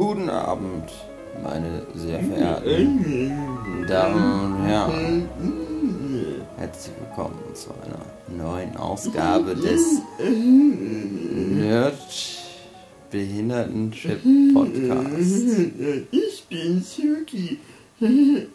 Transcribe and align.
Guten 0.00 0.30
Abend, 0.30 0.90
meine 1.42 1.86
sehr 1.94 2.20
verehrten 2.20 3.84
Damen 3.86 4.56
und 4.56 4.64
Herren. 4.64 5.28
Herzlich 6.56 6.96
willkommen 7.00 7.38
zu 7.52 7.68
einer 7.82 8.06
neuen 8.42 8.74
Ausgabe 8.78 9.54
des 9.54 10.00
Nerd 11.50 11.98
Behindertenship 13.10 14.22
Podcasts. 14.54 15.68
Ich 16.10 16.46
bin 16.48 16.82
Suki. 16.82 17.58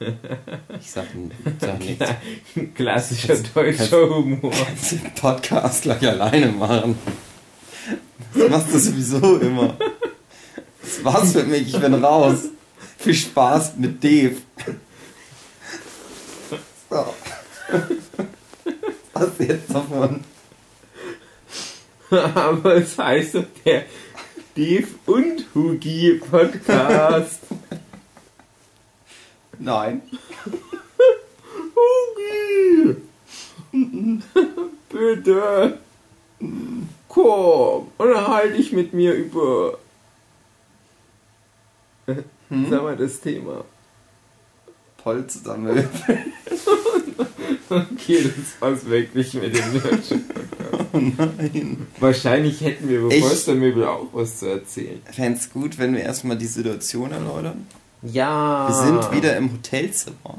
Ich 0.80 0.90
sag, 0.90 1.06
sag 1.60 1.78
nichts. 1.80 2.06
Klassischer 2.74 3.36
deutscher 3.54 4.08
Humor. 4.08 4.50
Kannst 4.50 4.92
den 4.92 5.14
Podcast 5.14 5.82
gleich 5.82 6.06
alleine 6.06 6.48
machen. 6.48 6.98
Das 8.34 8.48
machst 8.48 8.74
du 8.74 8.78
sowieso 8.78 9.38
immer. 9.38 9.76
Das 10.80 11.04
war's 11.04 11.32
für 11.32 11.44
mich, 11.44 11.74
ich 11.74 11.80
bin 11.80 11.94
raus. 11.94 12.44
Viel 12.98 13.14
Spaß 13.14 13.76
mit 13.76 14.02
Dave. 14.02 14.36
So. 16.90 17.14
Was 19.12 19.30
jetzt 19.38 19.74
davon? 19.74 20.24
Aber 22.10 22.76
es 22.76 22.96
heißt 22.96 23.34
doch 23.34 23.44
der 23.64 23.84
Steve 24.52 24.88
und 25.06 25.44
Hugi 25.54 26.20
Podcast. 26.30 27.40
Nein. 29.58 30.02
Bitte! 34.90 35.78
Komm, 37.08 37.88
unterhalte 37.98 38.56
dich 38.56 38.72
mit 38.72 38.92
mir 38.92 39.14
über. 39.14 39.78
Hm? 42.06 42.66
Sag 42.70 42.82
mal 42.82 42.96
das 42.96 43.20
Thema. 43.20 43.64
Holz 45.04 45.42
sammeln. 45.42 45.88
Okay, 47.70 48.22
das 48.22 48.60
war's 48.60 48.86
wirklich 48.86 49.34
mit 49.34 49.54
dem 49.54 49.72
Nerdship. 49.74 50.20
Oh 50.94 50.98
nein. 50.98 51.86
Wahrscheinlich 52.00 52.62
hätten 52.62 52.88
wir 52.88 53.00
über 53.00 53.10
Ich- 53.10 53.20
Polstermöbel 53.20 53.84
auch 53.84 54.06
was 54.12 54.38
zu 54.38 54.46
erzählen. 54.46 55.02
Fänd's 55.12 55.50
gut, 55.50 55.78
wenn 55.78 55.92
wir 55.94 56.00
erstmal 56.02 56.38
die 56.38 56.46
Situation 56.46 57.12
erläutern. 57.12 57.66
Ja. 58.02 58.68
Wir 58.68 58.74
sind 58.74 59.12
wieder 59.14 59.36
im 59.36 59.52
Hotelzimmer. 59.52 60.38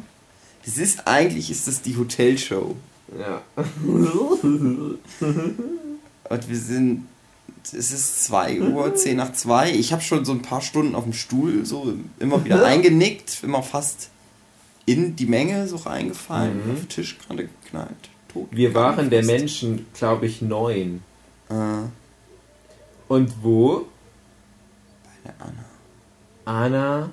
Das 0.66 0.78
ist 0.78 1.08
eigentlich 1.08 1.50
ist 1.52 1.68
das 1.68 1.82
die 1.82 1.96
Hotelshow. 1.98 2.76
Ja. 3.18 3.42
Und 6.30 6.50
wir 6.50 6.58
sind. 6.58 7.08
Es 7.64 7.92
ist 7.92 8.24
2 8.26 8.62
Uhr, 8.62 8.96
10 8.96 9.18
nach 9.18 9.34
2. 9.34 9.72
Ich 9.74 9.92
habe 9.92 10.02
schon 10.02 10.24
so 10.24 10.32
ein 10.32 10.42
paar 10.42 10.62
Stunden 10.62 10.96
auf 10.96 11.04
dem 11.04 11.14
Stuhl 11.14 11.66
so 11.66 11.94
immer 12.20 12.44
wieder 12.46 12.64
eingenickt, 12.72 13.40
immer 13.44 13.62
fast 13.64 14.10
in 14.86 15.16
die 15.16 15.26
Menge 15.26 15.68
so 15.68 15.76
reingefallen, 15.76 16.66
Mhm. 16.66 16.72
auf 16.72 16.80
den 16.80 16.90
Tisch 16.90 17.18
gerade 17.20 17.48
geknallt. 17.48 17.90
Tot 18.32 18.48
Wir 18.52 18.74
waren 18.74 19.10
der. 19.10 19.24
Menschen, 19.26 19.86
glaube 19.94 20.26
ich, 20.28 20.42
neun. 20.42 21.02
Äh, 21.50 21.54
Und 23.08 23.34
wo? 23.44 23.86
bei 25.04 25.12
der 25.26 25.34
Anna 25.40 25.66
Anna, 26.46 27.10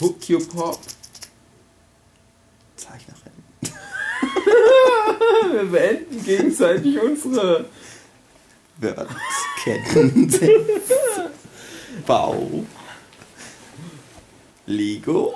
die 0.00 0.04
Tokyo 0.04 0.38
Pop. 0.38 0.78
Zeichnerin. 2.76 3.32
Wir 5.52 5.64
beenden 5.64 6.24
gegenseitig 6.24 7.00
unsere. 7.00 7.64
Bau. 12.06 12.48
Lego. 14.66 15.34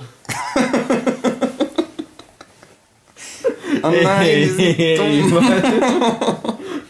oh 3.82 3.90
nein, 3.90 4.50
sind 4.54 4.98
dumm. 4.98 5.32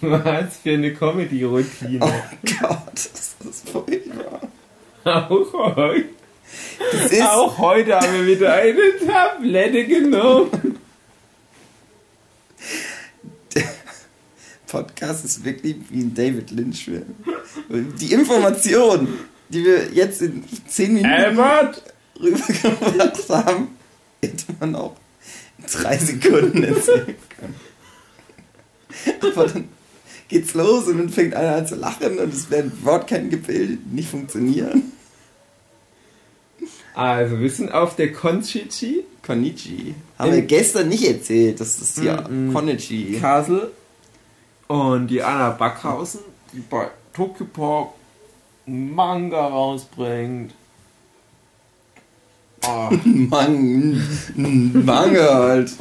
Was 0.03 0.57
für 0.57 0.73
eine 0.73 0.93
Comedy-Routine. 0.93 2.01
Oh 2.01 2.23
Gott, 2.61 2.93
das 2.93 3.37
ist 3.49 3.71
furchtbar. 3.71 4.41
Auch 5.05 5.77
heute. 5.77 6.22
Auch 7.25 7.59
heute 7.59 7.97
haben 7.97 8.13
wir 8.13 8.27
wieder 8.27 8.55
eine 8.55 8.99
Tablette 9.07 9.87
genommen. 9.87 10.79
Podcast 14.67 15.25
ist 15.25 15.45
wirklich 15.45 15.77
wie 15.91 16.01
ein 16.01 16.15
David 16.15 16.51
Lynch-Film. 16.51 17.15
Die 18.01 18.13
Information, 18.13 19.07
die 19.51 19.65
wir 19.65 19.93
jetzt 19.93 20.23
in 20.23 20.45
10 20.67 20.95
Minuten 20.95 21.13
Albert! 21.13 21.83
rübergebracht 22.19 23.29
haben, 23.29 23.77
hätte 24.23 24.47
man 24.61 24.75
auch 24.75 24.97
in 25.59 25.67
3 25.67 25.99
Sekunden 25.99 26.65
erzählen 26.65 27.17
können. 27.39 27.55
Aber 29.21 29.47
dann 29.47 29.69
geht's 30.29 30.55
los 30.55 30.87
und 30.87 30.99
dann 30.99 31.11
fängt 31.11 31.35
einer 31.35 31.57
an 31.57 31.67
zu 31.67 31.75
lachen 31.75 32.19
und 32.19 32.33
es 32.33 32.51
werden 32.51 32.73
Wortketten 32.83 33.29
gebildet, 33.29 33.81
die 33.85 33.97
nicht 33.97 34.09
funktionieren. 34.09 34.93
Also, 36.95 37.41
wir 37.41 37.51
sind 37.51 37.73
auf 37.73 37.97
der 37.97 38.13
Konchichi. 38.13 39.05
Konichi. 39.25 39.95
Haben 40.19 40.33
wir 40.33 40.43
gestern 40.43 40.89
nicht 40.89 41.07
erzählt, 41.07 41.61
dass 41.61 41.79
das 41.79 41.99
hier 41.99 42.29
Mm, 42.29 42.49
mm. 42.51 42.53
Konichi. 42.55 43.19
Kassel 43.21 43.71
und 44.67 45.07
die 45.09 45.23
Anna 45.23 45.51
Backhausen, 45.51 46.21
die 46.53 46.61
bei 46.61 46.89
Tokyo 47.15 47.47
Pop 47.53 47.95
Manga 48.67 49.47
rausbringt. 49.47 50.55
Oh, 52.65 52.91
Mang, 53.05 54.01
Mangel 54.35 55.35
halt 55.35 55.73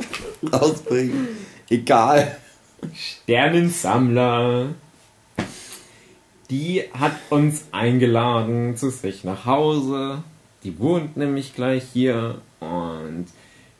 rausbringen. 0.51 1.27
Egal. 1.69 2.37
Sternensammler. 2.93 4.69
Die 6.49 6.83
hat 6.93 7.13
uns 7.29 7.65
eingeladen 7.71 8.75
zu 8.75 8.89
sich 8.89 9.23
nach 9.23 9.45
Hause. 9.45 10.23
Die 10.63 10.77
wohnt 10.79 11.17
nämlich 11.17 11.55
gleich 11.55 11.83
hier 11.91 12.41
und 12.59 13.25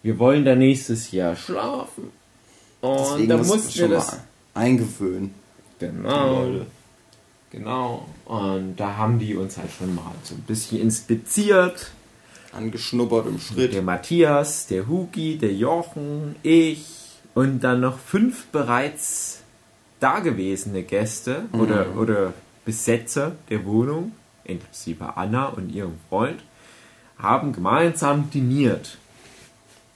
wir 0.04 0.18
wollen 0.20 0.46
da 0.46 0.56
nächstes 0.56 1.12
Jahr 1.12 1.36
schlafen. 1.36 2.12
Und 2.82 2.98
Deswegen 2.98 3.30
da 3.30 3.38
mussten 3.38 3.80
wir 3.80 3.88
das 3.90 4.20
eingewöhnen. 4.54 5.34
Genau. 5.80 6.66
Genau. 7.52 8.08
Und 8.26 8.76
da 8.78 8.98
haben 8.98 9.20
die 9.20 9.36
uns 9.36 9.58
halt 9.58 9.72
schon 9.72 9.94
mal 9.94 10.12
so 10.24 10.36
ein 10.36 10.42
bisschen 10.42 10.80
inspiziert. 10.80 11.92
Angeschnuppert 12.54 13.28
im 13.28 13.40
Schritt. 13.40 13.74
Der 13.74 13.82
Matthias, 13.82 14.68
der 14.68 14.88
Hugi, 14.88 15.38
der 15.38 15.54
Jochen, 15.54 16.36
ich 16.44 16.86
und 17.34 17.62
dann 17.62 17.82
noch 17.82 17.98
fünf 17.98 18.48
bereits 18.48 19.42
dagewesene 20.00 20.84
Gäste 20.84 21.46
oder, 21.54 21.98
oder 21.98 22.34
Besetzer 22.66 23.34
der 23.50 23.66
Wohnung, 23.66 24.14
inklusive 24.44 25.16
Anna 25.16 25.46
und 25.46 25.70
ihrem 25.70 25.94
Freund, 26.10 26.42
haben 27.22 27.54
gemeinsam 27.54 28.30
diniert. 28.32 28.98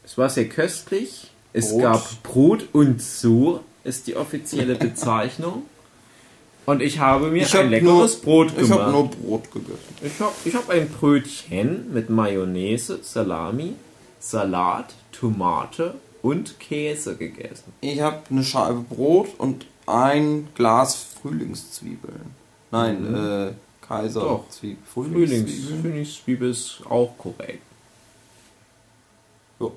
Es 0.03 0.17
war 0.17 0.29
sehr 0.29 0.47
köstlich. 0.47 1.31
Es 1.53 1.69
Brot. 1.71 1.81
gab 1.81 2.23
Brot 2.23 2.67
und 2.73 3.01
so 3.01 3.61
ist 3.83 4.07
die 4.07 4.15
offizielle 4.15 4.75
Bezeichnung. 4.87 5.63
Und 6.65 6.81
ich 6.81 6.99
habe 6.99 7.27
mir 7.29 7.45
ein 7.45 7.51
hab 7.53 7.69
leckeres 7.69 8.19
Brot 8.21 8.49
Ich 8.49 8.55
gemacht. 8.63 8.79
habe 8.79 8.91
nur 8.91 9.07
Brot 9.09 9.51
gegessen. 9.51 9.77
Ich 10.01 10.19
habe 10.19 10.33
ich 10.45 10.55
hab 10.55 10.69
ein 10.69 10.89
Brötchen 10.89 11.93
mit 11.93 12.09
Mayonnaise, 12.09 12.99
Salami, 13.03 13.75
Salat, 14.19 14.93
Tomate 15.11 15.93
und 16.23 16.59
Käse 16.59 17.15
gegessen. 17.17 17.71
Ich 17.81 18.01
habe 18.01 18.21
eine 18.31 18.43
Scheibe 18.43 18.79
Brot 18.89 19.27
und 19.37 19.67
ein 19.85 20.47
Glas 20.55 20.95
Frühlingszwiebeln. 21.21 22.31
Nein, 22.71 23.09
Mhm. 23.11 23.15
äh, 23.15 23.51
Kaiser 23.87 24.21
Doch. 24.21 24.45
Zwie- 24.49 24.77
Frühlings, 24.91 25.29
Frühlingszwiebeln. 25.31 25.81
Frühlingszwiebel 25.81 26.49
ist 26.51 26.81
auch 26.89 27.17
korrekt. 27.17 27.61
Ja. 29.59 29.67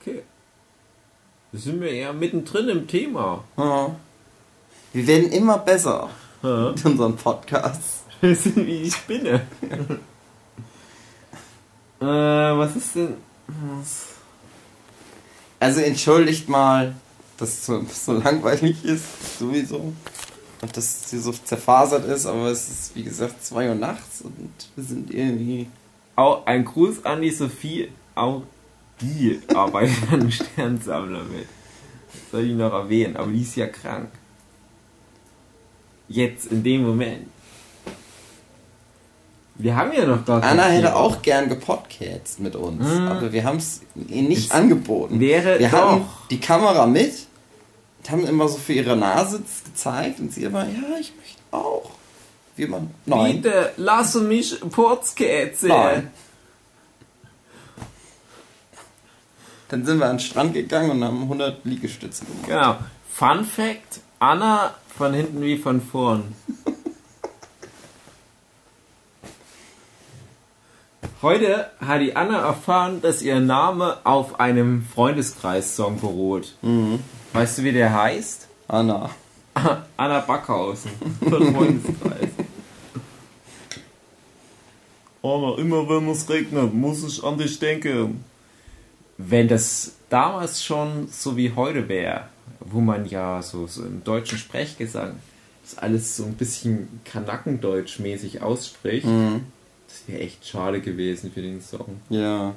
Okay. 0.00 0.22
Da 1.52 1.58
sind 1.58 1.80
wir 1.80 1.90
eher 1.90 2.12
mittendrin 2.12 2.68
im 2.68 2.86
Thema. 2.86 3.44
Ja. 3.56 3.94
Wir 4.92 5.06
werden 5.06 5.32
immer 5.32 5.58
besser 5.58 6.10
Ja. 6.42 6.70
mit 6.70 6.84
unseren 6.84 7.16
Podcasts. 7.16 7.98
Wir 8.20 8.36
sind 8.36 8.56
wie 8.66 8.82
die 8.84 8.90
Spinne. 8.90 9.46
äh, 12.00 12.04
was 12.04 12.76
ist 12.76 12.94
denn... 12.96 13.14
Was? 13.78 14.08
Also 15.58 15.80
entschuldigt 15.80 16.48
mal, 16.48 16.94
dass 17.38 17.48
es 17.50 17.66
so, 17.66 17.82
so 17.90 18.12
langweilig 18.12 18.84
ist, 18.84 19.38
sowieso. 19.38 19.92
Und 20.62 20.76
dass 20.76 21.02
es 21.04 21.10
hier 21.10 21.20
so 21.20 21.32
zerfasert 21.32 22.04
ist, 22.06 22.26
aber 22.26 22.46
es 22.50 22.68
ist 22.68 22.94
wie 22.96 23.02
gesagt 23.02 23.42
2 23.44 23.70
Uhr 23.70 23.74
nachts 23.74 24.20
und 24.22 24.50
wir 24.76 24.84
sind 24.84 25.12
irgendwie. 25.12 25.68
Auch 26.16 26.44
ein 26.46 26.64
Gruß 26.66 27.04
an 27.06 27.22
die 27.22 27.30
Sophie, 27.30 27.88
auch 28.14 28.42
die 29.00 29.40
arbeitet 29.54 30.12
an 30.12 30.20
dem 30.20 30.30
Sternsammler 30.30 31.22
mit. 31.24 31.46
Soll 32.30 32.44
ich 32.44 32.52
noch 32.54 32.72
erwähnen, 32.72 33.16
aber 33.16 33.30
die 33.32 33.40
ist 33.42 33.56
ja 33.56 33.66
krank. 33.68 34.10
Jetzt, 36.08 36.46
in 36.52 36.62
dem 36.62 36.82
Moment. 36.86 37.26
Wir 39.54 39.76
haben 39.76 39.92
ja 39.92 40.06
noch 40.06 40.24
gar 40.24 40.42
Anna 40.42 40.64
hätte 40.64 40.96
auch 40.96 41.20
gern 41.22 41.48
gepodcast 41.48 42.40
mit 42.40 42.56
uns, 42.56 42.82
Mhm. 42.82 43.08
aber 43.08 43.32
wir 43.32 43.44
haben 43.44 43.58
es 43.58 43.82
ihr 44.08 44.22
nicht 44.22 44.46
Es 44.46 44.50
angeboten. 44.50 45.20
wäre 45.20 45.58
wir 45.58 45.68
doch- 45.68 45.78
hatten 45.92 46.04
die 46.30 46.40
Kamera 46.40 46.86
mit, 46.86 47.12
haben 48.08 48.26
immer 48.26 48.48
so 48.48 48.56
für 48.56 48.72
ihre 48.72 48.96
Nase 48.96 49.42
gezeigt 49.64 50.20
und 50.20 50.32
sie 50.32 50.44
immer, 50.44 50.64
ja, 50.64 50.98
ich 50.98 51.12
möchte 51.16 51.42
auch. 51.50 51.90
Wie 52.56 52.66
man, 52.66 52.90
nein, 53.06 53.42
Bitte, 53.42 53.72
lass 53.76 54.14
mich 54.14 54.58
Podcast 54.60 55.62
nein. 55.64 56.10
Dann 59.68 59.84
sind 59.86 59.98
wir 59.98 60.06
an 60.06 60.16
den 60.16 60.20
Strand 60.20 60.54
gegangen 60.54 60.90
und 60.90 61.04
haben 61.04 61.22
100 61.22 61.64
Liegestütze 61.64 62.24
gemacht. 62.24 62.46
Genau. 62.46 62.76
Fun 63.08 63.44
Fact: 63.44 64.00
Anna 64.18 64.74
von 64.96 65.14
hinten 65.14 65.42
wie 65.42 65.58
von 65.58 65.80
vorn. 65.80 66.34
Heute 71.22 71.70
hat 71.80 72.00
die 72.00 72.16
Anna 72.16 72.40
erfahren, 72.40 73.00
dass 73.00 73.22
ihr 73.22 73.40
Name 73.40 73.98
auf 74.04 74.40
einem 74.40 74.84
Freundeskreis-Song 74.84 76.00
beruht. 76.00 76.54
Weißt 77.32 77.58
du, 77.58 77.64
wie 77.64 77.72
der 77.72 77.92
heißt? 77.92 78.48
Anna. 78.66 79.10
Anna 79.96 80.20
Backhausen 80.20 80.90
von 81.28 81.54
Freundeskreis. 81.54 82.30
Anna, 85.22 85.58
immer 85.58 85.88
wenn 85.88 86.08
es 86.08 86.28
regnet, 86.28 86.74
muss 86.74 87.04
ich 87.04 87.22
an 87.22 87.38
dich 87.38 87.58
denken. 87.58 88.24
Wenn 89.18 89.48
das 89.48 89.92
damals 90.08 90.64
schon 90.64 91.08
so 91.08 91.36
wie 91.36 91.52
heute 91.54 91.88
wäre, 91.88 92.28
wo 92.58 92.80
man 92.80 93.06
ja 93.06 93.42
so, 93.42 93.66
so 93.66 93.84
im 93.84 94.02
deutschen 94.02 94.38
Sprechgesang 94.38 95.16
das 95.62 95.78
alles 95.78 96.16
so 96.16 96.24
ein 96.24 96.34
bisschen 96.34 97.00
Kanackendeutsch-mäßig 97.04 98.40
ausspricht, 98.40 99.06
das 99.06 100.02
wäre 100.08 100.20
echt 100.20 100.46
schade 100.46 100.80
gewesen 100.80 101.30
für 101.32 101.42
den 101.42 101.60
Song. 101.60 102.00
Ja. 102.08 102.54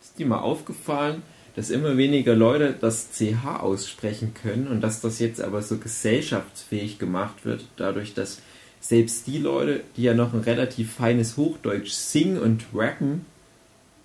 Ist 0.00 0.18
dir 0.18 0.26
mal 0.26 0.40
aufgefallen, 0.40 1.22
dass 1.58 1.70
immer 1.70 1.96
weniger 1.96 2.36
Leute 2.36 2.72
das 2.80 3.08
CH 3.10 3.58
aussprechen 3.58 4.32
können 4.32 4.68
und 4.68 4.80
dass 4.80 5.00
das 5.00 5.18
jetzt 5.18 5.40
aber 5.40 5.60
so 5.60 5.78
gesellschaftsfähig 5.78 7.00
gemacht 7.00 7.44
wird, 7.44 7.64
dadurch, 7.76 8.14
dass 8.14 8.38
selbst 8.80 9.26
die 9.26 9.38
Leute, 9.38 9.80
die 9.96 10.04
ja 10.04 10.14
noch 10.14 10.34
ein 10.34 10.40
relativ 10.42 10.92
feines 10.92 11.36
Hochdeutsch 11.36 11.90
singen 11.90 12.38
und 12.38 12.66
rappen, 12.72 13.26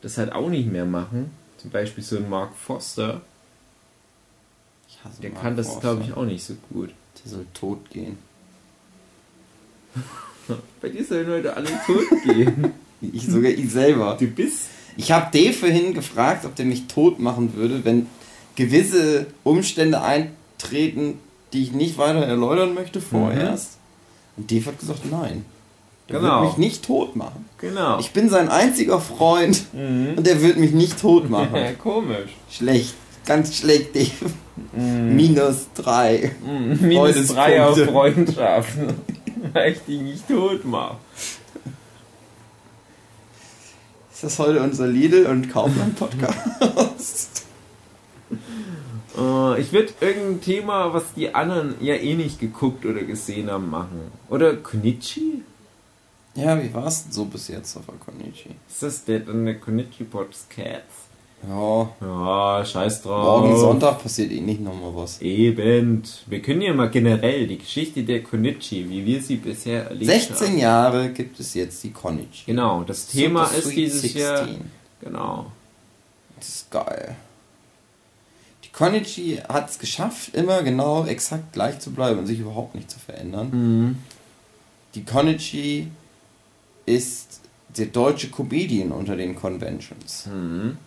das 0.02 0.18
halt 0.18 0.32
auch 0.32 0.50
nicht 0.50 0.72
mehr 0.72 0.86
machen. 0.86 1.30
Zum 1.60 1.70
Beispiel 1.70 2.04
so 2.04 2.18
ein 2.18 2.28
Mark 2.28 2.56
Foster, 2.56 3.22
Ich 4.90 4.98
hasse 5.06 5.22
der 5.22 5.30
Mark 5.30 5.44
kann 5.44 5.56
das, 5.56 5.80
glaube 5.80 6.02
ich, 6.04 6.14
auch 6.14 6.26
nicht 6.26 6.44
so 6.44 6.56
gut. 6.72 6.90
Der 7.24 7.32
soll 7.34 7.46
tot 7.54 7.88
gehen. 7.92 8.18
Bei 10.82 10.90
dir 10.90 11.06
sollen 11.06 11.28
Leute 11.28 11.56
alle 11.56 11.70
tot 11.86 12.10
gehen. 12.26 12.74
Ich, 13.12 13.28
sogar 13.28 13.52
ich 13.52 13.70
selber. 13.70 14.16
Du 14.18 14.28
bist. 14.28 14.70
Ich 14.98 15.12
habe 15.12 15.28
Dave 15.32 15.54
vorhin 15.54 15.94
gefragt, 15.94 16.46
ob 16.46 16.56
der 16.56 16.66
mich 16.66 16.88
tot 16.88 17.20
machen 17.20 17.56
würde, 17.56 17.84
wenn 17.86 18.08
gewisse 18.56 19.28
Umstände 19.44 20.02
eintreten, 20.02 21.20
die 21.54 21.64
ich 21.64 21.72
nicht 21.72 21.98
weiter 21.98 22.20
erläutern 22.26 22.74
möchte 22.74 23.02
vorerst. 23.02 23.78
Und 24.38 24.50
Dave 24.52 24.66
hat 24.68 24.80
gesagt, 24.80 25.02
nein. 25.10 25.46
Der 26.10 26.20
Genau. 26.20 26.42
wird 26.42 26.58
mich 26.58 26.58
nicht 26.72 26.84
tot 26.86 27.16
machen. 27.16 27.46
Genau. 27.60 27.98
Ich 28.00 28.12
bin 28.12 28.30
sein 28.30 28.50
einziger 28.50 29.00
Freund 29.00 29.64
und 29.74 30.28
der 30.28 30.42
wird 30.42 30.58
mich 30.58 30.72
nicht 30.72 31.00
tot 31.00 31.30
machen. 31.30 31.56
ja, 31.56 31.72
komisch. 31.74 32.32
schlecht. 32.52 32.94
Ganz 33.26 33.56
schlecht, 33.56 33.96
Dave. 33.96 34.12
Minus 34.74 35.68
drei. 35.74 36.32
Minus 36.82 37.28
drei 37.28 37.64
auf. 37.66 37.78
Freundschaften. 37.80 38.94
Weil 39.54 39.72
ich 39.72 39.80
die 39.88 39.98
nicht 39.98 40.28
tot 40.28 40.66
mache. 40.66 40.98
Ist 44.24 44.40
das 44.40 44.48
heute 44.48 44.62
unser 44.62 44.88
Lidl 44.88 45.26
und 45.26 45.50
Kaufland 45.50 45.98
Podcast? 46.00 47.44
Äh, 49.16 49.62
ich 49.62 49.72
würde 49.72 49.94
irgendein 50.02 50.42
Thema, 50.42 50.92
was 50.92 51.14
die 51.14 51.36
anderen 51.36 51.76
ja 51.82 51.94
eh 51.94 52.16
nicht 52.16 52.40
geguckt 52.40 52.84
oder 52.84 53.04
gesehen 53.04 53.52
haben, 53.52 53.70
machen. 53.70 54.12
Oder 54.28 54.56
Konichi? 54.56 55.44
ja, 56.34 56.64
wie 56.64 56.74
war's 56.74 57.04
denn 57.04 57.12
so 57.12 57.26
bis 57.26 57.48
jetzt 57.50 57.78
auf 57.78 57.86
der 57.86 57.94
Konichi? 57.98 58.50
Ist 58.68 58.82
das 58.82 59.06
der, 59.06 59.20
der 59.20 59.60
Konichi 59.60 60.04
Podcast? 60.06 61.03
Ja, 61.48 61.90
Ja, 62.02 62.66
scheiß 62.66 63.02
drauf. 63.02 63.42
morgen 63.42 63.58
Sonntag 63.58 64.02
passiert 64.02 64.32
eh 64.32 64.40
nicht 64.42 64.62
nochmal 64.62 64.96
was. 64.96 65.22
Eben. 65.22 66.04
Wir 66.28 66.42
können 66.42 66.62
ja 66.62 66.74
mal 66.74 66.90
generell 66.90 67.48
die 67.48 67.58
Geschichte 67.58 68.04
der 68.04 68.24
Konichi, 68.24 68.90
wie 68.90 69.06
wir 69.06 69.22
sie 69.22 69.36
bisher 69.38 69.88
erlebt 69.88 70.06
16 70.10 70.48
haben. 70.48 70.58
Jahre 70.58 71.10
gibt 71.10 71.40
es 71.40 71.54
jetzt 71.54 71.84
die 71.84 71.92
Konichi. 71.92 72.44
Genau, 72.46 72.84
das 72.84 73.08
Thema 73.08 73.46
Super 73.46 73.58
ist 73.58 73.66
Sweet 73.66 73.78
dieses 73.78 74.02
16. 74.02 74.22
Jahr. 74.22 74.48
Genau. 75.02 75.46
Das 76.38 76.48
ist 76.50 76.72
geil. 76.72 77.16
Die 78.64 78.70
Konichi 78.72 79.40
hat 79.50 79.70
es 79.70 79.80
geschafft, 79.80 80.34
immer 80.34 80.64
genau 80.64 81.06
exakt 81.06 81.52
gleich 81.54 81.80
zu 81.80 81.92
bleiben 81.92 82.20
und 82.20 82.26
sich 82.28 82.40
überhaupt 82.40 82.74
nicht 82.76 82.90
zu 82.90 83.00
verändern. 83.00 83.50
Mhm. 83.52 83.98
Die 84.96 85.04
Konichi 85.04 85.88
ist 86.86 87.42
der 87.78 87.88
deutsche 87.88 88.30
Comedian 88.30 88.92
unter 88.92 89.16
den 89.18 89.36
Conventions. 89.36 90.26
Mhm. 90.28 90.78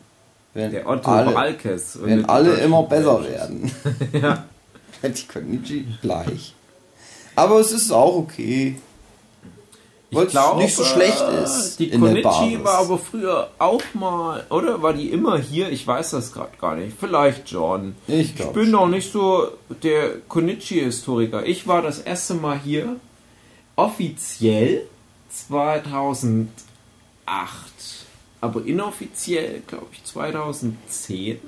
Wenn 0.57 0.73
Der 0.73 0.89
Otto 0.89 1.11
alle, 1.11 1.35
Walkes. 1.35 1.99
wenn 2.03 2.25
alle 2.25 2.55
immer 2.55 2.85
besser 2.85 3.23
werden. 3.23 3.71
ja. 4.13 4.45
Die 5.03 5.27
Konichi 5.27 5.87
gleich. 6.01 6.55
Aber 7.35 7.61
es 7.61 7.73
ist 7.73 7.93
auch 7.93 8.17
okay. 8.17 8.77
Weil 10.11 10.29
es 10.29 10.35
nicht 10.57 10.75
so 10.75 10.85
schlecht 10.85 11.23
ist 11.45 11.79
Die 11.79 11.89
Basis. 11.89 12.65
war 12.65 12.79
aber 12.79 12.97
früher 12.97 13.51
auch 13.59 13.83
mal, 13.93 14.47
oder? 14.49 14.81
War 14.81 14.95
die 14.95 15.11
immer 15.11 15.37
hier? 15.37 15.71
Ich 15.71 15.87
weiß 15.87 16.13
das 16.13 16.33
gerade 16.33 16.57
gar 16.59 16.75
nicht. 16.77 16.97
Vielleicht 16.99 17.51
schon. 17.51 17.95
Ich 18.07 18.41
Ich 18.41 18.47
bin 18.47 18.71
noch 18.71 18.89
nicht 18.89 19.13
so 19.13 19.49
der 19.83 20.21
Konichi-Historiker. 20.27 21.45
Ich 21.45 21.67
war 21.67 21.83
das 21.83 21.99
erste 21.99 22.33
Mal 22.33 22.59
hier 22.59 22.97
offiziell 23.77 24.87
2008. 25.31 26.49
Aber 28.47 28.65
inoffiziell, 28.65 29.63
glaube 29.67 29.89
ich, 29.93 30.05
2010. 30.05 31.39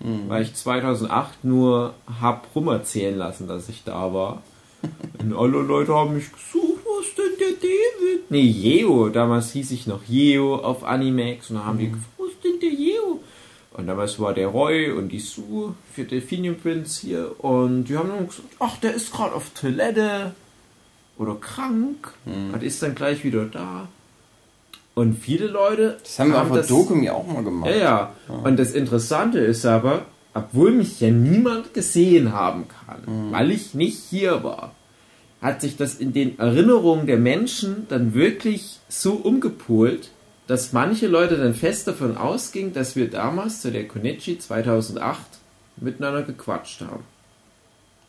Mhm. 0.00 0.28
Weil 0.28 0.42
ich 0.42 0.54
2008 0.54 1.44
nur 1.44 1.94
hab 2.20 2.48
rumerzählen 2.54 3.16
lassen, 3.16 3.46
dass 3.48 3.68
ich 3.68 3.84
da 3.84 4.12
war. 4.12 4.42
Und 5.18 5.32
alle 5.32 5.62
Leute 5.62 5.94
haben 5.94 6.14
mich 6.14 6.30
gesucht, 6.32 6.82
was 6.84 7.14
denn 7.14 7.38
der 7.38 7.52
David? 7.52 8.30
Nee, 8.30 8.42
Yeo, 8.42 9.08
damals 9.08 9.52
hieß 9.52 9.70
ich 9.70 9.86
noch 9.86 10.02
Yeo 10.08 10.56
auf 10.56 10.84
Animax 10.84 11.50
und 11.50 11.56
dann 11.56 11.66
haben 11.66 11.78
die 11.78 11.90
gefragt, 11.90 12.12
was 12.18 12.40
denn 12.44 12.60
der 12.60 12.70
Yeo? 12.70 13.20
Und 13.72 13.86
damals 13.86 14.18
war 14.18 14.34
der 14.34 14.48
Roy 14.48 14.90
und 14.90 15.08
die 15.10 15.20
Sue 15.20 15.74
für 15.92 16.04
Delphinium 16.04 16.56
Prince 16.56 17.00
hier 17.00 17.32
und 17.42 17.84
die 17.84 17.96
haben 17.96 18.08
dann 18.08 18.26
gesagt, 18.26 18.48
ach, 18.58 18.76
der 18.78 18.94
ist 18.94 19.12
gerade 19.12 19.34
auf 19.34 19.50
Toilette 19.50 20.34
oder 21.16 21.36
krank 21.36 22.12
und 22.52 22.62
ist 22.62 22.82
dann 22.82 22.94
gleich 22.94 23.24
wieder 23.24 23.44
da. 23.44 23.88
Und 24.98 25.14
viele 25.14 25.46
Leute 25.46 25.96
Das 26.02 26.18
haben 26.18 26.32
wir 26.32 26.42
auf 26.42 26.50
der 26.50 26.64
Dokum 26.64 27.04
ja 27.04 27.12
auch 27.12 27.24
mal 27.24 27.44
gemacht. 27.44 27.70
ja, 27.70 27.78
ja. 27.78 28.34
Und 28.42 28.58
das 28.58 28.72
Interessante 28.72 29.38
ist 29.38 29.64
aber, 29.64 30.06
obwohl 30.34 30.72
mich 30.72 30.98
ja 31.00 31.08
niemand 31.08 31.72
gesehen 31.72 32.32
haben 32.32 32.66
kann, 32.66 33.30
weil 33.30 33.52
ich 33.52 33.74
nicht 33.74 33.96
hier 34.10 34.42
war, 34.42 34.74
hat 35.40 35.60
sich 35.60 35.76
das 35.76 35.94
in 35.94 36.12
den 36.12 36.36
Erinnerungen 36.40 37.06
der 37.06 37.16
Menschen 37.16 37.86
dann 37.88 38.12
wirklich 38.12 38.80
so 38.88 39.12
umgepolt, 39.12 40.10
dass 40.48 40.72
manche 40.72 41.06
Leute 41.06 41.36
dann 41.36 41.54
fest 41.54 41.86
davon 41.86 42.16
ausgingen, 42.16 42.72
dass 42.72 42.96
wir 42.96 43.08
damals 43.08 43.60
zu 43.60 43.70
der 43.70 43.86
Konichi 43.86 44.40
2008 44.40 45.20
miteinander 45.76 46.22
gequatscht 46.22 46.80
haben. 46.80 47.04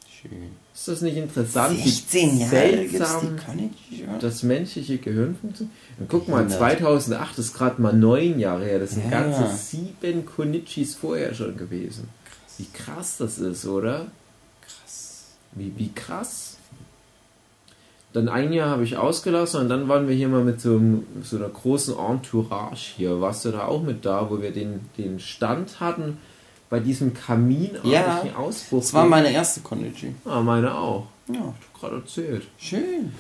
Schön. 0.10 0.54
Ist 0.80 0.88
das 0.88 1.02
nicht 1.02 1.18
interessant? 1.18 1.78
wie 1.78 1.90
16 1.90 2.38
Jahre 2.40 2.50
seltsam 2.52 3.36
die 3.36 3.46
Konichi 3.46 4.06
schon? 4.06 4.20
das 4.22 4.44
menschliche 4.44 4.98
Gehirn 4.98 5.36
funktioniert. 5.36 5.76
Guck 6.08 6.30
mal, 6.30 6.38
100. 6.38 6.58
2008 6.58 7.38
ist 7.40 7.54
gerade 7.54 7.82
mal 7.82 7.92
neun 7.92 8.40
Jahre 8.40 8.64
her. 8.64 8.80
Das 8.80 8.92
sind 8.92 9.12
Ja. 9.12 9.24
ganze 9.24 9.54
sieben 9.58 10.26
Konichis 10.26 10.96
vorher 10.96 11.34
schon 11.34 11.58
gewesen. 11.58 12.08
Wie 12.58 12.68
krass 12.74 13.18
das 13.18 13.40
ist, 13.40 13.66
oder? 13.66 14.06
Krass. 14.62 15.26
Wie, 15.52 15.74
wie 15.76 15.92
krass. 15.92 16.56
Dann 18.14 18.30
ein 18.30 18.54
Jahr 18.54 18.70
habe 18.70 18.86
ich 18.86 18.96
ausgelassen 18.96 19.60
und 19.60 19.68
dann 19.70 19.90
waren 19.90 20.08
wir 20.08 20.16
hier 20.16 20.30
mal 20.30 20.46
mit 20.46 20.62
so, 20.62 20.78
einem, 20.78 21.06
so 21.24 21.36
einer 21.36 21.50
großen 21.50 21.94
Entourage 22.00 22.94
hier. 22.96 23.20
Warst 23.20 23.44
du 23.44 23.52
da 23.52 23.66
auch 23.66 23.84
mit 23.84 24.06
da, 24.06 24.30
wo 24.30 24.42
wir 24.42 24.52
den, 24.52 24.80
den 24.98 25.20
Stand 25.20 25.82
hatten 25.82 26.20
bei 26.70 26.80
diesem 26.80 27.14
kaminartigen 27.14 27.92
Ja, 27.92 28.24
Ausbruch? 28.38 28.80
Das 28.82 28.94
war 28.94 29.06
meine 29.06 29.32
erste 29.32 29.62
Konichi. 29.62 30.14
ah, 30.26 30.42
meine 30.42 30.76
auch. 30.78 31.08
Ja, 31.28 31.40
Hab 31.42 31.56
ich 31.74 31.80
gerade 31.80 31.96
erzählt. 31.98 32.44
schön. 32.60 33.12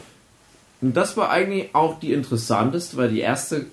Und 0.82 0.96
das 0.96 1.18
war 1.18 1.29
eigentlich 1.29 1.74
auch 1.75 2.00
die 2.00 2.13
interessanteste, 2.13 2.96
weil 2.98 3.10
die 3.10 3.20
erste 3.20 3.65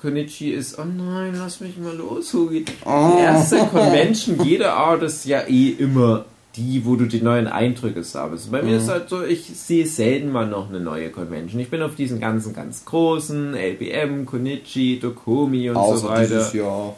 Konichi 0.00 0.50
ist, 0.52 0.78
oh 0.78 0.84
nein, 0.84 1.34
lass 1.36 1.60
mich 1.60 1.76
mal 1.78 1.94
los, 1.96 2.32
Hugi. 2.32 2.64
Oh. 2.84 3.14
Die 3.16 3.22
erste 3.22 3.58
Convention 3.72 4.42
jeder 4.44 4.74
Art 4.74 5.02
ist 5.02 5.24
ja 5.24 5.40
eh 5.48 5.70
immer 5.70 6.24
die, 6.54 6.84
wo 6.86 6.94
du 6.94 7.06
die 7.06 7.20
neuen 7.20 7.48
Eindrücke 7.48 8.04
sammelst. 8.04 8.52
Bei 8.52 8.62
mir 8.62 8.76
ist 8.76 8.88
halt 8.88 9.08
so, 9.08 9.24
ich 9.24 9.44
sehe 9.44 9.86
selten 9.88 10.30
mal 10.30 10.46
noch 10.46 10.68
eine 10.68 10.78
neue 10.78 11.10
Convention. 11.10 11.60
Ich 11.60 11.68
bin 11.70 11.82
auf 11.82 11.96
diesen 11.96 12.20
ganzen 12.20 12.54
ganz 12.54 12.84
großen, 12.84 13.54
LBM, 13.56 14.24
Konichi, 14.24 15.00
Dokomi 15.00 15.68
und 15.70 15.74
so 15.74 15.80
Außer 15.80 16.08
weiter. 16.08 16.26
dieses 16.36 16.52
Jahr. 16.52 16.94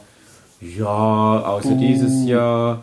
Ja, 0.61 0.87
außer 0.87 1.71
Uh. 1.71 1.79
dieses 1.79 2.27
Jahr. 2.27 2.83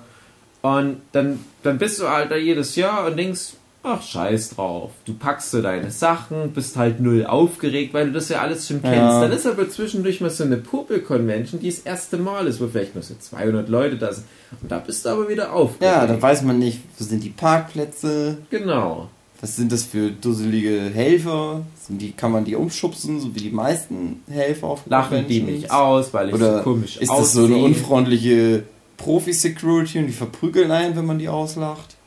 Und 0.62 0.98
dann, 1.12 1.40
dann 1.64 1.78
bist 1.78 2.00
du 2.00 2.08
halt 2.08 2.32
da 2.32 2.36
jedes 2.36 2.76
Jahr 2.76 3.06
und 3.08 3.18
denkst, 3.18 3.54
ach 3.84 4.02
scheiß 4.02 4.52
drauf. 4.52 4.92
Du 5.06 5.14
packst 5.14 5.52
so 5.52 5.62
deine 5.62 5.92
Sachen, 5.92 6.52
bist 6.54 6.78
halt 6.78 7.02
null 7.02 7.26
aufgeregt, 7.26 7.94
weil 7.94 8.06
du 8.08 8.12
das 8.14 8.30
ja 8.30 8.40
alles 8.40 8.68
schon 8.68 8.82
kennst. 8.82 8.96
Ja. 8.98 9.22
Dann 9.22 9.32
ist 9.34 9.46
aber 9.46 9.70
zwischendurch 9.70 10.22
mal 10.22 10.30
so 10.30 10.46
eine 10.46 10.56
Popel-Convention, 10.58 11.60
die 11.60 11.70
das 11.70 11.80
erste 11.80 12.18
Mal 12.18 12.48
ist, 12.48 12.62
wo 12.62 12.68
vielleicht 12.68 12.96
nur 12.96 13.04
so 13.04 13.16
200 13.20 13.68
Leute 13.68 13.98
da 13.98 14.14
sind. 14.14 14.26
Und 14.62 14.72
da 14.72 14.80
bist 14.80 15.04
du 15.06 15.10
aber 15.10 15.28
wieder 15.28 15.52
aufgeregt. 15.52 15.84
Ja, 15.94 16.08
dann 16.08 16.22
weiß 16.22 16.44
man 16.44 16.60
nicht, 16.60 16.80
wo 16.98 17.04
sind 17.04 17.24
die 17.24 17.30
Parkplätze, 17.32 18.38
Genau. 18.50 19.10
Was 19.44 19.58
sind 19.58 19.74
das 19.74 19.84
für 19.84 20.10
dusselige 20.10 20.90
Helfer, 20.94 21.64
sind 21.86 22.02
die, 22.02 22.14
kann 22.14 22.32
man 22.32 22.46
die 22.46 22.56
umschubsen, 22.56 23.20
so 23.20 23.36
wie 23.36 23.42
die 23.42 23.50
meisten 23.50 24.24
Helfer 24.32 24.68
auf 24.68 24.84
Lachen 24.86 25.28
die 25.28 25.42
mich 25.42 25.70
aus, 25.70 26.14
weil 26.14 26.30
ich 26.30 26.34
Oder 26.36 26.60
so 26.60 26.64
komisch 26.64 26.96
ist 26.96 27.12
das 27.12 27.34
so 27.34 27.44
eine 27.44 27.58
unfreundliche 27.58 28.64
Profi-Security 28.96 30.00
und 30.00 30.08
die 30.08 30.14
verprügeln 30.14 30.72
einen, 30.72 30.96
wenn 30.96 31.06
man 31.06 31.20
die 31.20 31.28
auslacht? 31.28 31.98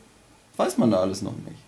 Weiß 0.55 0.79
man 0.79 0.89
da 0.89 0.97
alles 0.97 1.21
noch 1.21 1.35
nicht. 1.45 1.59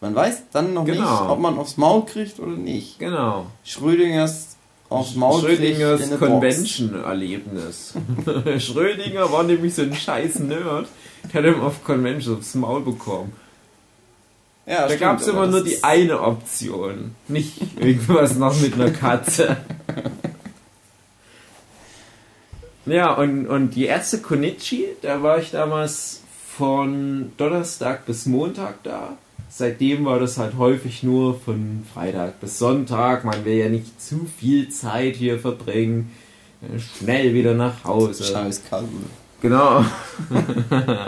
Man 0.00 0.14
weiß 0.14 0.44
dann 0.52 0.74
noch 0.74 0.84
Genau. 0.84 1.00
nicht, 1.00 1.28
ob 1.28 1.40
man 1.40 1.58
aufs 1.58 1.76
Maul 1.76 2.04
kriegt 2.06 2.38
oder 2.38 2.52
nicht. 2.52 3.00
Genau. 3.00 3.46
Schrödingers 3.64 4.54
aufs 4.90 5.16
Maul 5.16 5.40
Schrödingers. 5.40 6.08
Convention-Erlebnis. 6.20 7.94
Schrödinger 8.58 9.32
war 9.32 9.42
nämlich 9.42 9.74
so 9.74 9.82
ein 9.82 9.92
scheiß 9.92 10.38
Nerd. 10.38 10.86
Der 11.32 11.42
hat 11.42 11.52
immer 11.52 11.64
auf 11.64 11.82
Convention 11.82 12.38
aufs 12.38 12.54
Maul 12.54 12.82
bekommen. 12.82 13.32
Ja, 14.66 14.88
Da 14.88 14.96
gab 14.96 15.20
es 15.20 15.26
immer 15.26 15.46
nur 15.46 15.62
die 15.62 15.84
eine 15.84 16.20
Option. 16.20 17.14
Nicht 17.28 17.60
irgendwas 17.78 18.36
noch 18.36 18.58
mit 18.60 18.74
einer 18.74 18.90
Katze. 18.90 19.56
Ja, 22.86 23.14
und, 23.14 23.46
und 23.46 23.70
die 23.70 23.86
erste 23.86 24.18
Konichi, 24.18 24.88
da 25.00 25.22
war 25.22 25.38
ich 25.38 25.50
damals 25.50 26.20
von 26.56 27.32
Donnerstag 27.38 28.04
bis 28.04 28.26
Montag 28.26 28.82
da. 28.82 29.16
Seitdem 29.48 30.04
war 30.04 30.18
das 30.18 30.36
halt 30.36 30.56
häufig 30.58 31.02
nur 31.02 31.40
von 31.40 31.86
Freitag 31.92 32.40
bis 32.40 32.58
Sonntag. 32.58 33.24
Man 33.24 33.44
will 33.44 33.54
ja 33.54 33.68
nicht 33.68 34.02
zu 34.02 34.26
viel 34.38 34.68
Zeit 34.68 35.16
hier 35.16 35.38
verbringen. 35.38 36.12
Äh, 36.60 36.78
Schnell 36.78 37.34
wieder 37.34 37.54
nach 37.54 37.84
Hause. 37.84 38.24
Scheiß 38.24 38.62
Karl. 38.68 38.84
Genau. 39.40 39.84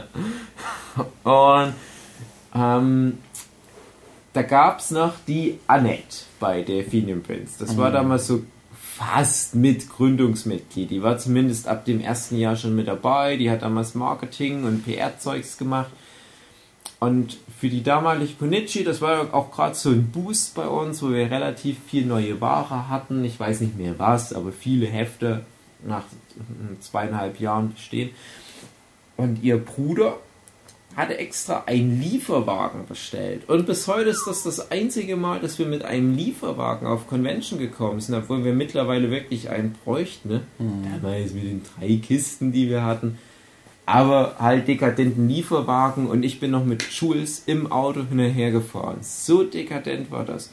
Und 1.24 1.74
ähm, 2.54 3.18
da 4.36 4.42
gab 4.42 4.80
es 4.80 4.90
noch 4.90 5.14
die 5.26 5.58
Annette 5.66 6.24
bei 6.38 6.60
Delphinium 6.60 7.22
Prince. 7.22 7.54
Das 7.58 7.76
war 7.78 7.90
damals 7.90 8.26
so 8.26 8.42
fast 8.96 9.54
mit 9.54 9.88
Gründungsmitglied. 9.88 10.90
Die 10.90 11.02
war 11.02 11.16
zumindest 11.16 11.66
ab 11.66 11.86
dem 11.86 12.00
ersten 12.00 12.36
Jahr 12.36 12.54
schon 12.54 12.76
mit 12.76 12.86
dabei. 12.86 13.38
Die 13.38 13.50
hat 13.50 13.62
damals 13.62 13.94
Marketing 13.94 14.64
und 14.64 14.84
PR-Zeugs 14.84 15.56
gemacht. 15.56 15.90
Und 17.00 17.38
für 17.58 17.70
die 17.70 17.82
damalige 17.82 18.34
Konichi, 18.34 18.84
das 18.84 19.00
war 19.00 19.32
auch 19.32 19.50
gerade 19.50 19.74
so 19.74 19.88
ein 19.88 20.10
Boost 20.10 20.54
bei 20.54 20.66
uns, 20.66 21.02
wo 21.02 21.10
wir 21.10 21.30
relativ 21.30 21.78
viel 21.86 22.04
neue 22.04 22.38
Ware 22.40 22.90
hatten. 22.90 23.24
Ich 23.24 23.40
weiß 23.40 23.60
nicht 23.62 23.78
mehr 23.78 23.98
was, 23.98 24.34
aber 24.34 24.52
viele 24.52 24.86
Hefte 24.86 25.46
nach 25.82 26.04
zweieinhalb 26.80 27.40
Jahren 27.40 27.72
bestehen. 27.72 28.10
Und 29.16 29.42
ihr 29.42 29.56
Bruder 29.56 30.18
hatte 30.96 31.18
extra 31.18 31.64
einen 31.66 32.00
Lieferwagen 32.00 32.86
bestellt. 32.86 33.48
Und 33.48 33.66
bis 33.66 33.86
heute 33.86 34.08
ist 34.08 34.26
das 34.26 34.42
das 34.42 34.70
einzige 34.70 35.16
Mal, 35.16 35.40
dass 35.40 35.58
wir 35.58 35.66
mit 35.66 35.84
einem 35.84 36.16
Lieferwagen 36.16 36.88
auf 36.88 37.06
Convention 37.06 37.58
gekommen 37.58 38.00
sind, 38.00 38.14
obwohl 38.14 38.44
wir 38.44 38.54
mittlerweile 38.54 39.10
wirklich 39.10 39.50
einen 39.50 39.76
bräuchten. 39.84 40.30
Ne? 40.30 40.40
Damals 40.58 41.34
mit 41.34 41.44
den 41.44 41.62
drei 41.62 41.96
Kisten, 41.96 42.50
die 42.50 42.70
wir 42.70 42.82
hatten. 42.82 43.18
Aber 43.84 44.36
halt 44.38 44.66
dekadenten 44.66 45.28
Lieferwagen 45.28 46.06
und 46.08 46.24
ich 46.24 46.40
bin 46.40 46.50
noch 46.50 46.64
mit 46.64 46.82
Jules 46.82 47.42
im 47.44 47.70
Auto 47.70 48.00
hinterher 48.08 48.50
gefahren. 48.50 48.98
So 49.02 49.44
dekadent 49.44 50.10
war 50.10 50.24
das. 50.24 50.50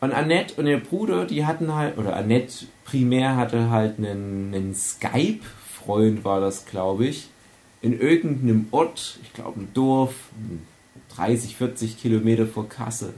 Und 0.00 0.12
Annette 0.12 0.54
und 0.60 0.66
ihr 0.66 0.78
Bruder, 0.78 1.24
die 1.24 1.46
hatten 1.46 1.74
halt, 1.74 1.98
oder 1.98 2.16
Annette 2.16 2.66
primär 2.84 3.36
hatte 3.36 3.70
halt 3.70 3.98
einen, 3.98 4.52
einen 4.54 4.74
Skype-Freund, 4.74 6.24
war 6.24 6.40
das, 6.40 6.66
glaube 6.66 7.06
ich, 7.06 7.28
in 7.80 7.98
irgendeinem 7.98 8.66
Ort, 8.70 9.18
ich 9.22 9.32
glaube 9.32 9.60
ein 9.60 9.68
Dorf, 9.74 10.14
30, 11.16 11.56
40 11.56 12.00
Kilometer 12.00 12.46
vor 12.46 12.68
Kassel. 12.68 13.14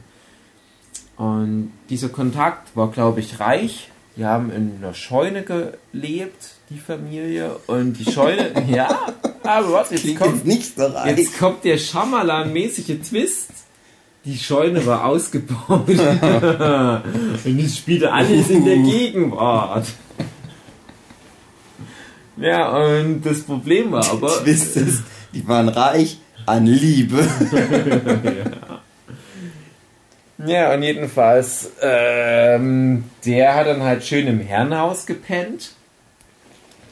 Und 1.17 1.71
dieser 1.89 2.09
Kontakt 2.09 2.75
war, 2.75 2.89
glaube 2.89 3.19
ich, 3.19 3.39
reich. 3.39 3.89
Die 4.17 4.25
haben 4.25 4.51
in 4.51 4.77
einer 4.77 4.93
Scheune 4.93 5.43
gelebt, 5.43 6.55
die 6.69 6.79
Familie. 6.79 7.55
Und 7.67 7.93
die 7.93 8.11
Scheune, 8.11 8.51
ja, 8.69 9.13
aber 9.43 9.71
warte, 9.71 9.95
jetzt 9.95 10.19
kommt, 10.19 10.45
jetzt. 10.45 10.77
Jetzt 10.77 11.39
kommt 11.39 11.63
der 11.63 11.77
Schamalan-mäßige 11.77 12.99
Twist. 13.07 13.49
Die 14.25 14.37
Scheune 14.37 14.85
war 14.85 15.05
ausgebaut. 15.05 15.87
Und 17.45 17.59
es 17.59 17.77
spielte 17.77 18.11
alles 18.11 18.49
in 18.49 18.65
der 18.65 18.77
Gegenwart. 18.77 19.87
Ja, 22.37 22.69
und 22.69 23.21
das 23.23 23.41
Problem 23.41 23.91
war 23.91 24.09
aber. 24.09 24.43
Twist 24.43 24.77
ist, 24.77 25.03
die 25.33 25.47
waren 25.47 25.69
reich 25.69 26.17
an 26.45 26.65
Liebe. 26.65 27.27
Ja, 30.45 30.73
und 30.73 30.83
jedenfalls, 30.83 31.71
ähm, 31.81 33.03
der 33.25 33.55
hat 33.55 33.67
dann 33.67 33.83
halt 33.83 34.03
schön 34.03 34.27
im 34.27 34.39
Herrenhaus 34.39 35.05
gepennt. 35.05 35.73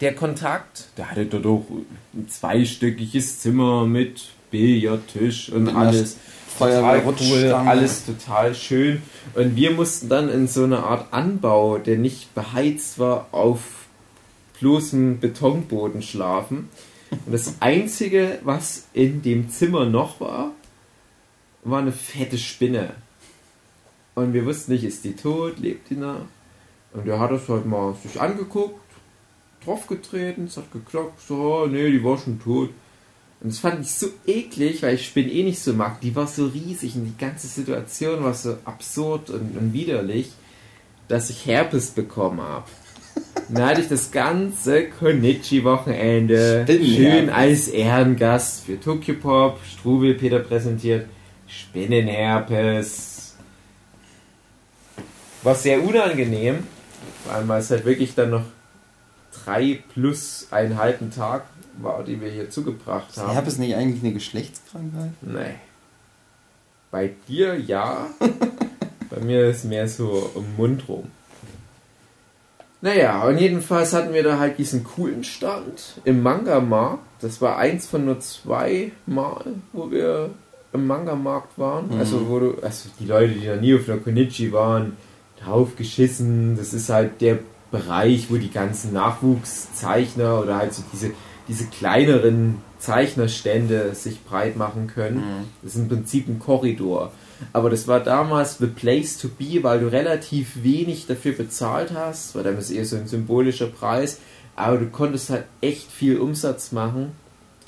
Der 0.02 0.16
Kontakt. 0.16 0.86
Der 0.98 1.12
hatte 1.12 1.26
dort 1.26 1.46
auch 1.46 1.66
ein 2.14 2.30
zweistöckiges 2.30 3.40
Zimmer 3.40 3.86
mit 3.86 4.30
Billardtisch 4.52 5.50
und 5.50 5.76
alles. 5.76 6.18
Total 6.58 7.02
cool, 7.06 7.52
alles 7.54 8.06
total 8.06 8.54
schön. 8.54 9.02
Und 9.34 9.56
wir 9.56 9.72
mussten 9.72 10.10
dann 10.10 10.30
in 10.30 10.48
so 10.48 10.64
eine 10.64 10.84
Art 10.84 11.14
Anbau, 11.14 11.78
der 11.78 11.98
nicht 11.98 12.34
beheizt 12.36 13.00
war, 13.00 13.28
auf 13.32 13.62
bloßem 14.60 15.20
Betonboden 15.20 16.02
schlafen. 16.02 16.70
Und 17.12 17.32
das 17.32 17.56
Einzige, 17.60 18.40
was 18.44 18.88
in 18.94 19.22
dem 19.22 19.50
Zimmer 19.50 19.86
noch 19.86 20.20
war, 20.20 20.52
war 21.64 21.80
eine 21.80 21.92
fette 21.92 22.38
Spinne. 22.38 22.94
Und 24.16 24.34
wir 24.34 24.46
wussten 24.46 24.74
nicht, 24.74 24.84
ist 24.84 25.04
die 25.06 25.16
tot, 25.16 25.60
lebt 25.60 25.90
die 25.90 25.96
noch? 25.96 26.26
Und 26.94 27.08
er 27.08 27.20
hat 27.20 27.32
das 27.32 27.48
halt 27.48 27.66
mal 27.66 27.96
sich 27.96 28.20
angeguckt, 28.20 28.80
draufgetreten, 29.64 30.46
es 30.46 30.58
hat 30.58 30.72
geklopft, 30.72 31.28
so, 31.28 31.36
oh, 31.36 31.68
nee, 31.68 31.92
die 31.92 32.04
war 32.04 32.18
schon 32.18 32.40
tot. 32.40 32.70
Und 33.42 33.52
das 33.52 33.60
fand 33.60 33.82
ich 33.82 33.92
so 33.92 34.08
eklig, 34.26 34.84
weil 34.84 34.96
ich 34.96 35.06
Spinnen 35.06 35.32
eh 35.32 35.44
nicht 35.44 35.60
so 35.60 35.74
mag. 35.74 36.02
Die 36.02 36.16
war 36.16 36.28
so 36.28 36.48
riesig 36.48 36.96
und 36.96 37.06
die 37.06 37.18
ganze 37.18 37.48
Situation 37.48 38.24
war 38.24 38.34
so 38.34 38.58
absurd 38.66 39.30
und, 39.30 39.56
und 39.58 39.72
widerlich, 39.72 40.32
dass 41.08 41.30
ich 41.30 41.46
Herpes 41.46 41.92
bekommen 41.92 42.42
habe. 42.42 42.66
Dann 43.50 43.66
hatte 43.66 43.82
ich 43.82 43.88
das 43.88 44.12
ganze 44.12 44.90
Konichi-Wochenende 44.90 46.64
Spinnenherpes. 46.64 46.96
schön 46.96 47.30
als 47.30 47.68
Ehrengast 47.68 48.66
für 48.66 48.80
Tokyo 48.80 49.16
Pop, 49.16 49.60
Strubel 49.66 50.14
Peter 50.14 50.40
präsentiert. 50.40 51.08
Spinnenherpes. 51.48 53.36
War 55.42 55.56
sehr 55.56 55.84
unangenehm, 55.84 56.68
vor 57.24 57.34
allem 57.34 57.48
weil 57.48 57.62
es 57.62 57.72
halt 57.72 57.86
wirklich 57.86 58.14
dann 58.14 58.30
noch 58.30 58.44
drei 59.46 59.80
plus 59.94 60.48
einen 60.52 60.78
halben 60.78 61.12
Tag 61.12 61.46
war, 61.78 62.04
die 62.04 62.22
wir 62.22 62.30
hier 62.30 62.50
zugebracht 62.50 63.18
haben. 63.18 63.32
Herpes 63.32 63.58
nicht 63.58 63.76
eigentlich 63.76 64.04
eine 64.04 64.14
Geschlechtskrankheit? 64.14 65.12
Nee. 65.22 65.56
Bei 66.92 67.12
dir 67.28 67.60
ja. 67.60 68.08
Bei 69.10 69.20
mir 69.22 69.48
ist 69.50 69.66
mehr 69.66 69.88
so 69.88 70.32
im 70.36 70.56
Mund 70.56 70.88
rum. 70.88 71.10
Naja, 72.82 73.24
und 73.24 73.38
jedenfalls 73.40 73.94
hatten 73.94 74.14
wir 74.14 74.24
da 74.24 74.40
halt 74.40 74.58
diesen 74.58 74.84
coolen 74.84 75.24
Stand 75.24 76.00
im 76.06 76.24
Manga-Markt. 76.24 77.04
Das 77.22 77.42
war 77.42 77.58
eins 77.58 77.88
von 77.88 78.06
nur 78.06 78.20
zwei 78.22 78.92
Mal, 79.06 79.44
wo 79.74 79.92
wir 79.92 80.30
im 80.72 80.88
Manga-Markt 80.88 81.58
waren. 81.58 81.90
Also, 82.00 82.30
wo 82.30 82.40
du, 82.40 82.56
also 82.62 82.90
die 83.00 83.06
Leute, 83.06 83.34
die 83.34 83.48
noch 83.48 83.60
nie 83.60 83.76
auf 83.76 83.86
der 83.86 83.98
Konichi 83.98 84.54
waren, 84.54 84.96
drauf 85.44 85.76
geschissen. 85.76 86.56
Das 86.58 86.74
ist 86.74 86.90
halt 86.90 87.22
der 87.22 87.40
Bereich, 87.72 88.32
wo 88.32 88.38
die 88.38 88.52
ganzen 88.52 88.94
Nachwuchszeichner 88.94 90.40
oder 90.42 90.58
halt 90.58 90.74
so 90.74 90.84
diese, 90.94 91.12
diese 91.48 91.66
kleineren 91.66 92.62
Zeichnerstände 92.80 93.94
sich 93.94 94.24
breit 94.24 94.56
machen 94.56 94.88
können. 94.88 95.22
Das 95.62 95.76
ist 95.76 95.82
im 95.82 95.90
Prinzip 95.90 96.28
ein 96.28 96.40
Korridor. 96.40 97.12
Aber 97.54 97.70
das 97.70 97.88
war 97.88 98.00
damals 98.00 98.58
the 98.58 98.68
place 98.68 99.18
to 99.18 99.30
be, 99.30 99.64
weil 99.64 99.80
du 99.80 99.88
relativ 99.88 100.64
wenig 100.64 101.08
dafür 101.08 101.34
bezahlt 101.34 101.92
hast. 101.94 102.36
War 102.36 102.44
damals 102.44 102.70
eher 102.70 102.86
so 102.86 102.96
ein 102.96 103.08
symbolischer 103.08 103.68
Preis. 103.68 104.20
Aber 104.56 104.78
du 104.78 104.88
konntest 104.90 105.30
halt 105.30 105.46
echt 105.62 105.90
viel 105.90 106.18
Umsatz 106.18 106.72
machen, 106.72 107.14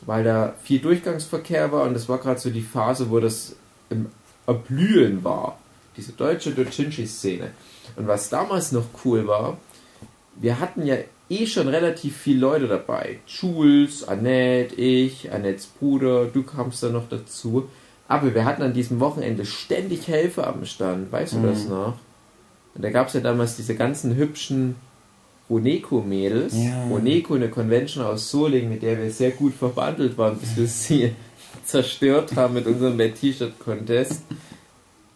weil 0.06 0.24
da 0.24 0.56
viel 0.64 0.80
Durchgangsverkehr 0.80 1.72
war 1.72 1.84
und 1.84 1.94
das 1.94 2.10
war 2.10 2.18
gerade 2.18 2.40
so 2.40 2.50
die 2.50 2.62
Phase, 2.62 3.10
wo 3.10 3.20
das 3.20 3.56
im 3.90 4.08
Erblühen 4.46 5.24
war. 5.24 5.58
Diese 5.96 6.12
deutsche 6.12 6.52
Dojinshi-Szene. 6.52 7.52
Und 7.96 8.08
was 8.08 8.30
damals 8.30 8.72
noch 8.72 8.86
cool 9.06 9.28
war, 9.28 9.58
wir 10.36 10.60
hatten 10.60 10.86
ja 10.86 10.98
eh 11.30 11.46
schon 11.46 11.70
relativ 11.70 12.18
viele 12.18 12.40
Leute 12.40 12.68
dabei. 12.68 13.20
Jules, 13.26 14.08
Annette, 14.08 14.76
ich, 14.76 15.32
Annettes 15.32 15.68
Bruder, 15.68 16.26
du 16.26 16.44
kamst 16.44 16.84
da 16.84 16.90
noch 16.90 17.08
dazu. 17.08 17.70
Aber 18.12 18.34
wir 18.36 18.44
hatten 18.46 18.62
an 18.62 18.74
diesem 18.74 19.00
Wochenende 19.00 19.46
ständig 19.46 20.08
Helfer 20.08 20.48
am 20.48 20.66
Stand. 20.66 21.12
Weißt 21.12 21.34
du 21.34 21.42
das 21.44 21.68
noch? 21.68 21.96
Und 22.76 22.84
da 22.84 22.90
gab 22.90 23.08
es 23.08 23.14
ja 23.14 23.22
damals 23.22 23.56
diese 23.56 23.76
ganzen 23.76 24.16
hübschen 24.16 24.76
Oneko-Mädels. 25.50 26.54
Ja. 26.56 26.88
Oneko, 26.90 27.36
eine 27.36 27.50
Convention 27.50 28.06
aus 28.06 28.30
Solingen, 28.32 28.70
mit 28.70 28.82
der 28.84 28.98
wir 29.02 29.12
sehr 29.12 29.32
gut 29.32 29.54
verbandelt 29.54 30.18
waren, 30.18 30.38
bis 30.38 30.56
wir 30.58 30.68
sie 30.68 31.12
zerstört 31.66 32.36
haben 32.36 32.54
mit 32.54 32.66
unserem 32.66 32.98
T-Shirt-Contest. 32.98 34.22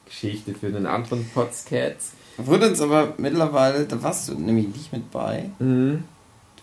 Geschichte 0.05 0.53
für 0.53 0.67
einen 0.67 0.85
anderen 0.85 1.25
Potscats. 1.33 2.11
Wurde 2.37 2.69
uns 2.69 2.81
aber 2.81 3.13
mittlerweile, 3.17 3.85
da 3.85 4.01
warst 4.03 4.29
du 4.29 4.33
nämlich 4.35 4.67
nicht 4.67 4.93
mit 4.93 5.09
bei, 5.11 5.49
Mhm. 5.59 6.03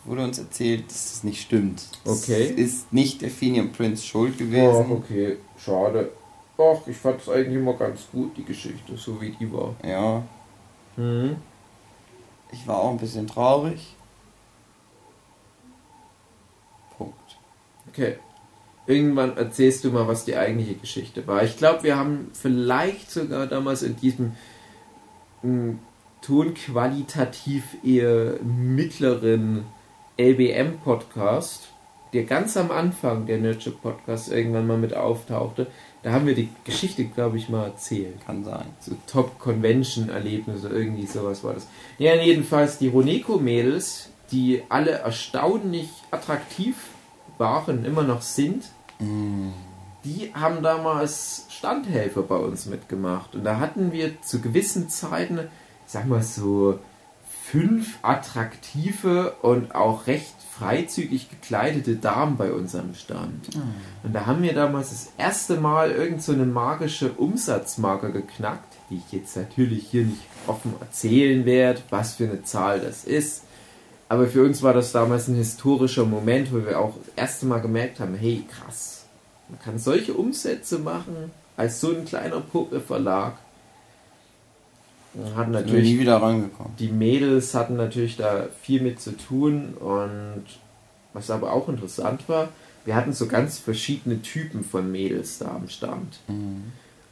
wurde 0.05 0.23
uns 0.25 0.39
erzählt, 0.39 0.85
dass 0.89 1.11
das 1.13 1.25
nicht 1.25 1.41
stimmt. 1.43 1.83
Okay. 2.05 2.53
Es 2.57 2.73
ist 2.73 2.93
nicht 2.93 3.23
der 3.23 3.31
Fenian 3.31 3.73
Prince 3.73 4.05
schuld 4.07 4.39
gewesen. 4.39 4.91
okay, 4.93 5.37
schade. 5.63 6.11
Ach, 6.63 6.87
ich 6.87 6.97
fand 6.97 7.21
es 7.21 7.29
eigentlich 7.29 7.57
immer 7.57 7.75
ganz 7.75 8.09
gut, 8.13 8.37
die 8.37 8.45
Geschichte, 8.45 8.97
so 8.97 9.21
wie 9.21 9.31
die 9.31 9.53
war. 9.53 9.75
Ja, 9.85 10.23
Mhm. 10.97 11.37
ich 12.53 12.67
war 12.69 12.79
auch 12.81 12.91
ein 12.91 12.99
bisschen 12.99 13.27
traurig. 13.27 13.97
Punkt. 16.97 17.39
Okay. 17.89 18.17
Irgendwann 18.87 19.37
erzählst 19.37 19.85
du 19.85 19.91
mal, 19.91 20.09
was 20.09 20.25
die 20.25 20.37
eigentliche 20.37 20.75
Geschichte 20.75 21.27
war. 21.27 21.43
Ich 21.45 21.57
glaube, 21.57 21.85
wir 21.85 21.97
haben 21.97 22.31
vielleicht 22.35 23.11
sogar 23.11 23.47
damals 23.47 23.83
in 23.83 23.97
diesem 23.97 24.33
m, 25.43 25.79
tonqualitativ 26.21 27.65
eher 27.85 28.35
mittleren 28.43 29.65
LBM-Podcast, 30.19 31.69
der 32.13 32.25
ganz 32.25 32.57
am 32.57 32.71
Anfang 32.71 33.27
der 33.27 33.39
Nurture 33.39 33.75
Podcast 33.77 34.31
irgendwann 34.31 34.67
mal 34.67 34.77
mit 34.79 34.95
auftauchte, 34.95 35.69
da 36.03 36.13
haben 36.13 36.27
wir 36.27 36.35
die 36.35 36.49
Geschichte, 36.65 37.05
glaube 37.05 37.39
ich, 37.39 37.49
mal 37.49 37.67
erzählt. 37.67 38.25
Kann 38.27 38.45
sein. 38.45 38.67
so 38.81 38.93
Top-Convention-Erlebnisse, 39.07 40.69
irgendwie 40.69 41.07
sowas 41.07 41.45
war 41.45 41.55
das. 41.55 41.67
Ja, 41.99 42.15
jedenfalls 42.15 42.79
die 42.79 42.89
Roneko-Mädels, 42.89 44.09
die 44.33 44.63
alle 44.69 44.91
erstaunlich 44.91 45.89
attraktiv 46.11 46.77
waren, 47.39 47.85
immer 47.85 48.03
noch 48.03 48.23
sind, 48.23 48.65
die 50.05 50.33
haben 50.35 50.63
damals 50.63 51.47
Standhelfer 51.51 52.23
bei 52.23 52.37
uns 52.37 52.67
mitgemacht. 52.67 53.35
Und 53.35 53.45
da 53.45 53.59
hatten 53.59 53.93
wir 53.93 54.21
zu 54.23 54.41
gewissen 54.41 54.89
Zeiten, 54.89 55.49
sag 55.87 56.07
mal 56.07 56.23
so, 56.23 56.79
fünf 57.45 57.99
attraktive 58.03 59.35
und 59.43 59.75
auch 59.75 60.07
recht 60.07 60.35
freizügig 60.59 61.31
gekleidete 61.31 61.97
Damen 61.97 62.37
bei 62.37 62.53
uns 62.53 62.75
am 62.75 62.95
Stand. 62.95 63.49
Und 64.03 64.13
da 64.13 64.27
haben 64.27 64.43
wir 64.43 64.53
damals 64.53 64.91
das 64.91 65.09
erste 65.17 65.57
Mal 65.57 65.91
irgend 65.91 66.23
so 66.23 66.33
eine 66.33 66.45
magische 66.45 67.13
Umsatzmarke 67.13 68.13
geknackt, 68.13 68.75
die 68.91 68.97
ich 68.97 69.13
jetzt 69.13 69.37
natürlich 69.37 69.87
hier 69.89 70.05
nicht 70.05 70.21
offen 70.47 70.75
erzählen 70.81 71.45
werde, 71.47 71.81
was 71.91 72.17
für 72.17 72.25
eine 72.25 72.43
Zahl 72.45 72.81
das 72.81 73.05
ist. 73.05 73.45
Aber 74.09 74.27
für 74.27 74.45
uns 74.45 74.63
war 74.63 74.75
das 74.75 74.93
damals 74.93 75.29
ein 75.29 75.37
historischer 75.37 76.05
Moment, 76.05 76.53
wo 76.53 76.59
wir 76.65 76.79
auch 76.79 76.95
das 76.99 77.15
erste 77.17 77.47
Mal 77.47 77.61
gemerkt 77.61 77.99
haben, 77.99 78.15
hey 78.15 78.45
krass, 78.47 79.07
man 79.49 79.59
kann 79.61 79.79
solche 79.79 80.13
Umsätze 80.13 80.79
machen 80.79 81.31
als 81.57 81.81
so 81.81 81.95
ein 81.95 82.05
kleiner 82.05 82.41
Puppe-Verlag. 82.41 83.35
Wir 83.35 83.52
hatten 85.37 85.51
natürlich 85.53 85.93
nie 85.93 86.01
wieder 86.01 86.17
rangekommen. 86.17 86.73
die 86.79 86.89
Mädels 86.89 87.55
hatten 87.55 87.77
natürlich 87.77 88.17
da 88.17 88.47
viel 88.63 88.81
mit 88.83 89.01
zu 89.01 89.17
tun 89.17 89.75
und 89.79 90.45
was 91.13 91.31
aber 91.31 91.53
auch 91.53 91.69
interessant 91.69 92.29
war, 92.29 92.49
wir 92.85 92.97
hatten 92.97 93.13
so 93.13 93.27
ganz 93.27 93.59
verschiedene 93.59 94.23
Typen 94.23 94.65
von 94.65 94.91
Mädels 94.91 95.39
da 95.39 95.55
am 95.55 95.69
Stand. 95.69 96.19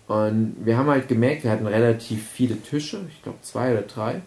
Und 0.09 0.57
wir 0.65 0.77
haben 0.77 0.89
halt 0.89 1.07
gemerkt, 1.07 1.45
wir 1.45 1.51
hatten 1.51 1.67
relativ 1.67 2.27
viele 2.27 2.61
Tische, 2.61 3.01
ich 3.09 3.23
glaube 3.23 3.39
zwei 3.43 3.73
oder 3.73 3.83
drei. 3.83 4.23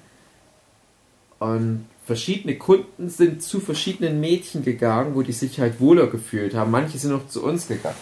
Und 1.39 1.85
verschiedene 2.05 2.57
Kunden 2.57 3.09
sind 3.09 3.43
zu 3.43 3.59
verschiedenen 3.59 4.21
Mädchen 4.21 4.63
gegangen, 4.63 5.15
wo 5.15 5.23
die 5.23 5.33
sich 5.33 5.59
halt 5.59 5.81
wohler 5.81 6.07
gefühlt 6.07 6.53
haben. 6.53 6.71
Manche 6.71 6.97
sind 6.97 7.13
auch 7.13 7.27
zu 7.27 7.43
uns 7.43 7.67
gegangen. 7.67 7.97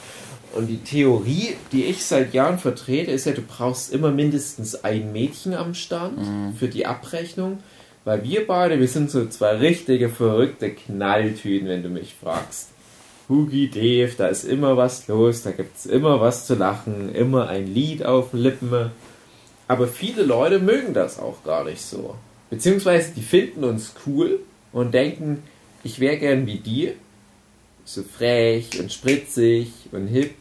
Und 0.53 0.67
die 0.67 0.79
Theorie, 0.79 1.55
die 1.71 1.85
ich 1.85 2.05
seit 2.05 2.33
Jahren 2.33 2.59
vertrete, 2.59 3.11
ist 3.11 3.25
ja, 3.25 3.31
du 3.31 3.41
brauchst 3.41 3.93
immer 3.93 4.11
mindestens 4.11 4.83
ein 4.83 5.13
Mädchen 5.13 5.53
am 5.53 5.73
Stand 5.73 6.57
für 6.57 6.67
die 6.67 6.85
Abrechnung. 6.85 7.59
Weil 8.03 8.23
wir 8.23 8.47
beide, 8.47 8.79
wir 8.79 8.87
sind 8.87 9.11
so 9.11 9.27
zwei 9.27 9.57
richtige 9.57 10.09
verrückte 10.09 10.71
Knalltüten, 10.71 11.67
wenn 11.67 11.83
du 11.83 11.89
mich 11.89 12.15
fragst. 12.19 12.69
Hugi, 13.29 13.69
Dave, 13.69 14.11
da 14.17 14.27
ist 14.27 14.43
immer 14.43 14.75
was 14.75 15.07
los, 15.07 15.43
da 15.43 15.51
gibt's 15.51 15.85
immer 15.85 16.19
was 16.19 16.47
zu 16.47 16.55
lachen, 16.55 17.13
immer 17.13 17.47
ein 17.47 17.71
Lied 17.73 18.03
auf 18.03 18.31
den 18.31 18.39
Lippen. 18.39 18.91
Aber 19.67 19.87
viele 19.87 20.23
Leute 20.23 20.59
mögen 20.59 20.93
das 20.93 21.19
auch 21.19 21.43
gar 21.43 21.63
nicht 21.63 21.81
so. 21.81 22.15
Beziehungsweise 22.49 23.13
die 23.15 23.21
finden 23.21 23.63
uns 23.63 23.93
cool 24.05 24.39
und 24.73 24.93
denken, 24.93 25.43
ich 25.83 25.99
wäre 25.99 26.17
gern 26.17 26.45
wie 26.45 26.57
die. 26.57 26.91
So 27.85 28.03
frech 28.03 28.79
und 28.79 28.91
spritzig 28.91 29.71
und 29.91 30.07
hip. 30.07 30.33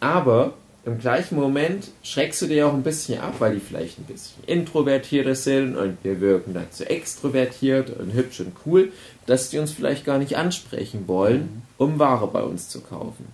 Aber 0.00 0.54
im 0.84 0.98
gleichen 0.98 1.36
Moment 1.36 1.90
schreckst 2.02 2.40
du 2.40 2.46
dir 2.46 2.66
auch 2.66 2.72
ein 2.72 2.82
bisschen 2.82 3.20
ab, 3.20 3.34
weil 3.40 3.54
die 3.54 3.60
vielleicht 3.60 3.98
ein 3.98 4.04
bisschen 4.04 4.42
introvertierter 4.46 5.34
sind 5.34 5.76
und 5.76 5.98
wir 6.02 6.20
wirken 6.20 6.54
dann 6.54 6.70
zu 6.70 6.88
extrovertiert 6.88 7.90
und 7.90 8.14
hübsch 8.14 8.40
und 8.40 8.52
cool, 8.64 8.92
dass 9.26 9.50
die 9.50 9.58
uns 9.58 9.72
vielleicht 9.72 10.04
gar 10.06 10.18
nicht 10.18 10.36
ansprechen 10.36 11.06
wollen, 11.06 11.62
um 11.76 11.98
Ware 11.98 12.28
bei 12.28 12.42
uns 12.42 12.68
zu 12.68 12.80
kaufen. 12.80 13.26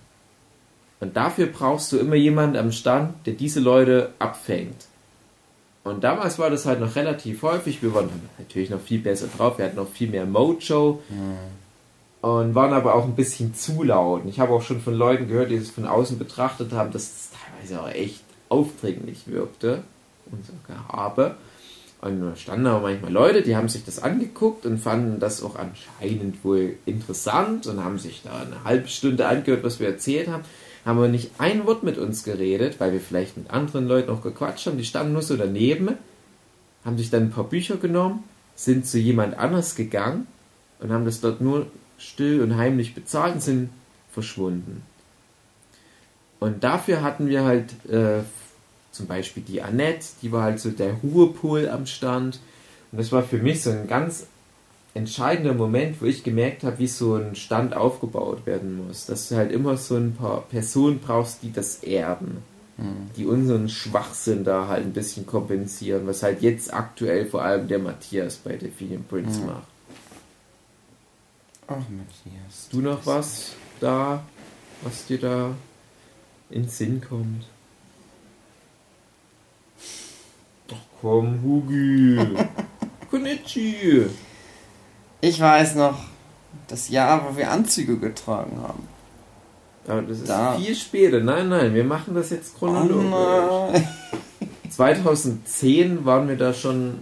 Und 0.99 1.15
dafür 1.15 1.47
brauchst 1.47 1.91
du 1.91 1.97
immer 1.97 2.15
jemanden 2.15 2.57
am 2.57 2.71
Stand, 2.71 3.13
der 3.25 3.33
diese 3.33 3.59
Leute 3.59 4.11
abfängt. 4.19 4.87
Und 5.83 6.03
damals 6.03 6.39
war 6.39 6.49
das 6.49 6.65
halt 6.65 6.79
noch 6.79 6.95
relativ 6.95 7.43
häufig. 7.43 7.83
Wir 7.83 7.93
waren 7.93 8.09
natürlich 8.39 8.71
noch 8.71 8.81
viel 8.81 8.99
besser 8.99 9.27
drauf. 9.27 9.59
Wir 9.59 9.65
hatten 9.65 9.75
noch 9.75 9.89
viel 9.89 10.09
mehr 10.09 10.25
Mojo. 10.25 11.01
Und 12.25 12.55
waren 12.55 12.73
aber 12.73 12.95
auch 12.95 13.03
ein 13.03 13.15
bisschen 13.15 13.53
zu 13.53 13.83
laut. 13.83 14.23
Und 14.23 14.29
ich 14.29 14.39
habe 14.39 14.51
auch 14.51 14.63
schon 14.63 14.81
von 14.81 14.95
Leuten 14.95 15.27
gehört, 15.27 15.51
die 15.51 15.57
es 15.57 15.69
von 15.69 15.85
außen 15.85 16.17
betrachtet 16.17 16.71
haben, 16.71 16.91
dass 16.91 17.03
es 17.03 17.29
teilweise 17.29 17.83
auch 17.83 17.87
echt 17.87 18.23
aufdringlich 18.49 19.27
wirkte. 19.27 19.83
Unser 20.31 20.53
Gehabe. 20.65 21.35
Und 22.01 22.21
da 22.21 22.35
standen 22.35 22.65
aber 22.65 22.89
manchmal 22.89 23.11
Leute, 23.11 23.43
die 23.43 23.55
haben 23.55 23.69
sich 23.69 23.85
das 23.85 24.01
angeguckt 24.01 24.65
und 24.65 24.79
fanden 24.79 25.19
das 25.19 25.43
auch 25.43 25.55
anscheinend 25.55 26.43
wohl 26.43 26.77
interessant 26.87 27.67
und 27.67 27.83
haben 27.83 27.99
sich 27.99 28.23
da 28.23 28.39
eine 28.39 28.63
halbe 28.63 28.87
Stunde 28.87 29.27
angehört, 29.27 29.63
was 29.63 29.79
wir 29.79 29.87
erzählt 29.87 30.27
haben. 30.27 30.45
Haben 30.83 30.97
aber 30.97 31.09
nicht 31.09 31.29
ein 31.37 31.67
Wort 31.67 31.83
mit 31.83 31.99
uns 31.99 32.23
geredet, 32.23 32.79
weil 32.79 32.91
wir 32.91 33.01
vielleicht 33.01 33.37
mit 33.37 33.51
anderen 33.51 33.87
Leuten 33.87 34.09
auch 34.09 34.23
gequatscht 34.23 34.65
haben. 34.65 34.79
Die 34.79 34.85
standen 34.85 35.13
nur 35.13 35.21
so 35.21 35.37
daneben, 35.37 35.89
haben 36.83 36.97
sich 36.97 37.11
dann 37.11 37.25
ein 37.25 37.31
paar 37.31 37.43
Bücher 37.43 37.77
genommen, 37.77 38.23
sind 38.55 38.87
zu 38.87 38.97
jemand 38.97 39.37
anders 39.37 39.75
gegangen 39.75 40.25
und 40.79 40.91
haben 40.91 41.05
das 41.05 41.21
dort 41.21 41.39
nur 41.39 41.67
still 41.97 42.41
und 42.41 42.57
heimlich 42.57 42.95
bezahlt 42.95 43.35
und 43.35 43.41
sind 43.41 43.69
verschwunden. 44.11 44.83
Und 46.39 46.63
dafür 46.63 47.01
hatten 47.01 47.27
wir 47.27 47.43
halt 47.43 47.71
äh, 47.89 48.21
zum 48.91 49.07
Beispiel 49.07 49.43
die 49.43 49.61
Annette, 49.61 50.05
die 50.21 50.31
war 50.31 50.43
halt 50.43 50.59
so 50.59 50.69
der 50.69 50.93
Ruhepol 50.93 51.69
am 51.69 51.85
Stand. 51.85 52.39
Und 52.91 52.97
das 52.99 53.11
war 53.11 53.23
für 53.23 53.37
mich 53.37 53.61
so 53.61 53.71
ein 53.71 53.87
ganz 53.87 54.27
entscheidender 54.93 55.53
Moment, 55.53 56.01
wo 56.01 56.05
ich 56.05 56.23
gemerkt 56.23 56.63
habe, 56.63 56.79
wie 56.79 56.87
so 56.87 57.15
ein 57.15 57.35
Stand 57.35 57.75
aufgebaut 57.75 58.45
werden 58.45 58.85
muss. 58.87 59.05
Dass 59.05 59.27
du 59.29 59.35
halt 59.35 59.51
immer 59.51 59.75
so 59.77 59.95
ein 59.95 60.15
paar 60.15 60.41
Personen 60.43 60.99
brauchst, 60.99 61.43
die 61.43 61.51
das 61.51 61.83
erden. 61.83 62.37
Die 63.15 63.25
unseren 63.25 63.69
Schwachsinn 63.69 64.43
da 64.43 64.67
halt 64.67 64.85
ein 64.85 64.91
bisschen 64.91 65.25
kompensieren, 65.25 66.05
was 66.07 66.23
halt 66.23 66.41
jetzt 66.41 66.73
aktuell 66.73 67.25
vor 67.25 67.41
allem 67.41 67.69
der 67.69 67.79
Matthias 67.79 68.35
bei 68.35 68.57
Definium 68.57 69.03
Prince 69.05 69.39
Mhm. 69.39 69.45
macht. 69.47 69.67
Ach, 71.67 71.75
Matthias. 71.75 72.43
Hast 72.47 72.73
du 72.73 72.81
noch 72.81 73.05
was 73.05 73.53
da, 73.79 74.23
was 74.83 75.05
dir 75.07 75.19
da 75.19 75.55
in 76.49 76.63
den 76.63 76.69
Sinn 76.69 77.01
kommt? 77.01 77.45
Ach 80.71 80.75
komm, 81.01 81.41
Hugi. 81.43 82.19
Konichi. 83.09 84.05
Ich 85.21 85.39
weiß 85.39 85.75
noch 85.75 85.97
das 86.67 86.89
Jahr, 86.89 87.25
wo 87.27 87.35
wir 87.37 87.49
Anzüge 87.51 87.97
getragen 87.97 88.59
haben. 88.61 88.87
Aber 89.87 90.01
das 90.03 90.19
ist 90.19 90.29
Da- 90.29 90.57
viel 90.57 90.75
später. 90.75 91.19
Nein, 91.19 91.49
nein, 91.49 91.73
wir 91.73 91.83
machen 91.83 92.15
das 92.15 92.29
jetzt 92.31 92.53
Oh 92.55 92.59
chronologisch. 92.59 93.09
nein. 93.71 93.87
2010 94.69 96.05
waren 96.05 96.27
wir 96.27 96.37
da 96.37 96.53
schon. 96.53 96.99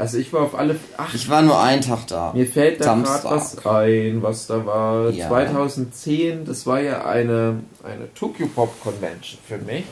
Also 0.00 0.16
ich 0.16 0.32
war 0.32 0.40
auf 0.40 0.54
alle. 0.54 0.80
Ach, 0.96 1.14
Ich 1.14 1.28
war 1.28 1.42
nur 1.42 1.60
einen 1.60 1.82
Tag 1.82 2.06
da. 2.06 2.32
mir 2.32 2.46
fällt 2.46 2.80
da 2.80 2.94
gerade 2.94 3.24
was 3.24 3.66
ein, 3.66 4.22
was 4.22 4.46
da 4.46 4.64
war. 4.64 5.10
Ja. 5.10 5.28
2010, 5.28 6.46
das 6.46 6.66
war 6.66 6.80
ja 6.80 7.04
eine, 7.04 7.60
eine 7.84 8.12
Tokyo 8.14 8.46
Pop 8.46 8.80
Convention 8.80 9.38
für 9.46 9.58
mich. 9.58 9.84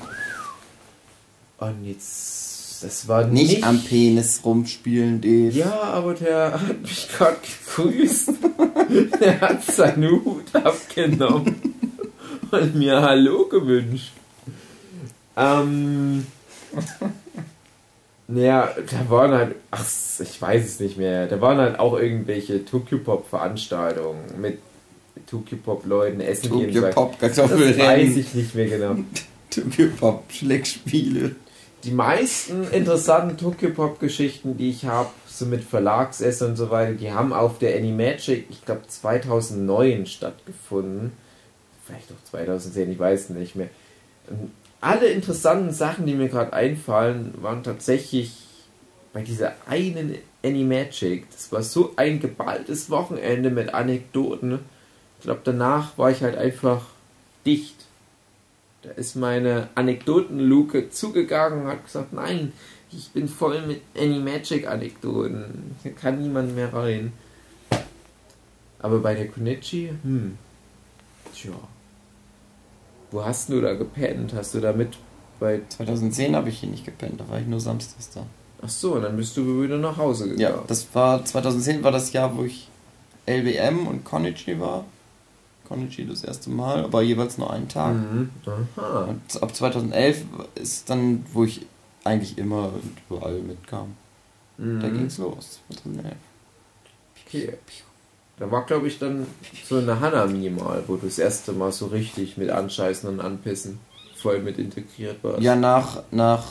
Und 1.58 1.84
jetzt. 1.84 2.82
Das 2.82 3.06
war 3.06 3.26
Nicht, 3.26 3.50
nicht, 3.50 3.64
am 3.64 3.80
Penis 3.84 4.40
rumspielen, 4.42 5.20
Dave. 5.20 5.50
Ja, 5.50 5.78
aber 5.82 6.14
der 6.14 6.52
hat 6.52 6.80
mich 6.80 7.08
gerade 7.08 7.36
gegrüßt. 7.66 8.30
der 9.20 9.40
hat 9.42 9.62
seinen 9.64 10.10
Hut 10.10 10.54
abgenommen 10.54 11.74
und 12.50 12.76
mir 12.76 13.02
Hallo 13.02 13.46
gewünscht. 13.46 14.12
Ähm. 15.36 16.26
Ja, 18.28 18.74
da 18.90 19.10
waren 19.10 19.32
halt, 19.32 19.54
ach, 19.70 19.84
ich 20.20 20.40
weiß 20.40 20.64
es 20.64 20.80
nicht 20.80 20.98
mehr. 20.98 21.26
Da 21.26 21.40
waren 21.40 21.58
halt 21.58 21.78
auch 21.78 21.98
irgendwelche 21.98 22.64
Tokyo 22.64 22.98
Pop 22.98 23.28
Veranstaltungen 23.28 24.20
mit 24.38 24.58
Tokyo 25.26 25.56
Pop 25.64 25.86
Leuten 25.86 26.20
essen 26.20 26.50
gehen. 26.50 26.66
Tokyo 26.66 26.82
so. 26.82 26.88
Pop 26.88 27.16
Das 27.20 27.38
weiß 27.38 28.16
ich 28.16 28.34
nicht 28.34 28.54
mehr 28.54 28.66
genau. 28.66 28.96
Tokyo 29.50 29.88
Pop 29.98 30.24
Schleckspiele. 30.30 31.36
Die 31.84 31.90
meisten 31.90 32.64
interessanten 32.70 33.38
Tokyo 33.38 33.70
Pop 33.70 34.00
Geschichten, 34.00 34.58
die 34.58 34.70
ich 34.70 34.84
habe, 34.84 35.08
so 35.26 35.46
mit 35.46 35.62
Verlagsessen 35.62 36.48
und 36.48 36.56
so 36.56 36.70
weiter, 36.70 36.92
die 36.92 37.12
haben 37.12 37.32
auf 37.32 37.58
der 37.58 37.76
Animagic, 37.76 38.46
ich 38.50 38.64
glaube 38.64 38.82
2009 38.88 40.06
stattgefunden. 40.06 41.12
Vielleicht 41.86 42.10
auch 42.10 42.30
2010, 42.30 42.92
ich 42.92 42.98
weiß 42.98 43.30
nicht 43.30 43.56
mehr. 43.56 43.68
Alle 44.80 45.06
interessanten 45.08 45.72
Sachen, 45.72 46.06
die 46.06 46.14
mir 46.14 46.28
gerade 46.28 46.52
einfallen, 46.52 47.34
waren 47.42 47.64
tatsächlich 47.64 48.32
bei 49.12 49.22
dieser 49.22 49.54
einen 49.66 50.16
Animagic. 50.44 51.28
Das 51.32 51.50
war 51.50 51.62
so 51.62 51.92
ein 51.96 52.20
geballtes 52.20 52.88
Wochenende 52.88 53.50
mit 53.50 53.74
Anekdoten. 53.74 54.60
Ich 55.18 55.24
glaube, 55.24 55.40
danach 55.42 55.98
war 55.98 56.10
ich 56.10 56.22
halt 56.22 56.36
einfach 56.36 56.86
dicht. 57.44 57.74
Da 58.82 58.90
ist 58.90 59.16
meine 59.16 59.68
Anekdotenluke 59.74 60.90
zugegangen 60.90 61.62
und 61.62 61.68
hat 61.68 61.84
gesagt, 61.84 62.12
nein, 62.12 62.52
ich 62.92 63.10
bin 63.10 63.28
voll 63.28 63.66
mit 63.66 63.82
Animagic-Anekdoten. 63.96 65.74
Hier 65.82 65.92
kann 65.92 66.22
niemand 66.22 66.54
mehr 66.54 66.72
rein. 66.72 67.12
Aber 68.78 69.00
bei 69.00 69.14
der 69.14 69.26
Konichi, 69.26 69.90
hm, 70.02 70.38
tja. 71.34 71.50
Wo 73.10 73.24
hast 73.24 73.48
du 73.48 73.60
da 73.60 73.74
gepennt? 73.74 74.34
Hast 74.34 74.54
du 74.54 74.60
da 74.60 74.72
mit 74.72 74.98
bei... 75.40 75.60
2010 75.68 76.34
habe 76.36 76.48
ich 76.48 76.60
hier 76.60 76.68
nicht 76.68 76.84
gepennt, 76.84 77.20
da 77.20 77.28
war 77.28 77.40
ich 77.40 77.46
nur 77.46 77.60
samstags 77.60 78.10
da. 78.10 78.26
Ach 78.60 78.68
so, 78.68 78.98
dann 79.00 79.16
bist 79.16 79.36
du 79.36 79.62
wieder 79.62 79.78
nach 79.78 79.96
Hause 79.96 80.24
gegangen. 80.24 80.40
Ja, 80.40 80.64
das 80.66 80.88
war 80.92 81.24
2010 81.24 81.82
war 81.84 81.92
das 81.92 82.12
Jahr, 82.12 82.36
wo 82.36 82.42
ich 82.44 82.68
LBM 83.26 83.86
und 83.86 84.04
Konichi 84.04 84.58
war. 84.58 84.84
Konichi 85.68 86.06
das 86.06 86.24
erste 86.24 86.50
Mal, 86.50 86.84
aber 86.84 87.02
jeweils 87.02 87.38
nur 87.38 87.52
einen 87.52 87.68
Tag. 87.68 87.94
Mhm. 87.94 88.30
Aha. 88.76 89.04
Und 89.04 89.42
ab 89.42 89.54
2011 89.54 90.24
ist 90.54 90.90
dann, 90.90 91.24
wo 91.32 91.44
ich 91.44 91.66
eigentlich 92.04 92.38
immer 92.38 92.72
und 92.72 92.96
überall 93.08 93.38
mitkam. 93.40 93.94
Mhm. 94.56 94.80
Da 94.80 94.88
ging's 94.88 95.18
los. 95.18 95.60
2011. 95.68 96.16
Okay. 97.26 97.52
Da 98.38 98.50
war, 98.50 98.64
glaube 98.66 98.86
ich, 98.86 98.98
dann 98.98 99.26
so 99.64 99.78
eine 99.78 99.98
Hanami 100.00 100.50
mal, 100.50 100.84
wo 100.86 100.96
du 100.96 101.06
das 101.06 101.18
erste 101.18 101.52
Mal 101.52 101.72
so 101.72 101.86
richtig 101.86 102.36
mit 102.36 102.50
Anscheißen 102.50 103.08
und 103.08 103.20
Anpissen 103.20 103.80
voll 104.16 104.40
mit 104.40 104.58
integriert 104.58 105.22
warst. 105.22 105.42
Ja, 105.42 105.56
nach, 105.56 106.02
nach 106.10 106.44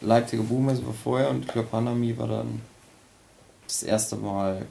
Leipziger 0.00 0.42
Buchmesse 0.42 0.86
war 0.86 0.94
vorher 0.94 1.30
und 1.30 1.44
ich 1.44 1.48
glaube 1.48 1.68
Hanami 1.72 2.16
war 2.18 2.28
dann 2.28 2.60
das 3.66 3.82
erste 3.82 4.16
Mal. 4.16 4.66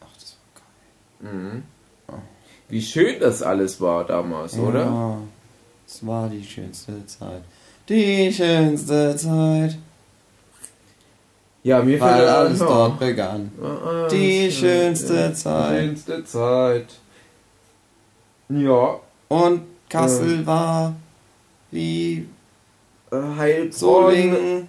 Ach, 0.00 0.14
das 0.14 0.36
war 1.20 1.30
geil. 1.32 1.34
Mhm. 1.34 1.62
Wie 2.68 2.82
schön 2.82 3.20
das 3.20 3.42
alles 3.42 3.80
war 3.80 4.04
damals, 4.04 4.56
oder? 4.58 4.84
Ja, 4.84 5.18
es 5.86 6.06
war 6.06 6.28
die 6.28 6.44
schönste 6.44 7.04
Zeit. 7.06 7.42
Die 7.88 8.32
schönste 8.32 9.14
Zeit, 9.16 9.76
Ja, 11.64 11.82
mir 11.82 11.98
weil 12.00 12.14
fällt 12.16 12.28
alles 12.28 12.60
ja. 12.60 12.66
dort 12.66 12.98
begann. 12.98 13.50
Ah, 13.62 14.06
Die 14.08 14.46
das- 14.46 14.54
schönste 14.54 15.28
die 15.30 15.34
Zeit. 15.34 15.78
schönste 15.80 16.24
Zeit. 16.24 16.86
Ja, 18.50 19.00
Und 19.28 19.62
Kassel 19.88 20.46
war 20.46 20.94
wie 21.70 22.28
äh, 23.10 23.16
Heilbronn, 23.38 23.72
Solingen, 23.72 24.68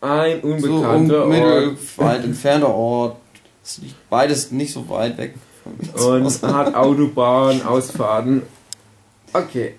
ein 0.00 0.40
so 0.40 0.46
unbekannter 0.48 1.24
un 1.26 1.32
Ort. 1.32 1.72
mittelweit 1.72 2.24
entfernter 2.24 2.68
Ort. 2.74 3.16
Beides 4.08 4.52
nicht 4.52 4.72
so 4.72 4.88
weit 4.88 5.18
weg 5.18 5.34
Und 6.06 6.42
hat 6.42 6.74
Autobahn, 6.76 7.60
Ausfahrten. 7.66 8.42
Okay. 9.32 9.74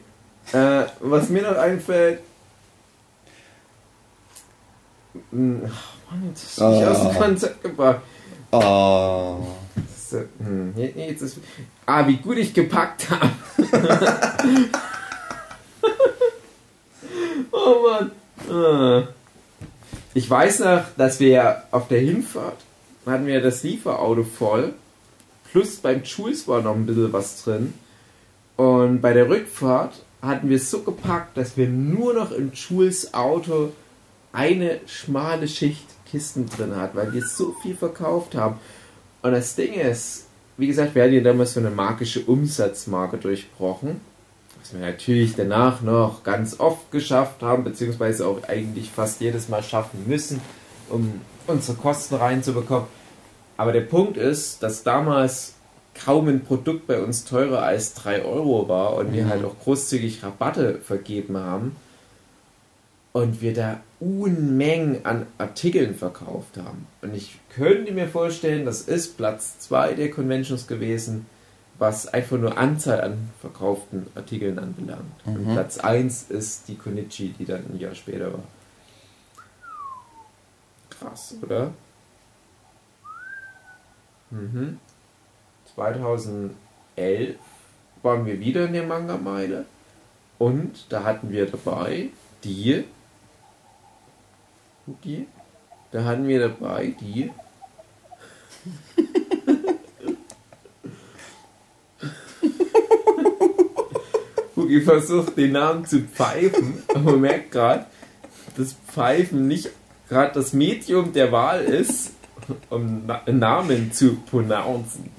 Äh, 0.51 0.83
was 0.99 1.29
mir 1.29 1.43
noch 1.43 1.57
einfällt. 1.57 2.19
Ach 5.31 6.11
Mann, 6.11 6.23
jetzt 6.29 6.43
hast 6.45 6.59
du 6.59 6.63
mich 6.69 6.83
Ah. 6.85 6.91
aus 6.91 7.01
dem 7.01 7.17
Konzept 7.21 7.63
gebracht. 7.63 8.01
Oh. 8.51 9.37
Das 9.75 9.97
ist, 9.97 10.13
äh, 10.13 10.25
hm, 10.39 10.73
je- 10.75 10.93
jetzt 11.07 11.21
ist, 11.21 11.37
ah, 11.85 12.07
wie 12.07 12.17
gut 12.17 12.37
ich 12.37 12.53
gepackt 12.53 13.07
habe. 13.09 13.29
oh 17.51 17.75
Mann. 17.87 18.11
Ah. 18.49 19.07
Ich 20.13 20.29
weiß 20.29 20.59
noch, 20.59 20.81
dass 20.97 21.19
wir 21.19 21.63
auf 21.71 21.87
der 21.87 21.99
Hinfahrt 22.01 22.57
hatten 23.05 23.25
wir 23.25 23.41
das 23.41 23.63
Lieferauto 23.63 24.23
voll. 24.23 24.73
Plus 25.51 25.77
beim 25.77 26.03
Jules 26.03 26.47
war 26.47 26.61
noch 26.61 26.75
ein 26.75 26.85
bisschen 26.85 27.13
was 27.13 27.43
drin. 27.43 27.73
Und 28.57 29.01
bei 29.01 29.13
der 29.13 29.29
Rückfahrt 29.29 29.93
hatten 30.21 30.49
wir 30.49 30.57
es 30.57 30.69
so 30.71 30.81
gepackt, 30.81 31.37
dass 31.37 31.55
wir 31.57 31.67
nur 31.69 32.13
noch 32.15 32.31
im 32.31 32.51
Jules 32.53 33.13
Auto 33.13 33.71
eine 34.37 34.79
schmale 34.85 35.47
Schicht 35.47 35.87
Kisten 36.05 36.47
drin 36.47 36.75
hatten, 36.75 36.95
weil 36.95 37.11
wir 37.11 37.23
so 37.25 37.55
viel 37.63 37.75
verkauft 37.75 38.35
haben. 38.35 38.59
Und 39.23 39.31
das 39.31 39.55
Ding 39.55 39.73
ist, 39.73 40.25
wie 40.57 40.67
gesagt, 40.67 40.93
wir 40.93 41.03
hatten 41.03 41.13
ja 41.15 41.21
damals 41.21 41.55
so 41.55 41.59
eine 41.59 41.71
magische 41.71 42.21
Umsatzmarke 42.21 43.17
durchbrochen. 43.17 43.99
Was 44.61 44.73
wir 44.73 44.79
natürlich 44.79 45.35
danach 45.35 45.81
noch 45.81 46.23
ganz 46.23 46.59
oft 46.59 46.91
geschafft 46.91 47.41
haben, 47.41 47.63
beziehungsweise 47.63 48.27
auch 48.27 48.43
eigentlich 48.47 48.91
fast 48.91 49.21
jedes 49.21 49.49
Mal 49.49 49.63
schaffen 49.63 50.03
müssen, 50.05 50.39
um 50.89 51.19
unsere 51.47 51.75
Kosten 51.75 52.15
reinzubekommen. 52.15 52.87
Aber 53.57 53.71
der 53.71 53.81
Punkt 53.81 54.17
ist, 54.17 54.61
dass 54.61 54.83
damals 54.83 55.55
kaum 55.95 56.27
ein 56.27 56.43
Produkt 56.45 56.85
bei 56.85 57.01
uns 57.01 57.25
teurer 57.25 57.63
als 57.63 57.95
3 57.95 58.23
Euro 58.23 58.69
war 58.69 58.93
und 58.97 59.13
wir 59.13 59.25
Mhm. 59.25 59.29
halt 59.29 59.45
auch 59.45 59.55
großzügig 59.63 60.23
Rabatte 60.23 60.79
vergeben 60.79 61.37
haben 61.37 61.75
und 63.13 63.41
wir 63.41 63.55
da 63.55 63.79
Unmengen 63.99 65.05
an 65.05 65.25
Artikeln 65.37 65.95
verkauft 65.95 66.57
haben. 66.57 66.87
Und 67.01 67.15
ich 67.15 67.39
könnte 67.55 67.91
mir 67.91 68.07
vorstellen, 68.07 68.65
das 68.65 68.81
ist 68.81 69.17
Platz 69.17 69.59
2 69.59 69.93
der 69.93 70.11
Conventions 70.11 70.67
gewesen, 70.67 71.25
was 71.79 72.07
einfach 72.07 72.37
nur 72.37 72.57
Anzahl 72.57 73.01
an 73.01 73.29
verkauften 73.41 74.07
Artikeln 74.15 74.59
anbelangt. 74.59 75.11
Und 75.25 75.47
Mhm. 75.47 75.53
Platz 75.53 75.77
1 75.79 76.29
ist 76.29 76.67
die 76.67 76.75
Konichi, 76.75 77.33
die 77.37 77.45
dann 77.45 77.65
ein 77.71 77.79
Jahr 77.79 77.95
später 77.95 78.33
war. 78.33 78.43
Krass, 80.89 81.35
oder? 81.41 81.71
Mhm. 84.31 84.79
2011 85.75 87.35
waren 88.03 88.25
wir 88.25 88.39
wieder 88.39 88.65
in 88.65 88.73
der 88.73 88.83
Manga-Meile 88.83 89.65
und 90.37 90.85
da 90.89 91.03
hatten 91.03 91.31
wir 91.31 91.45
dabei 91.45 92.09
die 92.43 92.83
die 95.03 95.27
da 95.91 96.03
hatten 96.03 96.27
wir 96.27 96.39
dabei 96.39 96.93
die 96.99 97.31
Hugi 104.55 104.81
versucht 104.81 105.37
den 105.37 105.53
Namen 105.53 105.85
zu 105.85 106.01
pfeifen, 106.01 106.83
aber 106.89 107.11
man 107.11 107.21
merkt 107.21 107.51
gerade, 107.51 107.85
dass 108.57 108.73
Pfeifen 108.73 109.47
nicht 109.47 109.69
gerade 110.09 110.33
das 110.33 110.51
Medium 110.53 111.13
der 111.13 111.31
Wahl 111.31 111.63
ist, 111.63 112.11
um 112.69 113.03
Na 113.05 113.21
Namen 113.27 113.93
zu 113.93 114.15
pronouncen. 114.29 115.11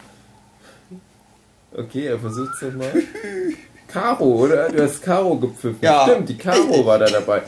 Okay, 1.74 2.06
er 2.06 2.18
versucht 2.18 2.60
es 2.60 2.74
mal. 2.74 2.92
Caro, 3.86 4.24
oder? 4.24 4.70
Du 4.70 4.82
hast 4.82 5.02
Caro 5.02 5.36
gepfiffen. 5.36 5.78
Ja. 5.80 6.02
Stimmt, 6.04 6.28
die 6.28 6.36
Caro 6.36 6.84
war 6.84 6.98
da 6.98 7.06
dabei. 7.06 7.42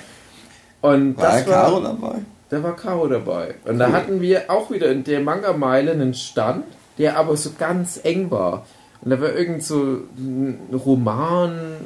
Und 0.80 1.16
War 1.16 1.24
das 1.24 1.46
war, 1.46 1.54
Caro 1.54 1.80
dabei? 1.80 2.18
da 2.48 2.62
war 2.62 2.76
Caro 2.76 3.08
dabei. 3.08 3.54
Und 3.64 3.78
da 3.78 3.92
hatten 3.92 4.20
wir 4.20 4.50
auch 4.50 4.70
wieder 4.70 4.90
in 4.90 5.04
der 5.04 5.20
Manga-Meile 5.20 5.92
einen 5.92 6.14
Stand, 6.14 6.64
der 6.98 7.16
aber 7.16 7.36
so 7.36 7.50
ganz 7.58 8.00
eng 8.02 8.30
war. 8.30 8.66
Und 9.02 9.10
da 9.10 9.20
war 9.20 9.32
irgend 9.34 9.62
so 9.62 10.00
ein 10.18 10.58
Roman-Typ, 10.72 11.76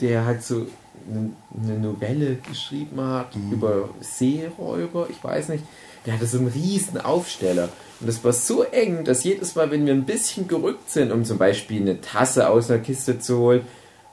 der 0.00 0.24
halt 0.26 0.42
so 0.42 0.66
eine, 1.08 1.30
Novelle 1.78 2.36
geschrieben 2.48 3.00
hat 3.00 3.36
über 3.50 3.88
Seeräuber, 4.00 5.06
ich 5.08 5.22
weiß 5.22 5.50
nicht. 5.50 5.64
Der 6.04 6.14
hatte 6.14 6.26
so 6.26 6.38
einen 6.38 6.48
riesen 6.48 7.00
Aufsteller. 7.00 7.68
Und 8.00 8.08
das 8.08 8.22
war 8.24 8.32
so 8.32 8.62
eng, 8.62 9.04
dass 9.04 9.24
jedes 9.24 9.54
Mal, 9.54 9.70
wenn 9.70 9.86
wir 9.86 9.94
ein 9.94 10.04
bisschen 10.04 10.48
gerückt 10.48 10.90
sind, 10.90 11.12
um 11.12 11.24
zum 11.24 11.38
Beispiel 11.38 11.80
eine 11.80 12.00
Tasse 12.00 12.48
aus 12.48 12.70
einer 12.70 12.80
Kiste 12.80 13.18
zu 13.18 13.38
holen, 13.38 13.62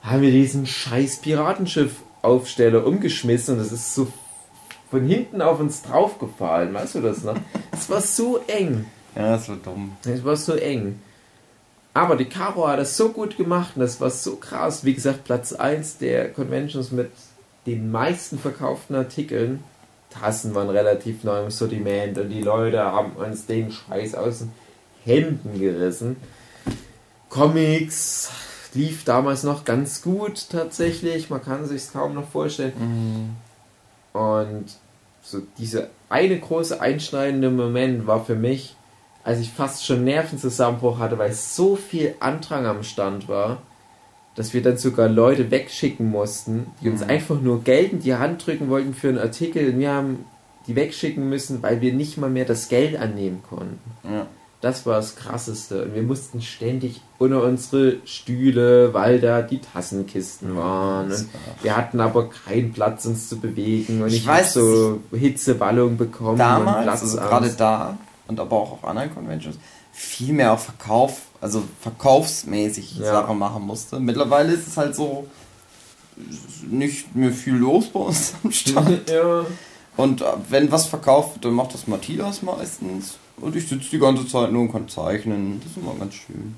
haben 0.02 0.22
wir 0.22 0.30
diesen 0.30 0.66
scheiß 0.66 1.20
Piratenschiff-Aufsteller 2.24 2.86
umgeschmissen 2.86 3.54
und 3.54 3.60
das 3.60 3.72
ist 3.72 3.94
so 3.94 4.08
von 4.90 5.06
hinten 5.06 5.42
auf 5.42 5.60
uns 5.60 5.82
draufgefallen. 5.82 6.72
Weißt 6.72 6.96
du 6.96 7.00
das 7.00 7.22
noch? 7.22 7.36
Es 7.72 7.88
war 7.90 8.00
so 8.00 8.40
eng. 8.46 8.86
Ja, 9.14 9.32
das 9.32 9.48
war 9.48 9.56
dumm. 9.56 9.96
Es 10.04 10.24
war 10.24 10.36
so 10.36 10.54
eng. 10.54 11.00
Aber 11.92 12.16
die 12.16 12.24
Caro 12.24 12.66
hat 12.66 12.80
das 12.80 12.96
so 12.96 13.10
gut 13.10 13.36
gemacht 13.36 13.72
und 13.76 13.82
das 13.82 14.00
war 14.00 14.10
so 14.10 14.36
krass. 14.36 14.84
Wie 14.84 14.94
gesagt, 14.94 15.24
Platz 15.24 15.52
1 15.52 15.98
der 15.98 16.32
Conventions 16.32 16.90
mit 16.90 17.10
den 17.66 17.90
meisten 17.90 18.38
verkauften 18.38 18.96
Artikeln. 18.96 19.62
Tassen 20.10 20.54
waren 20.54 20.70
relativ 20.70 21.24
neu 21.24 21.44
im 21.44 21.50
Sortiment 21.50 22.18
und 22.18 22.28
die 22.28 22.42
Leute 22.42 22.80
haben 22.80 23.12
uns 23.12 23.46
den 23.46 23.72
Scheiß 23.72 24.14
aus 24.14 24.40
den 24.40 24.52
Händen 25.04 25.58
gerissen. 25.58 26.16
Comics 27.28 28.30
lief 28.74 29.04
damals 29.04 29.42
noch 29.42 29.64
ganz 29.64 30.02
gut 30.02 30.50
tatsächlich. 30.50 31.30
Man 31.30 31.42
kann 31.42 31.66
sich 31.66 31.92
kaum 31.92 32.14
noch 32.14 32.28
vorstellen. 32.28 33.36
Und 34.12 34.66
so 35.22 35.40
dieser 35.58 35.88
eine 36.08 36.38
große 36.38 36.80
einschneidende 36.80 37.50
Moment 37.50 38.06
war 38.06 38.24
für 38.24 38.36
mich, 38.36 38.76
als 39.24 39.40
ich 39.40 39.50
fast 39.50 39.84
schon 39.84 40.04
Nervenzusammenbruch 40.04 40.98
hatte, 40.98 41.18
weil 41.18 41.32
so 41.32 41.76
viel 41.76 42.14
Andrang 42.20 42.66
am 42.66 42.82
Stand 42.82 43.28
war, 43.28 43.62
dass 44.34 44.52
wir 44.52 44.62
dann 44.62 44.76
sogar 44.76 45.08
Leute 45.08 45.50
wegschicken 45.50 46.10
mussten, 46.10 46.66
die 46.82 46.90
uns 46.90 47.02
einfach 47.02 47.40
nur 47.40 47.62
Geld 47.62 47.92
in 47.92 48.00
die 48.00 48.14
Hand 48.14 48.46
drücken 48.46 48.68
wollten 48.68 48.92
für 48.92 49.08
einen 49.08 49.18
Artikel 49.18 49.72
und 49.72 49.78
wir 49.78 49.92
haben 49.92 50.24
die 50.66 50.76
wegschicken 50.76 51.28
müssen, 51.28 51.62
weil 51.62 51.80
wir 51.80 51.92
nicht 51.92 52.18
mal 52.18 52.30
mehr 52.30 52.44
das 52.44 52.68
Geld 52.68 52.96
annehmen 52.96 53.42
konnten. 53.48 53.80
Ja. 54.02 54.26
Das 54.64 54.86
war 54.86 54.96
das 54.96 55.14
Krasseste. 55.14 55.84
Und 55.84 55.94
wir 55.94 56.02
mussten 56.02 56.40
ständig 56.40 57.02
unter 57.18 57.42
unsere 57.42 57.98
Stühle, 58.06 58.94
weil 58.94 59.20
da 59.20 59.42
die 59.42 59.58
Tassenkisten 59.60 60.56
waren. 60.56 61.12
Und 61.12 61.28
wir 61.62 61.76
hatten 61.76 62.00
aber 62.00 62.30
keinen 62.30 62.72
Platz, 62.72 63.04
uns 63.04 63.28
zu 63.28 63.38
bewegen. 63.38 64.00
Und 64.00 64.08
Ich 64.08 64.16
ich, 64.22 64.26
weiß, 64.26 64.54
so 64.54 65.00
Hitzeballung 65.12 65.98
bekommen. 65.98 66.38
Damals, 66.38 67.02
also 67.02 67.18
gerade 67.18 67.50
da 67.50 67.98
und 68.26 68.40
aber 68.40 68.56
auch 68.56 68.72
auf 68.72 68.84
anderen 68.86 69.14
Conventions, 69.14 69.56
viel 69.92 70.32
mehr 70.32 70.54
auf 70.54 70.64
Verkauf, 70.64 71.20
also 71.42 71.62
verkaufsmäßig 71.82 72.98
Ja. 73.00 73.04
Sachen 73.12 73.38
machen 73.38 73.64
musste. 73.64 74.00
Mittlerweile 74.00 74.54
ist 74.54 74.66
es 74.66 74.78
halt 74.78 74.96
so 74.96 75.26
nicht 76.70 77.14
mehr 77.14 77.32
viel 77.32 77.56
los 77.56 77.88
bei 77.88 78.00
uns 78.00 78.32
am 78.42 78.50
Stand. 78.60 79.10
ja. 79.10 79.44
Und 79.98 80.22
äh, 80.22 80.24
wenn 80.48 80.72
was 80.72 80.86
verkauft 80.86 81.34
wird, 81.34 81.44
dann 81.44 81.52
macht 81.52 81.74
das 81.74 81.86
Matthias 81.86 82.40
meistens. 82.40 83.18
Und 83.40 83.56
ich 83.56 83.68
sitze 83.68 83.90
die 83.90 83.98
ganze 83.98 84.26
Zeit 84.26 84.52
nur 84.52 84.62
und 84.62 84.72
kann 84.72 84.88
zeichnen. 84.88 85.60
Das 85.62 85.72
ist 85.72 85.76
immer 85.78 85.94
ganz 85.98 86.14
schön. 86.14 86.54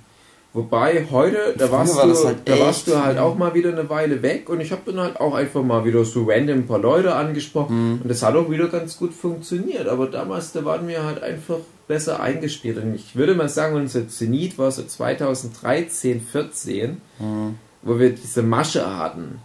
Wobei 0.53 1.07
heute, 1.11 1.55
da 1.59 1.71
warst, 1.71 1.97
war 1.97 2.07
du, 2.07 2.15
halt 2.25 2.39
da 2.47 2.59
warst 2.59 2.87
du 2.89 2.97
halt 2.99 3.19
auch 3.19 3.37
mal 3.37 3.53
wieder 3.55 3.71
eine 3.73 3.91
Weile 3.91 4.23
weg 4.23 4.49
und 4.49 4.61
ich 4.61 4.73
habe 4.73 4.83
dann 4.87 4.99
halt 5.01 5.21
auch 5.21 5.35
einfach 5.35 5.63
mal 5.63 5.85
wieder 5.85 6.03
so 6.07 6.25
random 6.27 6.61
ein 6.61 6.67
paar 6.67 6.79
Leute 6.79 7.15
angesprochen 7.15 7.77
Mhm. 7.97 8.01
und 8.03 8.09
das 8.09 8.23
hat 8.23 8.35
auch 8.37 8.51
wieder 8.51 8.69
ganz 8.69 8.97
gut 8.97 9.13
funktioniert. 9.13 9.87
Aber 9.87 10.07
damals, 10.07 10.53
da 10.53 10.65
waren 10.65 10.89
wir 10.89 11.05
halt 11.05 11.23
einfach 11.23 11.59
besser 11.89 12.21
eingespielt 12.21 12.79
und 12.79 12.95
ich 12.95 13.17
würde 13.17 13.35
mal 13.35 13.51
sagen, 13.51 13.77
unser 13.77 14.09
Zenit 14.09 14.57
war 14.59 14.71
so 14.73 14.83
2013, 14.83 16.21
14, 16.23 17.03
Mhm. 17.19 17.57
wo 17.83 17.99
wir 17.99 18.11
diese 18.11 18.43
Masche 18.43 18.97
hatten. 18.99 19.41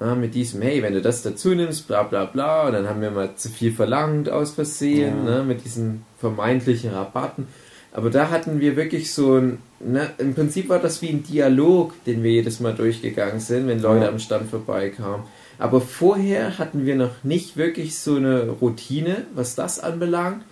Ja, 0.00 0.14
mit 0.14 0.34
diesem, 0.34 0.60
hey, 0.62 0.82
wenn 0.82 0.92
du 0.94 1.00
das 1.00 1.22
dazu 1.22 1.50
nimmst, 1.54 1.86
bla 1.86 2.02
bla 2.02 2.24
bla, 2.24 2.66
und 2.66 2.72
dann 2.72 2.88
haben 2.88 3.00
wir 3.00 3.10
mal 3.12 3.36
zu 3.36 3.48
viel 3.48 3.72
verlangt 3.72 4.28
aus 4.28 4.52
Versehen, 4.52 5.24
Ja. 5.24 5.36
ne, 5.38 5.44
mit 5.44 5.64
diesen 5.64 6.04
vermeintlichen 6.18 6.90
Rabatten. 6.90 7.46
Aber 7.92 8.10
da 8.10 8.28
hatten 8.30 8.58
wir 8.58 8.74
wirklich 8.74 9.12
so 9.14 9.36
ein, 9.36 9.58
ne, 9.78 10.10
im 10.18 10.34
Prinzip 10.34 10.68
war 10.68 10.80
das 10.80 11.00
wie 11.00 11.10
ein 11.10 11.22
Dialog, 11.22 11.92
den 12.06 12.24
wir 12.24 12.32
jedes 12.32 12.58
Mal 12.58 12.74
durchgegangen 12.74 13.38
sind, 13.38 13.68
wenn 13.68 13.80
Leute 13.80 14.04
Ja. 14.06 14.10
am 14.10 14.18
Stand 14.18 14.50
vorbeikamen. 14.50 15.26
Aber 15.60 15.80
vorher 15.80 16.58
hatten 16.58 16.84
wir 16.86 16.96
noch 16.96 17.22
nicht 17.22 17.56
wirklich 17.56 17.96
so 17.96 18.16
eine 18.16 18.48
Routine, 18.48 19.18
was 19.36 19.54
das 19.54 19.78
anbelangt. 19.78 20.42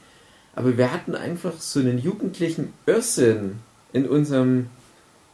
Aber 0.55 0.79
wir 0.79 0.93
hatten 0.93 1.17
einfach 1.17 1.55
so 1.59 1.81
einen 1.81 1.99
jugendlichen 1.99 2.73
Irrsinn 2.87 3.59
in 3.93 4.07
unserem 4.09 4.67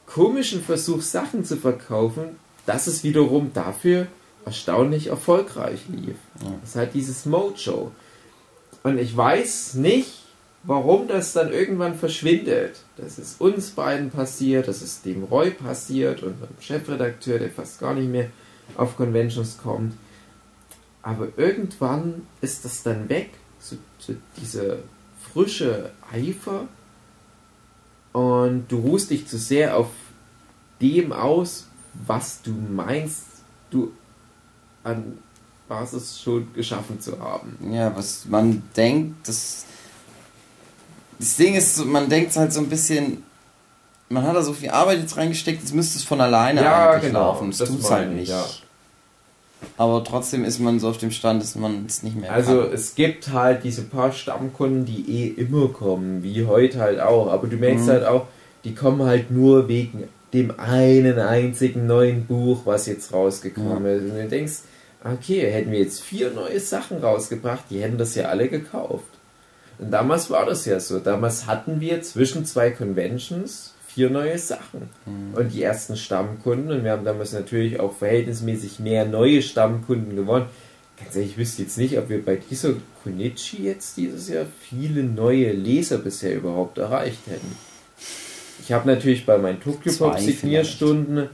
komischen 0.06 0.62
Versuch, 0.62 1.02
Sachen 1.02 1.44
zu 1.44 1.56
verkaufen, 1.58 2.36
dass 2.68 2.86
es 2.86 3.02
wiederum 3.02 3.52
dafür 3.54 4.08
erstaunlich 4.44 5.06
erfolgreich 5.06 5.80
lief. 5.88 6.16
Ja. 6.42 6.54
Das 6.60 6.70
ist 6.70 6.76
halt 6.76 6.94
dieses 6.94 7.24
Mojo. 7.24 7.92
Und 8.82 8.98
ich 8.98 9.16
weiß 9.16 9.74
nicht, 9.74 10.12
warum 10.64 11.08
das 11.08 11.32
dann 11.32 11.50
irgendwann 11.50 11.94
verschwindet. 11.94 12.80
Das 12.98 13.18
ist 13.18 13.40
uns 13.40 13.70
beiden 13.70 14.10
passiert, 14.10 14.68
das 14.68 14.82
ist 14.82 15.06
dem 15.06 15.24
Roy 15.24 15.50
passiert 15.50 16.22
und 16.22 16.36
dem 16.42 16.48
Chefredakteur, 16.60 17.38
der 17.38 17.50
fast 17.50 17.80
gar 17.80 17.94
nicht 17.94 18.10
mehr 18.10 18.28
auf 18.76 18.96
Conventions 18.98 19.56
kommt. 19.62 19.94
Aber 21.02 21.28
irgendwann 21.38 22.26
ist 22.42 22.66
das 22.66 22.82
dann 22.82 23.08
weg, 23.08 23.30
so, 23.60 23.76
so 23.98 24.14
diese 24.36 24.80
frische 25.32 25.90
Eifer 26.12 26.68
und 28.12 28.66
du 28.68 28.80
ruhst 28.80 29.10
dich 29.10 29.26
zu 29.26 29.38
sehr 29.38 29.78
auf 29.78 29.88
dem 30.82 31.12
aus, 31.12 31.67
was 32.06 32.40
du 32.42 32.50
meinst, 32.52 33.22
du 33.70 33.92
an 34.84 35.18
Basis 35.68 36.20
schon 36.20 36.52
geschaffen 36.54 37.00
zu 37.00 37.18
haben. 37.20 37.56
Ja, 37.72 37.94
was 37.94 38.24
man 38.26 38.62
denkt, 38.76 39.28
das. 39.28 39.64
Das 41.18 41.36
Ding 41.36 41.54
ist, 41.54 41.84
man 41.84 42.08
denkt 42.08 42.34
halt 42.36 42.52
so 42.52 42.60
ein 42.60 42.68
bisschen. 42.68 43.24
Man 44.08 44.22
hat 44.26 44.34
da 44.36 44.42
so 44.42 44.54
viel 44.54 44.70
Arbeit 44.70 45.00
jetzt 45.00 45.16
reingesteckt, 45.16 45.60
jetzt 45.60 45.74
müsste 45.74 45.98
es 45.98 46.04
von 46.04 46.20
alleine 46.20 46.62
Ja, 46.62 46.90
eigentlich 46.92 47.08
genau, 47.08 47.20
laufen. 47.32 47.50
Das, 47.50 47.58
das 47.58 47.68
tut's 47.68 47.82
meine 47.90 47.96
halt 48.06 48.10
ich, 48.12 48.16
nicht. 48.20 48.28
ja. 48.30 48.44
Aber 49.76 50.02
trotzdem 50.04 50.44
ist 50.44 50.60
man 50.60 50.78
so 50.80 50.88
auf 50.88 50.98
dem 50.98 51.10
Stand, 51.10 51.42
dass 51.42 51.56
man 51.56 51.84
es 51.86 52.02
nicht 52.04 52.16
mehr 52.16 52.32
Also 52.32 52.62
kann. 52.62 52.72
es 52.72 52.94
gibt 52.94 53.28
halt 53.32 53.64
diese 53.64 53.82
paar 53.82 54.12
Stammkunden, 54.12 54.86
die 54.86 55.04
eh 55.10 55.26
immer 55.28 55.68
kommen, 55.68 56.22
wie 56.22 56.46
heute 56.46 56.78
halt 56.78 57.00
auch. 57.00 57.30
Aber 57.30 57.48
du 57.48 57.56
merkst 57.56 57.86
Mhm. 57.86 57.90
halt 57.90 58.04
auch, 58.06 58.28
die 58.64 58.74
kommen 58.74 59.02
halt 59.04 59.30
nur 59.32 59.68
wegen 59.68 60.04
dem 60.32 60.58
einen 60.58 61.18
einzigen 61.18 61.86
neuen 61.86 62.26
Buch, 62.26 62.62
was 62.64 62.86
jetzt 62.86 63.12
rausgekommen 63.12 63.86
ist. 63.86 64.10
Und 64.10 64.18
du 64.18 64.28
denkst, 64.28 64.58
okay, 65.04 65.50
hätten 65.50 65.72
wir 65.72 65.80
jetzt 65.80 66.02
vier 66.02 66.30
neue 66.30 66.60
Sachen 66.60 66.98
rausgebracht, 66.98 67.64
die 67.70 67.82
hätten 67.82 67.98
das 67.98 68.14
ja 68.14 68.26
alle 68.26 68.48
gekauft. 68.48 69.06
Und 69.78 69.90
damals 69.90 70.28
war 70.30 70.44
das 70.44 70.64
ja 70.66 70.80
so. 70.80 70.98
Damals 70.98 71.46
hatten 71.46 71.80
wir 71.80 72.02
zwischen 72.02 72.44
zwei 72.44 72.70
Conventions 72.70 73.74
vier 73.86 74.10
neue 74.10 74.38
Sachen. 74.38 74.90
Und 75.34 75.52
die 75.52 75.62
ersten 75.62 75.96
Stammkunden, 75.96 76.70
und 76.70 76.84
wir 76.84 76.92
haben 76.92 77.04
damals 77.04 77.32
natürlich 77.32 77.80
auch 77.80 77.96
verhältnismäßig 77.96 78.80
mehr 78.80 79.04
neue 79.04 79.42
Stammkunden 79.42 80.14
gewonnen. 80.14 80.46
Ganz 81.00 81.14
ehrlich, 81.14 81.32
ich 81.32 81.38
wüsste 81.38 81.62
jetzt 81.62 81.78
nicht, 81.78 81.96
ob 81.96 82.08
wir 82.08 82.24
bei 82.24 82.36
dieser 82.36 82.74
Konichi 83.02 83.64
jetzt 83.64 83.96
dieses 83.96 84.28
Jahr 84.28 84.46
viele 84.60 85.04
neue 85.04 85.52
Leser 85.52 85.98
bisher 85.98 86.34
überhaupt 86.34 86.78
erreicht 86.78 87.26
hätten. 87.26 87.56
Ich 88.60 88.72
habe 88.72 88.88
natürlich 88.88 89.26
bei 89.26 89.38
meinen 89.38 89.60
Tokyo 89.60 89.92
Pop 89.92 90.18
Signierstunden 90.18 91.28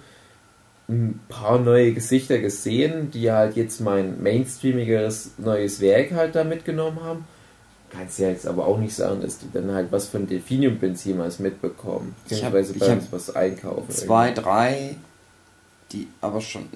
ein 0.88 1.20
paar 1.28 1.58
neue 1.58 1.92
Gesichter 1.92 2.38
gesehen, 2.38 3.10
die 3.10 3.30
halt 3.30 3.56
jetzt 3.56 3.80
mein 3.80 4.22
mainstreamigeres 4.22 5.32
neues 5.38 5.80
Werk 5.80 6.12
halt 6.12 6.34
da 6.34 6.44
mitgenommen 6.44 7.02
haben. 7.02 7.24
Kannst 7.90 8.18
ja 8.18 8.28
jetzt 8.28 8.46
aber 8.46 8.66
auch 8.66 8.78
nicht 8.78 8.94
sagen, 8.94 9.20
dass 9.22 9.38
die 9.38 9.50
dann 9.52 9.72
halt 9.72 9.92
was 9.92 10.08
von 10.08 10.26
Delphinium 10.26 10.78
Benzin 10.78 11.20
als 11.20 11.38
mitbekommen. 11.38 12.14
Beziehungsweise 12.24 12.74
bei 12.74 12.92
uns 12.92 13.06
was 13.10 13.34
einkaufen. 13.34 13.90
Zwei, 13.90 14.32
drei, 14.32 14.96
die 15.92 16.08
aber 16.20 16.40
schon 16.40 16.68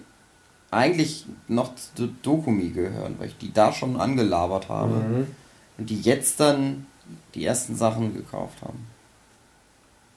eigentlich 0.71 1.27
noch 1.49 1.75
zu 1.75 2.09
Dokumi 2.23 2.69
gehören, 2.69 3.17
weil 3.19 3.29
ich 3.29 3.39
die 3.39 3.53
da 3.53 3.73
schon 3.73 4.01
angelabert 4.01 4.69
habe. 4.69 4.95
Mhm. 4.95 5.27
Und 5.77 5.91
die 5.91 6.01
jetzt 6.01 6.41
dann 6.41 6.87
die 7.35 7.45
ersten 7.45 7.75
Sachen 7.75 8.15
gekauft 8.15 8.63
haben. 8.63 8.87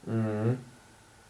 Mhm. 0.05 0.57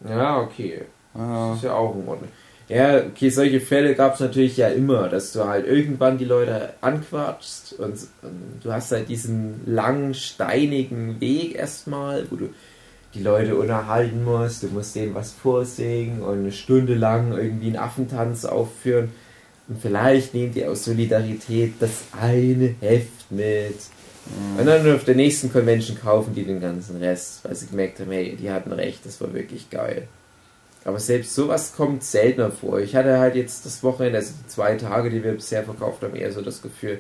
Ja, 0.08 0.40
okay. 0.40 0.84
Ja. 1.14 1.54
Ist 1.54 1.64
ja 1.64 1.74
auch 1.74 1.96
in 1.96 2.08
Ordnung. 2.08 2.30
Ja, 2.68 3.04
okay, 3.04 3.30
solche 3.30 3.60
Fälle 3.60 3.96
gab 3.96 4.14
es 4.14 4.22
natürlich 4.22 4.56
ja 4.56 4.70
immer, 4.70 5.10
dass 5.10 5.34
du 5.34 5.44
halt 5.44 5.68
irgendwann 5.68 6.18
die 6.18 6.26
Leute 6.26 6.74
anquatschst 6.80 7.74
und, 7.74 7.98
und 8.22 8.62
du 8.64 8.72
hast 8.72 8.94
halt 8.94 9.10
diesen 9.10 9.62
langen, 9.66 10.14
steinigen 10.14 11.20
Weg 11.20 11.56
erstmal, 11.56 12.32
wo 12.32 12.38
du 12.38 12.50
die 13.14 13.22
Leute 13.22 13.58
unterhalten 13.58 14.24
musst, 14.24 14.64
du 14.64 14.68
musst 14.68 14.96
denen 14.96 15.14
was 15.14 15.34
vorsingen 15.34 16.22
und 16.22 16.40
eine 16.40 16.54
Stunde 16.54 16.96
lang 16.96 17.34
irgendwie 17.34 17.68
einen 17.68 17.76
Affentanz 17.76 18.46
aufführen 18.46 19.12
und 19.68 19.82
vielleicht 19.82 20.34
nehmen 20.34 20.54
die 20.54 20.66
aus 20.66 20.86
Solidarität 20.86 21.74
das 21.82 22.04
eine 22.18 22.76
Heft 22.80 23.32
mit. 23.32 23.76
Und 24.58 24.66
dann 24.66 24.96
auf 24.96 25.04
der 25.04 25.16
nächsten 25.16 25.52
Convention 25.52 26.00
kaufen 26.00 26.34
die 26.36 26.44
den 26.44 26.62
ganzen 26.62 26.98
Rest, 26.98 27.44
weil 27.44 27.56
sie 27.56 27.68
gemerkt 27.68 28.00
haben, 28.00 28.12
hey, 28.12 28.38
die 28.40 28.52
hatten 28.52 28.72
recht, 28.72 29.06
das 29.06 29.20
war 29.20 29.34
wirklich 29.34 29.70
geil. 29.70 30.08
Aber 30.84 31.00
selbst 31.00 31.36
sowas 31.36 31.74
kommt 31.76 32.04
seltener 32.04 32.52
vor. 32.52 32.80
Ich 32.80 32.96
hatte 32.96 33.20
halt 33.20 33.36
jetzt 33.36 33.66
das 33.66 33.84
Wochenende, 33.84 34.18
also 34.18 34.34
die 34.44 34.48
zwei 34.48 34.76
Tage, 34.76 35.10
die 35.10 35.24
wir 35.24 35.34
bisher 35.34 35.64
verkauft 35.64 36.02
haben, 36.02 36.16
eher 36.16 36.32
so 36.32 36.42
das 36.42 36.62
Gefühl, 36.62 37.00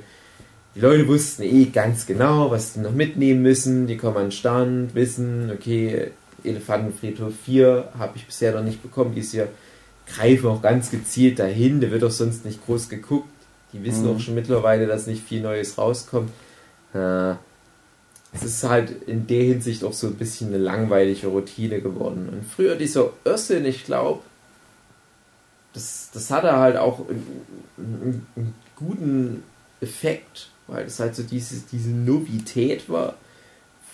die 0.75 0.79
Leute 0.79 1.07
wussten 1.07 1.43
eh 1.43 1.65
ganz 1.65 2.05
genau, 2.05 2.49
was 2.49 2.73
sie 2.73 2.79
noch 2.79 2.93
mitnehmen 2.93 3.41
müssen. 3.41 3.87
Die 3.87 3.97
kommen 3.97 4.17
an 4.17 4.25
den 4.25 4.31
Stand, 4.31 4.95
wissen, 4.95 5.51
okay, 5.53 6.11
Elefantenfriedhof 6.43 7.33
4 7.45 7.89
habe 7.97 8.13
ich 8.15 8.25
bisher 8.25 8.53
noch 8.53 8.63
nicht 8.63 8.81
bekommen. 8.81 9.13
Dieses 9.13 9.33
Jahr 9.33 9.47
greifen 10.07 10.47
auch 10.47 10.61
ganz 10.61 10.89
gezielt 10.89 11.39
dahin. 11.39 11.81
Der 11.81 11.91
wird 11.91 12.03
auch 12.03 12.11
sonst 12.11 12.45
nicht 12.45 12.65
groß 12.65 12.87
geguckt. 12.87 13.27
Die 13.73 13.83
wissen 13.83 14.05
mhm. 14.05 14.15
auch 14.15 14.19
schon 14.19 14.35
mittlerweile, 14.35 14.87
dass 14.87 15.07
nicht 15.07 15.23
viel 15.23 15.41
Neues 15.41 15.77
rauskommt. 15.77 16.31
Äh, 16.93 17.35
es 18.33 18.43
ist 18.43 18.63
halt 18.63 19.07
in 19.07 19.27
der 19.27 19.43
Hinsicht 19.43 19.83
auch 19.83 19.93
so 19.93 20.07
ein 20.07 20.15
bisschen 20.15 20.49
eine 20.49 20.57
langweilige 20.57 21.27
Routine 21.27 21.81
geworden. 21.81 22.29
Und 22.31 22.45
früher 22.45 22.75
dieser 22.75 23.11
Össin, 23.25 23.65
ich 23.65 23.83
glaube, 23.83 24.21
das, 25.73 26.09
das 26.13 26.31
hatte 26.31 26.57
halt 26.57 26.77
auch 26.77 27.07
einen, 27.09 28.25
einen, 28.35 28.53
guten 28.75 29.43
Effekt, 29.79 30.49
weil 30.67 30.85
es 30.85 30.99
halt 30.99 31.15
so 31.15 31.23
diese, 31.23 31.61
diese 31.71 31.91
Novität 31.91 32.89
war 32.89 33.15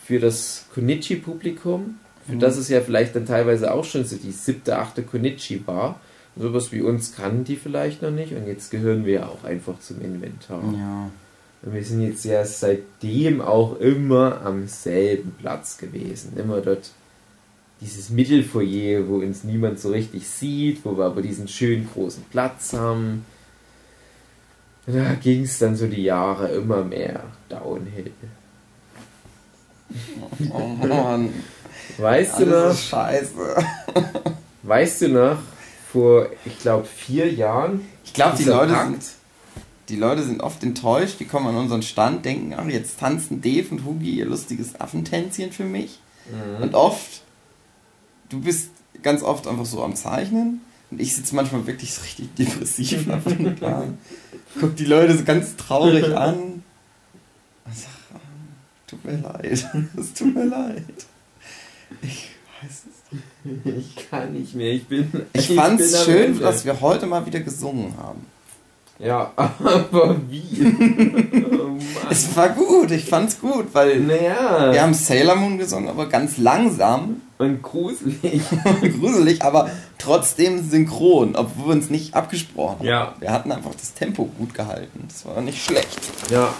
für 0.05 0.19
das 0.19 0.65
Konichi-Publikum, 0.73 1.99
für 2.25 2.35
mhm. 2.35 2.39
das 2.39 2.57
es 2.57 2.69
ja 2.69 2.79
vielleicht 2.79 3.15
dann 3.15 3.25
teilweise 3.25 3.73
auch 3.73 3.83
schon 3.83 4.05
so 4.05 4.15
die 4.15 4.31
siebte, 4.31 4.77
achte 4.77 5.03
Konichi 5.03 5.67
war. 5.67 5.99
Sowas 6.37 6.71
wie 6.71 6.81
uns 6.81 7.15
kannten 7.15 7.43
die 7.43 7.55
vielleicht 7.55 8.01
noch 8.01 8.11
nicht 8.11 8.33
und 8.33 8.47
jetzt 8.47 8.69
gehören 8.69 9.05
wir 9.05 9.13
ja 9.13 9.27
auch 9.27 9.43
einfach 9.43 9.79
zum 9.79 9.99
Inventar. 10.01 10.63
Ja. 10.77 11.09
Und 11.61 11.73
wir 11.73 11.83
sind 11.83 12.01
jetzt 12.01 12.23
ja 12.25 12.45
seitdem 12.45 13.41
auch 13.41 13.79
immer 13.79 14.41
am 14.43 14.67
selben 14.67 15.35
Platz 15.39 15.77
gewesen. 15.77 16.33
Immer 16.37 16.61
dort 16.61 16.91
dieses 17.81 18.09
Mittelfoyer, 18.09 19.07
wo 19.07 19.17
uns 19.17 19.43
niemand 19.43 19.79
so 19.79 19.89
richtig 19.89 20.27
sieht, 20.27 20.83
wo 20.85 20.97
wir 20.97 21.05
aber 21.05 21.21
diesen 21.21 21.47
schönen 21.47 21.89
großen 21.91 22.23
Platz 22.31 22.73
haben. 22.73 23.25
Da 24.85 25.15
ging 25.15 25.43
es 25.43 25.59
dann 25.59 25.75
so 25.75 25.87
die 25.87 26.03
Jahre 26.03 26.47
immer 26.49 26.83
mehr 26.83 27.23
downhill. 27.49 28.11
Oh 30.51 30.67
Mann. 30.67 31.33
Weißt 31.97 32.39
du 32.39 32.45
noch? 32.45 32.75
Scheiße. 32.75 33.65
Weißt 34.63 35.01
du 35.01 35.09
noch, 35.09 35.37
vor, 35.91 36.27
ich 36.45 36.59
glaube, 36.59 36.85
vier 36.85 37.31
Jahren. 37.33 37.81
Ich 38.03 38.13
glaube, 38.13 38.37
die 38.37 38.43
Leute 38.43 38.73
sind 38.73 39.03
die 39.89 39.95
Leute 39.95 40.23
sind 40.23 40.41
oft 40.41 40.63
enttäuscht, 40.63 41.19
die 41.19 41.25
kommen 41.25 41.47
an 41.47 41.55
unseren 41.55 41.81
Stand, 41.81 42.25
denken, 42.25 42.53
ach, 42.57 42.65
jetzt 42.65 42.99
tanzen 42.99 43.41
Dave 43.41 43.67
und 43.71 43.85
Hugi 43.85 44.11
ihr 44.11 44.25
lustiges 44.25 44.79
Affentänzchen 44.79 45.51
für 45.51 45.63
mich. 45.63 45.99
Mhm. 46.29 46.63
Und 46.63 46.75
oft, 46.75 47.21
du 48.29 48.41
bist 48.41 48.69
ganz 49.01 49.23
oft 49.23 49.47
einfach 49.47 49.65
so 49.65 49.83
am 49.83 49.95
Zeichnen 49.95 50.61
und 50.91 50.99
ich 50.99 51.15
sitze 51.15 51.35
manchmal 51.35 51.67
wirklich 51.67 51.93
so 51.93 52.01
richtig 52.01 52.35
depressiv 52.35 53.09
auf 53.09 53.23
dem 53.23 53.55
Plan. 53.55 53.97
Guck 54.59 54.75
die 54.75 54.85
Leute 54.85 55.17
so 55.17 55.23
ganz 55.23 55.55
traurig 55.55 56.05
an 56.17 56.63
und 57.65 57.75
sag, 57.75 57.89
oh, 58.13 58.19
tut 58.87 59.05
mir 59.05 59.17
leid, 59.17 59.67
es 59.97 60.13
tut 60.13 60.35
mir 60.35 60.45
leid. 60.45 60.83
Ich 62.01 62.29
weiß 62.61 62.71
es 62.71 63.63
nicht. 63.63 63.77
Ich 63.77 64.09
kann 64.09 64.33
nicht 64.33 64.53
mehr, 64.55 64.73
ich 64.73 64.85
bin. 64.87 65.09
Ich, 65.31 65.49
ich 65.49 65.55
fand 65.55 65.79
es 65.79 66.03
schön, 66.03 66.37
dass 66.39 66.65
wir 66.65 66.81
heute 66.81 67.07
mal 67.07 67.25
wieder 67.25 67.39
gesungen 67.39 67.95
haben. 67.97 68.25
Ja, 68.99 69.31
aber 69.35 70.15
wie? 70.27 70.73
oh 71.51 71.77
es 72.09 72.35
war 72.35 72.49
gut, 72.49 72.91
ich 72.91 73.05
fand's 73.05 73.39
gut, 73.39 73.67
weil 73.73 73.99
naja. 73.99 74.71
wir 74.73 74.81
haben 74.81 74.93
Sailor 74.93 75.35
Moon 75.35 75.57
gesungen, 75.57 75.89
aber 75.89 76.07
ganz 76.07 76.37
langsam. 76.37 77.21
Und 77.37 77.61
gruselig. 77.61 78.41
gruselig, 78.99 79.43
aber 79.43 79.69
trotzdem 79.99 80.67
synchron, 80.67 81.35
obwohl 81.35 81.67
wir 81.67 81.73
uns 81.73 81.89
nicht 81.89 82.15
abgesprochen 82.15 82.79
haben. 82.79 82.85
Ja. 82.85 83.13
Wir 83.19 83.31
hatten 83.31 83.51
einfach 83.51 83.75
das 83.75 83.93
Tempo 83.93 84.25
gut 84.25 84.53
gehalten. 84.53 85.07
Das 85.07 85.25
war 85.25 85.41
nicht 85.41 85.63
schlecht. 85.63 85.99
Ja. 86.31 86.53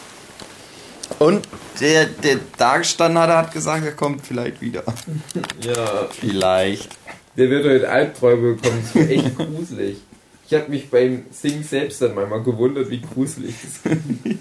Und 1.20 1.48
der, 1.80 2.06
der 2.06 2.38
da 2.58 2.80
hat 2.80 3.54
gesagt, 3.54 3.86
er 3.86 3.94
kommt 3.94 4.26
vielleicht 4.26 4.62
wieder. 4.62 4.84
Ja. 5.62 6.08
Vielleicht. 6.12 6.90
Der 7.38 7.50
wird 7.50 7.66
heute 7.66 7.90
Albträume 7.90 8.54
bekommen, 8.56 8.84
das 8.84 8.96
war 8.96 9.10
echt 9.10 9.38
gruselig. 9.38 9.98
Ich 10.48 10.54
habe 10.54 10.70
mich 10.70 10.90
beim 10.90 11.26
Singen 11.30 11.64
selbst 11.64 12.02
dann 12.02 12.16
manchmal 12.16 12.42
gewundert, 12.42 12.90
wie 12.90 13.02
gruselig 13.02 13.54
das 13.62 13.92
ist. 13.92 14.08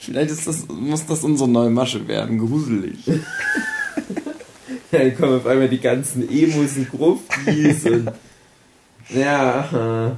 Vielleicht 0.00 0.30
ist 0.30 0.46
das, 0.46 0.68
muss 0.68 1.06
das 1.06 1.24
unsere 1.24 1.48
neue 1.48 1.70
Masche 1.70 2.06
werden, 2.06 2.38
gruselig. 2.38 2.98
dann 4.90 5.16
kommen 5.16 5.38
auf 5.38 5.46
einmal 5.46 5.68
die 5.68 5.80
ganzen 5.80 6.28
Emos 6.30 6.76
und 6.76 6.90
Gruftis 6.90 7.84
und. 7.84 8.12
Ja. 9.10 10.14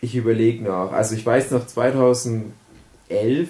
Ich 0.00 0.14
überlege 0.14 0.62
noch. 0.62 0.92
Also 0.92 1.16
ich 1.16 1.26
weiß 1.26 1.50
noch 1.50 1.66
2011, 1.66 2.52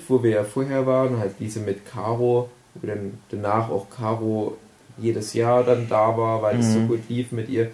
wo 0.08 0.22
wir 0.22 0.30
ja 0.30 0.44
vorher 0.44 0.86
waren, 0.86 1.18
halt 1.18 1.34
diese 1.38 1.60
mit 1.60 1.84
Caro, 1.84 2.48
wo 2.74 2.86
dann 2.86 3.18
danach 3.30 3.68
auch 3.68 3.90
Caro 3.90 4.56
jedes 4.96 5.34
Jahr 5.34 5.64
dann 5.64 5.86
da 5.86 6.16
war, 6.16 6.40
weil 6.40 6.60
es 6.60 6.72
so 6.72 6.78
mhm. 6.78 6.88
gut 6.88 7.00
lief 7.10 7.30
mit 7.32 7.50
ihr 7.50 7.72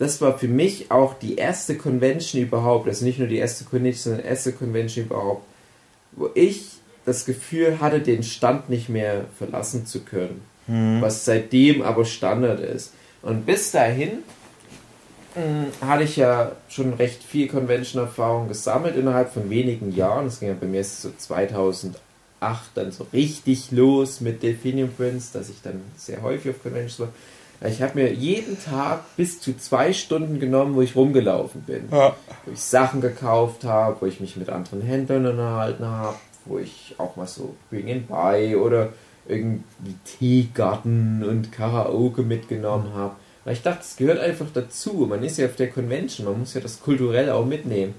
das 0.00 0.22
war 0.22 0.38
für 0.38 0.48
mich 0.48 0.90
auch 0.90 1.12
die 1.12 1.36
erste 1.36 1.76
Convention 1.76 2.42
überhaupt, 2.42 2.88
also 2.88 3.04
nicht 3.04 3.18
nur 3.18 3.28
die 3.28 3.36
erste 3.36 3.64
Convention, 3.64 4.14
sondern 4.14 4.22
die 4.22 4.28
erste 4.28 4.52
Convention 4.52 5.04
überhaupt, 5.04 5.44
wo 6.12 6.30
ich 6.34 6.68
das 7.04 7.26
Gefühl 7.26 7.80
hatte, 7.80 8.00
den 8.00 8.22
Stand 8.22 8.70
nicht 8.70 8.88
mehr 8.88 9.26
verlassen 9.36 9.84
zu 9.84 10.00
können. 10.00 10.40
Mhm. 10.66 11.02
Was 11.02 11.26
seitdem 11.26 11.82
aber 11.82 12.06
Standard 12.06 12.60
ist. 12.60 12.94
Und 13.20 13.44
bis 13.44 13.72
dahin 13.72 14.20
mh, 15.34 15.42
hm, 15.42 15.86
hatte 15.86 16.04
ich 16.04 16.16
ja 16.16 16.52
schon 16.70 16.94
recht 16.94 17.22
viel 17.22 17.48
Convention-Erfahrung 17.48 18.48
gesammelt 18.48 18.96
innerhalb 18.96 19.34
von 19.34 19.50
wenigen 19.50 19.94
Jahren. 19.94 20.24
Das 20.24 20.40
ging 20.40 20.48
ja 20.48 20.56
bei 20.58 20.66
mir 20.66 20.82
so 20.82 21.10
2008 21.14 22.00
dann 22.74 22.90
so 22.90 23.06
richtig 23.12 23.70
los 23.70 24.22
mit 24.22 24.42
Delphinium 24.42 24.94
Prince, 24.94 25.28
dass 25.34 25.50
ich 25.50 25.60
dann 25.62 25.82
sehr 25.98 26.22
häufig 26.22 26.52
auf 26.52 26.62
Conventions 26.62 27.00
war. 27.00 27.08
Ich 27.62 27.82
habe 27.82 28.00
mir 28.00 28.12
jeden 28.12 28.58
Tag 28.58 29.04
bis 29.16 29.40
zu 29.40 29.56
zwei 29.56 29.92
Stunden 29.92 30.40
genommen, 30.40 30.74
wo 30.74 30.80
ich 30.80 30.96
rumgelaufen 30.96 31.60
bin. 31.62 31.88
Ja. 31.90 32.16
Wo 32.46 32.52
ich 32.52 32.60
Sachen 32.60 33.02
gekauft 33.02 33.64
habe, 33.64 34.00
wo 34.00 34.06
ich 34.06 34.18
mich 34.20 34.36
mit 34.36 34.48
anderen 34.48 34.80
Händlern 34.80 35.26
unterhalten 35.26 35.84
habe, 35.84 36.16
wo 36.46 36.58
ich 36.58 36.94
auch 36.96 37.16
mal 37.16 37.26
so 37.26 37.54
Bring 37.68 37.88
in 37.88 38.06
Buy 38.06 38.56
oder 38.56 38.94
irgendwie 39.28 39.94
Teegarten 40.04 41.22
und 41.22 41.52
Karaoke 41.52 42.22
mitgenommen 42.22 42.94
habe. 42.94 43.16
Weil 43.44 43.52
ich 43.52 43.62
dachte, 43.62 43.80
es 43.82 43.96
gehört 43.96 44.20
einfach 44.20 44.46
dazu. 44.52 45.06
Man 45.08 45.22
ist 45.22 45.36
ja 45.36 45.46
auf 45.46 45.56
der 45.56 45.68
Convention, 45.68 46.26
man 46.26 46.38
muss 46.40 46.54
ja 46.54 46.62
das 46.62 46.80
kulturell 46.80 47.30
auch 47.30 47.44
mitnehmen. 47.44 47.94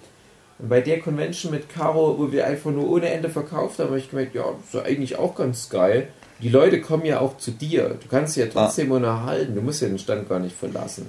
Und 0.58 0.70
bei 0.70 0.82
der 0.82 1.00
Convention 1.00 1.52
mit 1.52 1.70
Caro, 1.70 2.18
wo 2.18 2.32
wir 2.32 2.48
einfach 2.48 2.72
nur 2.72 2.90
ohne 2.90 3.10
Ende 3.10 3.30
verkauft 3.30 3.78
haben, 3.78 3.90
habe 3.90 4.00
ich 4.00 4.10
gemerkt, 4.10 4.34
ja, 4.34 4.46
das 4.60 4.74
ist 4.74 4.88
eigentlich 4.88 5.18
auch 5.18 5.36
ganz 5.36 5.70
geil 5.70 6.08
die 6.42 6.50
Leute 6.50 6.82
kommen 6.82 7.06
ja 7.06 7.20
auch 7.20 7.38
zu 7.38 7.52
dir. 7.52 7.98
Du 8.02 8.08
kannst 8.10 8.34
sie 8.34 8.42
ja 8.42 8.48
trotzdem 8.48 8.92
ah. 8.92 8.96
unterhalten. 8.96 9.56
Du 9.56 9.62
musst 9.62 9.82
ja 9.82 9.88
den 9.88 10.00
Stand 10.00 10.28
gar 10.28 10.40
nicht 10.40 10.56
verlassen. 10.56 11.08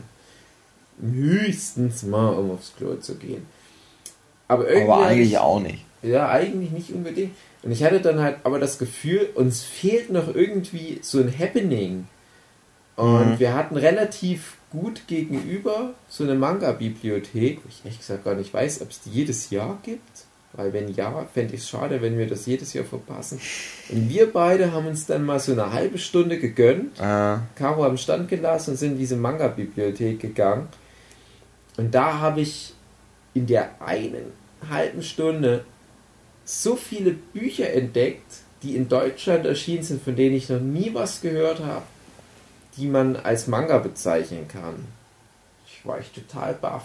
Höchstens 1.01 2.03
mal, 2.03 2.31
um 2.31 2.51
aufs 2.51 2.75
Klo 2.77 2.95
zu 2.97 3.17
gehen. 3.17 3.47
Aber, 4.49 4.69
irgendwie 4.69 4.93
aber 4.93 5.07
eigentlich 5.07 5.33
ich, 5.33 5.39
auch 5.39 5.61
nicht. 5.61 5.85
Ja, 6.03 6.29
eigentlich 6.29 6.71
nicht 6.71 6.93
unbedingt. 6.93 7.33
Und 7.63 7.73
ich 7.73 7.83
hatte 7.83 8.01
dann 8.01 8.21
halt 8.21 8.37
aber 8.45 8.59
das 8.59 8.79
Gefühl, 8.79 9.31
uns 9.35 9.63
fehlt 9.63 10.11
noch 10.11 10.35
irgendwie 10.35 10.99
so 11.03 11.21
ein 11.21 11.33
Happening. 11.37 12.07
Und 12.97 13.31
mhm. 13.31 13.39
wir 13.39 13.55
hatten 13.55 13.77
relativ 13.77 14.57
gut 14.71 15.07
gegenüber 15.07 15.95
so 16.09 16.25
eine 16.25 16.35
Manga-Bibliothek, 16.35 17.59
wo 17.59 17.69
ich 17.69 17.85
ehrlich 17.85 17.99
gesagt 17.99 18.25
gar 18.25 18.35
nicht 18.35 18.53
weiß, 18.53 18.83
ob 18.83 18.91
es 18.91 19.01
die 19.01 19.11
jedes 19.11 19.51
Jahr 19.51 19.79
gibt. 19.83 20.27
Weil 20.55 20.73
wenn 20.73 20.93
ja, 20.93 21.27
fände 21.33 21.55
ich 21.55 21.63
es 21.63 21.69
schade, 21.69 22.03
wenn 22.03 22.19
wir 22.19 22.27
das 22.27 22.45
jedes 22.45 22.75
Jahr 22.75 22.85
verpassen. 22.85 23.41
Und 23.89 24.09
wir 24.11 24.31
beide 24.31 24.73
haben 24.73 24.87
uns 24.87 25.07
dann 25.07 25.25
mal 25.25 25.41
so 25.41 25.53
eine 25.53 25.73
halbe 25.73 25.99
Stunde 25.99 26.39
gegönnt, 26.39 27.01
ah. 27.01 27.41
Caro 27.55 27.85
am 27.85 27.97
Stand 27.97 28.29
gelassen 28.29 28.73
und 28.73 28.77
sind 28.77 28.93
in 28.93 28.99
diese 28.99 29.17
Manga-Bibliothek 29.17 30.21
gegangen. 30.21 30.69
Und 31.79 31.95
da 31.95 32.19
habe 32.19 32.43
ich 32.43 32.75
in 33.33 33.47
der 33.47 33.81
einen 33.81 34.33
halben 34.69 35.03
Stunde 35.03 35.65
so 36.45 36.77
viele 36.77 37.13
Bücher 37.13 37.73
entdeckt, 37.73 38.41
die 38.63 38.77
in 38.77 38.89
Deutschland 38.89 39.47
erschienen 39.47 39.83
sind, 39.83 40.03
von 40.03 40.17
denen 40.17 40.37
ich 40.37 40.49
noch 40.49 40.61
nie 40.61 40.93
was 40.93 41.21
gehört 41.23 41.61
habe, 41.61 41.83
die 42.77 42.87
man 42.87 43.17
als 43.17 43.47
Manga 43.47 43.79
bezeichnen 43.79 44.49
kann. 44.49 44.87
Ich 45.67 45.87
war 45.87 45.99
echt 45.99 46.15
total 46.15 46.55
baff. 46.55 46.85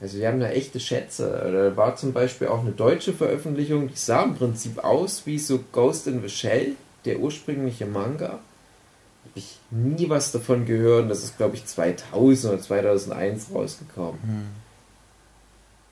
Also 0.00 0.18
wir 0.18 0.28
haben 0.28 0.40
da 0.40 0.48
echte 0.48 0.78
Schätze. 0.78 1.50
Da 1.52 1.76
war 1.76 1.96
zum 1.96 2.12
Beispiel 2.12 2.48
auch 2.48 2.60
eine 2.60 2.72
deutsche 2.72 3.12
Veröffentlichung, 3.12 3.88
die 3.88 3.96
sah 3.96 4.24
im 4.24 4.34
Prinzip 4.34 4.84
aus 4.84 5.26
wie 5.26 5.38
so 5.38 5.60
Ghost 5.72 6.06
in 6.06 6.22
the 6.22 6.28
Shell, 6.28 6.72
der 7.04 7.20
ursprüngliche 7.20 7.86
Manga. 7.86 8.28
Habe 8.28 9.36
ich 9.36 9.58
nie 9.70 10.08
was 10.08 10.32
davon 10.32 10.66
gehört. 10.66 11.10
Das 11.10 11.24
ist, 11.24 11.36
glaube 11.36 11.56
ich, 11.56 11.64
2000 11.64 12.52
oder 12.52 12.62
2001 12.62 13.46
rausgekommen. 13.54 14.20
Hm. 14.22 14.46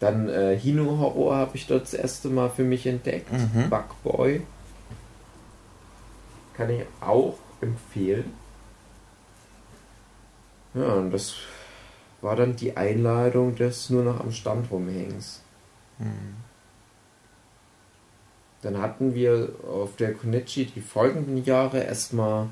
Dann 0.00 0.28
äh, 0.28 0.58
Hino 0.58 0.98
Horror 0.98 1.36
habe 1.36 1.56
ich 1.56 1.66
dort 1.66 1.84
das 1.84 1.94
erste 1.94 2.28
Mal 2.28 2.50
für 2.50 2.64
mich 2.64 2.86
entdeckt. 2.86 3.32
Mhm. 3.32 3.70
Bugboy. 3.70 4.42
Kann 6.54 6.70
ich 6.70 6.82
auch 7.00 7.38
empfehlen. 7.60 8.32
Ja, 10.74 10.94
und 10.94 11.10
das 11.10 11.34
war 12.24 12.36
dann 12.36 12.56
die 12.56 12.76
Einladung 12.76 13.54
des 13.54 13.90
nur 13.90 14.02
noch 14.02 14.18
am 14.18 14.32
Stand 14.32 14.70
rumhängens. 14.70 15.42
Mhm. 15.98 16.36
Dann 18.62 18.78
hatten 18.78 19.14
wir 19.14 19.50
auf 19.70 19.94
der 19.96 20.14
Konichi 20.14 20.64
die 20.64 20.80
folgenden 20.80 21.44
Jahre 21.44 21.84
erstmal 21.84 22.48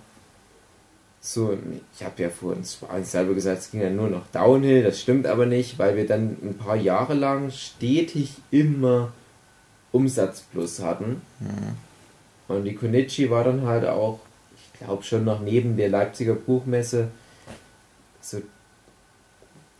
so, 1.23 1.57
ich 1.97 2.05
habe 2.05 2.23
ja 2.23 2.29
vorhin 2.29 2.65
selber 3.03 3.33
gesagt, 3.33 3.61
es 3.61 3.71
ging 3.71 3.81
ja 3.81 3.89
nur 3.89 4.11
noch 4.11 4.27
Downhill, 4.33 4.83
das 4.83 5.01
stimmt 5.01 5.27
aber 5.27 5.47
nicht, 5.47 5.79
weil 5.79 5.97
wir 5.97 6.07
dann 6.07 6.37
ein 6.43 6.59
paar 6.59 6.77
Jahre 6.77 7.15
lang 7.15 7.51
stetig 7.51 8.35
immer 8.51 9.13
Umsatzplus 9.91 10.83
hatten. 10.83 11.23
Mhm. 11.41 11.77
Und 12.49 12.65
die 12.65 12.75
Konichi 12.75 13.31
war 13.31 13.45
dann 13.45 13.65
halt 13.67 13.87
auch, 13.87 14.21
ich 14.55 14.81
glaube 14.81 15.03
schon 15.03 15.25
noch 15.25 15.41
neben 15.41 15.79
der 15.79 15.89
Leipziger 15.89 16.35
Buchmesse, 16.35 17.09
so 18.21 18.43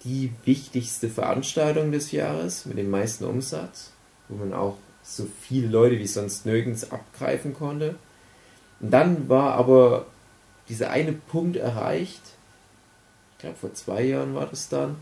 die 0.05 0.33
wichtigste 0.45 1.09
Veranstaltung 1.09 1.93
des 1.93 2.13
Jahres 2.13 2.67
mit 2.67 2.79
dem 2.79 2.91
meisten 2.91 3.25
Umsatz, 3.25 3.93
wo 4.29 4.37
man 4.37 4.53
auch 4.53 4.77
so 5.03 5.27
viele 5.41 5.69
Leute 5.69 5.99
wie 5.99 6.07
sonst 6.07 6.47
nirgends 6.47 6.91
abgreifen 6.91 7.55
konnte. 7.55 7.97
Und 8.81 8.91
dann 8.91 9.29
war 9.29 9.55
aber 9.55 10.07
dieser 10.69 10.91
eine 10.91 11.13
Punkt 11.13 11.57
erreicht, 11.57 12.23
ich 13.33 13.39
glaube 13.39 13.57
vor 13.57 13.75
zwei 13.75 14.03
Jahren 14.03 14.35
war 14.35 14.47
das 14.47 14.69
dann, 14.69 14.97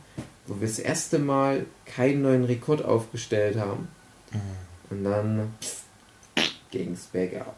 wo 0.47 0.61
wir 0.61 0.67
das 0.67 0.79
erste 0.79 1.19
Mal 1.19 1.67
keinen 1.85 2.23
neuen 2.23 2.45
Rekord 2.45 2.85
aufgestellt 2.85 3.57
haben. 3.59 3.89
Und 4.89 5.05
dann 5.05 5.55
ging 6.71 6.93
es 6.93 7.05
bergab. 7.05 7.57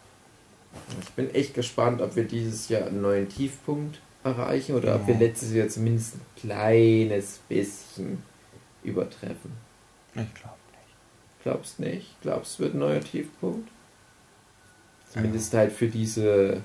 Ich 1.01 1.09
bin 1.11 1.33
echt 1.33 1.53
gespannt, 1.53 2.01
ob 2.01 2.15
wir 2.15 2.25
dieses 2.25 2.67
Jahr 2.69 2.87
einen 2.87 3.01
neuen 3.01 3.29
Tiefpunkt 3.29 3.99
erreichen 4.23 4.75
oder 4.75 4.95
ob 4.95 5.07
wir 5.07 5.13
Ja. 5.15 5.19
letztes 5.21 5.53
Jahr 5.53 5.67
zumindest 5.67 6.15
ein 6.15 6.21
kleines 6.37 7.39
bisschen 7.49 8.23
übertreffen. 8.83 9.51
Ich 10.09 10.33
glaube 10.33 10.55
nicht. 10.71 11.43
Glaubst 11.43 11.79
nicht? 11.79 12.21
Glaubst, 12.21 12.53
es 12.53 12.59
wird 12.59 12.73
ein 12.75 12.79
neuer 12.79 13.01
Tiefpunkt? 13.01 13.69
Zumindest 15.11 15.53
halt 15.53 15.71
für 15.71 15.87
diese 15.87 16.61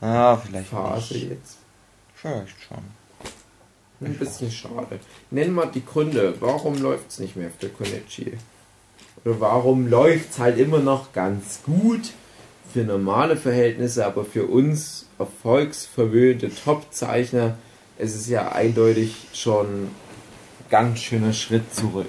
Ah, 0.00 0.36
vielleicht 0.36 0.68
Phase 0.70 1.14
nicht. 1.14 1.30
jetzt. 1.30 1.58
Vielleicht 2.14 2.54
schon. 2.60 2.78
Ein 4.00 4.14
bisschen 4.18 4.50
schade. 4.50 4.98
Nenn 5.30 5.52
mal 5.52 5.66
die 5.66 5.84
Gründe. 5.84 6.34
Warum 6.40 6.76
läuft 6.80 7.10
es 7.10 7.18
nicht 7.20 7.36
mehr 7.36 7.48
auf 7.48 7.58
der 7.60 7.68
Konichi? 7.68 8.36
Oder 9.24 9.38
warum 9.40 9.86
läuft 9.88 10.30
es 10.32 10.38
halt 10.40 10.58
immer 10.58 10.80
noch 10.80 11.12
ganz 11.12 11.60
gut 11.64 12.10
für 12.72 12.82
normale 12.82 13.36
Verhältnisse, 13.36 14.04
aber 14.06 14.24
für 14.24 14.46
uns 14.46 15.06
erfolgsverwöhnte 15.22 16.54
Top-Zeichner 16.54 17.56
ist 17.98 18.14
es 18.14 18.28
ja 18.28 18.52
eindeutig 18.52 19.28
schon 19.32 19.90
ganz 20.70 21.00
schöner 21.00 21.32
Schritt 21.32 21.74
zurück. 21.74 22.08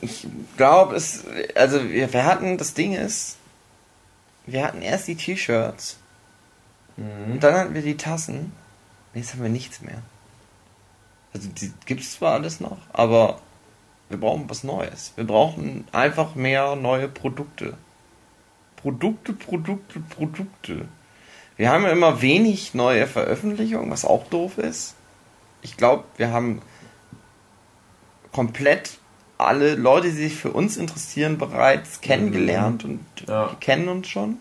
Ich 0.00 0.26
glaube, 0.56 0.96
es. 0.96 1.24
Also, 1.54 1.88
wir, 1.88 2.12
wir 2.12 2.24
hatten, 2.24 2.58
das 2.58 2.74
Ding 2.74 2.94
ist, 2.94 3.36
wir 4.46 4.64
hatten 4.64 4.82
erst 4.82 5.08
die 5.08 5.16
T-Shirts 5.16 5.98
Mhm. 6.96 7.32
und 7.32 7.44
dann 7.44 7.54
hatten 7.54 7.74
wir 7.74 7.82
die 7.82 7.96
Tassen. 7.96 8.52
Und 9.12 9.20
Jetzt 9.20 9.34
haben 9.34 9.42
wir 9.42 9.50
nichts 9.50 9.82
mehr. 9.82 10.02
Also, 11.34 11.48
die 11.50 11.72
gibt's 11.84 12.12
zwar 12.12 12.32
alles 12.32 12.60
noch, 12.60 12.78
aber 12.92 13.40
wir 14.08 14.18
brauchen 14.18 14.48
was 14.48 14.64
Neues. 14.64 15.12
Wir 15.16 15.24
brauchen 15.26 15.86
einfach 15.92 16.34
mehr 16.34 16.76
neue 16.76 17.08
Produkte. 17.08 17.76
Produkte, 18.76 19.32
Produkte, 19.32 20.00
Produkte. 20.00 20.88
Wir 21.56 21.70
haben 21.70 21.84
ja 21.84 21.90
immer 21.90 22.20
wenig 22.22 22.74
neue 22.74 23.06
Veröffentlichungen, 23.06 23.90
was 23.90 24.04
auch 24.04 24.26
doof 24.28 24.58
ist. 24.58 24.94
Ich 25.62 25.76
glaube, 25.76 26.04
wir 26.16 26.30
haben 26.30 26.60
komplett 28.32 28.98
alle 29.38 29.74
Leute, 29.74 30.08
die 30.08 30.14
sich 30.14 30.34
für 30.34 30.50
uns 30.50 30.76
interessieren, 30.76 31.38
bereits 31.38 32.00
kennengelernt 32.00 32.84
und 32.84 33.00
Ja. 33.26 33.48
die 33.48 33.56
kennen 33.56 33.88
uns 33.88 34.08
schon. 34.08 34.38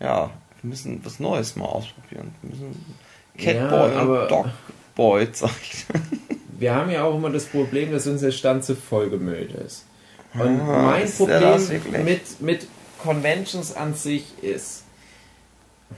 Ja, 0.00 0.30
wir 0.60 0.68
müssen 0.70 1.00
was 1.04 1.20
Neues 1.20 1.56
mal 1.56 1.66
ausprobieren. 1.66 2.34
Wir 2.42 2.50
müssen 2.50 2.96
Catboy 3.38 3.92
Ja, 3.92 4.02
und 4.02 4.28
Dogboy 4.30 5.32
zeichnen. 5.32 6.02
Wir 6.60 6.74
haben 6.74 6.90
ja 6.90 7.04
auch 7.04 7.14
immer 7.16 7.30
das 7.30 7.46
Problem, 7.46 7.90
dass 7.90 8.06
unser 8.06 8.30
Stand 8.32 8.64
zu 8.64 8.76
vollgemüllt 8.76 9.52
ist. 9.52 9.86
Und 10.34 10.60
Ah, 10.60 10.82
mein 10.82 11.04
ist 11.04 11.16
Problem 11.16 11.58
mit, 12.04 12.40
mit 12.42 12.68
Conventions 13.02 13.74
an 13.74 13.94
sich 13.94 14.24
ist, 14.42 14.84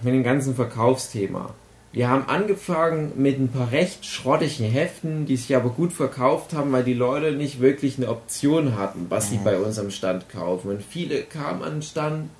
mit 0.03 0.15
dem 0.15 0.23
ganzen 0.23 0.55
Verkaufsthema. 0.55 1.55
Wir 1.93 2.09
haben 2.09 2.27
angefangen 2.27 3.13
mit 3.17 3.39
ein 3.39 3.49
paar 3.49 3.71
recht 3.71 4.07
schrottigen 4.07 4.65
Heften, 4.65 5.27
die 5.27 5.37
sich 5.37 5.55
aber 5.55 5.69
gut 5.69 5.93
verkauft 5.93 6.55
haben, 6.55 6.73
weil 6.73 6.85
die 6.85 6.95
Leute 6.95 7.33
nicht 7.33 7.61
wirklich 7.61 7.99
eine 7.99 8.09
Option 8.09 8.79
hatten, 8.79 9.07
was 9.11 9.29
sie 9.29 9.37
bei 9.37 9.59
uns 9.59 9.79
am 9.79 9.91
Stand 9.91 10.31
kaufen. 10.31 10.71
Und 10.71 10.83
viele 10.83 11.23
kamen 11.23 11.63
an 11.63 11.75
den 11.75 11.83
Stand 11.83 12.31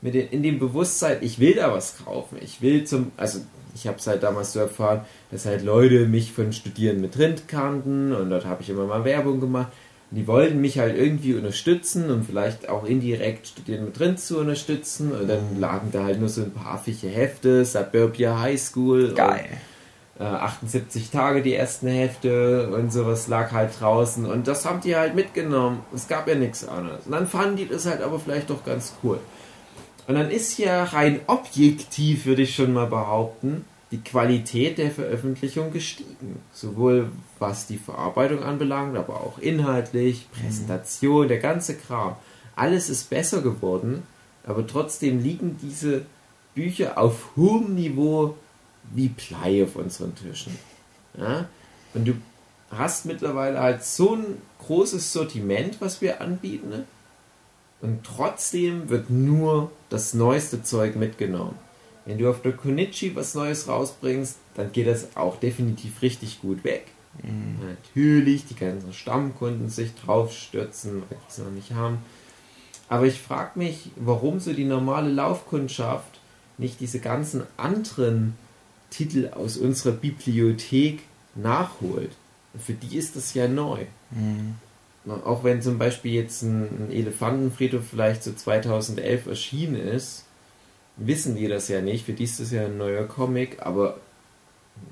mit 0.00 0.14
den, 0.14 0.28
in 0.28 0.42
dem 0.42 0.58
Bewusstsein, 0.58 1.18
ich 1.20 1.38
will 1.38 1.54
da 1.54 1.74
was 1.74 2.02
kaufen. 2.02 2.38
Ich 2.40 2.62
will 2.62 2.84
zum, 2.84 3.12
also 3.18 3.40
ich 3.74 3.86
habe 3.86 3.98
es 3.98 4.06
halt 4.06 4.22
damals 4.22 4.54
so 4.54 4.60
erfahren, 4.60 5.02
dass 5.30 5.44
halt 5.44 5.62
Leute 5.62 6.06
mich 6.06 6.32
von 6.32 6.52
Studieren 6.54 7.02
mit 7.02 7.18
Rind 7.18 7.48
kannten 7.48 8.14
und 8.14 8.30
dort 8.30 8.46
habe 8.46 8.62
ich 8.62 8.70
immer 8.70 8.86
mal 8.86 9.04
Werbung 9.04 9.40
gemacht. 9.40 9.72
Und 10.10 10.16
die 10.16 10.26
wollten 10.26 10.60
mich 10.60 10.78
halt 10.78 10.96
irgendwie 10.96 11.34
unterstützen 11.34 12.10
und 12.10 12.24
vielleicht 12.24 12.68
auch 12.68 12.84
indirekt 12.84 13.46
Studieren 13.46 13.84
mit 13.84 14.00
Rind 14.00 14.18
zu 14.18 14.38
unterstützen. 14.38 15.12
Und 15.12 15.28
dann 15.28 15.60
lagen 15.60 15.90
da 15.92 16.04
halt 16.04 16.18
nur 16.18 16.28
so 16.28 16.42
ein 16.42 16.50
paar 16.50 16.74
affige 16.74 17.08
Hefte, 17.08 17.64
Suburbia 17.64 18.40
High 18.40 18.60
School. 18.60 19.14
Geil. 19.14 19.46
Und, 20.18 20.26
äh, 20.26 20.28
78 20.28 21.10
Tage 21.10 21.42
die 21.42 21.54
ersten 21.54 21.88
Hefte 21.88 22.70
und 22.70 22.92
sowas 22.92 23.28
lag 23.28 23.52
halt 23.52 23.80
draußen. 23.80 24.26
Und 24.26 24.48
das 24.48 24.64
haben 24.64 24.80
die 24.80 24.96
halt 24.96 25.14
mitgenommen. 25.14 25.80
Es 25.94 26.08
gab 26.08 26.26
ja 26.28 26.34
nichts 26.34 26.66
anderes. 26.66 27.06
Und 27.06 27.12
dann 27.12 27.28
fanden 27.28 27.56
die 27.56 27.68
das 27.68 27.86
halt 27.86 28.02
aber 28.02 28.18
vielleicht 28.18 28.50
doch 28.50 28.64
ganz 28.64 28.94
cool. 29.02 29.18
Und 30.08 30.16
dann 30.16 30.30
ist 30.30 30.58
ja 30.58 30.84
rein 30.84 31.20
objektiv, 31.28 32.26
würde 32.26 32.42
ich 32.42 32.54
schon 32.56 32.72
mal 32.72 32.86
behaupten, 32.86 33.64
die 33.90 34.00
Qualität 34.00 34.78
der 34.78 34.90
Veröffentlichung 34.90 35.72
gestiegen. 35.72 36.40
Sowohl 36.52 37.10
was 37.38 37.66
die 37.66 37.78
Verarbeitung 37.78 38.42
anbelangt, 38.42 38.96
aber 38.96 39.20
auch 39.20 39.38
inhaltlich, 39.38 40.28
Präsentation, 40.30 41.28
der 41.28 41.38
ganze 41.38 41.76
Kram. 41.76 42.16
Alles 42.54 42.88
ist 42.88 43.10
besser 43.10 43.42
geworden, 43.42 44.02
aber 44.44 44.66
trotzdem 44.66 45.20
liegen 45.20 45.58
diese 45.60 46.02
Bücher 46.54 46.98
auf 46.98 47.30
hohem 47.36 47.74
Niveau 47.74 48.36
wie 48.94 49.08
Blei 49.08 49.64
auf 49.64 49.76
unseren 49.76 50.14
Tischen. 50.14 50.56
Ja? 51.18 51.48
Und 51.94 52.06
du 52.06 52.14
hast 52.70 53.06
mittlerweile 53.06 53.60
halt 53.60 53.84
so 53.84 54.14
ein 54.14 54.24
großes 54.66 55.12
Sortiment, 55.12 55.80
was 55.80 56.00
wir 56.00 56.20
anbieten, 56.20 56.68
ne? 56.68 56.84
und 57.80 58.04
trotzdem 58.04 58.88
wird 58.90 59.10
nur 59.10 59.72
das 59.88 60.14
neueste 60.14 60.62
Zeug 60.62 60.96
mitgenommen. 60.96 61.56
Wenn 62.04 62.18
du 62.18 62.30
auf 62.30 62.42
der 62.42 62.52
Konichi 62.52 63.14
was 63.14 63.34
Neues 63.34 63.68
rausbringst, 63.68 64.36
dann 64.54 64.72
geht 64.72 64.86
das 64.86 65.16
auch 65.16 65.38
definitiv 65.38 66.02
richtig 66.02 66.40
gut 66.40 66.64
weg. 66.64 66.86
Natürlich, 67.22 68.46
die 68.46 68.54
ganzen 68.54 68.92
Stammkunden 68.92 69.68
sich 69.68 69.94
drauf 69.94 70.32
stürzen, 70.32 71.02
weil 71.02 71.18
die 71.18 71.28
es 71.28 71.38
noch 71.38 71.50
nicht 71.50 71.72
haben. 71.72 71.98
Aber 72.88 73.06
ich 73.06 73.20
frage 73.20 73.58
mich, 73.58 73.90
warum 73.96 74.40
so 74.40 74.52
die 74.52 74.64
normale 74.64 75.10
Laufkundschaft 75.10 76.20
nicht 76.58 76.80
diese 76.80 77.00
ganzen 77.00 77.42
anderen 77.56 78.34
Titel 78.90 79.30
aus 79.32 79.56
unserer 79.56 79.92
Bibliothek 79.92 81.02
nachholt. 81.34 82.10
Für 82.58 82.72
die 82.72 82.96
ist 82.96 83.16
das 83.16 83.34
ja 83.34 83.48
neu. 83.48 83.84
Auch 85.24 85.44
wenn 85.44 85.62
zum 85.62 85.78
Beispiel 85.78 86.12
jetzt 86.12 86.42
ein, 86.42 86.62
ein 86.62 86.90
Elefantenfriedhof 86.90 87.82
vielleicht 87.88 88.24
so 88.24 88.32
2011 88.32 89.26
erschienen 89.26 89.76
ist, 89.76 90.24
wissen 91.00 91.34
die 91.34 91.48
das 91.48 91.68
ja 91.68 91.80
nicht. 91.80 92.06
Für 92.06 92.12
die 92.12 92.24
ist 92.24 92.38
das 92.38 92.52
ja 92.52 92.66
ein 92.66 92.78
neuer 92.78 93.04
Comic, 93.04 93.58
aber 93.60 93.98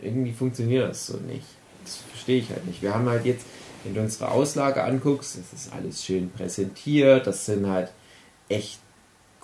irgendwie 0.03 0.33
funktioniert 0.33 0.91
das 0.91 1.07
so 1.07 1.19
nicht. 1.19 1.47
Das 1.85 1.97
verstehe 1.97 2.41
ich 2.41 2.51
halt 2.51 2.67
nicht. 2.67 2.83
Wir 2.83 2.95
haben 2.95 3.09
halt 3.09 3.25
jetzt, 3.25 3.47
wenn 3.85 3.95
du 3.95 4.01
unsere 4.01 4.31
Auslage 4.31 4.83
anguckst, 4.83 5.39
das 5.39 5.53
ist 5.53 5.73
alles 5.73 6.05
schön 6.05 6.31
präsentiert, 6.31 7.27
das 7.27 7.47
sind 7.47 7.67
halt 7.69 7.93
echt 8.49 8.81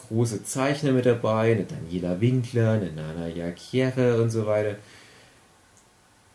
große 0.09 0.45
Zeichner 0.45 0.93
mit 0.93 1.07
dabei, 1.07 1.53
eine 1.53 1.65
Daniela 1.65 2.21
Winkler, 2.21 2.73
eine 2.73 2.93
Nana 2.93 3.29
Jakiere 3.29 4.21
und 4.21 4.31
so 4.31 4.47
weiter. 4.47 4.77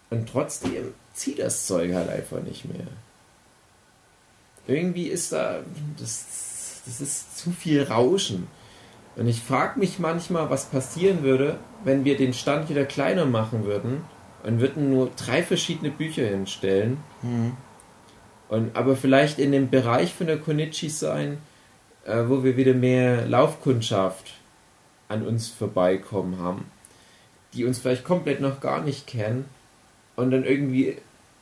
Und 0.10 0.30
trotzdem 0.30 0.94
zieht 1.14 1.40
das 1.40 1.68
Zeug 1.68 1.94
halt 1.94 2.10
einfach 2.10 2.42
nicht 2.42 2.66
mehr. 2.66 2.88
Irgendwie 4.68 5.08
ist 5.08 5.32
da, 5.32 5.62
das, 6.00 6.82
das 6.86 7.02
ist 7.02 7.38
zu 7.38 7.52
viel 7.52 7.84
Rauschen. 7.84 8.48
Und 9.20 9.28
ich 9.28 9.42
frage 9.42 9.78
mich 9.78 10.00
manchmal, 10.00 10.50
was 10.50 10.68
passieren 10.68 11.24
würde, 11.24 11.58
wenn 11.84 12.06
wir 12.06 12.16
den 12.16 12.34
Stand 12.34 12.70
wieder 12.70 12.86
kleiner 12.86 13.26
machen 13.26 13.66
würden 13.66 14.06
und 14.44 14.62
würden 14.62 14.92
nur 14.92 15.12
drei 15.18 15.44
verschiedene 15.44 15.92
Bücher 15.92 16.26
hinstellen. 16.26 17.00
Und, 18.48 18.78
aber 18.78 18.96
vielleicht 18.96 19.38
in 19.38 19.52
dem 19.52 19.70
Bereich 19.70 20.14
von 20.14 20.28
der 20.28 20.38
Konichi 20.38 20.88
sein, 20.88 21.40
äh, 22.06 22.24
wo 22.28 22.46
wir 22.46 22.56
wieder 22.56 22.74
mehr 22.74 23.26
Laufkundschaft 23.26 24.36
an 25.10 25.28
uns 25.28 25.50
vorbeikommen 25.50 26.40
haben, 26.40 26.72
die 27.54 27.66
uns 27.66 27.80
vielleicht 27.80 28.06
komplett 28.06 28.40
noch 28.40 28.62
gar 28.62 28.82
nicht 28.82 29.06
kennen 29.06 29.46
und 30.16 30.32
dann 30.32 30.46
irgendwie 30.46 30.96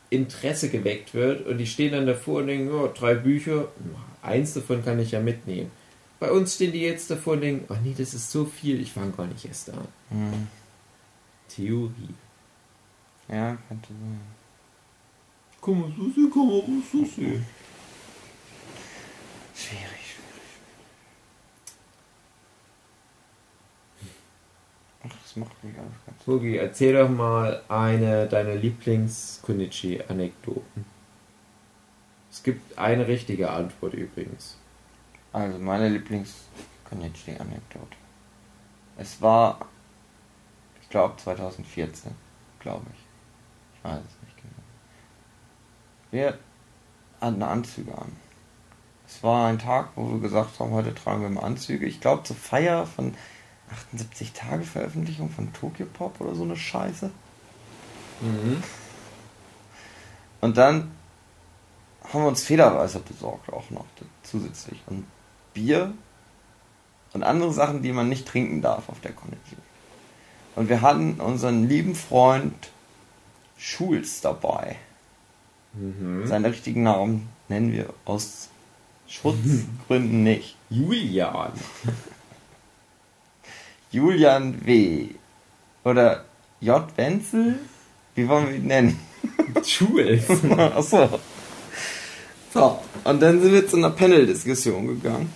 Interesse 0.09 0.69
geweckt 0.69 1.13
wird 1.13 1.45
und 1.45 1.59
die 1.59 1.67
stehen 1.67 1.91
dann 1.91 2.07
davor 2.07 2.39
und 2.39 2.47
denken, 2.47 2.71
oh, 2.73 2.89
drei 2.91 3.13
Bücher, 3.13 3.67
eins 4.23 4.55
davon 4.55 4.83
kann 4.83 4.97
ich 4.99 5.11
ja 5.11 5.19
mitnehmen. 5.19 5.69
Bei 6.19 6.31
uns 6.31 6.55
stehen 6.55 6.71
die 6.71 6.81
jetzt 6.81 7.11
davor 7.11 7.33
und 7.33 7.41
denken, 7.41 7.71
oh 7.71 7.77
nee, 7.83 7.93
das 7.95 8.13
ist 8.13 8.31
so 8.31 8.45
viel, 8.45 8.81
ich 8.81 8.91
fange 8.91 9.11
gar 9.11 9.27
nicht 9.27 9.45
erst 9.45 9.69
an. 9.69 9.87
Hm. 10.09 10.47
Theorie. 11.47 12.15
Ja, 13.27 13.57
könnte 13.67 13.89
sein. 13.89 14.19
Sehen, 16.15 16.31
kann 16.31 16.47
man 16.47 16.61
auch 16.61 16.67
so 16.91 17.05
sehen. 17.05 17.45
Schwierig, 19.53 19.83
schwierig. 19.83 19.93
Ach, 25.03 25.11
das 25.21 25.35
macht 25.35 25.63
mich 25.63 25.77
alles 25.77 25.91
ganz. 26.05 26.23
Fugi, 26.23 26.57
erzähl 26.57 26.93
doch 26.93 27.09
mal 27.09 27.61
eine 27.67 28.27
deiner 28.27 28.55
Lieblings-Kunichi-Anekdoten. 28.55 30.85
Es 32.31 32.41
gibt 32.43 32.77
eine 32.77 33.07
richtige 33.07 33.49
Antwort 33.49 33.93
übrigens. 33.93 34.56
Also, 35.37 35.59
meine 35.59 35.87
Lieblings-Konichi-Anekdote. 35.89 37.95
Es 38.97 39.21
war, 39.21 39.59
ich 40.81 40.89
glaube, 40.89 41.15
2014, 41.17 42.15
glaube 42.59 42.87
ich. 42.91 42.97
Ich 43.75 43.83
weiß 43.83 43.99
es 43.99 44.23
nicht 44.23 44.35
genau. 44.37 44.63
Wir 46.09 46.39
hatten 47.21 47.43
Anzüge 47.43 47.95
an. 47.95 48.15
Es 49.07 49.21
war 49.21 49.47
ein 49.47 49.59
Tag, 49.59 49.89
wo 49.95 50.09
wir 50.09 50.21
gesagt 50.21 50.59
haben, 50.59 50.71
heute 50.71 50.95
tragen 50.95 51.21
wir 51.21 51.29
mal 51.29 51.43
Anzüge. 51.43 51.85
Ich 51.85 52.01
glaube, 52.01 52.23
zur 52.23 52.35
Feier 52.35 52.87
von 52.87 53.13
78 53.71 54.33
Tage 54.33 54.63
Veröffentlichung 54.63 55.29
von 55.29 55.53
Tokyo 55.53 55.85
Pop 55.85 56.19
oder 56.19 56.33
so 56.33 56.45
eine 56.45 56.57
Scheiße. 56.57 57.11
Mhm. 58.21 58.63
Und 60.41 60.57
dann 60.57 60.89
haben 62.11 62.23
wir 62.23 62.27
uns 62.27 62.41
Federweißer 62.41 63.01
besorgt 63.01 63.53
auch 63.53 63.69
noch 63.69 63.85
zusätzlich. 64.23 64.81
Und 64.87 65.05
Bier 65.57 65.91
und 67.13 67.23
andere 67.23 67.51
Sachen, 67.51 67.81
die 67.81 67.91
man 67.91 68.09
nicht 68.09 68.27
trinken 68.27 68.61
darf 68.61 68.89
auf 68.89 68.99
der 69.01 69.11
Connection. 69.11 69.57
Und 70.55 70.69
wir 70.69 70.81
hatten 70.81 71.19
unseren 71.19 71.67
lieben 71.67 71.95
Freund 71.95 72.69
Schulz 73.57 74.21
dabei. 74.21 74.75
Mhm. 75.73 76.27
Seinen 76.27 76.45
richtigen 76.45 76.83
Namen 76.83 77.27
nennen 77.49 77.71
wir 77.71 77.91
aus 78.05 78.49
Schutzgründen 79.07 80.23
nicht. 80.23 80.55
Julian. 80.69 81.53
Julian 83.91 84.65
W. 84.65 85.09
Oder 85.83 86.25
J. 86.59 86.85
Wenzel? 86.97 87.59
Wie 88.13 88.27
wollen 88.27 88.49
wir 88.49 88.55
ihn 88.57 88.67
nennen? 88.67 88.99
Jules. 89.63 90.29
Achso. 90.75 91.19
So, 92.53 92.79
und 93.03 93.21
dann 93.21 93.41
sind 93.41 93.53
wir 93.53 93.67
zu 93.67 93.77
einer 93.77 93.91
Panel-Diskussion 93.91 94.87
gegangen. 94.87 95.31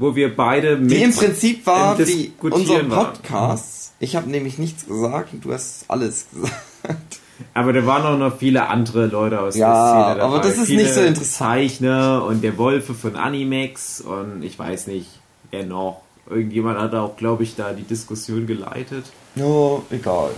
Wo 0.00 0.16
wir 0.16 0.34
beide 0.34 0.76
mit 0.78 0.90
Die 0.90 1.02
im 1.02 1.14
Prinzip 1.14 1.66
war 1.66 1.98
im 2.00 2.06
wie 2.06 2.32
unser. 2.40 2.82
Podcast. 2.84 3.92
Ich 4.00 4.16
habe 4.16 4.30
nämlich 4.30 4.56
nichts 4.58 4.86
gesagt 4.86 5.34
und 5.34 5.44
du 5.44 5.52
hast 5.52 5.84
alles 5.88 6.26
gesagt. 6.32 7.20
Aber 7.52 7.72
da 7.74 7.84
waren 7.84 8.04
auch 8.06 8.18
noch 8.18 8.38
viele 8.38 8.66
andere 8.68 9.06
Leute 9.06 9.40
aus 9.40 9.56
Ja, 9.56 9.68
der 9.68 9.92
Szene 10.04 10.18
dabei. 10.20 10.22
aber 10.22 10.38
das 10.48 10.56
ist 10.58 10.66
viele 10.66 10.82
nicht 10.84 10.94
so 10.94 11.00
interessant. 11.00 11.36
Zeichner 11.36 12.24
und 12.24 12.42
der 12.42 12.56
Wolfe 12.56 12.94
von 12.94 13.14
Animex 13.16 14.00
und 14.00 14.42
ich 14.42 14.58
weiß 14.58 14.86
nicht, 14.86 15.06
wer 15.50 15.64
noch. 15.66 16.00
Irgendjemand 16.28 16.78
hat 16.78 16.94
auch, 16.94 17.16
glaube 17.16 17.42
ich, 17.42 17.56
da 17.56 17.72
die 17.74 17.82
Diskussion 17.82 18.46
geleitet. 18.46 19.04
No, 19.34 19.84
egal. 19.90 20.30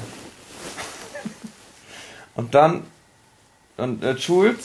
Und 2.35 2.55
dann, 2.55 2.83
und 3.77 4.03
der 4.03 4.17
Schulz 4.17 4.65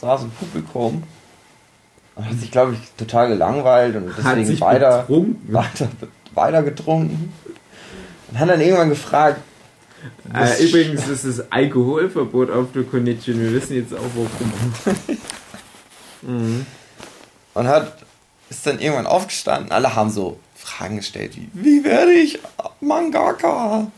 saß 0.00 0.22
im 0.22 0.30
Publikum 0.30 1.02
und 2.18 2.28
hat 2.28 2.38
sich, 2.38 2.50
glaube 2.50 2.74
ich, 2.74 2.80
total 2.98 3.28
gelangweilt 3.28 3.96
und 3.96 4.12
deswegen 4.18 4.60
weiter, 4.60 4.98
betrunken. 5.02 5.52
weiter, 5.54 5.88
weiter 6.34 6.62
getrunken. 6.62 7.32
Und 8.30 8.38
hat 8.38 8.48
dann 8.50 8.60
irgendwann 8.60 8.90
gefragt, 8.90 9.40
Äh, 10.34 10.62
übrigens 10.64 11.08
ist 11.08 11.24
es 11.24 11.50
Alkoholverbot 11.50 12.50
auf 12.50 12.66
der 12.74 12.82
Konnichiwa. 12.84 13.38
Wir 13.38 13.52
wissen 13.54 13.74
jetzt 13.76 13.94
auch 13.94 14.10
warum. 14.14 15.16
und 17.54 17.66
hat, 17.68 17.98
ist 18.50 18.66
dann 18.66 18.78
irgendwann 18.80 19.06
aufgestanden. 19.06 19.72
Alle 19.72 19.94
haben 19.94 20.10
so 20.10 20.38
Fragen 20.54 20.96
gestellt 20.96 21.36
wie, 21.36 21.48
wie 21.52 21.84
werde 21.84 22.12
ich 22.12 22.38
Mangaka? 22.80 23.90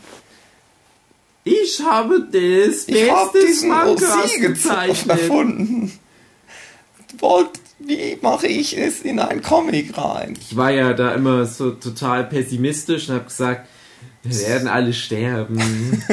Ich 1.43 1.81
habe 1.83 2.21
das 2.31 2.87
Ich 2.87 3.11
habe 3.11 3.31
beste 3.31 3.47
diesen 3.47 3.69
Manga 3.69 4.15
gezeichnet. 4.39 5.09
erfunden. 5.09 5.91
Wollt, 7.17 7.49
wie 7.85 8.17
mache 8.21 8.47
ich 8.47 8.77
es 8.77 9.01
in 9.01 9.19
ein 9.19 9.41
Comic 9.41 9.97
rein? 9.97 10.37
Ich 10.39 10.55
war 10.55 10.71
ja 10.71 10.93
da 10.93 11.13
immer 11.13 11.45
so 11.45 11.71
total 11.71 12.25
pessimistisch 12.25 13.09
und 13.09 13.15
habe 13.15 13.25
gesagt, 13.25 13.67
wir 14.23 14.39
werden 14.47 14.67
alle 14.67 14.93
sterben. 14.93 15.57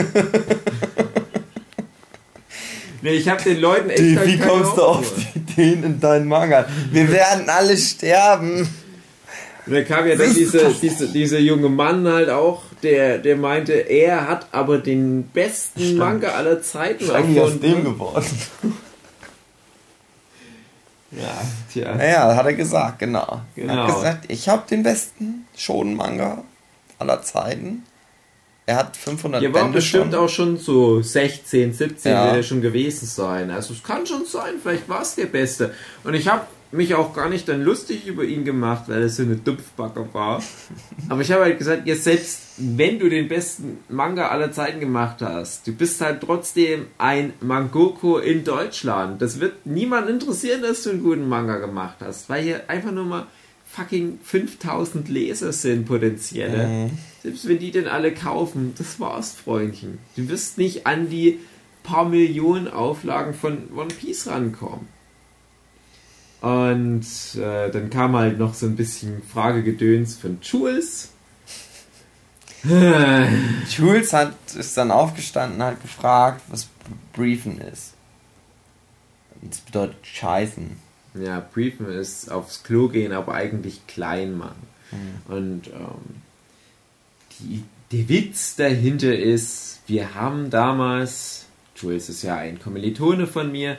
nee, 3.03 3.11
ich 3.11 3.29
habe 3.29 3.43
den 3.43 3.61
Leuten 3.61 3.91
echt 3.91 4.03
Wie, 4.03 4.17
halt 4.17 4.29
wie 4.29 4.39
kommst 4.39 4.77
du 4.77 4.83
auf 4.83 5.13
die 5.35 5.39
Ideen 5.39 5.85
in 5.85 6.01
deinen 6.01 6.29
Manga? 6.29 6.67
Wir 6.91 7.11
werden 7.11 7.49
alle 7.49 7.77
sterben. 7.77 8.69
Und 9.67 9.75
dann 9.75 9.85
kam 9.87 10.07
ja 10.09 10.17
dann 10.17 10.33
diese, 10.33 10.75
diese, 10.81 11.09
dieser 11.09 11.39
junge 11.39 11.69
Mann 11.69 12.09
halt 12.09 12.31
auch, 12.31 12.63
der, 12.83 13.19
der 13.19 13.37
meinte, 13.37 13.73
er 13.73 14.27
hat 14.27 14.47
aber 14.53 14.79
den 14.79 15.25
besten 15.25 15.81
Stimmt. 15.81 15.99
Manga 15.99 16.29
aller 16.29 16.63
Zeiten 16.63 17.05
Ist 17.05 17.11
eigentlich 17.11 17.41
aus 17.41 17.61
dem 17.61 17.65
erfunden. 17.65 17.93
geworden. 17.93 18.27
Ja, 21.11 21.41
tja. 21.73 21.95
Naja, 21.95 22.37
hat 22.37 22.47
er 22.47 22.55
gesagt, 22.55 22.99
genau. 22.99 23.41
Er 23.57 23.63
Genau. 23.63 23.75
hat 23.87 23.95
gesagt, 23.95 24.25
ich 24.29 24.49
habe 24.49 24.63
den 24.69 24.83
besten 24.83 25.47
Shonen-Manga 25.57 26.43
aller 26.99 27.23
Zeiten. 27.23 27.85
Er 28.67 28.77
hat 28.77 28.97
500 28.99 29.43
Der 29.43 29.55
war 29.55 29.69
bestimmt 29.71 30.13
schon. 30.13 30.23
auch 30.25 30.29
schon 30.29 30.59
so 30.59 31.01
16, 31.01 31.73
17 31.73 32.13
Ja. 32.13 32.25
wird 32.27 32.37
er 32.37 32.43
schon 32.43 32.61
gewesen 32.61 33.07
sein. 33.07 33.51
Also 33.51 33.73
es 33.73 33.83
kann 33.83 34.05
schon 34.07 34.27
sein, 34.27 34.55
vielleicht 34.63 34.87
war 34.89 35.01
es 35.01 35.15
der 35.15 35.25
Beste. 35.27 35.73
Und 36.05 36.13
ich 36.13 36.29
habe 36.29 36.43
mich 36.71 36.95
auch 36.95 37.15
gar 37.15 37.29
nicht 37.29 37.49
dann 37.49 37.63
lustig 37.63 38.07
über 38.07 38.25
ihn 38.25 38.45
gemacht, 38.45 38.85
weil 38.89 39.03
er 39.03 39.09
so 39.09 39.23
eine 39.23 39.37
Dumpfbacke 39.37 40.07
war. 40.13 40.43
Aber 41.09 41.21
ich 41.23 41.33
habe 41.33 41.45
halt 41.45 41.59
gesagt, 41.59 41.87
ja, 41.87 41.95
selbst 41.95 42.43
wenn 42.59 42.99
du 42.99 43.09
den 43.09 43.29
besten 43.29 43.79
Manga 43.89 44.29
aller 44.29 44.53
Zeiten 44.53 44.81
gemacht 44.81 45.23
hast, 45.23 45.67
du 45.67 45.73
bist 45.73 46.01
halt 46.01 46.21
trotzdem 46.21 46.87
ein 46.99 47.33
Mangoko 47.41 48.19
in 48.19 48.45
Deutschland. 48.45 49.23
Das 49.23 49.41
wird 49.41 49.65
niemand 49.65 50.11
interessieren, 50.11 50.63
dass 50.63 50.83
du 50.83 50.91
einen 50.91 51.03
guten 51.03 51.29
Manga 51.29 51.59
gemacht 51.59 51.97
hast, 52.01 52.29
weil 52.29 52.43
hier 52.43 52.69
einfach 52.69 52.93
nur 52.93 53.05
mal 53.05 53.27
fucking 53.71 54.19
5000 54.23 55.09
Leser 55.09 55.53
sind 55.53 55.87
potenzielle. 55.87 56.67
Mhm. 56.67 56.91
Selbst 57.23 57.49
wenn 57.49 57.59
die 57.59 57.71
denn 57.71 57.87
alle 57.87 58.13
kaufen, 58.13 58.75
das 58.77 58.99
war's, 59.01 59.33
Freundchen. 59.33 59.99
Du 60.17 60.29
wirst 60.29 60.59
nicht 60.59 60.87
an 60.87 61.09
die 61.09 61.39
paar 61.83 62.09
Millionen 62.09 62.69
Auflagen 62.69 63.35
von 63.35 63.71
One 63.75 63.89
Piece 63.89 64.27
rankommen. 64.27 64.98
Und 66.41 67.05
äh, 67.37 67.71
dann 67.71 67.91
kam 67.91 68.17
halt 68.17 68.39
noch 68.39 68.55
so 68.55 68.67
ein 68.67 68.77
bisschen 68.77 69.23
Fragegedöns 69.23 70.17
von 70.17 70.39
Jules. 70.43 71.11
Jules 73.71 74.13
hat, 74.13 74.35
ist 74.57 74.77
dann 74.77 74.91
aufgestanden, 74.91 75.63
hat 75.63 75.81
gefragt, 75.81 76.43
was 76.49 76.69
Briefen 77.13 77.61
ist. 77.61 77.95
Das 79.43 79.59
bedeutet 79.61 79.99
Scheißen. 80.03 80.77
Ja, 81.15 81.41
briefen 81.41 81.89
ist 81.89 82.31
aufs 82.31 82.63
Klo 82.63 82.89
gehen, 82.89 83.13
aber 83.13 83.35
eigentlich 83.35 83.87
klein 83.87 84.37
machen. 84.37 84.67
Und 85.29 85.69
ähm, 85.69 86.23
die, 87.39 87.65
der 87.93 88.09
Witz 88.09 88.57
dahinter 88.57 89.17
ist, 89.17 89.81
wir 89.87 90.15
haben 90.15 90.51
damals, 90.51 91.47
Jules 91.77 92.09
ist 92.09 92.23
ja 92.23 92.37
ein 92.37 92.59
Kommilitone 92.59 93.27
von 93.27 93.53
mir, 93.53 93.79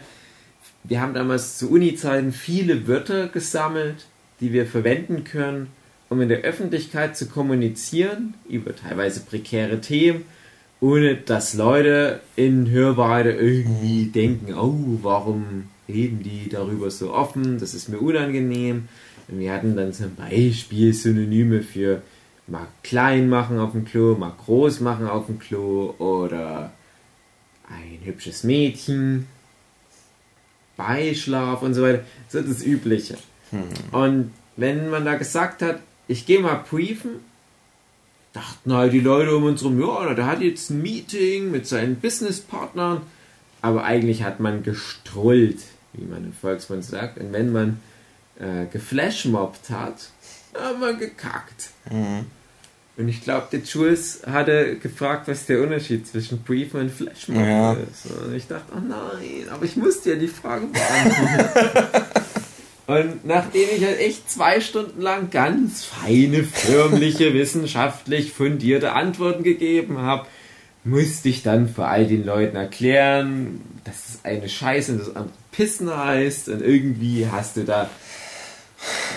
wir 0.84 1.02
haben 1.02 1.14
damals 1.14 1.58
zu 1.58 1.70
Uni-Zeiten 1.70 2.32
viele 2.32 2.88
Wörter 2.88 3.28
gesammelt, 3.28 4.06
die 4.40 4.54
wir 4.54 4.66
verwenden 4.66 5.24
können, 5.24 5.68
um 6.10 6.22
in 6.22 6.30
der 6.30 6.42
Öffentlichkeit 6.42 7.18
zu 7.18 7.28
kommunizieren 7.28 8.34
über 8.48 8.76
teilweise 8.76 9.22
prekäre 9.22 9.82
Themen, 9.82 10.26
ohne 10.82 11.16
dass 11.16 11.54
Leute 11.54 12.22
in 12.36 12.70
Hörweite 12.70 13.32
irgendwie 13.32 14.06
denken, 14.06 14.54
oh, 14.54 15.00
warum 15.02 15.66
reden 15.88 16.24
die 16.24 16.50
darüber 16.50 16.90
so 16.90 17.14
offen, 17.14 17.60
das 17.60 17.74
ist 17.74 17.90
mir 17.90 18.00
unangenehm. 18.00 18.88
Und 19.28 19.40
wir 19.40 19.54
hatten 19.54 19.76
dann 19.76 19.94
zum 19.94 20.16
Beispiel 20.16 20.94
Synonyme 20.94 21.62
für 21.62 22.02
mal 22.48 22.68
klein 22.84 23.30
machen 23.30 23.60
auf 23.60 23.74
dem 23.74 23.86
Klo, 23.86 24.16
mal 24.16 24.34
groß 24.46 24.80
machen 24.80 25.08
auf 25.08 25.28
dem 25.28 25.40
Klo 25.40 25.94
oder 26.00 26.72
ein 27.68 28.00
hübsches 28.04 28.44
Mädchen, 28.44 29.28
Beischlaf 30.80 31.62
und 31.62 31.74
so 31.74 31.84
weiter. 31.84 32.04
So 32.30 32.42
das 32.42 32.64
Übliche. 32.64 33.18
Und 33.92 34.32
wenn 34.56 34.90
man 34.90 35.06
da 35.06 35.16
gesagt 35.16 35.62
hat, 35.62 35.80
ich 36.08 36.26
gehe 36.26 36.40
mal 36.40 36.64
briefen, 36.70 37.12
dachten 38.34 38.74
halt 38.74 38.94
die 38.94 39.00
Leute 39.00 39.36
um 39.36 39.44
uns 39.44 39.64
rum, 39.64 39.80
ja, 39.80 40.14
der 40.14 40.26
hat 40.26 40.42
jetzt 40.42 40.70
ein 40.70 40.82
Meeting 40.82 41.52
mit 41.52 41.68
seinen 41.68 41.96
Businesspartnern, 41.96 43.02
aber 43.62 43.84
eigentlich 43.84 44.24
hat 44.24 44.40
man 44.40 44.64
gestrullt, 44.64 45.60
wie 45.94 46.06
man 46.06 46.26
im 46.26 46.34
Volksmund 46.34 46.86
sagt. 46.86 47.18
Und 47.18 47.34
wenn 47.34 47.52
man 47.52 47.80
äh, 48.40 48.66
geflashmobbt 48.72 49.70
hat, 49.70 50.10
hat 50.54 50.80
man 50.80 50.98
gekackt. 50.98 51.72
Und 53.00 53.08
ich 53.08 53.22
glaube, 53.24 53.47
der 53.50 53.62
Jules 53.62 54.24
hatte 54.26 54.76
gefragt, 54.76 55.30
was 55.30 55.45
der 55.45 55.62
Unterschied 55.62 56.06
zwischen 56.06 56.43
Briefen 56.43 56.82
und 56.82 56.91
Flashmob 56.91 57.38
Ja. 57.45 57.72
ist. 57.74 58.12
Und 58.12 58.36
ich 58.36 58.45
dachte, 58.45 58.74
oh 58.76 58.82
nein, 58.86 59.47
aber 59.50 59.64
ich 59.64 59.78
musste 59.78 60.10
ja 60.12 60.16
die 60.18 60.28
Frage 60.28 60.66
beantworten. 60.68 62.02
Und 62.88 63.24
nachdem 63.24 63.70
ich 63.78 63.86
halt 63.86 64.00
echt 64.00 64.30
zwei 64.32 64.60
Stunden 64.60 65.00
lang 65.02 65.30
ganz 65.30 65.86
feine, 65.86 66.43
förmliche, 66.43 67.34
wissenschaftlich 67.36 68.34
fundierte 68.34 68.93
Antworten 68.93 69.43
gegeben 69.43 70.00
habe, 70.00 70.26
musste 70.84 71.30
ich 71.30 71.43
dann 71.43 71.70
vor 71.70 71.88
all 71.88 72.08
den 72.08 72.26
Leuten 72.26 72.56
erklären, 72.58 73.62
dass 73.84 74.10
es 74.10 74.26
eine 74.26 74.50
Scheiße 74.50 74.93
und 74.93 75.00
das 75.02 75.16
andere 75.16 75.34
Pissen 75.52 75.95
heißt. 75.95 76.50
Und 76.50 76.62
irgendwie 76.64 77.28
hast 77.32 77.58
du 77.58 77.64
da 77.64 77.91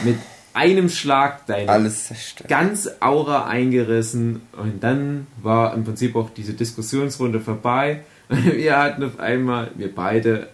mit 0.05 0.17
einem 0.55 0.89
Schlag 0.89 1.47
deine 1.47 1.69
Alles 1.71 2.07
zerstört. 2.09 2.49
ganz 2.49 2.89
Aura 3.01 3.47
eingerissen 3.47 4.43
und 4.53 4.83
dann 4.83 5.27
war 5.43 5.75
im 5.75 5.85
Prinzip 5.85 6.17
auch 6.17 6.31
diese 6.31 6.55
Diskussionsrunde 6.55 7.41
vorbei. 7.41 8.01
Wir 8.29 8.79
hatten 8.79 9.03
auf 9.05 9.19
einmal, 9.21 9.71
wir 9.77 9.95
beide 9.95 10.49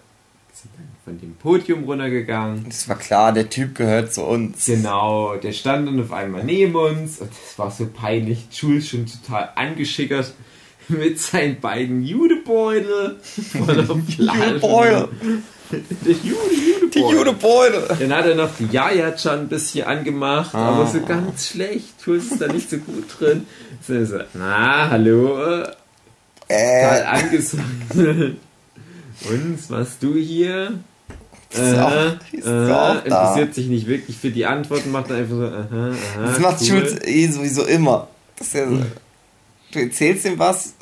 sind 0.53 0.71
dann 0.75 0.87
von 1.05 1.19
dem 1.21 1.35
Podium 1.35 1.85
runtergegangen. 1.85 2.65
Es 2.67 2.89
war 2.89 2.97
klar, 2.97 3.31
der 3.31 3.49
Typ 3.49 3.75
gehört 3.75 4.13
zu 4.13 4.23
uns. 4.23 4.65
Genau, 4.65 5.35
der 5.37 5.53
stand 5.53 5.87
dann 5.87 6.01
auf 6.01 6.11
einmal 6.11 6.43
neben 6.43 6.75
uns 6.75 7.19
und 7.19 7.29
das 7.29 7.57
war 7.57 7.71
so 7.71 7.87
peinlich. 7.87 8.47
Jules 8.51 8.89
schon 8.89 9.05
total 9.05 9.49
angeschickert 9.55 10.33
mit 10.89 11.19
seinen 11.19 11.61
beiden 11.61 12.03
Judebeutel 12.03 13.19
voller. 13.21 13.83
Judebeutel. 14.07 15.09
Der 15.71 16.13
Jude, 16.13 16.89
Die 16.93 16.99
Judebeutel. 16.99 17.17
Judebeutel. 17.17 17.97
Dann 17.99 18.13
hat 18.17 18.25
er 18.25 18.35
noch 18.35 18.49
die 18.57 18.65
Jaja 18.71 19.15
schon 19.17 19.31
ein 19.41 19.47
bisschen 19.49 19.85
angemacht, 19.85 20.53
Ah. 20.55 20.69
aber 20.69 20.87
so 20.87 21.01
ganz 21.01 21.47
schlecht. 21.49 21.93
Jules 22.05 22.31
ist 22.31 22.41
da 22.41 22.47
nicht 22.47 22.69
so 22.69 22.77
gut 22.77 23.05
drin. 23.19 23.45
So, 23.85 23.93
er 23.93 24.05
so, 24.05 24.17
na, 24.33 24.89
hallo, 24.89 25.37
total 25.37 25.75
Äh, 26.47 27.03
angesagt. 27.03 27.63
Und, 27.99 29.59
was 29.69 29.99
du 29.99 30.15
hier? 30.15 30.79
Ist 31.51 31.59
auch- 31.77 31.91
Äh, 31.91 32.13
ist 32.31 32.45
äh, 32.47 32.49
auch 32.49 32.95
da. 32.95 32.99
interessiert 32.99 33.53
sich 33.55 33.67
nicht 33.67 33.87
wirklich 33.87 34.17
für 34.17 34.29
die 34.31 34.45
Antworten, 34.45 34.91
macht 34.91 35.11
einfach 35.11 35.35
so, 35.35 35.43
aha, 35.45 35.67
aha. 35.71 36.25
das 36.25 36.39
macht 36.39 36.61
cool. 36.61 36.67
Schulz 36.67 36.95
eh 37.05 37.27
sowieso 37.27 37.65
immer. 37.65 38.07
Das 38.37 38.47
ist 38.47 38.53
ja 38.53 38.67
so. 38.69 38.77
Du 39.71 39.79
erzählst 39.79 40.25
ihm 40.25 40.39
was 40.39 40.73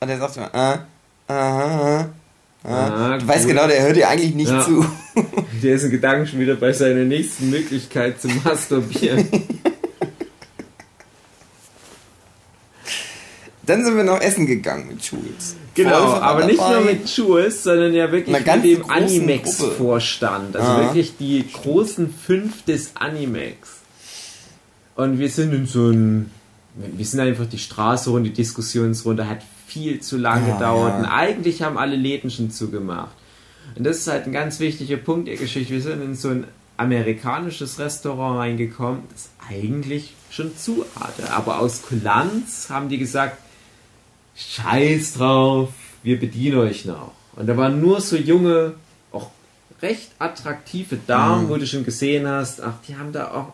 und 0.00 0.08
er 0.08 0.18
sagt 0.18 0.36
immer, 0.36 0.54
äh, 0.54 0.78
aha, 1.28 1.64
aha. 1.64 2.08
Ah, 2.68 3.18
Du 3.18 3.26
weißt 3.26 3.44
cool. 3.44 3.50
genau, 3.52 3.66
der 3.66 3.82
hört 3.82 3.96
dir 3.96 4.08
eigentlich 4.08 4.34
nicht 4.34 4.50
Ja. 4.50 4.64
zu. 4.64 4.84
Der 5.62 5.74
ist 5.74 5.82
in 5.84 5.90
Gedanken 5.90 6.26
schon 6.26 6.38
wieder 6.38 6.54
bei 6.54 6.72
seiner 6.72 7.02
nächsten 7.04 7.50
Möglichkeit 7.50 8.20
zu 8.20 8.28
masturbieren. 8.28 9.26
Dann 13.66 13.84
sind 13.84 13.96
wir 13.96 14.04
noch 14.04 14.20
essen 14.20 14.46
gegangen 14.46 14.86
mit 14.88 15.04
Schulz. 15.04 15.56
Genau, 15.74 16.14
aber 16.14 16.46
nicht 16.46 16.58
dabei. 16.58 16.74
nur 16.74 16.84
mit 16.84 17.06
Jules, 17.08 17.62
sondern 17.62 17.92
ja 17.92 18.10
wirklich 18.10 18.34
mit 18.36 18.64
dem 18.64 18.88
Animex-Vorstand. 18.90 20.56
Also 20.56 20.68
Ah. 20.68 20.80
wirklich 20.86 21.16
die 21.18 21.44
großen 21.52 22.12
fünf 22.12 22.64
des 22.64 22.92
Animex. 22.94 23.68
Und 24.96 25.18
wir 25.18 25.28
sind 25.28 25.52
in 25.52 25.66
so 25.66 25.90
ein. 25.90 26.30
Wir 26.76 27.04
sind 27.04 27.20
einfach 27.20 27.46
die 27.46 27.58
Straße 27.58 28.08
runter, 28.10 28.28
die 28.30 28.34
Diskussionsrunde 28.34 29.28
hat 29.28 29.38
viel 29.68 30.00
zu 30.00 30.16
lange 30.16 30.48
Ja, 30.48 30.54
gedauert. 30.54 30.92
ja. 30.94 30.98
Und 30.98 31.04
eigentlich 31.06 31.62
haben 31.62 31.78
alle 31.78 31.96
Läden 31.96 32.30
schon 32.30 32.50
zugemacht. 32.50 33.14
Und 33.76 33.84
das 33.84 33.98
ist 33.98 34.08
halt 34.08 34.26
ein 34.26 34.32
ganz 34.32 34.58
wichtiger 34.60 34.96
Punkt 34.96 35.28
der 35.28 35.36
Geschichte. 35.36 35.72
Wir 35.74 35.82
sind 35.82 36.02
in 36.02 36.14
so 36.14 36.28
ein 36.30 36.44
amerikanisches 36.78 37.78
Restaurant 37.78 38.38
reingekommen, 38.38 39.02
das 39.12 39.30
eigentlich 39.50 40.14
schon 40.30 40.56
zu 40.56 40.84
hatte. 40.98 41.30
Aber 41.32 41.58
aus 41.60 41.82
Kulanz 41.82 42.68
haben 42.70 42.88
die 42.88 42.98
gesagt, 42.98 43.36
Scheiß 44.36 45.14
drauf, 45.14 45.70
wir 46.02 46.18
bedienen 46.18 46.58
euch 46.58 46.84
noch. 46.84 47.12
Und 47.36 47.46
da 47.48 47.56
waren 47.56 47.80
nur 47.80 48.00
so 48.00 48.16
junge, 48.16 48.74
auch 49.12 49.30
recht 49.82 50.10
attraktive 50.18 50.96
Damen, 51.06 51.48
wo 51.48 51.56
du 51.56 51.66
schon 51.66 51.84
gesehen 51.84 52.26
hast, 52.26 52.60
ach, 52.62 52.74
die 52.86 52.96
haben 52.96 53.12
da 53.12 53.32
auch 53.32 53.52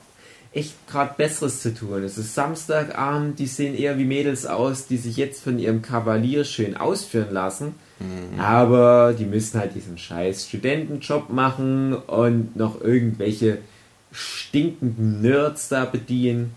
echt 0.55 0.75
gerade 0.89 1.15
Besseres 1.17 1.61
zu 1.61 1.75
tun. 1.75 2.03
Es 2.05 2.17
ist 2.17 2.35
Samstagabend, 2.35 3.39
die 3.39 3.47
sehen 3.47 3.75
eher 3.75 3.99
wie 3.99 4.05
Mädels 4.05 4.47
aus, 4.47 4.87
die 4.87 4.97
sich 4.97 5.17
jetzt 5.17 5.43
von 5.43 5.59
ihrem 5.59 5.83
Kavalier 5.83 6.45
schön 6.45 6.77
ausführen 6.77 7.33
lassen. 7.33 7.75
Aber 8.39 9.15
die 9.19 9.25
müssen 9.25 9.59
halt 9.59 9.75
diesen 9.75 9.99
scheiß 9.99 10.49
Studentenjob 10.49 11.31
machen 11.31 11.95
und 11.95 12.57
noch 12.57 12.81
irgendwelche 12.81 13.59
stinkenden 14.13 15.23
Nerds 15.23 15.69
da 15.69 15.85
bedienen. 15.85 16.55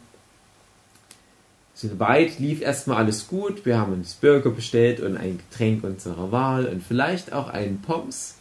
Soweit 1.73 2.39
lief 2.39 2.61
erstmal 2.61 2.97
alles 2.97 3.27
gut. 3.27 3.65
Wir 3.65 3.79
haben 3.79 3.93
uns 3.93 4.15
Burger 4.15 4.49
bestellt 4.49 4.99
und 4.99 5.15
ein 5.15 5.37
Getränk 5.37 5.83
unserer 5.83 6.31
Wahl 6.31 6.65
und 6.65 6.83
vielleicht 6.83 7.33
auch 7.33 7.49
einen 7.49 7.81
Pommes. 7.81 8.35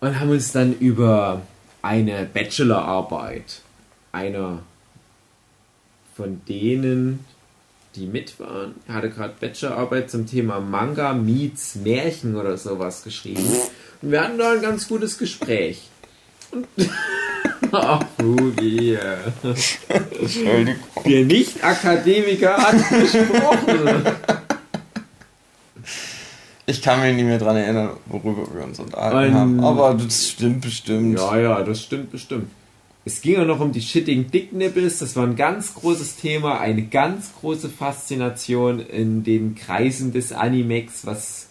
Und 0.00 0.18
haben 0.18 0.30
uns 0.30 0.52
dann 0.52 0.78
über 0.78 1.42
eine 1.82 2.28
Bachelorarbeit 2.32 3.62
einer 4.12 4.60
von 6.16 6.40
denen, 6.48 7.24
die 7.94 8.06
mit 8.06 8.38
waren, 8.38 8.74
hatte 8.88 9.10
gerade 9.10 9.34
Bachelorarbeit 9.40 10.10
zum 10.10 10.26
Thema 10.26 10.60
Manga 10.60 11.14
meets 11.14 11.76
Märchen 11.76 12.36
oder 12.36 12.56
sowas 12.56 13.02
geschrieben. 13.02 13.44
Und 14.02 14.10
wir 14.10 14.22
hatten 14.22 14.38
da 14.38 14.52
ein 14.52 14.62
ganz 14.62 14.88
gutes 14.88 15.18
Gespräch. 15.18 15.88
Und 16.50 16.66
Ach. 17.72 18.04
Entschuldigung. 18.18 18.98
Der 21.04 21.24
Nicht-Akademiker 21.24 22.56
hat 22.56 22.88
gesprochen. 22.88 24.02
Ich 26.70 26.82
kann 26.82 27.00
mich 27.00 27.16
nicht 27.16 27.24
mehr 27.24 27.38
dran 27.38 27.56
erinnern, 27.56 27.90
worüber 28.06 28.46
wir 28.54 28.62
uns 28.62 28.78
unterhalten 28.78 29.34
haben. 29.34 29.60
Aber 29.64 29.94
das 29.94 30.28
stimmt 30.28 30.60
bestimmt. 30.60 31.18
Ja, 31.18 31.36
ja, 31.36 31.62
das 31.62 31.82
stimmt 31.82 32.12
bestimmt. 32.12 32.48
Es 33.04 33.20
ging 33.20 33.34
ja 33.34 33.44
noch 33.44 33.58
um 33.58 33.72
die 33.72 33.82
shitting 33.82 34.30
Dick 34.30 34.52
Nipples. 34.52 35.00
Das 35.00 35.16
war 35.16 35.26
ein 35.26 35.34
ganz 35.34 35.74
großes 35.74 36.16
Thema, 36.16 36.60
eine 36.60 36.82
ganz 36.82 37.32
große 37.40 37.70
Faszination 37.70 38.78
in 38.78 39.24
den 39.24 39.56
Kreisen 39.56 40.12
des 40.12 40.32
Animex, 40.32 41.04
was 41.06 41.48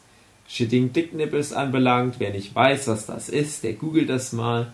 shitting 0.48 0.94
Dick 0.94 1.14
Nipples 1.14 1.52
anbelangt. 1.52 2.16
Wer 2.20 2.32
nicht 2.32 2.56
weiß, 2.56 2.88
was 2.88 3.06
das 3.06 3.28
ist, 3.28 3.66
der 3.66 3.74
googelt 3.74 4.10
das 4.10 4.32
mal. 4.32 4.72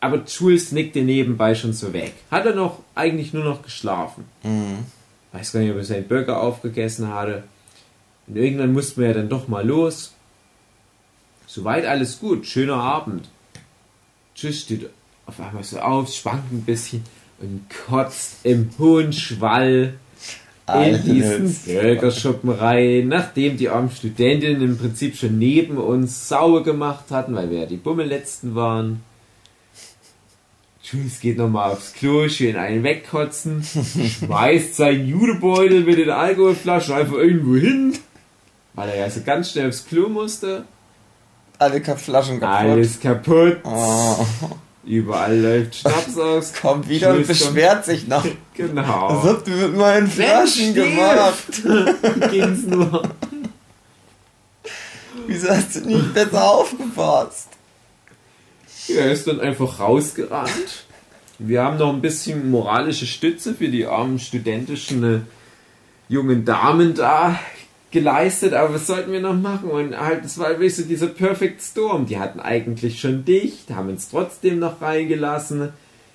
Aber 0.00 0.22
Jules 0.26 0.72
nickte 0.72 1.02
nebenbei 1.02 1.54
schon 1.54 1.72
so 1.72 1.92
weg. 1.92 2.12
Hat 2.28 2.44
er 2.44 2.56
noch 2.56 2.80
eigentlich 2.96 3.32
nur 3.32 3.44
noch 3.44 3.62
geschlafen. 3.62 4.24
Mhm. 4.42 4.78
Weiß 5.30 5.52
gar 5.52 5.60
nicht, 5.60 5.70
ob 5.70 5.76
er 5.76 5.84
seinen 5.84 6.08
Burger 6.08 6.40
aufgegessen 6.40 7.14
hatte. 7.14 7.44
Und 8.26 8.36
irgendwann 8.36 8.72
mussten 8.72 9.00
wir 9.00 9.08
ja 9.08 9.14
dann 9.14 9.28
doch 9.28 9.48
mal 9.48 9.66
los. 9.66 10.14
Soweit 11.46 11.84
alles 11.84 12.18
gut, 12.18 12.46
schöner 12.46 12.76
Abend. 12.76 13.28
Tschüss 14.34 14.62
steht 14.62 14.88
auf 15.26 15.40
einmal 15.40 15.64
so 15.64 15.78
auf, 15.78 16.12
schwankt 16.12 16.52
ein 16.52 16.62
bisschen 16.62 17.04
und 17.40 17.66
kotzt 17.86 18.44
im 18.44 18.70
hohen 18.78 19.12
Schwall 19.12 19.94
in 20.66 21.02
diesen 21.04 21.42
Alles. 21.42 21.58
Burgerschuppen 21.66 22.50
rein, 22.50 23.08
nachdem 23.08 23.56
die 23.56 23.68
armen 23.68 23.90
Studentinnen 23.90 24.62
im 24.62 24.78
Prinzip 24.78 25.16
schon 25.16 25.38
neben 25.38 25.76
uns 25.76 26.28
sauer 26.28 26.62
gemacht 26.62 27.10
hatten, 27.10 27.34
weil 27.34 27.50
wir 27.50 27.60
ja 27.60 27.66
die 27.66 27.76
Bummelletzten 27.76 28.54
waren. 28.54 29.02
Jules 30.82 31.20
geht 31.20 31.38
nochmal 31.38 31.72
aufs 31.72 31.92
Klo, 31.92 32.28
schön 32.28 32.56
einen 32.56 32.82
wegkotzen, 32.82 33.62
schmeißt 34.18 34.76
seinen 34.76 35.06
Judebeutel 35.06 35.82
mit 35.82 35.98
den 35.98 36.10
Alkoholflaschen 36.10 36.94
einfach 36.94 37.16
irgendwo 37.16 37.56
hin, 37.56 37.94
weil 38.74 38.88
er 38.90 38.96
ja 38.96 39.10
so 39.10 39.20
ganz 39.24 39.50
schnell 39.50 39.68
aufs 39.68 39.86
Klo 39.86 40.08
musste. 40.08 40.64
Alle 41.58 41.80
Flaschen 41.80 42.40
kaputt. 42.40 42.70
Alles 42.70 43.00
kaputt, 43.00 43.58
Oh, 43.62 44.26
überall 44.84 45.38
läuft 45.38 45.76
Schnaps 45.76 46.18
aus. 46.18 46.52
kommt 46.60 46.88
wieder 46.88 47.14
und 47.14 47.26
beschwert 47.26 47.84
sich 47.84 48.08
noch. 48.08 48.24
Genau. 48.56 49.08
Was 49.10 49.32
habt 49.32 49.48
ihr 49.48 49.56
mit 49.56 49.76
meinen 49.76 50.06
Flaschen 50.06 50.74
gemacht? 50.74 51.60
Ging's 52.30 52.66
nur. 52.66 53.02
Wieso 55.26 55.48
hast 55.48 55.74
du 55.74 55.80
nicht 55.80 56.14
besser 56.14 56.44
aufgepasst? 56.44 57.48
Er 58.88 59.10
ist 59.10 59.26
dann 59.26 59.40
einfach 59.40 59.80
rausgerannt 59.80 60.84
Wir 61.40 61.62
haben 61.62 61.78
noch 61.78 61.92
ein 61.92 62.00
bisschen 62.00 62.48
moralische 62.48 63.06
Stütze 63.06 63.54
für 63.54 63.68
die 63.68 63.86
armen 63.86 64.20
studentischen 64.20 65.02
äh, 65.02 65.20
jungen 66.08 66.44
Damen 66.44 66.94
da 66.94 67.36
geleistet, 67.94 68.52
aber 68.52 68.74
was 68.74 68.86
sollten 68.86 69.12
wir 69.12 69.20
noch 69.20 69.34
machen? 69.34 69.70
Und 69.70 69.98
halt, 69.98 70.24
es 70.24 70.36
war 70.36 70.50
wirklich 70.50 70.76
so 70.76 70.82
dieser 70.82 71.06
Perfect 71.06 71.62
Storm. 71.62 72.04
Die 72.04 72.18
hatten 72.18 72.40
eigentlich 72.40 73.00
schon 73.00 73.24
dicht, 73.24 73.70
haben 73.70 73.88
uns 73.88 74.10
trotzdem 74.10 74.58
noch 74.58 74.82
reingelassen. 74.82 75.70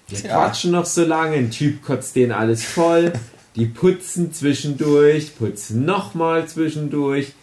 Wir 0.07 0.19
Tja. 0.19 0.35
quatschen 0.35 0.71
noch 0.71 0.85
so 0.85 1.03
lange, 1.05 1.37
ein 1.37 1.49
Typ 1.49 1.81
kotzt 1.81 2.15
denen 2.15 2.33
alles 2.33 2.63
voll. 2.63 3.13
Die 3.55 3.65
putzen 3.65 4.31
zwischendurch, 4.31 5.35
putzen 5.37 5.85
nochmal 5.85 6.47
zwischendurch. 6.47 7.33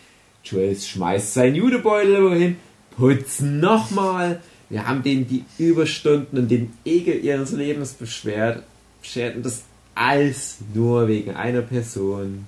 Jules 0.44 0.86
schmeißt 0.86 1.34
seinen 1.34 1.56
Judebeutel 1.56 2.22
wohin, 2.22 2.56
putzen 2.96 3.58
nochmal. 3.58 4.40
Wir 4.68 4.86
haben 4.86 5.02
denen 5.02 5.26
die 5.26 5.44
Überstunden 5.58 6.38
und 6.38 6.50
den 6.50 6.72
Ekel 6.84 7.24
ihres 7.24 7.52
Lebens 7.52 7.94
beschwert, 7.94 8.62
beschert 9.00 9.36
und 9.36 9.46
das 9.46 9.62
alles 9.94 10.58
nur 10.74 11.08
wegen 11.08 11.34
einer 11.34 11.62
Person. 11.62 12.46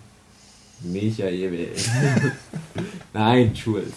Michael. 0.81 1.69
Nein, 3.13 3.55
Jules. 3.55 3.93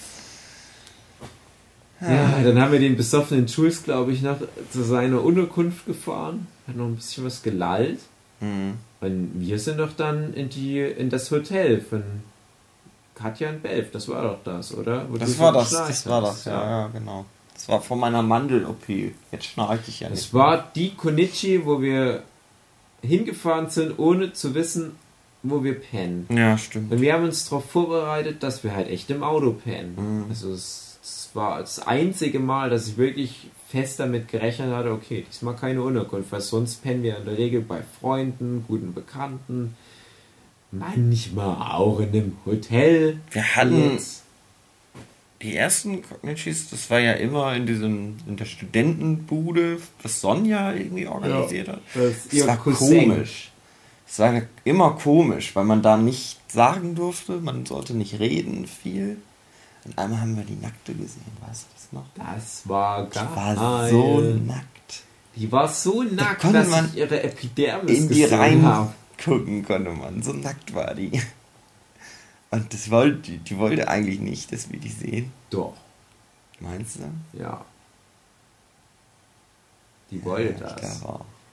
Ja, 2.02 2.42
dann 2.44 2.60
haben 2.60 2.72
wir 2.72 2.80
den 2.80 2.98
besoffenen 2.98 3.46
Jules, 3.46 3.84
glaube 3.84 4.12
ich, 4.12 4.24
nach 4.24 4.38
zu 4.72 4.84
seiner 4.84 5.24
Unterkunft 5.24 5.86
gefahren. 5.86 6.48
Hat 6.68 6.76
noch 6.76 6.86
ein 6.86 6.96
bisschen 6.96 7.26
was 7.26 7.44
gelallt. 7.44 8.00
Mhm. 8.40 8.74
Und 9.02 9.32
wir 9.36 9.60
sind 9.60 9.78
doch 9.78 9.94
dann 9.94 10.34
in 10.34 10.50
die 10.50 10.80
in 10.80 11.10
das 11.10 11.30
Hotel 11.30 11.80
von 11.80 12.04
Katja 13.14 13.50
und 13.50 13.62
Belf. 13.62 13.92
Das 13.92 14.08
war 14.08 14.24
doch 14.24 14.38
das, 14.44 14.74
oder? 14.76 15.06
Wo 15.10 15.18
Das 15.18 15.38
war 15.38 15.54
das, 15.54 15.70
das 15.70 16.08
war 16.08 16.24
hast, 16.24 16.46
das, 16.46 16.46
ja, 16.46 16.70
ja, 16.70 16.88
genau. 16.88 17.26
Das 17.54 17.70
war 17.70 17.82
von 17.82 18.00
meiner 18.00 18.24
Mandel-OP. 18.24 18.90
Jetzt 19.32 19.46
schnarche 19.46 19.80
ich 19.88 20.00
ja 20.00 20.10
nicht. 20.10 20.20
Es 20.20 20.34
war 20.34 20.72
die 20.76 20.96
Konichi, 20.96 21.64
wo 21.64 21.82
wir 21.82 22.24
hingefahren 23.04 23.70
sind, 23.70 24.00
ohne 24.00 24.34
zu 24.34 24.56
wissen, 24.56 24.96
wo 25.44 25.64
wir 25.64 25.74
pennen. 25.80 26.28
Ja, 26.30 26.58
stimmt. 26.58 26.92
Und 26.92 27.02
wir 27.02 27.14
haben 27.14 27.24
uns 27.24 27.46
darauf 27.46 27.66
vorbereitet, 27.70 28.44
dass 28.44 28.64
wir 28.64 28.76
halt 28.76 28.90
echt 28.90 29.10
im 29.10 29.24
Auto 29.24 29.54
pennen. 29.54 29.96
Mhm. 29.98 30.26
Also 30.30 30.52
es, 30.54 31.00
es 31.04 31.30
war 31.34 31.60
das 31.60 31.80
einzige 31.80 32.40
Mal, 32.40 32.70
dass 32.70 32.88
ich 32.88 32.98
wirklich 32.98 33.48
fest 33.70 34.00
damit 34.00 34.28
gerechnet 34.28 34.72
hatte, 34.74 34.92
okay, 34.92 35.26
diesmal 35.30 35.56
keine 35.56 35.82
Unterkunft, 35.82 36.32
weil 36.32 36.42
sonst 36.42 36.84
pennen 36.84 37.04
wir 37.04 37.18
in 37.18 37.26
der 37.26 37.38
Regel 37.38 37.62
bei 37.62 37.80
Freunden, 38.00 38.66
guten 38.68 38.94
Bekannten, 38.94 39.76
manchmal 40.72 41.56
auch 41.56 42.00
in 42.00 42.10
einem 42.10 42.38
Hotel. 42.46 43.20
Wir 43.32 43.56
hatten 43.56 43.92
Jetzt. 43.94 44.24
die 45.42 45.56
ersten 45.56 46.02
Cognichis, 46.02 46.70
das 46.70 46.90
war 46.90 47.00
ja 47.00 47.14
immer 47.14 47.56
in 47.56 47.66
diesem, 47.66 48.18
in 48.28 48.36
der 48.38 48.46
Studentenbude, 48.46 49.78
was 50.04 50.22
Sonja 50.22 50.74
irgendwie 50.74 51.08
organisiert 51.08 51.70
hat. 51.70 51.82
Das, 51.94 52.28
Das 52.30 52.48
war 52.48 52.58
Cousin. 52.58 53.10
komisch. 53.10 53.51
Es 54.12 54.20
war 54.20 54.42
immer 54.66 54.92
komisch, 54.98 55.56
weil 55.56 55.64
man 55.64 55.82
da 55.82 55.96
nicht 55.96 56.40
sagen 56.52 56.96
durfte, 56.96 57.40
man 57.40 57.66
sollte 57.66 57.94
nicht 57.94 58.20
reden 58.20 58.68
viel. 58.68 59.22
Und 59.86 59.98
einmal 59.98 60.20
haben 60.20 60.36
wir 60.36 60.44
die 60.44 60.58
Nackte 60.58 60.94
gesehen, 60.94 61.22
weißt 61.48 61.64
du 61.64 61.68
das 61.74 61.92
noch? 61.94 62.06
Das 62.16 62.68
war 62.68 63.06
Die 63.06 63.10
geil. 63.16 63.28
war 63.36 63.90
so 63.90 64.20
nackt. 64.20 65.04
Die 65.38 65.50
war 65.50 65.68
so 65.70 66.04
nackt, 66.04 66.42
konnte 66.42 66.60
dass 66.60 66.68
man 66.70 66.86
ich 66.90 66.98
ihre 66.98 67.24
Epidermis 67.24 67.98
In 68.00 68.10
die 68.10 68.26
rein 68.26 68.64
habe. 68.66 68.94
gucken 69.24 69.64
konnte 69.64 69.92
man, 69.92 70.22
so 70.22 70.34
nackt 70.34 70.74
war 70.76 70.94
die. 70.94 71.22
Und 72.50 72.74
das 72.74 72.92
wollte, 72.92 73.20
die, 73.32 73.38
die 73.38 73.58
wollte 73.58 73.88
eigentlich 73.88 74.20
nicht, 74.20 74.52
dass 74.52 74.70
wir 74.70 74.78
die 74.80 74.90
sehen. 74.90 75.32
Doch, 75.50 75.74
Meinst 76.60 76.98
du? 76.98 77.40
ja. 77.40 77.64
Die 80.12 80.24
wollte 80.26 80.60
Ja, 80.62 80.76
das. 80.76 81.02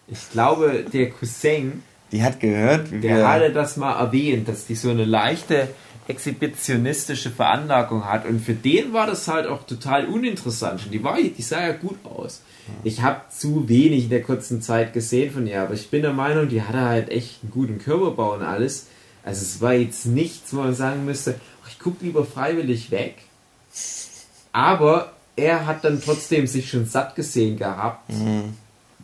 Ich 0.08 0.30
glaube, 0.30 0.84
der 0.92 1.10
Cousin, 1.10 1.84
Die 2.12 2.22
hat 2.22 2.40
gehört, 2.40 2.90
wie 2.90 3.00
der 3.00 3.16
wir. 3.18 3.28
hatte 3.28 3.52
das 3.52 3.76
mal 3.76 3.98
erwähnt, 3.98 4.48
dass 4.48 4.66
die 4.66 4.74
so 4.74 4.90
eine 4.90 5.04
leichte 5.04 5.68
exhibitionistische 6.08 7.30
Veranlagung 7.30 8.06
hat. 8.06 8.24
Und 8.24 8.40
für 8.40 8.54
den 8.54 8.94
war 8.94 9.06
das 9.06 9.28
halt 9.28 9.46
auch 9.46 9.64
total 9.66 10.06
uninteressant. 10.06 10.86
Und 10.86 10.92
die, 10.92 11.04
war, 11.04 11.16
die 11.20 11.42
sah 11.42 11.60
ja 11.60 11.72
gut 11.72 11.98
aus. 12.04 12.42
Ich 12.82 13.02
habe 13.02 13.20
zu 13.30 13.68
wenig 13.68 14.04
in 14.04 14.10
der 14.10 14.22
kurzen 14.22 14.60
Zeit 14.62 14.92
gesehen 14.92 15.32
von 15.32 15.46
ihr, 15.46 15.62
aber 15.62 15.74
ich 15.74 15.90
bin 15.90 16.02
der 16.02 16.12
Meinung, 16.12 16.48
die 16.48 16.62
hatte 16.62 16.80
halt 16.80 17.08
echt 17.10 17.42
einen 17.42 17.50
guten 17.52 17.78
Körperbau 17.78 18.34
und 18.34 18.42
alles. 18.42 18.86
Also 19.24 19.42
es 19.42 19.60
war 19.60 19.74
jetzt 19.74 20.06
nichts, 20.06 20.54
wo 20.54 20.60
man 20.60 20.74
sagen 20.74 21.04
müsste, 21.04 21.34
ach, 21.64 21.68
ich 21.70 21.78
gucke 21.78 22.04
lieber 22.04 22.24
freiwillig 22.24 22.90
weg. 22.90 23.16
Aber 24.52 25.12
er 25.36 25.66
hat 25.66 25.84
dann 25.84 26.00
trotzdem 26.02 26.46
sich 26.46 26.68
schon 26.70 26.86
satt 26.86 27.14
gesehen 27.14 27.56
gehabt 27.58 28.08
Mhm. 28.10 28.54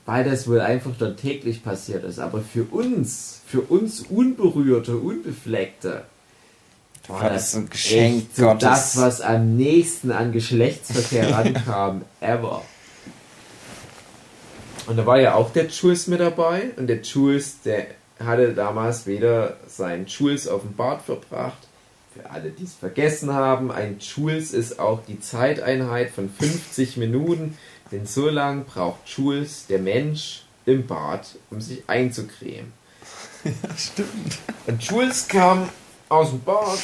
Weil 0.06 0.24
das 0.24 0.46
wohl 0.48 0.60
einfach 0.60 0.92
dann 0.98 1.16
täglich 1.16 1.62
passiert 1.62 2.04
ist. 2.04 2.18
Aber 2.18 2.40
für 2.40 2.64
uns, 2.64 3.40
für 3.46 3.60
uns 3.62 4.02
Unberührte, 4.02 4.96
Unbefleckte, 4.96 6.04
war 7.08 7.28
das 7.28 7.52
so 7.52 7.58
ein 7.58 7.70
Geschenk 7.70 8.16
echt 8.16 8.36
Gottes. 8.36 8.68
das, 8.68 8.96
was 8.96 9.20
am 9.20 9.56
nächsten 9.56 10.10
an 10.10 10.32
Geschlechtsverkehr 10.32 11.30
rankam, 11.34 12.02
ever. 12.20 12.62
Und 14.86 14.96
da 14.98 15.06
war 15.06 15.18
ja 15.18 15.34
auch 15.34 15.50
der 15.52 15.66
Jules 15.66 16.06
mit 16.06 16.20
dabei 16.20 16.70
und 16.76 16.86
der 16.86 17.00
Jules, 17.00 17.60
der 17.62 17.86
hatte 18.18 18.52
damals 18.54 19.06
wieder 19.06 19.56
seinen 19.66 20.06
Jules 20.06 20.46
auf 20.46 20.62
dem 20.62 20.74
Bart 20.74 21.02
verbracht. 21.02 21.58
Für 22.14 22.30
alle, 22.30 22.50
die 22.50 22.64
es 22.64 22.74
vergessen 22.74 23.32
haben, 23.32 23.72
ein 23.72 23.98
Jules 23.98 24.52
ist 24.52 24.78
auch 24.78 25.00
die 25.04 25.20
Zeiteinheit 25.20 26.10
von 26.10 26.30
50 26.30 26.96
Minuten, 26.96 27.58
denn 27.90 28.06
so 28.06 28.28
lang 28.28 28.64
braucht 28.64 29.08
Jules, 29.08 29.66
der 29.68 29.78
Mensch, 29.78 30.44
im 30.66 30.86
Bad, 30.86 31.26
um 31.50 31.60
sich 31.60 31.82
einzucremen. 31.86 32.72
Ja, 33.44 33.76
stimmt. 33.76 34.38
Und 34.66 34.82
Jules 34.82 35.28
kam 35.28 35.68
aus 36.08 36.30
dem 36.30 36.40
Bad 36.40 36.78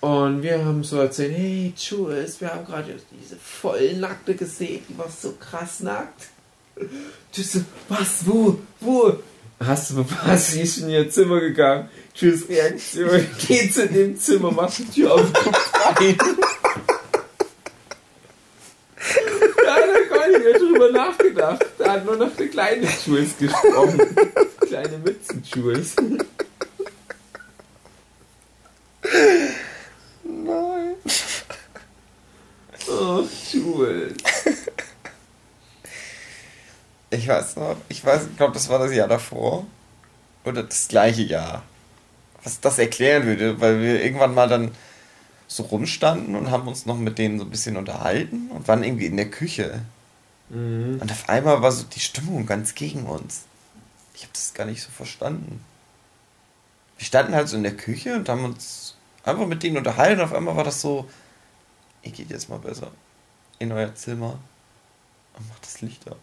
und 0.00 0.42
wir 0.42 0.64
haben 0.64 0.82
so 0.82 0.98
erzählt, 0.98 1.36
hey 1.36 1.74
Jules, 1.76 2.40
wir 2.40 2.54
haben 2.54 2.64
gerade 2.64 2.98
diese 3.20 3.36
Vollnackte 3.36 4.34
gesehen, 4.34 4.82
die 4.88 4.96
war 4.96 5.10
so 5.10 5.32
krass 5.32 5.80
nackt. 5.80 6.28
Du 6.76 7.42
so, 7.42 7.60
was, 7.90 8.26
wo, 8.26 8.58
wo? 8.80 9.12
Hast 9.62 9.90
du 9.90 10.02
verpasst, 10.02 10.52
sie 10.52 10.62
ist 10.62 10.78
in 10.78 10.88
ihr 10.88 11.10
Zimmer 11.10 11.40
gegangen. 11.40 11.90
Jules 12.14 12.48
Reaktion, 12.48 13.26
geht 13.46 13.74
zu 13.74 13.86
dem 13.86 14.16
Zimmer, 14.16 14.50
macht 14.50 14.78
die 14.78 14.86
Tür 14.86 15.12
auf, 15.12 15.32
guckt 15.34 15.70
rein. 15.74 16.16
Da 19.64 19.74
hat 19.74 19.82
er 19.82 20.06
gar 20.06 20.28
nicht 20.28 20.44
mehr 20.44 20.58
drüber 20.58 20.90
nachgedacht. 21.10 21.66
Da 21.78 21.92
hat 21.92 22.04
nur 22.04 22.16
noch 22.16 22.34
der 22.36 22.48
kleine 22.48 22.86
Jules 23.04 23.36
gesprochen. 23.38 24.00
Kleine 24.66 24.98
Mützen-Jules. 24.98 25.96
Nein. 30.24 30.94
Oh, 32.88 33.24
Jules. 33.52 34.14
Ich 37.10 37.26
weiß 37.26 37.56
noch, 37.56 37.76
ich 37.88 38.04
weiß, 38.04 38.28
ich 38.30 38.36
glaube, 38.36 38.54
das 38.54 38.68
war 38.68 38.78
das 38.78 38.94
Jahr 38.94 39.08
davor. 39.08 39.66
Oder 40.44 40.62
das 40.62 40.88
gleiche 40.88 41.22
Jahr. 41.22 41.64
Was 42.42 42.60
das 42.60 42.78
erklären 42.78 43.26
würde, 43.26 43.60
weil 43.60 43.82
wir 43.82 44.02
irgendwann 44.02 44.34
mal 44.34 44.48
dann 44.48 44.70
so 45.46 45.64
rumstanden 45.64 46.36
und 46.36 46.50
haben 46.50 46.68
uns 46.68 46.86
noch 46.86 46.96
mit 46.96 47.18
denen 47.18 47.38
so 47.38 47.44
ein 47.44 47.50
bisschen 47.50 47.76
unterhalten 47.76 48.50
und 48.50 48.68
waren 48.68 48.84
irgendwie 48.84 49.06
in 49.06 49.16
der 49.16 49.28
Küche. 49.30 49.82
Mhm. 50.50 50.98
Und 51.00 51.10
auf 51.10 51.28
einmal 51.28 51.62
war 51.62 51.72
so 51.72 51.84
die 51.84 52.00
Stimmung 52.00 52.44
ganz 52.46 52.74
gegen 52.74 53.06
uns. 53.06 53.44
Ich 54.14 54.22
habe 54.22 54.32
das 54.32 54.52
gar 54.52 54.66
nicht 54.66 54.82
so 54.82 54.90
verstanden. 54.90 55.64
Wir 56.98 57.06
standen 57.06 57.34
halt 57.34 57.48
so 57.48 57.56
in 57.56 57.62
der 57.62 57.76
Küche 57.76 58.14
und 58.14 58.28
haben 58.28 58.44
uns 58.44 58.96
einfach 59.24 59.46
mit 59.46 59.62
denen 59.62 59.78
unterhalten. 59.78 60.20
Und 60.20 60.26
auf 60.26 60.34
einmal 60.34 60.56
war 60.56 60.64
das 60.64 60.80
so, 60.80 61.08
ihr 62.02 62.12
geht 62.12 62.30
jetzt 62.30 62.48
mal 62.48 62.58
besser 62.58 62.90
in 63.58 63.72
euer 63.72 63.94
Zimmer 63.94 64.38
und 65.36 65.48
macht 65.48 65.64
das 65.64 65.80
Licht 65.80 66.06
aus. 66.10 66.16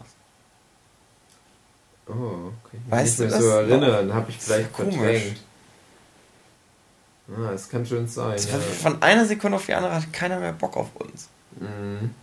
Oh, 2.07 2.51
okay. 2.63 2.77
Weißt 2.89 3.19
du 3.19 3.23
mehr 3.23 3.31
so 3.31 3.49
das 3.49 3.69
erinnern, 3.69 4.07
noch? 4.07 4.15
habe 4.15 4.31
ich 4.31 4.37
vielleicht 4.37 4.75
verdrängt. 4.75 5.41
Ah, 7.29 7.51
das 7.51 7.67
kann 7.67 7.85
schon 7.85 8.07
sein. 8.07 8.35
Es 8.35 8.49
Ja. 8.49 8.57
Von 8.59 9.01
einer 9.01 9.25
Sekunde 9.25 9.57
auf 9.57 9.65
die 9.65 9.73
andere 9.73 9.95
hatte 9.95 10.07
keiner 10.11 10.39
mehr 10.39 10.53
Bock 10.53 10.77
auf 10.77 10.95
uns. 10.95 11.27
Mhm. 11.59 12.13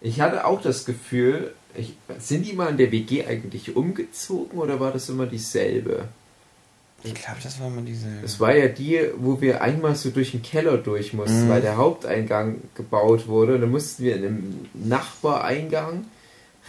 Ich 0.00 0.20
hatte 0.20 0.44
auch 0.46 0.62
das 0.62 0.84
Gefühl, 0.84 1.52
ich, 1.76 1.94
sind 2.18 2.46
die 2.46 2.52
mal 2.52 2.70
in 2.70 2.76
der 2.76 2.92
WG 2.92 3.26
eigentlich 3.26 3.76
umgezogen 3.76 4.58
oder 4.58 4.80
war 4.80 4.92
das 4.92 5.08
immer 5.08 5.26
dieselbe? 5.26 6.08
Ich 7.04 7.14
glaube, 7.14 7.38
das 7.42 7.60
war 7.60 7.68
immer 7.68 7.82
diese. 7.82 8.08
Es 8.24 8.40
war 8.40 8.56
ja 8.56 8.66
die, 8.66 9.00
wo 9.18 9.40
wir 9.40 9.62
einmal 9.62 9.94
so 9.94 10.10
durch 10.10 10.32
den 10.32 10.42
Keller 10.42 10.78
durch 10.78 11.12
mussten, 11.12 11.44
Mhm. 11.46 11.48
weil 11.48 11.60
der 11.60 11.76
Haupteingang 11.76 12.56
gebaut 12.74 13.28
wurde. 13.28 13.54
Und 13.54 13.60
dann 13.60 13.70
mussten 13.70 14.02
wir 14.02 14.16
in 14.16 14.24
einem 14.26 14.54
Nachbareingang 14.74 16.04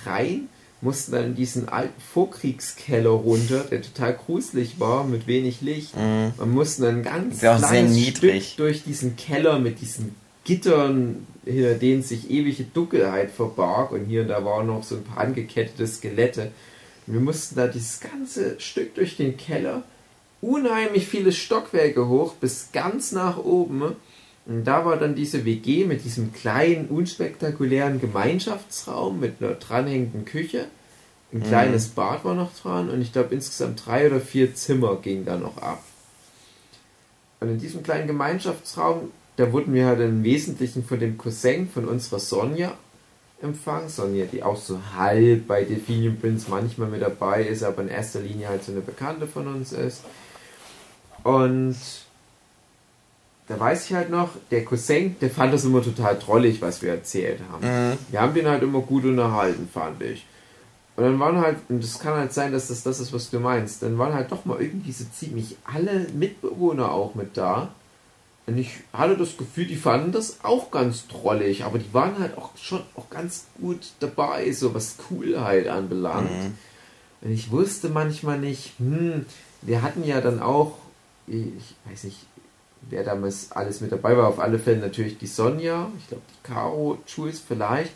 rein, 0.05 0.49
mussten 0.81 1.13
dann 1.13 1.25
in 1.25 1.35
diesen 1.35 1.67
alten 1.67 1.99
Vorkriegskeller 2.13 3.09
runter, 3.09 3.65
der 3.71 3.81
total 3.81 4.13
gruselig 4.13 4.79
war, 4.79 5.03
mit 5.03 5.25
wenig 5.27 5.61
Licht. 5.61 5.95
Mhm. 5.97 6.33
Man 6.37 6.51
musste 6.51 6.83
dann 6.83 7.01
ganz 7.03 7.39
sehr 7.39 7.57
langes 7.57 7.91
niedrig. 7.95 8.45
Stück 8.49 8.57
durch 8.57 8.83
diesen 8.83 9.15
Keller 9.15 9.57
mit 9.59 9.81
diesen 9.81 10.15
Gittern, 10.49 11.27
hinter 11.45 11.75
denen 11.75 12.01
sich 12.01 12.31
ewige 12.31 12.63
Dunkelheit 12.63 13.29
verbarg 13.29 13.91
und 13.91 14.05
hier 14.05 14.23
und 14.23 14.29
da 14.29 14.43
waren 14.43 14.65
noch 14.65 14.83
so 14.83 14.95
ein 14.95 15.03
paar 15.03 15.19
angekettete 15.19 15.85
Skelette. 15.85 16.51
Wir 17.05 17.19
mussten 17.19 17.55
da 17.55 17.67
dieses 17.67 17.99
ganze 17.99 18.59
Stück 18.59 18.95
durch 18.95 19.15
den 19.15 19.37
Keller, 19.37 19.83
unheimlich 20.41 21.07
viele 21.07 21.33
Stockwerke 21.33 22.07
hoch, 22.07 22.33
bis 22.33 22.69
ganz 22.73 23.11
nach 23.11 23.37
oben. 23.37 23.95
Und 24.47 24.65
da 24.65 24.85
war 24.85 24.97
dann 24.97 25.13
diese 25.13 25.45
WG 25.45 25.85
mit 25.85 26.03
diesem 26.03 26.33
kleinen, 26.33 26.87
unspektakulären 26.87 28.01
Gemeinschaftsraum 28.01 29.19
mit 29.19 29.43
einer 29.43 29.53
dranhängenden 29.53 30.25
Küche. 30.25 30.65
Ein 31.31 31.43
kleines 31.43 31.89
Bad 31.89 32.25
war 32.25 32.33
noch 32.33 32.57
dran 32.59 32.89
und 32.89 33.03
ich 33.03 33.13
glaube 33.13 33.35
insgesamt 33.35 33.85
drei 33.85 34.07
oder 34.07 34.19
vier 34.19 34.55
Zimmer 34.55 34.95
gingen 34.95 35.25
da 35.25 35.37
noch 35.37 35.57
ab. 35.57 35.83
Und 37.39 37.49
in 37.49 37.59
diesem 37.59 37.83
kleinen 37.83 38.07
Gemeinschaftsraum, 38.07 39.11
da 39.39 39.53
wurden 39.53 39.73
wir 39.73 39.85
halt 39.85 40.01
im 40.01 40.21
Wesentlichen 40.25 40.83
von 40.83 40.99
dem 40.99 41.17
Cousin 41.17 41.69
von 41.69 41.85
unserer 41.85 42.19
Sonja 42.19 42.73
empfangen. 43.41 43.87
Sonja, 43.87 44.25
die 44.25 44.43
auch 44.43 44.57
so 44.57 44.77
halb 44.97 45.47
bei 45.47 45.63
Delphinium 45.63 46.17
Prince 46.17 46.47
manchmal 46.49 46.89
mit 46.89 47.01
dabei 47.01 47.43
ist, 47.43 47.63
aber 47.63 47.83
in 47.83 47.87
erster 47.87 48.19
Linie 48.19 48.49
halt 48.49 48.65
so 48.65 48.73
eine 48.73 48.81
Bekannte 48.81 49.27
von 49.27 49.47
uns 49.47 49.71
ist. 49.71 50.03
Und 51.23 51.77
da 53.47 53.57
weiß 53.57 53.85
ich 53.85 53.95
halt 53.95 54.09
noch, 54.09 54.31
der 54.51 54.65
Cousin, 54.65 55.15
der 55.21 55.29
fand 55.29 55.53
das 55.53 55.63
immer 55.63 55.81
total 55.81 56.19
trollig, 56.19 56.61
was 56.61 56.81
wir 56.81 56.89
erzählt 56.89 57.39
haben. 57.49 57.65
Mhm. 57.65 57.97
Wir 58.09 58.19
haben 58.19 58.33
den 58.33 58.45
halt 58.45 58.61
immer 58.61 58.81
gut 58.81 59.05
unterhalten, 59.05 59.69
fand 59.73 60.03
ich. 60.03 60.25
Und 60.97 61.05
dann 61.05 61.17
waren 61.17 61.39
halt, 61.39 61.59
und 61.69 61.81
das 61.81 61.97
kann 61.97 62.15
halt 62.15 62.33
sein, 62.33 62.51
dass 62.51 62.67
das 62.67 62.83
das 62.83 62.99
ist, 62.99 63.13
was 63.13 63.29
du 63.29 63.39
meinst, 63.39 63.83
dann 63.83 63.97
waren 63.97 64.13
halt 64.13 64.33
doch 64.33 64.43
mal 64.43 64.61
irgendwie 64.61 64.91
so 64.91 65.05
ziemlich 65.13 65.55
alle 65.63 66.07
Mitbewohner 66.13 66.91
auch 66.91 67.15
mit 67.15 67.37
da. 67.37 67.69
Und 68.49 68.57
ich 68.57 68.79
hatte 68.93 69.15
das 69.15 69.37
Gefühl, 69.37 69.67
die 69.67 69.75
fanden 69.75 70.11
das 70.11 70.39
auch 70.43 70.71
ganz 70.71 71.07
trollig, 71.07 71.65
aber 71.65 71.77
die 71.77 71.93
waren 71.93 72.17
halt 72.17 72.35
auch 72.35 72.57
schon 72.57 72.81
auch 72.95 73.07
ganz 73.11 73.45
gut 73.61 73.91
dabei, 73.99 74.51
so 74.51 74.73
was 74.73 74.97
Coolheit 74.97 75.67
anbelangt. 75.67 76.31
Mhm. 76.31 76.57
Und 77.21 77.31
ich 77.31 77.51
wusste 77.51 77.89
manchmal 77.89 78.39
nicht, 78.39 78.73
hm, 78.79 79.27
wir 79.61 79.83
hatten 79.83 80.03
ja 80.03 80.19
dann 80.19 80.41
auch, 80.41 80.79
ich 81.27 81.75
weiß 81.87 82.05
nicht, 82.05 82.25
wer 82.89 83.03
damals 83.03 83.51
alles 83.51 83.81
mit 83.81 83.91
dabei 83.91 84.17
war, 84.17 84.27
auf 84.27 84.39
alle 84.39 84.57
Fälle 84.57 84.79
natürlich 84.79 85.19
die 85.19 85.27
Sonja, 85.27 85.91
ich 85.99 86.07
glaube 86.07 86.23
die 86.27 86.51
Caro, 86.51 86.97
Jules 87.05 87.39
vielleicht. 87.39 87.93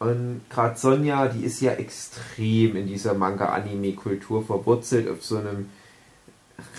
Und 0.00 0.42
gerade 0.50 0.78
Sonja, 0.78 1.28
die 1.28 1.46
ist 1.46 1.62
ja 1.62 1.72
extrem 1.72 2.76
in 2.76 2.88
dieser 2.88 3.14
Manga-Anime-Kultur 3.14 4.44
verwurzelt 4.44 5.08
auf 5.08 5.24
so 5.24 5.38
einem 5.38 5.70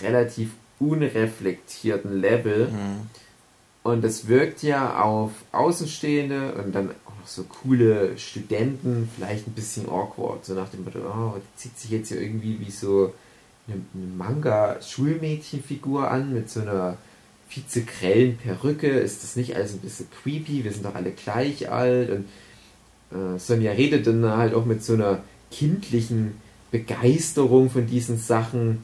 relativ 0.03 0.51
unreflektierten 0.89 2.19
Level. 2.19 2.69
Mhm. 2.69 3.09
Und 3.83 4.03
das 4.03 4.27
wirkt 4.27 4.63
ja 4.63 5.01
auf 5.01 5.31
Außenstehende 5.51 6.53
und 6.53 6.73
dann 6.73 6.91
auch 7.05 7.19
noch 7.19 7.27
so 7.27 7.43
coole 7.43 8.17
Studenten 8.17 9.09
vielleicht 9.15 9.47
ein 9.47 9.53
bisschen 9.53 9.89
awkward. 9.89 10.45
So 10.45 10.53
nach 10.53 10.69
dem 10.69 10.85
Motto, 10.85 10.99
oh, 10.99 11.33
die 11.37 11.57
zieht 11.57 11.77
sich 11.77 11.91
jetzt 11.91 12.07
hier 12.09 12.21
irgendwie 12.21 12.59
wie 12.61 12.71
so 12.71 13.13
eine, 13.67 13.81
eine 13.93 14.05
Manga-Schulmädchenfigur 14.17 16.09
an 16.09 16.33
mit 16.33 16.49
so 16.49 16.61
einer 16.61 16.97
viel 17.49 17.65
zu 17.67 17.81
grellen 17.83 18.37
Perücke. 18.37 18.87
Ist 18.87 19.21
das 19.23 19.35
nicht 19.35 19.55
alles 19.55 19.73
ein 19.73 19.79
bisschen 19.79 20.07
creepy? 20.23 20.63
Wir 20.63 20.71
sind 20.71 20.85
doch 20.85 20.95
alle 20.95 21.11
gleich 21.11 21.69
alt. 21.69 22.09
Und 22.09 22.25
äh, 23.11 23.37
Sonja 23.37 23.73
redet 23.73 24.07
dann 24.07 24.25
halt 24.25 24.53
auch 24.53 24.65
mit 24.65 24.81
so 24.83 24.93
einer 24.93 25.21
kindlichen 25.51 26.35
Begeisterung 26.71 27.69
von 27.69 27.85
diesen 27.85 28.17
Sachen, 28.17 28.83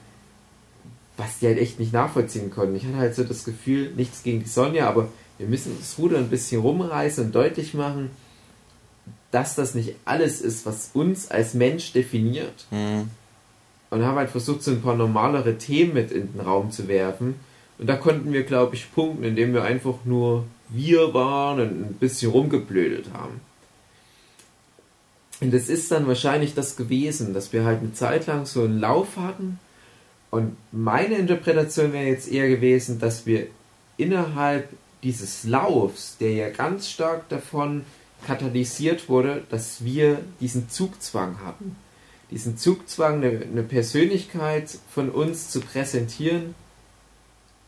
was 1.20 1.38
die 1.38 1.46
halt 1.46 1.58
echt 1.58 1.78
nicht 1.78 1.92
nachvollziehen 1.92 2.50
konnten. 2.50 2.76
Ich 2.76 2.86
hatte 2.86 2.96
halt 2.96 3.14
so 3.14 3.24
das 3.24 3.44
Gefühl, 3.44 3.92
nichts 3.94 4.22
gegen 4.22 4.40
die 4.40 4.48
Sonja, 4.48 4.88
aber 4.88 5.08
wir 5.38 5.46
müssen 5.46 5.76
das 5.78 5.98
Ruder 5.98 6.18
ein 6.18 6.30
bisschen 6.30 6.62
rumreißen 6.62 7.26
und 7.26 7.34
deutlich 7.34 7.74
machen, 7.74 8.10
dass 9.30 9.54
das 9.54 9.74
nicht 9.74 9.96
alles 10.06 10.40
ist, 10.40 10.64
was 10.64 10.90
uns 10.94 11.30
als 11.30 11.52
Mensch 11.54 11.92
definiert. 11.92 12.66
Mhm. 12.70 13.10
Und 13.90 14.04
haben 14.04 14.16
halt 14.16 14.30
versucht, 14.30 14.62
so 14.62 14.70
ein 14.70 14.80
paar 14.80 14.96
normalere 14.96 15.58
Themen 15.58 15.94
mit 15.94 16.10
in 16.10 16.32
den 16.32 16.40
Raum 16.40 16.70
zu 16.70 16.88
werfen. 16.88 17.34
Und 17.78 17.86
da 17.86 17.96
konnten 17.96 18.32
wir, 18.32 18.44
glaube 18.44 18.76
ich, 18.76 18.92
punkten, 18.92 19.24
indem 19.24 19.52
wir 19.52 19.62
einfach 19.62 19.96
nur 20.04 20.44
wir 20.68 21.12
waren 21.12 21.60
und 21.60 21.68
ein 21.68 21.96
bisschen 22.00 22.30
rumgeblödelt 22.30 23.12
haben. 23.12 23.40
Und 25.40 25.52
es 25.52 25.68
ist 25.68 25.90
dann 25.90 26.06
wahrscheinlich 26.06 26.54
das 26.54 26.76
gewesen, 26.76 27.34
dass 27.34 27.52
wir 27.52 27.64
halt 27.64 27.80
eine 27.80 27.92
Zeit 27.92 28.26
lang 28.26 28.46
so 28.46 28.62
einen 28.62 28.78
Lauf 28.78 29.16
hatten. 29.16 29.58
Und 30.30 30.56
meine 30.70 31.16
Interpretation 31.16 31.92
wäre 31.92 32.06
jetzt 32.06 32.30
eher 32.30 32.48
gewesen, 32.48 33.00
dass 33.00 33.26
wir 33.26 33.48
innerhalb 33.96 34.68
dieses 35.02 35.44
Laufs, 35.44 36.16
der 36.18 36.32
ja 36.32 36.50
ganz 36.50 36.88
stark 36.88 37.28
davon 37.28 37.84
katalysiert 38.26 39.08
wurde, 39.08 39.44
dass 39.50 39.84
wir 39.84 40.20
diesen 40.40 40.68
Zugzwang 40.68 41.40
hatten. 41.44 41.76
Diesen 42.30 42.56
Zugzwang, 42.56 43.24
eine, 43.24 43.40
eine 43.40 43.62
Persönlichkeit 43.62 44.78
von 44.94 45.10
uns 45.10 45.50
zu 45.50 45.60
präsentieren, 45.60 46.54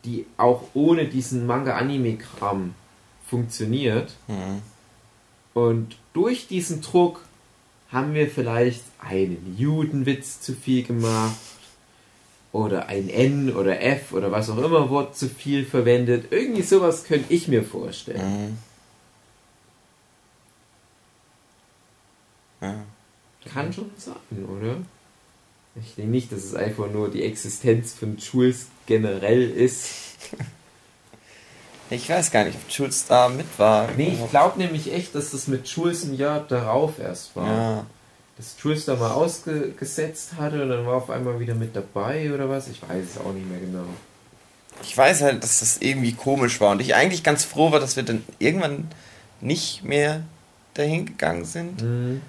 die 0.04 0.26
auch 0.36 0.62
ohne 0.74 1.08
diesen 1.08 1.46
Manga-Anime-Kram 1.46 2.74
funktioniert. 3.26 4.14
Mhm. 4.28 4.62
Und 5.54 5.96
durch 6.12 6.46
diesen 6.46 6.80
Druck 6.80 7.24
haben 7.90 8.14
wir 8.14 8.28
vielleicht 8.28 8.82
einen 9.00 9.56
Judenwitz 9.58 10.40
zu 10.40 10.54
viel 10.54 10.84
gemacht 10.84 11.36
oder 12.52 12.86
ein 12.86 13.08
N 13.08 13.54
oder 13.54 13.80
F 13.82 14.12
oder 14.12 14.30
was 14.30 14.50
auch 14.50 14.58
immer 14.58 14.90
Wort 14.90 15.16
zu 15.16 15.28
viel 15.28 15.64
verwendet. 15.64 16.26
Irgendwie 16.30 16.62
sowas 16.62 17.04
könnte 17.04 17.32
ich 17.32 17.48
mir 17.48 17.64
vorstellen. 17.64 18.58
Mhm. 22.60 22.66
Ja. 22.66 22.74
Kann 23.52 23.72
schon 23.72 23.90
sein, 23.96 24.14
oder? 24.46 24.76
Ich 25.74 25.94
denke 25.94 26.10
nicht, 26.10 26.30
dass 26.30 26.44
es 26.44 26.54
einfach 26.54 26.90
nur 26.90 27.10
die 27.10 27.24
Existenz 27.24 27.94
von 27.94 28.18
Jules 28.18 28.66
generell 28.86 29.50
ist. 29.50 29.88
Ich 31.90 32.08
weiß 32.08 32.30
gar 32.30 32.44
nicht, 32.44 32.56
ob 32.56 32.72
Schulz 32.72 33.04
da 33.06 33.28
mit 33.28 33.46
war. 33.58 33.86
Nee, 33.98 34.16
ich 34.18 34.30
glaube 34.30 34.58
nämlich 34.58 34.90
echt, 34.94 35.14
dass 35.14 35.32
das 35.32 35.46
mit 35.46 35.68
Jules 35.68 36.04
ein 36.04 36.14
Jahr 36.16 36.40
darauf 36.40 36.98
erst 36.98 37.36
war. 37.36 37.46
Ja. 37.46 37.86
Dass 38.36 38.56
Jules 38.62 38.86
da 38.86 38.96
mal 38.96 39.10
ausgesetzt 39.10 40.32
hatte 40.38 40.62
und 40.62 40.70
dann 40.70 40.86
war 40.86 40.94
auf 40.94 41.10
einmal 41.10 41.38
wieder 41.38 41.54
mit 41.54 41.76
dabei 41.76 42.32
oder 42.32 42.48
was. 42.48 42.68
Ich 42.68 42.82
weiß 42.82 43.04
es 43.04 43.18
auch 43.18 43.32
nicht 43.32 43.48
mehr 43.48 43.60
genau. 43.60 43.84
Ich 44.82 44.96
weiß 44.96 45.22
halt, 45.22 45.42
dass 45.42 45.60
das 45.60 45.78
irgendwie 45.78 46.12
komisch 46.12 46.60
war 46.60 46.70
und 46.70 46.80
ich 46.80 46.94
eigentlich 46.94 47.22
ganz 47.22 47.44
froh 47.44 47.72
war, 47.72 47.80
dass 47.80 47.96
wir 47.96 48.02
dann 48.02 48.24
irgendwann 48.38 48.88
nicht 49.40 49.84
mehr 49.84 50.22
dahin 50.74 51.06
gegangen 51.06 51.44
sind. 51.44 51.82
Mhm. 51.82 52.22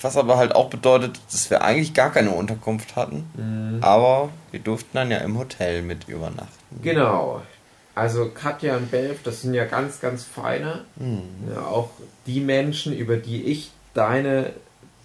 Was 0.00 0.16
aber 0.16 0.36
halt 0.36 0.54
auch 0.54 0.70
bedeutet, 0.70 1.20
dass 1.30 1.50
wir 1.50 1.62
eigentlich 1.62 1.94
gar 1.94 2.10
keine 2.10 2.30
Unterkunft 2.30 2.96
hatten. 2.96 3.30
Mhm. 3.36 3.82
Aber 3.82 4.30
wir 4.50 4.60
durften 4.60 4.90
dann 4.94 5.10
ja 5.10 5.18
im 5.18 5.38
Hotel 5.38 5.82
mit 5.82 6.08
übernachten. 6.08 6.82
Genau. 6.82 7.42
Also 7.94 8.30
Katja 8.30 8.76
und 8.76 8.90
Belf, 8.90 9.22
das 9.22 9.42
sind 9.42 9.54
ja 9.54 9.66
ganz, 9.66 10.00
ganz 10.00 10.24
feine. 10.24 10.84
Mhm. 10.96 11.22
Ja, 11.54 11.66
auch 11.66 11.90
die 12.26 12.40
Menschen, 12.40 12.92
über 12.92 13.16
die 13.16 13.44
ich 13.44 13.70
deine 13.94 14.52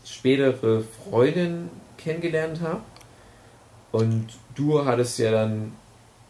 spätere 0.10 0.84
Freundin 1.10 1.70
kennengelernt 1.98 2.62
habe. 2.62 2.82
Und 3.92 4.28
du 4.56 4.86
hattest 4.86 5.18
ja 5.20 5.32
dann 5.32 5.72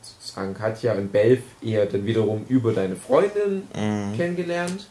sozusagen 0.01 0.53
Katja 0.53 0.93
und 0.93 1.11
Belf 1.11 1.41
eher 1.61 1.85
dann 1.85 2.05
wiederum 2.05 2.45
über 2.47 2.71
deine 2.73 2.95
Freundin 2.95 3.63
Mhm. 3.75 4.15
kennengelernt. 4.15 4.87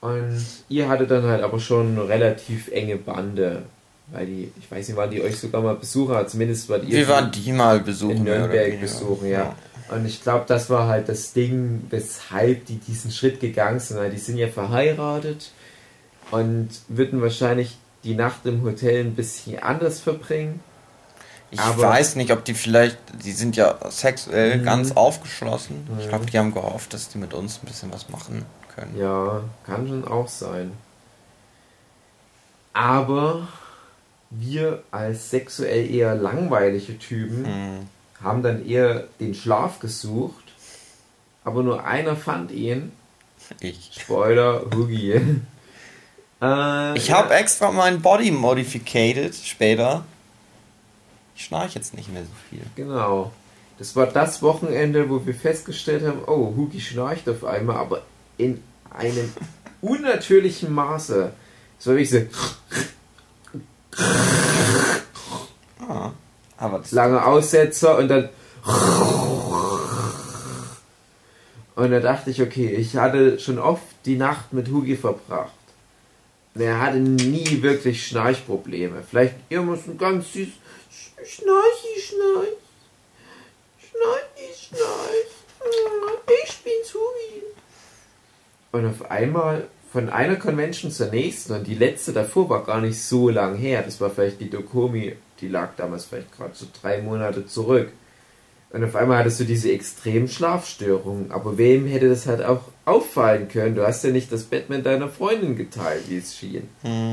Und 0.00 0.42
ihr 0.68 0.88
hattet 0.88 1.10
dann 1.10 1.24
halt 1.24 1.42
aber 1.42 1.60
schon 1.60 1.90
eine 1.98 2.08
relativ 2.08 2.68
enge 2.68 2.96
Bande. 2.96 3.62
Weil 4.12 4.26
die, 4.26 4.52
ich 4.58 4.70
weiß 4.70 4.88
nicht, 4.88 4.96
waren 4.96 5.10
die 5.10 5.22
euch 5.22 5.38
sogar 5.38 5.62
mal 5.62 5.76
Besucher, 5.76 6.26
zumindest 6.26 6.68
war 6.68 6.78
die 6.80 6.90
Wir 6.90 7.06
waren 7.08 7.30
die 7.30 7.52
mal 7.52 7.80
besuchen. 7.80 8.16
in 8.18 8.24
Nürnberg 8.24 8.80
besuchen, 8.80 9.28
ja. 9.28 9.54
Und 9.88 10.04
ich 10.06 10.22
glaube, 10.22 10.44
das 10.48 10.68
war 10.70 10.88
halt 10.88 11.08
das 11.08 11.32
Ding, 11.32 11.84
weshalb 11.90 12.66
die 12.66 12.76
diesen 12.76 13.10
Schritt 13.10 13.40
gegangen 13.40 13.78
sind. 13.80 13.98
Weil 13.98 14.10
die 14.10 14.18
sind 14.18 14.36
ja 14.36 14.48
verheiratet 14.48 15.50
und 16.30 16.68
würden 16.88 17.20
wahrscheinlich 17.22 17.76
die 18.04 18.14
Nacht 18.14 18.44
im 18.46 18.62
Hotel 18.62 19.04
ein 19.04 19.14
bisschen 19.14 19.62
anders 19.62 20.00
verbringen. 20.00 20.60
Ich 21.50 21.58
Aber- 21.60 21.82
weiß 21.82 22.14
nicht, 22.16 22.30
ob 22.30 22.44
die 22.44 22.54
vielleicht, 22.54 22.96
die 23.24 23.32
sind 23.32 23.56
ja 23.56 23.76
sexuell 23.90 24.58
Mhm. 24.58 24.64
ganz 24.64 24.92
aufgeschlossen. 24.92 25.86
Ich 25.98 26.06
Mhm. 26.06 26.08
glaube, 26.08 26.26
die 26.26 26.38
haben 26.38 26.54
gehofft, 26.54 26.94
dass 26.94 27.08
die 27.08 27.18
mit 27.18 27.34
uns 27.34 27.58
ein 27.62 27.66
bisschen 27.66 27.92
was 27.92 28.08
machen 28.08 28.44
können. 28.74 28.96
Ja, 28.96 29.42
kann 29.66 29.88
schon 29.88 30.06
auch 30.06 30.28
sein. 30.28 30.72
Aber 32.72 33.48
wir 34.30 34.82
als 34.92 35.30
sexuell 35.30 35.90
eher 35.90 36.14
langweilige 36.14 36.98
Typen 36.98 37.42
Mhm. 37.42 37.88
haben 38.22 38.42
dann 38.42 38.64
eher 38.66 39.08
den 39.18 39.34
Schlaf 39.34 39.80
gesucht. 39.80 40.44
Aber 41.44 41.62
nur 41.62 41.84
einer 41.84 42.14
fand 42.16 42.52
ihn. 42.52 42.92
Ich. 43.60 43.90
Spoiler, 44.00 44.62
Hoogie. 44.74 45.20
äh, 46.42 46.96
Ich 46.96 47.08
ja. 47.08 47.18
habe 47.18 47.34
extra 47.34 47.70
meinen 47.70 48.02
Body 48.02 48.30
modificated 48.30 49.34
später. 49.34 50.04
Ich 51.36 51.44
schnarch 51.44 51.74
jetzt 51.74 51.94
nicht 51.94 52.12
mehr 52.12 52.22
so 52.22 52.30
viel. 52.48 52.62
Genau. 52.76 53.32
Das 53.78 53.96
war 53.96 54.06
das 54.06 54.42
Wochenende, 54.42 55.08
wo 55.08 55.24
wir 55.24 55.34
festgestellt 55.34 56.06
haben, 56.06 56.20
oh, 56.26 56.54
Hugi 56.54 56.80
schnarcht 56.80 57.26
auf 57.28 57.44
einmal, 57.44 57.76
aber 57.76 58.02
in 58.36 58.62
einem 58.90 59.32
unnatürlichen 59.80 60.72
Maße. 60.72 61.32
Es 61.78 61.86
war 61.86 61.94
wirklich 61.94 62.10
so. 62.10 62.18
Aber 66.58 66.78
das 66.78 66.92
lange 66.92 67.24
Aussetzer 67.24 67.96
und 67.96 68.08
dann. 68.08 68.28
Und 71.74 71.90
da 71.90 72.00
dachte 72.00 72.30
ich, 72.30 72.42
okay, 72.42 72.68
ich 72.68 72.96
hatte 72.96 73.38
schon 73.38 73.58
oft 73.58 73.82
die 74.04 74.16
Nacht 74.16 74.52
mit 74.52 74.68
Hugi 74.68 74.96
verbracht. 74.96 75.52
Er 76.54 76.80
hatte 76.80 76.98
nie 76.98 77.62
wirklich 77.62 78.06
Schnarchprobleme. 78.06 79.02
Vielleicht 79.08 79.34
so 79.50 79.56
ein 79.60 79.98
ganz 79.98 80.32
süß 80.32 80.48
Schnarchi, 81.24 82.00
Schnarch. 82.00 82.56
Schnarchi, 83.78 84.66
Schnarch. 84.66 85.30
Ah, 85.60 86.32
Ich 86.44 86.58
bin's, 86.58 86.94
Hugi. 86.94 87.42
Und 88.72 88.86
auf 88.86 89.10
einmal 89.10 89.68
von 89.92 90.08
einer 90.08 90.36
Convention 90.36 90.90
zur 90.90 91.08
nächsten 91.08 91.52
und 91.52 91.66
die 91.66 91.74
letzte 91.74 92.12
davor 92.12 92.48
war 92.48 92.64
gar 92.64 92.80
nicht 92.80 93.02
so 93.02 93.28
lang 93.28 93.56
her. 93.56 93.82
Das 93.82 94.00
war 94.00 94.10
vielleicht 94.10 94.40
die 94.40 94.50
Dokomi, 94.50 95.16
die 95.40 95.48
lag 95.48 95.70
damals 95.76 96.06
vielleicht 96.06 96.32
gerade 96.36 96.54
so 96.54 96.66
drei 96.80 97.02
Monate 97.02 97.46
zurück. 97.46 97.92
Und 98.72 98.84
auf 98.84 98.94
einmal 98.94 99.18
hattest 99.18 99.40
du 99.40 99.44
diese 99.44 99.72
extremen 99.72 100.28
Schlafstörungen. 100.28 101.32
Aber 101.32 101.58
wem 101.58 101.86
hätte 101.86 102.08
das 102.08 102.26
halt 102.26 102.42
auch 102.42 102.62
auffallen 102.84 103.48
können? 103.48 103.74
Du 103.74 103.84
hast 103.84 104.04
ja 104.04 104.10
nicht 104.10 104.30
das 104.30 104.44
Bett 104.44 104.70
mit 104.70 104.86
deiner 104.86 105.08
Freundin 105.08 105.56
geteilt, 105.56 106.04
wie 106.08 106.18
es 106.18 106.36
schien. 106.36 106.68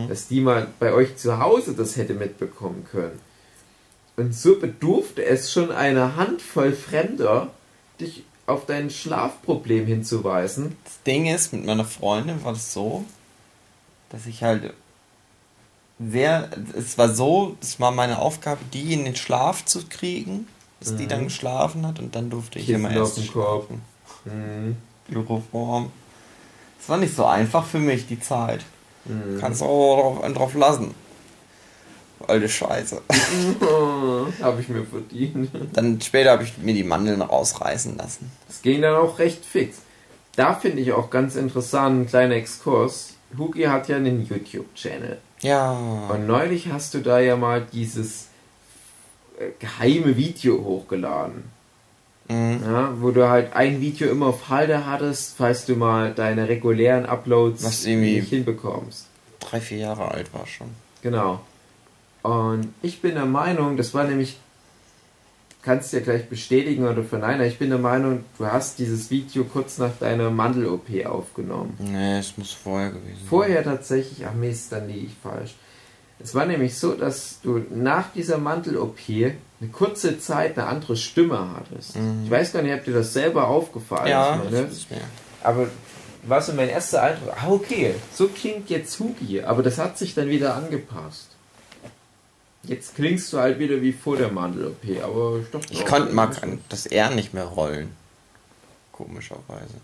Dass 0.08 0.28
die 0.28 0.39
mal 0.39 0.68
bei 0.80 0.93
euch 0.93 1.18
zu 1.18 1.39
Hause 1.39 1.74
das 1.74 1.95
hätte 1.95 2.14
mitbekommen 2.14 2.86
können. 2.91 3.20
Und 4.18 4.36
so 4.36 4.60
bedurfte 4.60 5.26
es 5.26 5.51
schon 5.51 5.72
einer 5.72 6.16
Handvoll 6.16 6.74
Fremder, 6.74 7.51
dich 7.99 8.24
auf 8.45 8.66
dein 8.66 8.89
Schlafproblem 8.89 9.86
hinzuweisen. 9.86 10.78
Das 10.84 11.01
Ding 11.03 11.26
ist, 11.26 11.53
mit 11.53 11.66
meiner 11.66 11.86
Freundin 11.86 12.43
war 12.43 12.53
das 12.53 12.74
so, 12.74 13.03
dass 14.10 14.26
ich 14.26 14.43
halt 14.43 14.74
sehr, 15.99 16.49
es 16.78 16.97
war 16.97 17.14
so, 17.14 17.58
es 17.62 17.80
war 17.80 17.91
meine 17.91 18.20
Aufgabe, 18.20 18.62
die 18.74 18.93
in 18.93 19.05
den 19.05 19.16
Schlaf 19.16 19.66
zu 19.66 19.86
kriegen, 19.88 20.47
dass 20.80 20.95
die 20.95 21.07
dann 21.07 21.25
geschlafen 21.25 21.86
hat 21.88 21.99
und 21.99 22.15
dann 22.15 22.30
durfte 22.30 22.59
ich 22.59 22.67
Kissen 22.67 22.86
immer 22.86 22.95
erst 22.95 23.23
schlafen. 23.23 23.82
Mhm. 24.25 24.78
Chloroform. 25.07 25.91
Es 26.80 26.89
war 26.89 26.97
nicht 26.97 27.15
so 27.15 27.25
einfach 27.25 27.65
für 27.65 27.80
mich, 27.80 28.07
die 28.07 28.19
Zeit. 28.19 28.63
Mhm. 29.05 29.39
Kannst 29.39 29.63
auch 29.63 30.19
drauf, 30.21 30.34
drauf 30.34 30.53
lassen. 30.53 30.93
Alte 32.28 32.49
Scheiße. 32.49 33.01
Habe 34.41 34.61
ich 34.61 34.69
mir 34.69 34.84
verdient. 34.84 35.51
Dann 35.73 36.01
später 36.01 36.32
habe 36.32 36.43
ich 36.43 36.57
mir 36.57 36.73
die 36.73 36.84
Mandeln 36.84 37.21
rausreißen 37.21 37.95
lassen. 37.95 38.32
Das 38.47 38.63
ging 38.63 38.82
dann 38.82 38.95
auch 38.95 39.19
recht 39.19 39.45
fix. 39.45 39.78
Da 40.36 40.55
finde 40.55 40.82
ich 40.82 40.93
auch 40.93 41.09
ganz 41.09 41.36
interessant, 41.36 42.01
ein 42.01 42.07
kleiner 42.07 42.36
Exkurs. 42.36 43.13
Hugi 43.38 43.63
hat 43.63 43.88
ja 43.88 43.97
einen 43.97 44.25
YouTube-Channel. 44.25 45.19
Ja. 45.41 45.71
Und 46.09 46.25
neulich 46.25 46.71
hast 46.71 46.93
du 46.93 46.99
da 46.99 47.19
ja 47.19 47.36
mal 47.36 47.65
dieses 47.71 48.28
geheime 49.59 50.15
Video 50.17 50.63
hochgeladen. 50.63 51.43
Mhm. 52.29 52.59
Ja, 52.63 52.93
wo 52.99 53.11
du 53.11 53.29
halt 53.29 53.53
ein 53.53 53.79
Video 53.79 54.09
immer 54.09 54.27
auf 54.27 54.49
Halde 54.49 54.85
hattest, 54.85 55.38
falls 55.38 55.65
du 55.65 55.75
mal 55.75 56.13
deine 56.13 56.49
regulären 56.49 57.05
Uploads 57.05 57.63
Was 57.63 57.85
nicht 57.85 58.29
hinbekommst. 58.29 59.07
Drei, 59.39 59.61
vier 59.61 59.77
Jahre 59.77 60.11
alt 60.11 60.33
war 60.33 60.45
schon. 60.45 60.67
Genau. 61.01 61.39
Und 62.23 62.73
ich 62.81 63.01
bin 63.01 63.15
der 63.15 63.25
Meinung, 63.25 63.77
das 63.77 63.93
war 63.93 64.03
nämlich, 64.03 64.38
kannst 65.61 65.93
du 65.93 65.97
ja 65.97 66.03
gleich 66.03 66.27
bestätigen 66.27 66.85
oder 66.85 67.03
verneinen, 67.03 67.47
ich 67.47 67.57
bin 67.57 67.69
der 67.69 67.79
Meinung, 67.79 68.25
du 68.38 68.45
hast 68.45 68.79
dieses 68.79 69.09
Video 69.09 69.45
kurz 69.45 69.77
nach 69.77 69.95
deiner 69.97 70.29
Mandel-OP 70.29 71.05
aufgenommen. 71.05 71.77
Nee, 71.79 72.17
es 72.19 72.38
muss 72.38 72.51
vorher 72.51 72.89
gewesen 72.89 73.19
sein. 73.19 73.29
Vorher 73.29 73.63
tatsächlich, 73.63 74.27
ach 74.27 74.33
Mist, 74.33 74.73
dann 74.73 74.89
liege 74.89 75.05
ich 75.05 75.13
falsch. 75.23 75.55
Es 76.20 76.34
war 76.34 76.45
nämlich 76.45 76.78
so, 76.78 76.93
dass 76.93 77.39
du 77.43 77.63
nach 77.70 78.11
dieser 78.13 78.38
Mandel-OP 78.38 78.97
eine 79.09 79.70
kurze 79.72 80.20
Zeit 80.20 80.57
eine 80.57 80.68
andere 80.68 80.95
Stimme 80.95 81.55
hattest. 81.55 81.95
Mhm. 81.95 82.24
Ich 82.26 82.32
weiß 82.32 82.53
gar 82.53 82.61
nicht, 82.61 82.74
ob 82.74 82.84
dir 82.84 82.93
das 82.93 83.13
selber 83.13 83.47
aufgefallen 83.47 84.07
Ja, 84.07 84.36
ist, 84.36 84.89
mir. 84.89 85.01
Aber 85.43 85.68
war 86.24 86.41
so 86.41 86.53
mein 86.53 86.70
erster 86.70 87.03
Eindruck, 87.03 87.34
ah 87.36 87.47
okay, 87.49 87.95
so 88.13 88.28
klingt 88.28 88.70
jetzt 88.70 88.99
Hugi, 88.99 89.41
aber 89.41 89.63
das 89.63 89.78
hat 89.78 89.97
sich 89.97 90.13
dann 90.13 90.30
wieder 90.30 90.55
angepasst. 90.55 91.28
Jetzt 92.63 92.95
klingst 92.95 93.32
du 93.32 93.38
halt 93.38 93.59
wieder 93.59 93.82
wie 93.82 93.93
vor 93.93 94.18
der 94.18 94.30
Mandel-OP, 94.30 95.01
aber 95.01 95.39
ich 95.41 95.49
dachte 95.51 95.68
Ich 95.74 95.86
konnte 95.86 96.13
mal 96.13 96.30
das 96.68 96.86
R 96.86 97.11
nicht 97.11 97.34
mehr 97.34 97.45
rollen. 97.45 97.95
Komischerweise. 98.91 99.76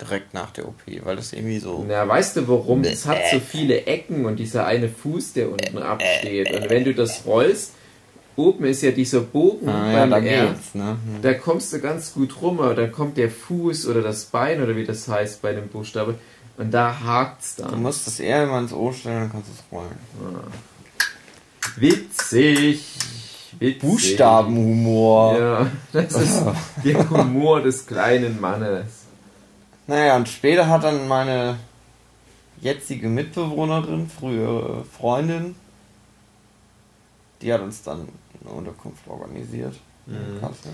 Direkt 0.00 0.34
nach 0.34 0.50
der 0.50 0.68
OP, 0.68 0.82
weil 1.04 1.16
das 1.16 1.32
irgendwie 1.32 1.58
so. 1.58 1.84
Na, 1.88 2.06
weißt 2.06 2.36
du 2.36 2.48
warum? 2.48 2.82
Es 2.84 3.06
hat 3.06 3.18
so 3.32 3.40
viele 3.40 3.86
Ecken 3.86 4.26
und 4.26 4.36
dieser 4.36 4.66
eine 4.66 4.88
Fuß, 4.90 5.32
der 5.32 5.50
unten 5.50 5.78
absteht. 5.78 6.52
Und 6.52 6.68
wenn 6.68 6.84
du 6.84 6.92
das 6.94 7.24
rollst, 7.24 7.72
oben 8.36 8.66
ist 8.66 8.82
ja 8.82 8.90
dieser 8.90 9.20
Bogen 9.20 9.66
Ah, 9.70 9.90
ja, 9.92 9.98
beim 10.00 10.10
da 10.10 10.18
R. 10.18 10.46
geht's, 10.48 10.74
ne? 10.74 10.98
Hm. 11.02 11.22
Da 11.22 11.32
kommst 11.32 11.72
du 11.72 11.80
ganz 11.80 12.12
gut 12.12 12.42
rum, 12.42 12.60
aber 12.60 12.74
dann 12.74 12.92
kommt 12.92 13.16
der 13.16 13.30
Fuß 13.30 13.86
oder 13.86 14.02
das 14.02 14.26
Bein 14.26 14.62
oder 14.62 14.76
wie 14.76 14.84
das 14.84 15.08
heißt 15.08 15.40
bei 15.40 15.54
dem 15.54 15.68
Buchstabe 15.68 16.16
und 16.58 16.72
da 16.74 16.94
hakt's 17.02 17.56
Du 17.56 17.62
dann. 17.62 17.80
musst 17.80 18.06
das 18.06 18.20
R 18.20 18.44
immer 18.44 18.58
ins 18.58 18.74
O 18.74 18.92
stellen, 18.92 19.20
dann 19.20 19.32
kannst 19.32 19.48
du 19.48 19.52
es 19.54 19.64
rollen. 19.72 19.96
Witzig. 21.76 22.84
Witzig. 23.58 23.80
Buchstabenhumor. 23.80 25.38
Ja, 25.38 25.66
das 25.92 26.12
ist 26.12 26.42
der 26.84 27.08
Humor 27.08 27.62
des 27.62 27.86
kleinen 27.86 28.38
Mannes. 28.40 28.84
Naja, 29.86 30.16
und 30.16 30.28
später 30.28 30.68
hat 30.68 30.84
dann 30.84 31.06
meine 31.08 31.58
jetzige 32.60 33.08
Mitbewohnerin, 33.08 34.08
frühere 34.08 34.84
Freundin, 34.84 35.54
die 37.42 37.52
hat 37.52 37.60
uns 37.60 37.82
dann 37.82 38.08
eine 38.44 38.50
Unterkunft 38.50 39.06
organisiert. 39.08 39.74
in 40.06 40.40
Kassel. 40.40 40.72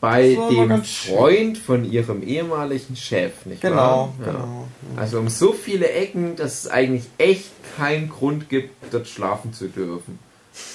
Bei 0.00 0.36
dem 0.50 0.68
ganz 0.68 0.88
schön. 0.88 1.16
Freund 1.16 1.58
von 1.58 1.90
ihrem 1.90 2.22
ehemaligen 2.22 2.94
Chef, 2.96 3.46
nicht 3.46 3.62
Genau, 3.62 3.76
wahr? 3.76 4.14
Ja. 4.20 4.32
genau. 4.32 4.68
Also 4.96 5.18
um 5.18 5.28
so 5.28 5.52
viele 5.52 5.90
Ecken, 5.90 6.36
dass 6.36 6.64
es 6.64 6.68
eigentlich 6.68 7.06
echt 7.18 7.50
keinen 7.76 8.10
Grund 8.10 8.48
gibt, 8.48 8.70
dort 8.92 9.08
schlafen 9.08 9.52
zu 9.52 9.68
dürfen. 9.68 10.18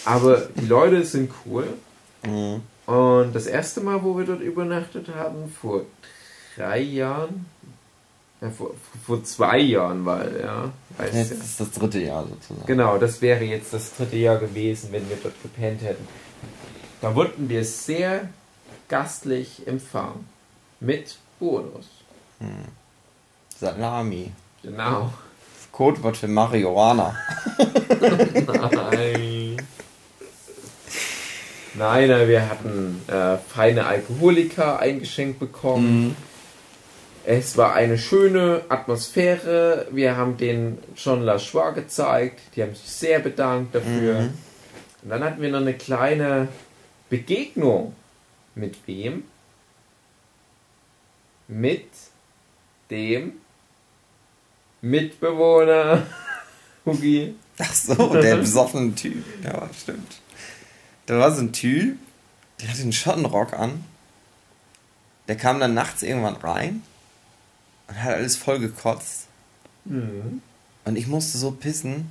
Aber 0.05 0.47
die 0.59 0.65
Leute 0.65 1.05
sind 1.05 1.31
cool. 1.45 1.65
Mhm. 2.25 2.61
Und 2.91 3.33
das 3.33 3.45
erste 3.45 3.81
Mal, 3.81 4.03
wo 4.03 4.17
wir 4.17 4.25
dort 4.25 4.41
übernachtet 4.41 5.07
haben, 5.15 5.51
vor 5.61 5.85
drei 6.55 6.79
Jahren, 6.79 7.45
ja, 8.41 8.49
vor, 8.49 8.71
vor 9.05 9.23
zwei 9.23 9.59
Jahren, 9.59 10.05
weil, 10.05 10.41
ja, 10.41 10.71
weiß 10.97 11.13
Jetzt 11.13 11.31
ja. 11.31 11.37
ist 11.37 11.59
das 11.59 11.71
dritte 11.71 11.99
Jahr 11.99 12.25
sozusagen. 12.27 12.65
Genau, 12.65 12.97
das 12.97 13.21
wäre 13.21 13.43
jetzt 13.43 13.73
das 13.73 13.95
dritte 13.95 14.17
Jahr 14.17 14.37
gewesen, 14.37 14.89
wenn 14.91 15.07
wir 15.09 15.17
dort 15.21 15.41
gepennt 15.41 15.81
hätten. 15.83 16.07
Da 17.01 17.15
wurden 17.15 17.49
wir 17.49 17.63
sehr 17.65 18.29
gastlich 18.87 19.65
empfangen. 19.67 20.27
Mit 20.79 21.17
Bonus. 21.39 21.87
Salami. 23.59 24.31
Genau. 24.63 25.13
Das 25.55 25.71
Codewort 25.71 26.17
für 26.17 26.27
Marihuana. 26.27 27.15
Nein. 28.47 29.57
Nein, 31.73 32.27
wir 32.27 32.49
hatten 32.49 33.01
äh, 33.07 33.37
feine 33.37 33.85
Alkoholiker 33.85 34.79
eingeschenkt 34.79 35.39
bekommen. 35.39 36.15
Es 37.23 37.55
war 37.55 37.73
eine 37.73 37.99
schöne 37.99 38.63
Atmosphäre. 38.69 39.87
Wir 39.91 40.17
haben 40.17 40.37
den 40.37 40.79
John 40.95 41.21
Lachroix 41.21 41.75
gezeigt. 41.75 42.39
Die 42.55 42.63
haben 42.63 42.73
sich 42.73 42.89
sehr 42.89 43.19
bedankt 43.19 43.75
dafür. 43.75 44.31
Und 45.03 45.09
dann 45.09 45.23
hatten 45.23 45.41
wir 45.41 45.49
noch 45.49 45.61
eine 45.61 45.75
kleine 45.75 46.47
Begegnung. 47.09 47.95
Mit 48.55 48.75
wem? 48.87 49.23
Mit 51.47 51.87
dem 52.89 53.33
Mitbewohner 54.81 56.07
Hugi. 56.85 57.35
Ach 57.59 57.73
so, 57.73 58.13
der 58.13 58.37
besoffene 58.37 58.95
Typ. 58.95 59.23
Ja, 59.43 59.69
stimmt. 59.79 60.21
Da 61.05 61.19
war 61.19 61.31
so 61.31 61.41
ein 61.41 61.53
Typ, 61.53 61.97
der 62.59 62.69
hatte 62.69 62.81
einen 62.81 62.93
Schottenrock 62.93 63.53
an. 63.53 63.83
Der 65.27 65.37
kam 65.37 65.59
dann 65.59 65.75
nachts 65.75 66.01
irgendwann 66.01 66.35
rein 66.37 66.81
und 67.91 68.03
hat 68.03 68.15
alles 68.15 68.37
voll 68.37 68.59
gekotzt. 68.59 69.27
Mhm. 69.85 70.41
Und 70.85 70.95
ich 70.95 71.07
musste 71.07 71.37
so 71.37 71.51
pissen, 71.51 72.09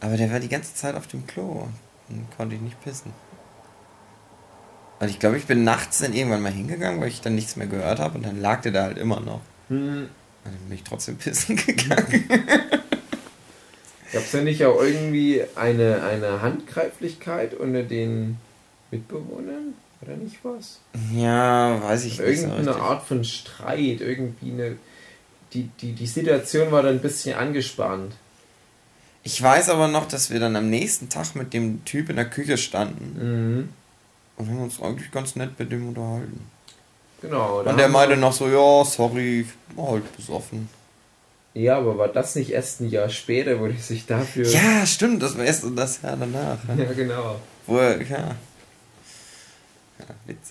aber 0.00 0.16
der 0.16 0.30
war 0.30 0.38
die 0.38 0.48
ganze 0.48 0.74
Zeit 0.74 0.94
auf 0.94 1.08
dem 1.08 1.26
Klo. 1.26 1.66
Und 2.08 2.36
konnte 2.36 2.54
ich 2.54 2.60
nicht 2.60 2.80
pissen. 2.82 3.12
Und 5.00 5.08
ich 5.08 5.18
glaube, 5.18 5.38
ich 5.38 5.46
bin 5.46 5.64
nachts 5.64 5.98
dann 5.98 6.12
irgendwann 6.12 6.42
mal 6.42 6.52
hingegangen, 6.52 7.00
weil 7.00 7.08
ich 7.08 7.20
dann 7.20 7.34
nichts 7.34 7.56
mehr 7.56 7.66
gehört 7.66 7.98
habe 7.98 8.16
und 8.16 8.26
dann 8.26 8.40
lag 8.40 8.62
der 8.62 8.72
da 8.72 8.82
halt 8.84 8.98
immer 8.98 9.20
noch. 9.20 9.40
Hm. 9.68 10.08
Und 10.44 10.52
dann 10.52 10.68
bin 10.68 10.78
ich 10.78 10.84
trotzdem 10.84 11.16
pissen 11.16 11.56
gegangen. 11.66 12.28
Gab 14.12 14.22
es 14.22 14.32
ja 14.32 14.40
nicht 14.40 14.64
auch 14.64 14.80
irgendwie 14.80 15.42
eine, 15.54 16.02
eine 16.02 16.40
Handgreiflichkeit 16.40 17.54
unter 17.54 17.82
den 17.82 18.38
Mitbewohnern? 18.90 19.74
Oder 20.00 20.16
nicht 20.16 20.36
was? 20.44 20.78
Ja, 21.14 21.82
weiß 21.82 22.04
ich 22.04 22.18
nicht. 22.18 22.38
So 22.38 22.46
Irgendeine 22.46 22.68
richtig. 22.68 22.82
Art 22.82 23.06
von 23.06 23.24
Streit, 23.24 24.00
irgendwie 24.00 24.52
eine. 24.52 24.76
Die, 25.54 25.70
die, 25.80 25.92
die 25.92 26.06
Situation 26.06 26.70
war 26.70 26.82
dann 26.82 26.96
ein 26.96 27.00
bisschen 27.00 27.36
angespannt. 27.36 28.12
Ich 29.24 29.42
weiß 29.42 29.70
aber 29.70 29.88
noch, 29.88 30.06
dass 30.06 30.30
wir 30.30 30.40
dann 30.40 30.56
am 30.56 30.70
nächsten 30.70 31.08
Tag 31.08 31.34
mit 31.34 31.52
dem 31.52 31.84
Typ 31.84 32.10
in 32.10 32.16
der 32.16 32.28
Küche 32.28 32.56
standen 32.58 33.16
Mhm. 33.18 33.68
und 34.36 34.48
haben 34.48 34.62
uns 34.62 34.80
eigentlich 34.80 35.10
ganz 35.10 35.36
nett 35.36 35.58
mit 35.58 35.72
dem 35.72 35.88
unterhalten. 35.88 36.46
Genau. 37.20 37.60
Und 37.60 37.76
der 37.78 37.88
meinte 37.88 38.16
noch 38.16 38.32
so, 38.32 38.46
ja, 38.48 38.84
sorry, 38.84 39.40
ich 39.40 39.76
war 39.76 39.90
halt 39.92 40.16
besoffen. 40.16 40.68
Ja, 41.54 41.78
aber 41.78 41.98
war 41.98 42.08
das 42.08 42.36
nicht 42.36 42.50
erst 42.50 42.80
ein 42.80 42.90
Jahr 42.90 43.08
später, 43.08 43.58
wo 43.58 43.66
die 43.66 43.76
sich 43.78 44.06
dafür. 44.06 44.46
Ja, 44.48 44.86
stimmt, 44.86 45.22
das 45.22 45.36
war 45.36 45.44
erst 45.44 45.64
das 45.74 46.00
Jahr 46.02 46.16
danach. 46.16 46.58
Ja. 46.68 46.84
Ja, 46.84 46.92
genau. 46.92 47.40
Wo 47.66 47.80
ja. 47.80 47.96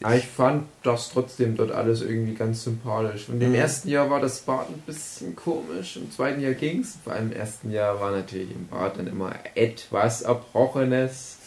Ja, 0.02 0.14
ich 0.14 0.26
fand 0.28 0.66
das 0.84 1.10
trotzdem 1.10 1.56
dort 1.56 1.72
alles 1.72 2.02
irgendwie 2.02 2.34
ganz 2.34 2.64
sympathisch. 2.64 3.30
Und 3.30 3.42
im 3.42 3.50
Mhm. 3.50 3.56
ersten 3.56 3.90
Jahr 3.90 4.10
war 4.10 4.20
das 4.20 4.40
Bad 4.40 4.68
ein 4.70 4.82
bisschen 4.86 5.36
komisch, 5.36 5.98
im 5.98 6.12
zweiten 6.12 6.42
Jahr 6.42 6.54
ging's. 6.54 6.98
Vor 7.04 7.14
allem 7.14 7.32
im 7.32 7.38
ersten 7.38 7.72
Jahr 7.72 8.00
war 8.00 8.12
natürlich 8.12 8.52
im 8.52 8.68
Bad 8.68 8.98
dann 8.98 9.08
immer 9.08 9.34
etwas 9.56 10.22
Erbrochenes, 10.24 11.38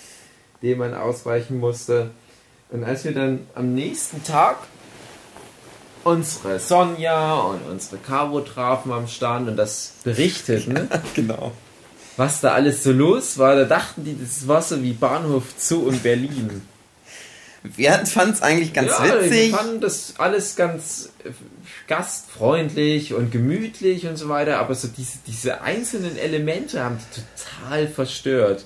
dem 0.63 0.79
man 0.79 0.95
ausweichen 0.95 1.59
musste. 1.59 2.11
Und 2.71 2.85
als 2.85 3.05
wir 3.05 3.13
dann 3.13 3.41
am 3.55 3.75
nächsten 3.75 4.23
Tag 4.25 4.57
unsere 6.05 6.59
Sonja 6.59 7.35
und 7.41 7.61
unsere 7.71 7.99
Caro 7.99 8.41
trafen 8.41 8.93
am 8.93 9.07
Stand 9.09 9.49
und 9.49 9.57
das 9.57 9.95
berichteten, 10.05 10.89
Genau. 11.15 11.53
was 12.17 12.41
da 12.41 12.53
alles 12.53 12.83
so 12.83 12.93
los 12.93 13.37
war, 13.39 13.55
da 13.57 13.65
dachten 13.65 14.05
die, 14.05 14.17
das 14.19 14.49
war 14.49 14.63
so 14.63 14.83
wie 14.83 14.93
Bahnhof 14.93 15.45
Zoo 15.59 15.89
in 15.89 15.99
Berlin. 16.01 16.63
Wir 17.63 17.93
fanden 18.07 18.35
es 18.35 18.43
eigentlich 18.43 18.73
ganz 18.73 18.91
ja, 18.91 19.05
witzig. 19.05 19.53
Wir 19.53 19.57
fanden 19.59 19.81
das 19.81 20.15
alles 20.19 20.57
ganz 20.57 21.11
äh, 21.25 21.31
gastfreundlich 21.87 23.13
und 23.13 23.31
gemütlich 23.31 24.07
und 24.07 24.17
so 24.17 24.29
weiter, 24.29 24.59
aber 24.59 24.75
so 24.75 24.89
diese, 24.89 25.19
diese 25.27 25.61
einzelnen 25.61 26.17
Elemente 26.17 26.83
haben 26.83 26.99
die 26.99 27.21
total 27.21 27.89
verstört. 27.89 28.65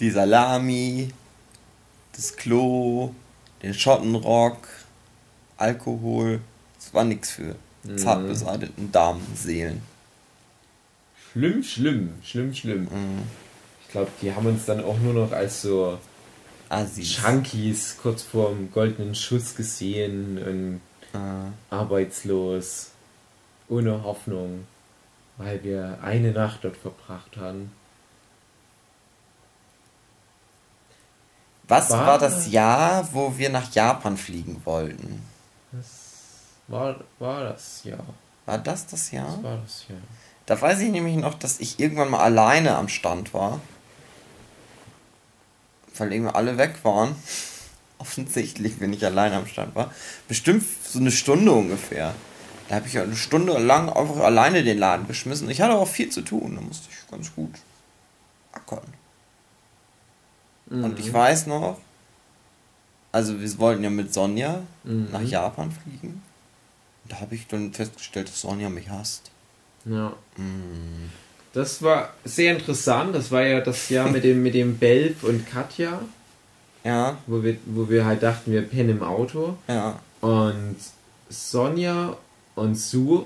Die 0.00 0.10
Salami, 0.10 1.10
das 2.14 2.36
Klo, 2.36 3.14
den 3.62 3.74
Schottenrock, 3.74 4.66
Alkohol. 5.58 6.40
Das 6.78 6.92
war 6.94 7.04
nichts 7.04 7.30
für 7.30 7.56
Mhm. 7.86 7.98
zart 7.98 8.26
beseiteten 8.26 8.90
Damenseelen. 8.92 9.82
Schlimm, 11.32 11.62
schlimm, 11.62 12.14
schlimm, 12.24 12.54
schlimm. 12.54 12.82
Mhm. 12.82 13.22
Ich 13.84 13.92
glaube, 13.92 14.10
die 14.22 14.34
haben 14.34 14.46
uns 14.46 14.64
dann 14.64 14.82
auch 14.82 14.98
nur 14.98 15.12
noch 15.14 15.32
als 15.32 15.62
so 15.62 15.98
Assis. 16.68 17.18
Junkies 17.22 17.96
kurz 18.00 18.22
vorm 18.22 18.70
goldenen 18.72 19.14
Schuss 19.14 19.54
gesehen 19.54 20.38
und 20.38 20.80
Ah. 21.18 21.46
arbeitslos, 21.70 22.90
ohne 23.68 24.02
Hoffnung, 24.02 24.66
weil 25.38 25.62
wir 25.64 25.98
eine 26.02 26.32
Nacht 26.32 26.60
dort 26.64 26.76
verbracht 26.76 27.36
haben. 27.36 27.72
Was 31.68 31.90
War- 31.90 32.06
war 32.06 32.18
das 32.18 32.50
Jahr, 32.50 33.08
wo 33.12 33.36
wir 33.38 33.48
nach 33.50 33.72
Japan 33.72 34.16
fliegen 34.16 34.60
wollten? 34.64 35.22
Das 35.72 35.86
war, 36.68 36.96
war 37.18 37.44
das 37.44 37.82
ja. 37.84 37.98
War 38.44 38.58
das 38.58 38.86
das 38.86 39.10
Jahr? 39.10 39.26
Das 39.36 39.42
war 39.42 39.56
das 39.58 39.84
ja. 39.88 39.96
Da 40.46 40.60
weiß 40.60 40.78
ich 40.80 40.90
nämlich 40.90 41.16
noch, 41.16 41.34
dass 41.34 41.58
ich 41.58 41.80
irgendwann 41.80 42.10
mal 42.10 42.20
alleine 42.20 42.76
am 42.76 42.88
Stand 42.88 43.34
war. 43.34 43.60
Weil 45.98 46.12
irgendwie 46.12 46.34
alle 46.34 46.58
weg 46.58 46.76
waren. 46.82 47.14
Offensichtlich, 47.98 48.78
wenn 48.80 48.92
ich 48.92 49.04
alleine 49.04 49.36
am 49.36 49.46
Stand 49.46 49.74
war. 49.74 49.92
Bestimmt 50.28 50.64
so 50.86 50.98
eine 50.98 51.10
Stunde 51.10 51.52
ungefähr. 51.52 52.14
Da 52.68 52.76
habe 52.76 52.86
ich 52.86 52.94
ja 52.94 53.02
eine 53.02 53.16
Stunde 53.16 53.56
lang 53.58 53.88
einfach 53.88 54.18
alleine 54.18 54.62
den 54.64 54.78
Laden 54.78 55.06
geschmissen. 55.06 55.48
Ich 55.48 55.60
hatte 55.60 55.74
auch 55.74 55.88
viel 55.88 56.10
zu 56.10 56.20
tun. 56.22 56.56
Da 56.56 56.60
musste 56.60 56.88
ich 56.90 57.10
ganz 57.10 57.34
gut 57.34 57.52
ackern. 58.52 58.82
Und 60.68 60.98
ich 60.98 61.12
weiß 61.12 61.46
noch, 61.46 61.78
also 63.12 63.40
wir 63.40 63.58
wollten 63.58 63.84
ja 63.84 63.90
mit 63.90 64.12
Sonja 64.12 64.62
Mhm. 64.84 65.08
nach 65.12 65.22
Japan 65.22 65.70
fliegen. 65.70 66.22
Da 67.04 67.20
habe 67.20 67.36
ich 67.36 67.46
dann 67.46 67.72
festgestellt, 67.72 68.28
dass 68.28 68.40
Sonja 68.40 68.68
mich 68.68 68.90
hasst. 68.90 69.30
Ja. 69.84 70.12
Mm. 70.36 71.10
Das 71.56 71.82
war 71.82 72.12
sehr 72.22 72.54
interessant. 72.54 73.14
Das 73.14 73.32
war 73.32 73.42
ja 73.42 73.62
das 73.62 73.88
Jahr 73.88 74.10
mit 74.10 74.24
dem, 74.24 74.42
mit 74.42 74.52
dem 74.52 74.76
Belf 74.76 75.22
und 75.22 75.50
Katja, 75.50 76.02
Ja, 76.84 77.16
wo 77.26 77.42
wir, 77.42 77.56
wo 77.64 77.88
wir 77.88 78.04
halt 78.04 78.22
dachten, 78.22 78.52
wir 78.52 78.60
pennen 78.60 78.90
im 78.90 79.02
Auto. 79.02 79.56
ja. 79.66 79.98
Und 80.20 80.76
Sonja 81.30 82.16
und 82.56 82.76
Sue 82.76 83.24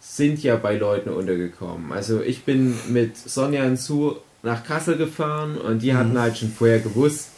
sind 0.00 0.42
ja 0.44 0.54
bei 0.56 0.76
Leuten 0.76 1.10
untergekommen. 1.10 1.92
Also 1.92 2.20
ich 2.20 2.44
bin 2.44 2.76
mit 2.88 3.16
Sonja 3.16 3.64
und 3.64 3.78
Sue 3.78 4.16
nach 4.44 4.64
Kassel 4.64 4.96
gefahren 4.96 5.58
und 5.58 5.82
die 5.82 5.94
hatten 5.94 6.18
halt 6.18 6.38
schon 6.38 6.52
vorher 6.52 6.78
gewusst, 6.78 7.30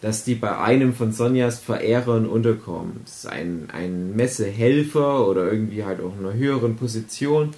dass 0.00 0.24
die 0.24 0.34
bei 0.34 0.58
einem 0.58 0.94
von 0.94 1.12
Sonjas 1.12 1.60
Verehrern 1.60 2.26
unterkommen. 2.26 3.02
Das 3.04 3.18
ist 3.18 3.26
ein, 3.26 3.68
ein 3.72 4.16
Messehelfer 4.16 5.28
oder 5.28 5.50
irgendwie 5.52 5.84
halt 5.84 6.00
auch 6.00 6.12
in 6.18 6.26
einer 6.26 6.34
höheren 6.34 6.76
Position. 6.76 7.54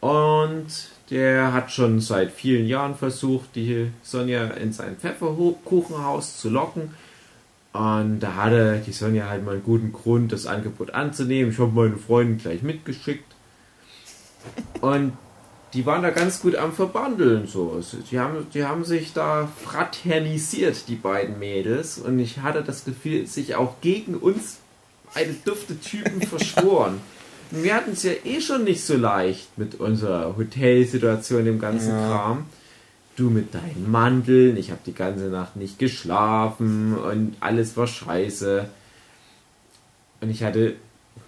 Und 0.00 0.66
der 1.10 1.52
hat 1.52 1.70
schon 1.70 2.00
seit 2.00 2.32
vielen 2.32 2.66
Jahren 2.66 2.94
versucht, 2.94 3.54
die 3.54 3.90
Sonja 4.02 4.44
in 4.48 4.72
sein 4.72 4.96
Pfefferkuchenhaus 4.96 6.38
zu 6.38 6.50
locken. 6.50 6.94
Und 7.72 8.20
da 8.20 8.34
hatte 8.34 8.82
die 8.86 8.92
Sonja 8.92 9.28
halt 9.28 9.44
mal 9.44 9.52
einen 9.52 9.62
guten 9.62 9.92
Grund, 9.92 10.32
das 10.32 10.46
Angebot 10.46 10.92
anzunehmen. 10.92 11.52
Ich 11.52 11.58
habe 11.58 11.72
meine 11.72 11.96
Freundin 11.96 12.38
gleich 12.38 12.62
mitgeschickt. 12.62 13.34
Und 14.80 15.12
die 15.74 15.84
waren 15.86 16.02
da 16.02 16.10
ganz 16.10 16.40
gut 16.40 16.56
am 16.56 16.72
Verbandeln. 16.72 17.46
So. 17.46 17.72
Also 17.76 17.98
die, 18.10 18.18
haben, 18.18 18.46
die 18.52 18.64
haben 18.64 18.84
sich 18.84 19.12
da 19.12 19.48
fraternisiert, 19.64 20.88
die 20.88 20.96
beiden 20.96 21.38
Mädels. 21.38 21.98
Und 21.98 22.18
ich 22.18 22.38
hatte 22.40 22.62
das 22.62 22.84
Gefühl, 22.84 23.26
sich 23.26 23.54
auch 23.54 23.80
gegen 23.80 24.14
uns 24.14 24.58
eine 25.14 25.34
dufte 25.44 25.78
Typen 25.78 26.22
verschworen. 26.26 27.00
Wir 27.50 27.74
hatten 27.74 27.92
es 27.92 28.02
ja 28.02 28.12
eh 28.24 28.40
schon 28.40 28.64
nicht 28.64 28.82
so 28.84 28.96
leicht 28.96 29.56
mit 29.56 29.80
unserer 29.80 30.36
Hotelsituation, 30.36 31.44
dem 31.44 31.58
ganzen 31.58 31.90
Ja. 31.90 32.08
Kram. 32.08 32.46
Du 33.16 33.30
mit 33.30 33.52
deinen 33.52 33.90
Mandeln, 33.90 34.56
ich 34.56 34.70
habe 34.70 34.80
die 34.86 34.94
ganze 34.94 35.24
Nacht 35.24 35.56
nicht 35.56 35.78
geschlafen 35.80 36.96
und 36.96 37.34
alles 37.40 37.76
war 37.76 37.88
scheiße. 37.88 38.68
Und 40.20 40.30
ich 40.30 40.44
hatte 40.44 40.74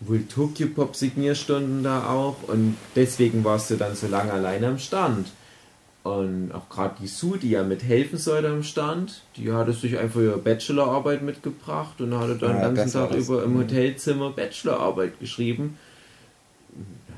wohl 0.01 0.23
Tokyo 0.27 0.68
Pop 0.68 0.95
Signierstunden 0.95 1.83
da 1.83 2.09
auch 2.09 2.37
und 2.47 2.77
deswegen 2.95 3.43
warst 3.43 3.71
du 3.71 3.77
dann 3.77 3.97
so 3.97 4.07
lange 4.07 4.33
alleine 4.33 4.68
am 4.68 4.79
Stand. 4.79 5.29
Und 6.05 6.53
auch 6.53 6.68
gerade 6.71 6.95
die 7.03 7.09
Sue, 7.09 7.39
die 7.39 7.51
ja 7.51 7.62
mithelfen 7.64 8.18
sollte 8.18 8.49
am 8.49 8.62
Stand, 8.62 9.23
die 9.37 9.53
hatte 9.53 9.73
sich 9.73 9.99
einfach 9.99 10.21
ihre 10.21 10.39
Bachelorarbeit 10.39 11.23
mitgebracht 11.23 12.01
und 12.01 12.16
hatte 12.18 12.37
dann 12.37 12.57
Ja, 12.61 12.68
den 12.68 12.77
ganzen 12.77 12.93
Tag 12.99 13.14
über 13.14 13.43
im 13.43 13.55
Mhm. 13.55 13.59
Hotelzimmer 13.62 14.31
Bachelorarbeit 14.31 15.18
geschrieben. 15.21 15.77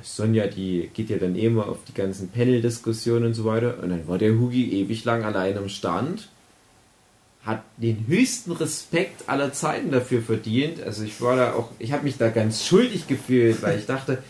Sonja, 0.02 0.46
die 0.46 0.90
geht 0.92 1.10
ja 1.10 1.18
dann 1.18 1.36
immer 1.36 1.68
auf 1.68 1.78
die 1.88 1.94
ganzen 1.94 2.28
Panel-Diskussionen 2.28 3.26
und 3.26 3.34
so 3.34 3.44
weiter. 3.44 3.78
Und 3.82 3.90
dann 3.90 4.06
war 4.08 4.18
der 4.18 4.32
Hugi 4.32 4.80
ewig 4.80 5.04
lang 5.04 5.24
allein 5.24 5.56
am 5.56 5.68
Stand. 5.68 6.28
Hat 7.44 7.62
den 7.76 8.06
höchsten 8.06 8.52
Respekt 8.52 9.28
aller 9.28 9.52
Zeiten 9.52 9.90
dafür 9.90 10.22
verdient. 10.22 10.82
Also 10.82 11.04
ich 11.04 11.20
war 11.20 11.36
da 11.36 11.54
auch, 11.54 11.70
ich 11.78 11.92
habe 11.92 12.04
mich 12.04 12.16
da 12.16 12.28
ganz 12.28 12.66
schuldig 12.66 13.08
gefühlt, 13.08 13.62
weil 13.62 13.78
ich 13.78 13.86
dachte, 13.86 14.22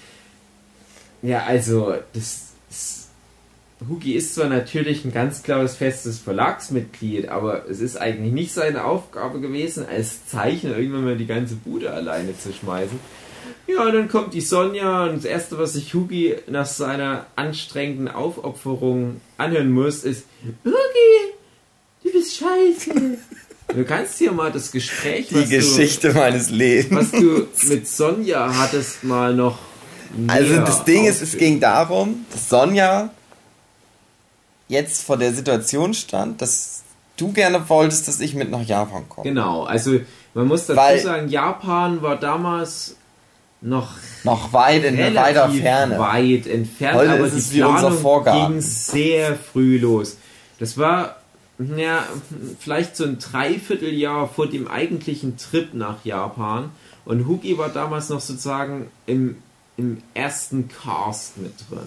ja, 1.23 1.45
also 1.45 1.95
das, 2.13 2.53
das 2.69 3.09
Hugi 3.89 4.13
ist 4.13 4.35
zwar 4.35 4.49
natürlich 4.49 5.05
ein 5.05 5.13
ganz 5.13 5.43
klares 5.43 5.77
festes 5.77 6.19
Verlagsmitglied, 6.19 7.29
aber 7.29 7.69
es 7.69 7.81
ist 7.81 7.97
eigentlich 7.97 8.33
nicht 8.33 8.53
seine 8.53 8.85
Aufgabe 8.85 9.41
gewesen, 9.41 9.87
als 9.87 10.27
Zeichner 10.27 10.77
irgendwann 10.77 11.05
mal 11.05 11.17
die 11.17 11.27
ganze 11.27 11.57
Bude 11.57 11.91
alleine 11.91 12.39
zu 12.39 12.53
schmeißen. 12.53 12.99
Ja, 13.67 13.83
und 13.85 13.93
dann 13.95 14.09
kommt 14.09 14.35
die 14.35 14.41
Sonja 14.41 15.05
und 15.05 15.17
das 15.17 15.25
erste, 15.25 15.57
was 15.59 15.75
sich 15.75 15.95
Hugi 15.95 16.35
nach 16.49 16.67
seiner 16.67 17.27
anstrengenden 17.37 18.09
Aufopferung 18.09 19.21
anhören 19.39 19.71
muss, 19.71 20.05
ist 20.05 20.27
Hugi, 20.65 21.35
du 22.05 22.13
bist 22.13 22.37
scheiße. 22.37 23.19
Du 23.75 23.85
kannst 23.85 24.19
hier 24.19 24.33
mal 24.33 24.53
das 24.53 24.71
Gespräch, 24.71 25.29
Die 25.29 25.47
Geschichte 25.47 26.13
meines 26.13 26.49
du, 26.49 26.55
Lebens. 26.57 27.11
was 27.11 27.19
du 27.19 27.47
mit 27.69 27.89
Sonja 27.89 28.53
hattest, 28.55 29.03
mal 29.03 29.35
noch 29.35 29.57
Also 30.27 30.57
das 30.59 30.85
Ding 30.85 31.07
ist, 31.07 31.23
es 31.23 31.39
ging 31.39 31.59
darum, 31.59 32.27
dass 32.31 32.51
Sonja 32.51 33.09
jetzt 34.69 35.03
vor 35.05 35.17
der 35.17 35.33
Situation 35.33 35.95
stand, 35.95 36.43
dass 36.43 36.83
du 37.17 37.33
gerne 37.33 37.67
wolltest, 37.71 38.09
dass 38.09 38.21
ich 38.21 38.35
mit 38.35 38.51
nach 38.51 38.63
Japan 38.63 39.09
komme. 39.09 39.27
Genau, 39.29 39.63
also 39.65 40.01
man 40.35 40.49
muss 40.49 40.67
dazu 40.67 40.79
Weil- 40.79 40.99
sagen, 41.01 41.29
Japan 41.29 42.03
war 42.03 42.17
damals 42.17 42.97
noch 43.63 43.93
Noch 44.25 44.53
weit 44.53 44.85
in 44.85 44.99
weiter 44.99 45.49
Ferne. 45.49 45.99
weit 45.99 46.47
entfernt, 46.47 46.99
Heute 46.99 47.13
aber 47.13 47.27
ist 47.27 47.35
die 47.35 47.39
es 47.39 47.53
wie 47.55 47.63
unser 47.63 47.91
Planung 47.91 48.51
ging 48.51 48.61
sehr 48.61 49.37
früh 49.37 49.79
los. 49.79 50.17
Das 50.59 50.77
war 50.77 51.17
ja, 51.77 52.05
vielleicht 52.59 52.97
so 52.97 53.05
ein 53.05 53.19
Dreivierteljahr 53.19 54.29
vor 54.29 54.49
dem 54.49 54.69
eigentlichen 54.69 55.37
Trip 55.37 55.75
nach 55.75 56.05
Japan 56.05 56.71
und 57.05 57.27
Hugi 57.27 57.59
war 57.59 57.69
damals 57.69 58.09
noch 58.09 58.21
sozusagen 58.21 58.89
im, 59.07 59.37
im 59.77 60.03
ersten 60.15 60.69
Cast 60.69 61.39
mit 61.39 61.53
drin. 61.69 61.87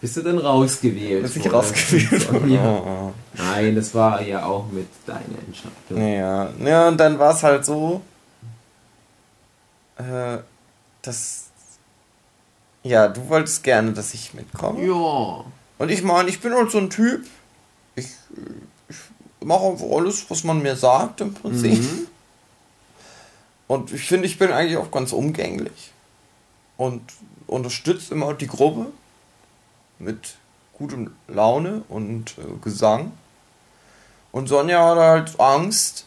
Bist 0.00 0.16
du 0.16 0.22
dann 0.22 0.38
rausgewählt? 0.38 1.24
Dass 1.24 1.36
ich 1.36 1.52
rausgewählt. 1.52 2.28
Ja. 2.48 3.12
Nein, 3.34 3.76
das 3.76 3.94
war 3.94 4.20
ja 4.20 4.44
auch 4.44 4.66
mit 4.72 4.88
deiner 5.06 5.38
Entscheidung. 5.46 6.12
Ja, 6.12 6.50
ja 6.64 6.88
und 6.88 6.98
dann 6.98 7.20
war 7.20 7.34
es 7.34 7.44
halt 7.44 7.64
so, 7.64 8.00
äh, 10.02 10.42
dass, 11.02 11.46
ja, 12.82 13.08
du 13.08 13.28
wolltest 13.28 13.62
gerne, 13.62 13.92
dass 13.92 14.14
ich 14.14 14.34
mitkomme. 14.34 14.84
Ja. 14.84 15.44
Und 15.78 15.90
ich 15.90 16.02
meine, 16.02 16.28
ich 16.28 16.40
bin 16.40 16.54
halt 16.54 16.70
so 16.70 16.78
ein 16.78 16.90
Typ, 16.90 17.26
ich, 17.96 18.06
ich 18.88 18.96
mache 19.40 19.66
einfach 19.66 19.86
alles, 19.90 20.28
was 20.30 20.44
man 20.44 20.62
mir 20.62 20.76
sagt 20.76 21.20
im 21.20 21.34
Prinzip. 21.34 21.80
Mhm. 21.80 22.06
Und 23.68 23.92
ich 23.92 24.06
finde, 24.06 24.26
ich 24.26 24.38
bin 24.38 24.52
eigentlich 24.52 24.76
auch 24.76 24.90
ganz 24.90 25.12
umgänglich. 25.12 25.92
Und 26.76 27.02
unterstütze 27.46 28.14
immer 28.14 28.34
die 28.34 28.46
Gruppe 28.46 28.86
mit 29.98 30.36
gutem 30.76 31.14
Laune 31.28 31.82
und 31.88 32.36
äh, 32.38 32.42
Gesang. 32.62 33.12
Und 34.32 34.48
Sonja 34.48 34.88
hat 34.88 34.98
halt 34.98 35.40
Angst, 35.40 36.06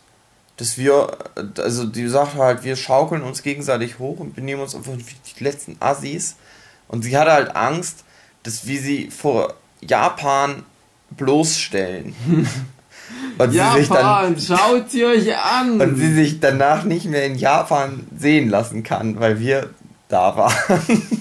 dass 0.57 0.77
wir, 0.77 1.17
also 1.57 1.85
die 1.85 2.07
sagt 2.07 2.35
halt, 2.35 2.63
wir 2.63 2.75
schaukeln 2.75 3.23
uns 3.23 3.43
gegenseitig 3.43 3.99
hoch 3.99 4.19
und 4.19 4.35
benehmen 4.35 4.61
uns 4.61 4.75
einfach 4.75 4.93
wie 4.93 5.33
die 5.37 5.43
letzten 5.43 5.75
Assis. 5.79 6.35
Und 6.87 7.03
sie 7.03 7.17
hatte 7.17 7.31
halt 7.31 7.55
Angst, 7.55 8.05
dass 8.43 8.65
wir 8.65 8.79
sie 8.79 9.09
vor 9.11 9.55
Japan 9.81 10.63
bloßstellen. 11.11 12.15
und, 13.37 13.51
sie 13.51 13.57
sich 13.57 13.89
dann, 13.89 13.97
Japan, 13.97 14.39
schaut 14.39 14.91
sie 14.91 15.05
euch 15.05 15.35
an! 15.37 15.81
und 15.81 15.97
sie 15.97 16.13
sich 16.13 16.39
danach 16.39 16.83
nicht 16.83 17.05
mehr 17.05 17.25
in 17.25 17.35
Japan 17.35 18.07
sehen 18.17 18.49
lassen 18.49 18.83
kann, 18.83 19.19
weil 19.19 19.39
wir 19.39 19.71
da 20.07 20.37
waren. 20.37 20.81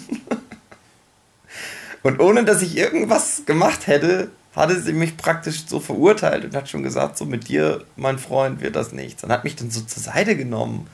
und 2.03 2.21
ohne 2.21 2.45
dass 2.45 2.63
ich 2.63 2.77
irgendwas 2.77 3.43
gemacht 3.47 3.87
hätte, 3.87 4.31
hatte 4.55 4.81
sie 4.81 4.93
mich 4.93 5.17
praktisch 5.17 5.65
so 5.67 5.81
verurteilt 5.81 6.45
und 6.45 6.55
hat 6.55 6.69
schon 6.69 6.83
gesagt, 6.83 7.19
so 7.19 7.25
mit 7.25 7.49
dir, 7.49 7.85
mein 7.97 8.19
Freund, 8.19 8.61
wird 8.61 8.77
das 8.77 8.93
nichts. 8.93 9.25
Und 9.25 9.33
hat 9.33 9.45
mich 9.45 9.57
dann 9.57 9.71
so 9.71 9.81
zur 9.81 10.03
Seite 10.03 10.37
genommen 10.37 10.87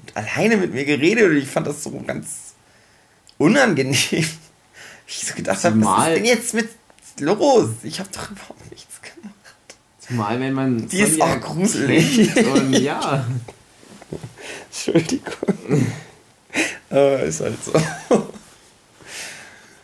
und 0.00 0.16
alleine 0.16 0.56
mit 0.56 0.72
mir 0.72 0.84
geredet 0.84 1.30
und 1.30 1.36
ich 1.36 1.48
fand 1.48 1.66
das 1.66 1.82
so 1.82 1.90
ganz 2.06 2.54
unangenehm. 3.38 3.96
Ich 5.04 5.26
so 5.26 5.34
gedacht 5.34 5.62
habe, 5.64 5.84
was 5.84 6.08
ist 6.08 6.16
denn 6.16 6.24
jetzt 6.24 6.54
mit 6.54 6.68
los? 7.18 7.68
Ich 7.82 7.98
habe 7.98 8.08
doch 8.14 8.30
überhaupt 8.30 8.70
nichts 8.70 9.02
gemacht. 9.02 9.34
Zumal 9.98 10.40
wenn 10.40 10.54
man. 10.54 10.88
Die 10.88 11.00
ist 11.00 11.20
auch 11.20 11.38
gruselig. 11.40 12.34
Und 12.46 12.72
ja. 12.80 13.26
Entschuldigung. 14.70 15.32
äh, 16.90 17.28
ist 17.28 17.40
halt 17.40 17.62
so. 17.62 17.72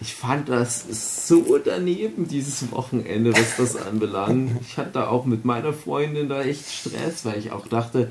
Ich 0.00 0.14
fand 0.14 0.48
das 0.48 1.26
so 1.26 1.58
daneben 1.58 2.28
dieses 2.28 2.70
Wochenende, 2.70 3.32
was 3.32 3.56
das 3.56 3.76
anbelangt. 3.76 4.52
Ich 4.60 4.76
hatte 4.76 4.92
da 4.92 5.08
auch 5.08 5.24
mit 5.24 5.44
meiner 5.44 5.72
Freundin 5.72 6.28
da 6.28 6.42
echt 6.42 6.70
Stress, 6.70 7.24
weil 7.24 7.38
ich 7.38 7.50
auch 7.50 7.66
dachte, 7.66 8.10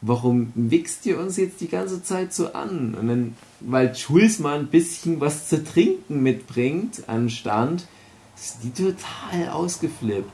warum 0.00 0.52
wichst 0.54 1.06
ihr 1.06 1.18
uns 1.18 1.36
jetzt 1.36 1.60
die 1.60 1.68
ganze 1.68 2.02
Zeit 2.02 2.32
so 2.32 2.52
an? 2.52 2.94
Und 2.94 3.08
dann, 3.08 3.34
weil 3.60 3.94
Schulz 3.94 4.38
mal 4.40 4.58
ein 4.58 4.66
bisschen 4.66 5.20
was 5.20 5.48
zu 5.48 5.62
trinken 5.62 6.22
mitbringt 6.22 7.08
an 7.08 7.30
Stand, 7.30 7.86
ist 8.36 8.58
die 8.64 8.70
total 8.70 9.50
ausgeflippt. 9.50 10.30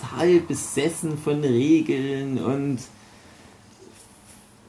Total 0.00 0.40
besessen 0.40 1.18
von 1.18 1.40
Regeln 1.40 2.38
und 2.38 2.78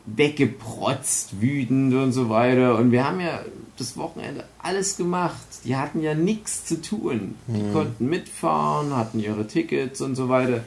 weggeprotzt, 0.05 1.41
wütend 1.41 1.93
und 1.93 2.11
so 2.11 2.29
weiter. 2.29 2.77
Und 2.77 2.91
wir 2.91 3.05
haben 3.05 3.19
ja 3.19 3.41
das 3.77 3.97
Wochenende 3.97 4.45
alles 4.65 4.97
gemacht. 4.97 5.45
Die 5.63 5.75
hatten 5.75 6.01
ja 6.01 6.13
nichts 6.13 6.65
zu 6.65 6.81
tun. 6.81 7.35
Die 7.47 7.71
konnten 7.71 8.09
mitfahren, 8.09 8.95
hatten 8.95 9.19
ihre 9.19 9.47
Tickets 9.47 10.01
und 10.01 10.15
so 10.15 10.27
weiter. 10.27 10.61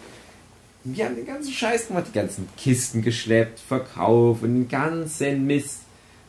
Wir 0.85 1.05
haben 1.05 1.17
den 1.17 1.27
ganzen 1.27 1.53
Scheiß 1.53 1.89
gemacht, 1.89 2.07
die 2.09 2.19
ganzen 2.19 2.49
Kisten 2.57 3.03
geschleppt, 3.03 3.59
Verkauf 3.59 4.43
und 4.43 4.55
den 4.55 4.69
ganzen 4.69 5.47
Mist. 5.47 5.81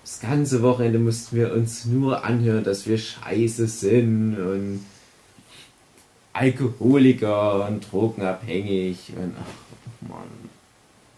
Das 0.03 0.19
ganze 0.19 0.63
Wochenende 0.63 0.97
mussten 0.97 1.35
wir 1.35 1.53
uns 1.53 1.85
nur 1.85 2.25
anhören, 2.25 2.63
dass 2.63 2.87
wir 2.87 2.97
scheiße 2.97 3.67
sind 3.67 4.37
und 4.37 4.85
Alkoholiker 6.33 7.67
und 7.67 7.91
drogenabhängig 7.91 9.13
und 9.15 9.35
ach 9.39 10.09
Mann. 10.09 10.48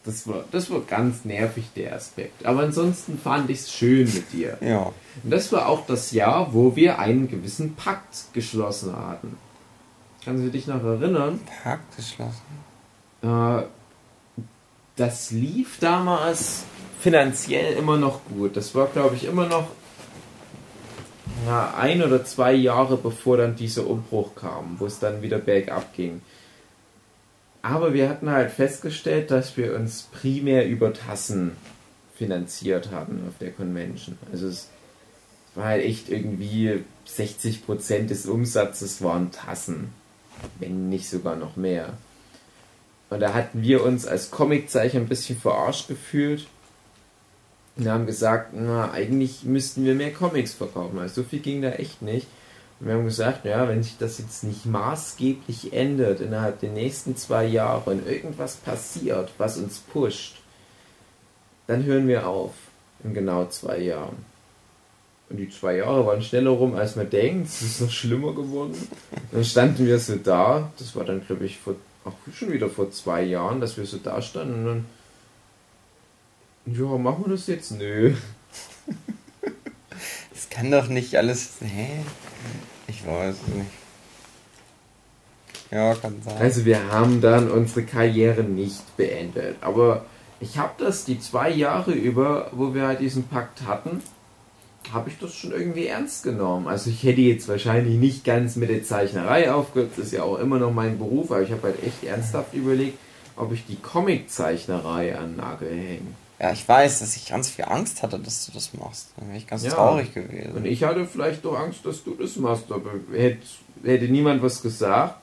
Das 0.04 0.28
war, 0.28 0.46
das 0.52 0.72
war 0.72 0.82
ganz 0.82 1.26
nervig, 1.26 1.66
der 1.76 1.96
Aspekt. 1.96 2.46
Aber 2.46 2.62
ansonsten 2.62 3.20
fand 3.20 3.50
ich 3.52 3.60
es 3.60 3.72
schön 3.72 4.12
mit 4.12 4.34
dir. 4.34 4.58
Ja. 4.60 4.92
Und 5.24 5.30
das 5.30 5.52
war 5.52 5.68
auch 5.68 5.86
das 5.86 6.12
Jahr, 6.12 6.54
wo 6.54 6.76
wir 6.76 6.98
einen 6.98 7.30
gewissen 7.30 7.76
Pakt 7.76 8.34
geschlossen 8.34 8.96
hatten. 8.96 9.38
Kannst 10.26 10.44
du 10.44 10.50
dich 10.50 10.66
noch 10.66 10.84
erinnern? 10.84 11.40
Pakt 11.64 11.96
geschlossen. 11.96 12.42
Äh, 13.22 13.64
das 14.96 15.32
lief 15.32 15.78
damals 15.80 16.64
finanziell 17.00 17.74
immer 17.74 17.98
noch 17.98 18.22
gut. 18.26 18.58
Das 18.58 18.74
war, 18.74 18.88
glaube 18.88 19.16
ich, 19.16 19.26
immer 19.26 19.48
noch 19.48 19.68
ja, 21.46 21.74
ein 21.78 22.04
oder 22.04 22.24
zwei 22.24 22.54
Jahre 22.54 22.98
bevor 22.98 23.38
dann 23.38 23.56
dieser 23.56 23.88
Umbruch 23.88 24.36
kam, 24.36 24.76
wo 24.80 24.86
es 24.86 25.00
dann 25.00 25.22
wieder 25.22 25.40
bergab 25.40 25.94
ging. 25.94 26.22
Aber 27.62 27.94
wir 27.94 28.10
hatten 28.10 28.30
halt 28.30 28.52
festgestellt, 28.52 29.30
dass 29.30 29.56
wir 29.58 29.76
uns 29.76 30.04
primär 30.12 30.68
über 30.68 30.94
Tassen 30.94 31.52
finanziert 32.16 32.92
hatten 32.92 33.24
auf 33.28 33.38
der 33.40 33.52
Convention. 33.52 34.18
Also 34.32 34.48
es 34.48 34.70
war 35.56 35.66
halt 35.66 35.84
echt 35.84 36.10
irgendwie 36.10 36.84
60% 37.08 38.08
des 38.08 38.26
Umsatzes 38.26 39.04
waren 39.04 39.32
Tassen, 39.32 39.90
wenn 40.60 40.90
nicht 40.90 41.10
sogar 41.10 41.36
noch 41.36 41.56
mehr. 41.56 41.94
Und 43.10 43.20
da 43.20 43.34
hatten 43.34 43.62
wir 43.62 43.84
uns 43.84 44.08
als 44.08 44.32
Comiczeichner 44.32 45.02
ein 45.02 45.08
bisschen 45.08 45.38
verarscht 45.38 45.88
gefühlt 45.88 46.48
und 47.76 47.88
haben 47.88 48.06
gesagt, 48.06 48.54
na, 48.54 48.92
eigentlich 48.92 49.44
müssten 49.44 49.84
wir 49.86 49.96
mehr 49.96 50.14
Comics 50.14 50.54
verkaufen. 50.54 50.98
Also 51.00 51.22
so 51.22 51.28
viel 51.28 51.40
ging 51.40 51.62
da 51.62 51.72
echt 51.72 52.02
nicht. 52.02 52.28
Wir 52.84 52.96
haben 52.96 53.06
gesagt, 53.06 53.46
ja, 53.46 53.68
wenn 53.68 53.84
sich 53.84 53.98
das 54.00 54.18
jetzt 54.18 54.44
nicht 54.44 54.66
maßgeblich 54.66 55.72
ändert 55.72 56.20
innerhalb 56.20 56.62
der 56.62 56.72
nächsten 56.72 57.16
zwei 57.16 57.46
Jahre 57.46 57.92
und 57.92 58.08
irgendwas 58.08 58.56
passiert, 58.56 59.32
was 59.38 59.58
uns 59.58 59.78
pusht, 59.78 60.38
dann 61.68 61.84
hören 61.86 62.08
wir 62.08 62.28
auf 62.28 62.54
in 63.04 63.14
genau 63.14 63.46
zwei 63.46 63.78
Jahren. 63.78 64.26
Und 65.30 65.38
die 65.38 65.50
zwei 65.50 65.78
Jahre 65.78 66.08
waren 66.08 66.24
schneller 66.24 66.50
rum, 66.50 66.76
als 66.76 66.96
man 66.96 67.10
denkt. 67.10 67.50
Es 67.50 67.62
ist 67.62 67.82
noch 67.82 67.92
schlimmer 67.92 68.34
geworden. 68.34 68.76
Dann 69.32 69.46
standen 69.46 69.86
wir 69.86 70.00
so 70.00 70.16
da. 70.16 70.72
Das 70.80 70.96
war 70.96 71.06
dann, 71.06 71.26
glaube 71.26 71.46
ich, 71.46 71.60
vor, 71.60 71.76
auch 72.04 72.14
schon 72.34 72.52
wieder 72.52 72.68
vor 72.68 72.92
zwei 72.92 73.22
Jahren, 73.22 73.62
dass 73.62 73.78
wir 73.78 73.86
so 73.86 73.98
da 73.98 74.24
standen. 74.24 74.68
Und 74.68 74.86
dann, 76.66 76.76
ja, 76.76 76.98
machen 76.98 77.26
wir 77.26 77.36
das 77.36 77.46
jetzt? 77.48 77.72
Nö. 77.72 78.16
Das 80.34 80.50
kann 80.50 80.72
doch 80.72 80.88
nicht 80.88 81.16
alles. 81.16 81.52
Hä? 81.62 82.04
Ich 82.88 83.06
weiß 83.06 83.36
es 83.36 83.56
nicht. 83.56 83.70
Ja, 85.72 85.96
kann 85.96 86.22
sein. 86.24 86.38
Also 86.38 86.66
wir 86.66 86.92
haben 86.92 87.22
dann 87.22 87.50
unsere 87.50 87.84
Karriere 87.84 88.44
nicht 88.44 88.98
beendet. 88.98 89.56
Aber 89.62 90.06
ich 90.40 90.58
habe 90.58 90.74
das 90.78 91.06
die 91.06 91.20
zwei 91.20 91.50
Jahre 91.50 91.92
über, 91.92 92.50
wo 92.52 92.74
wir 92.74 92.88
halt 92.88 93.00
diesen 93.00 93.28
Pakt 93.28 93.62
hatten, 93.66 94.02
habe 94.92 95.10
ich 95.10 95.18
das 95.20 95.34
schon 95.34 95.52
irgendwie 95.52 95.88
ernst 95.88 96.24
genommen. 96.24 96.68
Also 96.68 96.90
ich 96.90 97.04
hätte 97.04 97.22
jetzt 97.22 97.48
wahrscheinlich 97.48 97.98
nicht 97.98 98.26
ganz 98.26 98.56
mit 98.56 98.70
der 98.70 98.84
Zeichnerei 98.84 99.52
aufgehört, 99.52 99.92
das 99.96 100.08
ist 100.08 100.14
ja 100.14 100.24
auch 100.24 100.40
immer 100.40 100.60
noch 100.60 100.74
mein 100.74 100.98
Beruf, 100.98 101.32
aber 101.32 101.44
ich 101.44 101.52
habe 101.52 101.64
halt 101.64 101.84
echt 101.84 102.04
ernsthaft 102.04 102.54
überlegt, 102.54 102.98
ob 103.38 103.54
ich 103.54 103.66
die 103.66 103.78
Comiczeichnerei 103.78 105.18
an 105.18 105.36
Nagel 105.38 105.70
hänge. 105.70 106.16
Ja, 106.42 106.52
ich 106.52 106.68
weiß, 106.68 107.00
dass 107.00 107.16
ich 107.16 107.28
ganz 107.30 107.50
viel 107.50 107.66
Angst 107.66 108.02
hatte, 108.02 108.18
dass 108.18 108.48
du 108.48 108.52
das 108.52 108.74
machst. 108.74 109.10
Dann 109.16 109.28
wäre 109.28 109.38
ich 109.38 109.46
ganz 109.46 109.64
Ja. 109.64 109.72
traurig 109.74 110.12
gewesen. 110.12 110.54
Und 110.56 110.66
ich 110.66 110.84
hatte 110.84 111.06
vielleicht 111.06 111.46
doch 111.46 111.56
Angst, 111.60 111.86
dass 111.86 112.04
du 112.04 112.16
das 112.16 112.36
machst, 112.38 112.72
aber 112.72 112.90
hätte, 113.14 113.38
hätte 113.84 114.06
niemand 114.06 114.42
was 114.42 114.60
gesagt, 114.62 115.18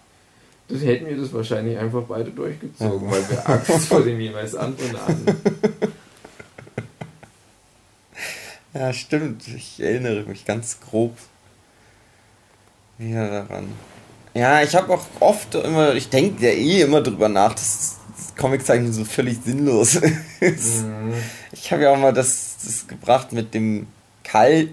das 0.68 0.80
hätten 0.82 1.06
wir 1.06 1.16
das 1.16 1.32
wahrscheinlich 1.32 1.76
einfach 1.76 2.02
beide 2.02 2.30
durchgezogen, 2.30 3.06
Ja. 3.06 3.10
weil 3.10 3.30
wir 3.30 3.48
Angst 3.48 3.88
vor 3.88 4.02
dem 4.02 4.20
jeweils 4.20 4.54
anderen 4.54 4.92
hatten. 5.00 5.26
Ja, 8.74 8.92
stimmt. 8.92 9.48
Ich 9.48 9.80
erinnere 9.80 10.24
mich 10.24 10.44
ganz 10.44 10.78
grob 10.80 11.16
wieder 12.98 13.28
daran. 13.28 13.72
Ja, 14.34 14.62
ich 14.62 14.76
habe 14.76 14.92
auch 14.92 15.04
oft 15.20 15.54
immer, 15.54 15.94
ich 15.94 16.10
denke 16.10 16.44
ja 16.46 16.52
eh 16.52 16.82
immer 16.82 17.00
drüber 17.00 17.28
nach, 17.28 17.54
dass 17.54 17.96
das 18.18 18.36
Comiczeichnen 18.36 18.92
so 18.92 19.04
völlig 19.04 19.38
sinnlos 19.44 19.94
ist. 20.40 20.82
Mhm. 20.84 21.14
Ich 21.52 21.72
habe 21.72 21.82
ja 21.84 21.92
auch 21.92 21.98
mal 21.98 22.12
das, 22.12 22.56
das 22.64 22.86
gebracht 22.86 23.32
mit 23.32 23.54
dem 23.54 23.86
Kal 24.24 24.68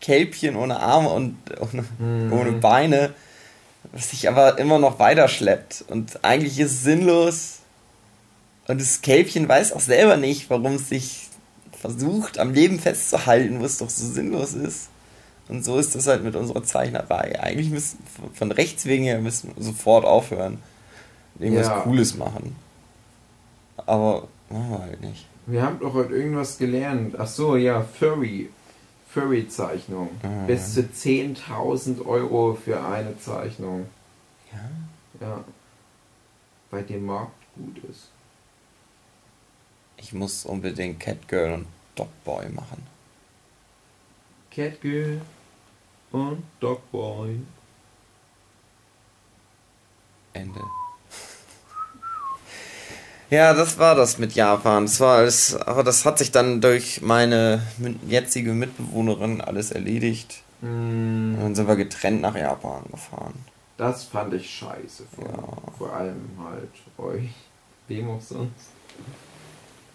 Kälbchen 0.00 0.56
ohne 0.56 0.80
Arme 0.80 1.08
und 1.10 1.36
ohne, 1.60 1.84
Mhm. 1.98 2.32
ohne 2.32 2.52
Beine, 2.52 3.14
was 3.92 4.10
sich 4.10 4.28
aber 4.28 4.58
immer 4.58 4.78
noch 4.78 4.98
weiter 4.98 5.28
schleppt. 5.28 5.84
Und 5.88 6.24
eigentlich 6.24 6.58
ist 6.58 6.72
es 6.72 6.82
sinnlos. 6.82 7.58
Und 8.66 8.80
das 8.80 9.00
Kälbchen 9.02 9.48
weiß 9.48 9.72
auch 9.72 9.80
selber 9.80 10.16
nicht, 10.16 10.50
warum 10.50 10.74
es 10.74 10.88
sich 10.88 11.28
versucht, 11.78 12.38
am 12.38 12.52
Leben 12.52 12.78
festzuhalten, 12.80 13.60
wo 13.60 13.64
es 13.64 13.78
doch 13.78 13.90
so 13.90 14.06
sinnlos 14.06 14.54
ist. 14.54 14.88
Und 15.48 15.64
so 15.64 15.78
ist 15.78 15.94
das 15.94 16.06
halt 16.06 16.24
mit 16.24 16.34
unserer 16.36 16.64
Zeichnerei. 16.64 17.38
Eigentlich 17.40 17.68
müssen 17.70 17.98
von 18.34 18.50
Rechts 18.52 18.86
wegen 18.86 19.04
her 19.04 19.20
müssen 19.20 19.52
wir 19.54 19.62
sofort 19.62 20.04
aufhören. 20.06 20.58
Irgendwas 21.38 21.66
Ja. 21.66 21.80
Cooles 21.80 22.16
machen. 22.16 22.56
Aber 23.76 24.28
machen 24.48 24.70
wir 24.70 24.78
halt 24.78 25.00
nicht. 25.00 25.26
Wir 25.46 25.62
haben 25.62 25.78
doch 25.78 25.92
heute 25.94 26.14
irgendwas 26.14 26.58
gelernt. 26.58 27.16
Ach 27.18 27.26
so, 27.26 27.56
ja, 27.56 27.82
Furry. 27.82 28.48
Furry-Zeichnung. 29.10 30.08
Mhm. 30.22 30.46
Bis 30.46 30.74
zu 30.74 30.80
10.000 30.82 32.04
Euro 32.06 32.54
für 32.54 32.84
eine 32.84 33.18
Zeichnung. 33.20 33.86
Ja. 34.52 35.26
Ja. 35.26 35.44
Bei 36.70 36.82
dem 36.82 37.06
Markt 37.06 37.32
gut 37.54 37.78
ist. 37.84 38.08
Ich 39.96 40.12
muss 40.12 40.44
unbedingt 40.44 40.98
Catgirl 40.98 41.54
und 41.54 41.66
Dogboy 41.94 42.48
machen. 42.48 42.84
Catgirl 44.50 45.20
und 46.10 46.42
Dogboy. 46.60 47.38
Ende. 50.32 50.60
Ja, 53.34 53.52
das 53.54 53.78
war 53.78 53.94
das 53.94 54.18
mit 54.18 54.32
Japan. 54.34 54.84
Das 54.86 55.00
war 55.00 55.18
alles, 55.18 55.56
aber 55.56 55.82
das 55.82 56.04
hat 56.04 56.18
sich 56.18 56.30
dann 56.30 56.60
durch 56.60 57.00
meine 57.02 57.62
jetzige 58.06 58.52
Mitbewohnerin 58.52 59.40
alles 59.40 59.70
erledigt. 59.72 60.42
Und 60.62 61.34
Mm, 61.34 61.40
dann 61.40 61.54
sind 61.54 61.68
wir 61.68 61.76
getrennt 61.76 62.22
nach 62.22 62.36
Japan 62.36 62.82
gefahren. 62.90 63.34
das 63.76 64.04
fand 64.04 64.32
ich 64.34 64.48
scheiße. 64.48 65.02
Vor, 65.14 65.24
Ja. 65.24 65.72
vor 65.78 65.92
allem 65.92 66.22
halt 66.48 66.70
euch. 66.96 67.30
Wem 67.88 68.08
auch 68.10 68.20
sonst. 68.22 68.70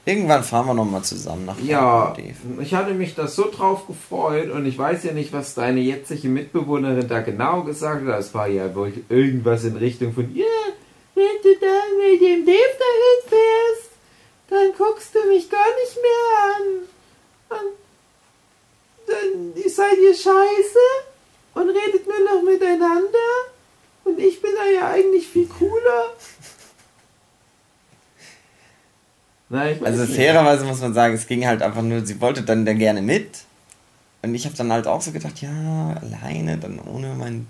Irgendwann 0.06 0.44
fahren 0.44 0.68
wir 0.68 0.74
nochmal 0.74 1.02
zusammen 1.04 1.46
nach 1.46 1.58
Ja, 1.60 2.10
Japan, 2.10 2.16
Dave. 2.24 2.62
ich 2.64 2.74
hatte 2.74 2.94
mich 2.94 3.16
da 3.16 3.26
so 3.28 3.50
drauf 3.50 3.88
gefreut 3.88 4.50
und 4.52 4.66
ich 4.66 4.78
weiß 4.78 5.04
ja 5.06 5.14
nicht, 5.14 5.32
was 5.34 5.54
deine 5.56 5.80
jetzige 5.80 6.28
Mitbewohnerin 6.30 7.08
da 7.08 7.22
genau 7.22 7.64
gesagt 7.64 8.06
hat. 8.08 8.20
Es 8.20 8.34
war 8.34 8.48
ja 8.48 8.74
wohl 8.76 8.94
irgendwas 9.10 9.64
in 9.64 9.76
Richtung 9.78 10.14
von, 10.14 10.36
ja, 10.36 10.46
wenn 11.16 11.38
du 11.44 11.52
dann 11.60 11.90
mit 12.12 12.22
dem 12.22 12.46
Dave 12.46 12.76
dahin 12.84 13.20
fährst, 13.28 13.90
dann 14.50 14.68
guckst 14.78 15.16
du 15.16 15.20
mich 15.30 15.50
gar 15.50 15.68
nicht 15.82 15.96
mehr 16.06 16.26
an. 16.56 17.60
Und 17.60 17.74
dann 19.08 19.70
seid 19.70 19.98
ihr 19.98 20.08
scheiße 20.22 20.86
und 21.54 21.70
redet 21.70 22.08
nur 22.08 22.20
noch 22.26 22.44
miteinander 22.44 23.30
und 24.04 24.20
ich 24.20 24.42
bin 24.42 24.52
da 24.56 24.70
ja 24.70 24.92
eigentlich 24.92 25.28
viel 25.28 25.48
cooler. 25.48 26.14
Nein, 29.50 29.84
Also 29.84 30.06
fairerweise 30.06 30.66
muss 30.66 30.80
man 30.80 30.94
sagen, 30.94 31.16
es 31.16 31.26
ging 31.26 31.46
halt 31.46 31.62
einfach 31.64 31.82
nur, 31.82 32.06
sie 32.06 32.22
wollte 32.22 32.44
dann, 32.44 32.66
dann 32.66 32.78
gerne 32.78 33.02
mit. 33.02 33.40
Und 34.22 34.36
ich 34.36 34.46
habe 34.46 34.56
dann 34.56 34.72
halt 34.72 34.86
auch 34.86 35.02
so 35.02 35.12
gedacht, 35.12 35.42
ja, 35.42 35.98
alleine, 36.02 36.58
dann 36.58 36.80
ohne 36.80 37.16
mein... 37.16 37.48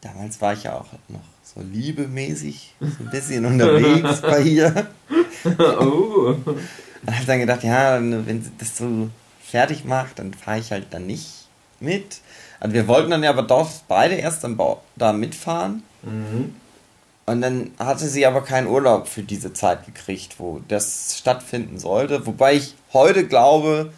Damals 0.00 0.40
war 0.40 0.52
ich 0.52 0.62
ja 0.62 0.74
auch 0.74 0.86
noch 1.08 1.20
so 1.42 1.60
liebemäßig, 1.60 2.74
so 2.80 2.86
ein 3.04 3.10
bisschen 3.10 3.44
unterwegs 3.44 4.20
bei 4.22 4.40
ihr. 4.40 4.86
oh. 5.58 6.34
Und 7.06 7.14
habe 7.14 7.26
dann 7.26 7.40
gedacht, 7.40 7.62
ja, 7.64 8.00
wenn 8.00 8.42
sie 8.42 8.50
das 8.58 8.76
so 8.76 9.08
fertig 9.50 9.84
macht, 9.84 10.18
dann 10.18 10.34
fahre 10.34 10.58
ich 10.58 10.70
halt 10.72 10.86
dann 10.90 11.06
nicht 11.06 11.48
mit. 11.80 12.20
Also 12.60 12.74
wir 12.74 12.88
wollten 12.88 13.10
dann 13.10 13.22
ja 13.22 13.30
aber 13.30 13.42
doch 13.42 13.70
beide 13.88 14.14
erst 14.16 14.44
am 14.44 14.56
Bau 14.56 14.82
da 14.96 15.12
mitfahren. 15.12 15.82
Mhm. 16.02 16.54
Und 17.26 17.42
dann 17.42 17.70
hatte 17.78 18.08
sie 18.08 18.24
aber 18.26 18.42
keinen 18.42 18.66
Urlaub 18.68 19.06
für 19.06 19.22
diese 19.22 19.52
Zeit 19.52 19.84
gekriegt, 19.84 20.36
wo 20.38 20.60
das 20.66 21.16
stattfinden 21.18 21.78
sollte. 21.78 22.26
Wobei 22.26 22.54
ich 22.54 22.74
heute 22.92 23.26
glaube, 23.26 23.92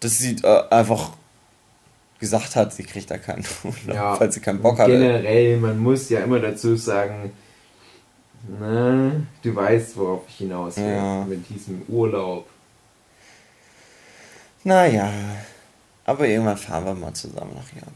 dass 0.00 0.18
sie 0.18 0.36
äh, 0.42 0.62
einfach 0.70 1.10
gesagt 2.20 2.54
hat, 2.56 2.72
sie 2.72 2.84
kriegt 2.84 3.10
da 3.10 3.18
keinen 3.18 3.44
Urlaub, 3.64 3.94
Ja, 3.94 4.20
weil 4.20 4.30
sie 4.32 4.40
keinen 4.40 4.62
Bock 4.62 4.78
hatte. 4.78 4.92
Generell, 4.92 5.56
man 5.58 5.78
muss 5.78 6.08
ja 6.08 6.20
immer 6.20 6.38
dazu 6.38 6.76
sagen, 6.76 7.32
ne, 8.60 9.26
du 9.42 9.54
weißt, 9.54 9.96
worauf 9.96 10.22
ich 10.28 10.36
hinaus 10.36 10.76
will 10.76 10.84
Ja. 10.86 11.24
mit 11.24 11.48
diesem 11.48 11.82
Urlaub. 11.88 12.46
Naja, 14.68 15.10
aber 16.04 16.26
irgendwann 16.28 16.58
fahren 16.58 16.84
wir 16.84 16.94
mal 16.94 17.14
zusammen 17.14 17.52
nach 17.54 17.72
Japan. 17.74 17.94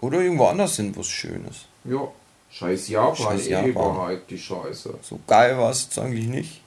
Oder 0.00 0.20
irgendwo 0.20 0.44
anders 0.44 0.76
hin, 0.76 0.94
wo 0.94 1.00
es 1.00 1.08
schön 1.08 1.42
ist. 1.48 1.66
Ja, 1.84 2.06
scheiß 2.50 2.88
Japan, 2.88 3.16
Scheiß 3.16 3.46
eh 3.46 3.50
Japan. 3.52 3.70
überhyped, 3.70 4.30
die 4.30 4.38
Scheiße. 4.38 4.94
So 5.02 5.18
geil 5.26 5.56
war 5.56 5.70
es 5.70 5.84
jetzt 5.84 5.98
eigentlich 5.98 6.26
nicht. 6.26 6.60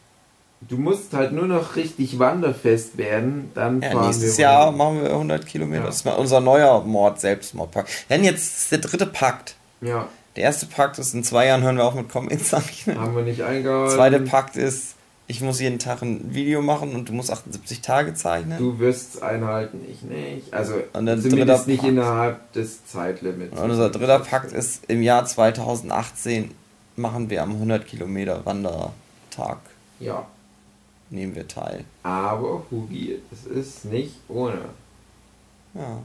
Du 0.61 0.77
musst 0.77 1.14
halt 1.14 1.31
nur 1.34 1.45
noch 1.45 1.76
richtig 1.76 2.18
wanderfest 2.18 2.98
werden, 2.98 3.52
dann 3.53 3.81
Ja, 3.84 3.91
fahren 3.91 4.06
nächstes 4.07 4.38
wir 4.38 4.44
Jahr 4.45 4.72
machen 4.72 5.03
wir 5.03 5.11
100 5.11 5.45
Kilometer. 5.45 5.81
Ja. 5.81 5.85
Das 5.88 5.98
ist 5.98 6.06
mal 6.06 6.14
unser 6.14 6.40
neuer 6.40 6.84
Mord, 6.84 7.19
Selbstmordpakt. 7.19 7.90
Denn 8.10 8.23
jetzt 8.23 8.57
ist 8.64 8.72
der 8.72 8.80
dritte 8.80 9.06
Pakt. 9.06 9.56
Ja, 9.81 10.07
Der 10.38 10.45
erste 10.45 10.65
Pakt 10.65 10.98
ist, 10.98 11.14
in 11.14 11.23
zwei 11.23 11.45
Jahren 11.48 11.61
hören 11.61 11.76
wir 11.77 11.84
auf 11.85 11.94
mit 11.94 12.10
Comics 12.10 12.45
zeichnen. 12.49 12.99
haben 12.99 13.15
wir 13.15 13.22
nicht 13.23 13.41
eingehalten. 13.41 13.88
Der 13.90 13.95
zweite 13.95 14.19
Pakt 14.22 14.56
ist, 14.56 14.93
ich 15.28 15.41
muss 15.41 15.60
jeden 15.62 15.80
Tag 15.80 16.02
ein 16.02 16.34
Video 16.34 16.62
machen 16.62 16.94
und 16.95 17.08
du 17.10 17.14
musst 17.14 17.32
78 17.32 17.82
Tage 17.82 18.14
zeichnen. 18.14 18.58
Du 18.58 18.78
wirst 18.80 19.16
es 19.16 19.22
einhalten, 19.22 19.82
ich 19.90 20.02
nicht. 20.04 20.54
Also 20.54 20.76
Und 20.94 21.06
der 21.06 21.20
zumindest 21.20 21.68
nicht 21.68 21.80
Pakt. 21.82 21.91
innerhalb 21.91 22.54
des 22.54 22.86
Zeitlimits. 22.86 23.58
und 23.60 23.72
unser 23.72 23.90
dritter 23.90 24.20
Pakt 24.20 24.52
ist, 24.52 24.84
im 24.90 25.02
Jahr 25.02 25.26
2018 25.26 26.52
machen 26.95 27.30
wir 27.30 27.41
am 27.41 27.52
100 27.52 27.86
Kilometer 27.88 28.45
Wandertag, 28.45 29.58
Ja, 30.00 30.28
nehmen 31.10 31.34
wir 31.36 31.48
teil. 31.48 31.86
aber 32.04 32.64
Hugi, 32.70 33.20
es 33.32 33.45
ist 33.45 33.86
nicht 33.86 34.16
ohne. 34.28 34.60
Ja. 35.74 36.00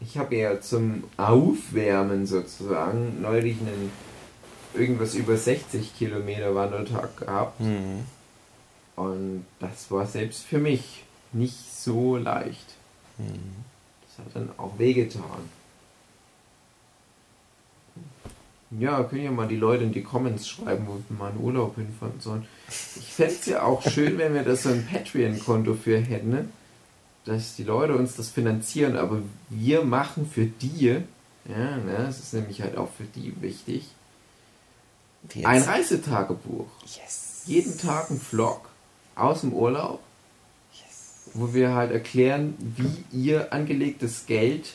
Ich 0.00 0.18
habe 0.18 0.36
ja 0.36 0.60
zum 0.60 1.04
Aufwärmen 1.16 2.26
sozusagen 2.26 3.22
neulich 3.22 3.56
einen 3.60 3.90
irgendwas 4.76 5.14
über 5.14 5.36
60 5.36 5.96
Kilometer 5.96 6.54
Wandertag 6.54 7.16
gehabt. 7.16 7.58
Hm. 7.60 8.04
Und 8.96 9.44
das 9.60 9.90
war 9.90 10.06
selbst 10.06 10.44
für 10.44 10.58
mich 10.58 11.04
nicht 11.32 11.72
so 11.72 12.16
leicht. 12.16 12.74
Hm. 13.18 13.26
Das 14.06 14.26
hat 14.26 14.36
dann 14.36 14.50
auch 14.56 14.78
wehgetan. 14.78 15.50
Ja, 18.78 19.04
können 19.04 19.22
ja 19.22 19.30
mal 19.30 19.46
die 19.46 19.56
Leute 19.56 19.84
in 19.84 19.92
die 19.92 20.02
Comments 20.02 20.46
schreiben, 20.46 20.86
wo 20.88 20.94
wir 20.94 21.16
mal 21.16 21.30
einen 21.30 21.40
Urlaub 21.40 21.76
hinfahren 21.76 22.20
sollen. 22.20 22.46
Ich 22.68 23.12
fände 23.12 23.34
es 23.34 23.46
ja 23.46 23.62
auch 23.62 23.82
schön, 23.90 24.18
wenn 24.18 24.34
wir 24.34 24.42
das 24.42 24.64
so 24.64 24.70
ein 24.70 24.86
Patreon-Konto 24.86 25.74
für 25.74 25.98
hätten, 25.98 26.30
ne? 26.30 26.48
dass 27.26 27.56
die 27.56 27.64
Leute 27.64 27.94
uns 27.94 28.16
das 28.16 28.30
finanzieren, 28.30 28.96
aber 28.96 29.20
wir 29.50 29.82
machen 29.84 30.28
für 30.32 30.46
die, 30.46 30.86
ja, 30.86 31.76
ne, 31.76 32.04
das 32.06 32.20
ist 32.20 32.34
nämlich 32.34 32.62
halt 32.62 32.76
auch 32.76 32.88
für 32.96 33.04
die 33.04 33.34
wichtig, 33.42 33.88
Jetzt. 35.34 35.46
ein 35.46 35.62
Reisetagebuch. 35.62 36.66
yes. 36.82 37.42
Jeden 37.46 37.78
Tag 37.78 38.10
ein 38.10 38.20
Vlog 38.20 38.68
aus 39.14 39.42
dem 39.42 39.52
Urlaub, 39.52 40.00
yes. 40.72 41.30
wo 41.34 41.54
wir 41.54 41.74
halt 41.74 41.92
erklären, 41.92 42.54
wie 42.58 43.04
ihr 43.16 43.52
angelegtes 43.52 44.26
Geld 44.26 44.74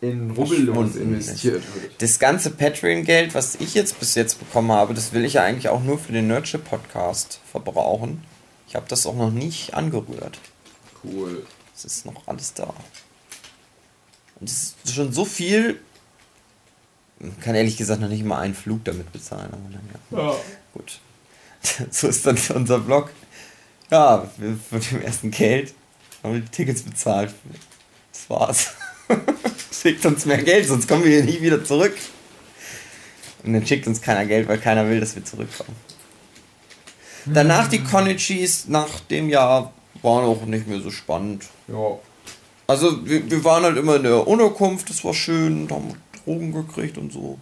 in 0.00 0.30
Rubbellos 0.32 0.96
investiert 0.96 1.62
wird. 1.74 2.02
Das 2.02 2.18
ganze 2.18 2.50
Patreon-Geld, 2.50 3.34
was 3.34 3.56
ich 3.56 3.74
jetzt 3.74 3.98
bis 3.98 4.14
jetzt 4.14 4.38
bekommen 4.38 4.70
habe, 4.70 4.94
das 4.94 5.12
will 5.12 5.24
ich 5.24 5.34
ja 5.34 5.42
eigentlich 5.42 5.68
auch 5.68 5.82
nur 5.82 5.98
für 5.98 6.12
den 6.12 6.26
Nerdship-Podcast 6.26 7.40
verbrauchen. 7.50 8.22
Ich 8.68 8.74
habe 8.74 8.86
das 8.88 9.06
auch 9.06 9.16
noch 9.16 9.30
nicht 9.30 9.74
angerührt. 9.74 10.38
Cool. 11.02 11.46
Es 11.74 11.84
ist 11.84 12.06
noch 12.06 12.26
alles 12.26 12.54
da. 12.54 12.72
Und 14.40 14.50
es 14.50 14.74
ist 14.84 14.94
schon 14.94 15.12
so 15.12 15.24
viel. 15.24 15.80
Kann 17.40 17.54
ehrlich 17.54 17.76
gesagt 17.76 18.00
noch 18.00 18.08
nicht 18.08 18.24
mal 18.24 18.40
einen 18.40 18.54
Flug 18.54 18.84
damit 18.84 19.12
bezahlen. 19.12 19.48
Aber 19.52 20.18
naja, 20.20 20.30
Ja. 20.32 20.36
gut. 20.72 21.00
So 21.90 22.08
ist 22.08 22.26
dann 22.26 22.38
unser 22.54 22.78
Blog. 22.80 23.10
Ja, 23.90 24.28
von 24.70 24.80
dem 24.80 25.02
ersten 25.02 25.30
Geld 25.30 25.72
haben 26.22 26.34
wir 26.34 26.40
die 26.40 26.48
Tickets 26.50 26.82
bezahlt. 26.82 27.32
Das 28.12 28.28
war's. 28.30 28.68
schickt 29.82 30.04
uns 30.06 30.24
mehr 30.24 30.42
Geld, 30.42 30.66
sonst 30.66 30.88
kommen 30.88 31.04
wir 31.04 31.10
hier 31.10 31.24
nie 31.24 31.40
wieder 31.40 31.62
zurück. 31.64 31.94
Und 33.44 33.52
dann 33.52 33.66
schickt 33.66 33.86
uns 33.86 34.00
keiner 34.00 34.24
Geld, 34.24 34.48
weil 34.48 34.58
keiner 34.58 34.88
will, 34.88 35.00
dass 35.00 35.14
wir 35.14 35.24
zurückkommen. 35.24 35.76
Danach 37.26 37.68
die 37.68 37.82
Konichis 37.82 38.66
nach 38.68 39.00
dem 39.00 39.28
Jahr 39.28 39.72
waren 40.02 40.24
auch 40.24 40.44
nicht 40.46 40.66
mehr 40.66 40.80
so 40.80 40.90
spannend. 40.90 41.44
Ja. 41.68 41.98
Also 42.66 43.06
wir, 43.06 43.30
wir 43.30 43.44
waren 43.44 43.64
halt 43.64 43.76
immer 43.76 43.96
in 43.96 44.04
der 44.04 44.26
Unterkunft, 44.26 44.88
das 44.88 45.04
war 45.04 45.12
schön, 45.14 45.62
und 45.62 45.72
haben 45.72 45.94
Drogen 46.24 46.52
gekriegt 46.52 46.98
und 46.98 47.12
so. 47.12 47.38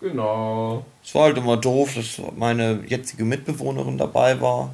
Genau. 0.00 0.84
Es 1.04 1.14
war 1.14 1.24
halt 1.24 1.38
immer 1.38 1.56
doof, 1.56 1.94
dass 1.94 2.20
meine 2.36 2.84
jetzige 2.86 3.24
Mitbewohnerin 3.24 3.98
dabei 3.98 4.40
war. 4.40 4.72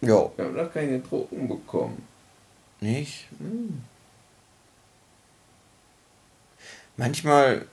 Ja, 0.00 0.30
Wir 0.36 0.44
haben 0.44 0.54
noch 0.56 0.72
keine 0.72 0.98
Drogen 1.00 1.48
bekommen. 1.48 2.06
nicht? 2.80 3.26
Manchmal 6.96 7.66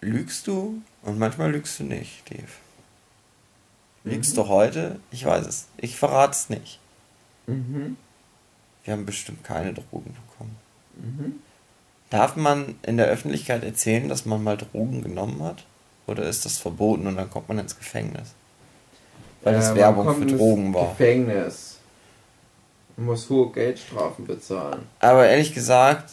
lügst 0.00 0.46
du 0.46 0.80
und 1.02 1.18
manchmal 1.18 1.50
lügst 1.50 1.78
du 1.80 1.84
nicht, 1.84 2.22
Dave. 2.30 2.46
Liegst 4.04 4.36
du 4.36 4.46
heute? 4.48 5.00
Ich 5.10 5.24
weiß 5.24 5.46
es. 5.46 5.66
Ich 5.76 5.96
verrate 5.96 6.32
es 6.32 6.48
nicht. 6.48 6.78
Mhm. 7.46 7.96
Wir 8.84 8.94
haben 8.94 9.06
bestimmt 9.06 9.44
keine 9.44 9.72
Drogen 9.74 10.14
bekommen. 10.14 10.56
Mhm. 10.96 11.34
Darf 12.10 12.34
man 12.36 12.74
in 12.82 12.96
der 12.96 13.06
Öffentlichkeit 13.06 13.62
erzählen, 13.62 14.08
dass 14.08 14.26
man 14.26 14.42
mal 14.42 14.56
Drogen 14.56 15.02
genommen 15.02 15.42
hat? 15.42 15.64
Oder 16.06 16.24
ist 16.24 16.44
das 16.44 16.58
verboten 16.58 17.06
und 17.06 17.16
dann 17.16 17.30
kommt 17.30 17.48
man 17.48 17.58
ins 17.58 17.78
Gefängnis? 17.78 18.34
Weil 19.42 19.54
das 19.54 19.70
Äh, 19.70 19.76
Werbung 19.76 20.14
für 20.16 20.26
Drogen 20.26 20.74
war. 20.74 20.88
Gefängnis. 20.90 21.76
Man 22.96 23.06
muss 23.06 23.30
hohe 23.30 23.50
Geldstrafen 23.52 24.26
bezahlen. 24.26 24.82
Aber 24.98 25.26
ehrlich 25.28 25.54
gesagt, 25.54 26.10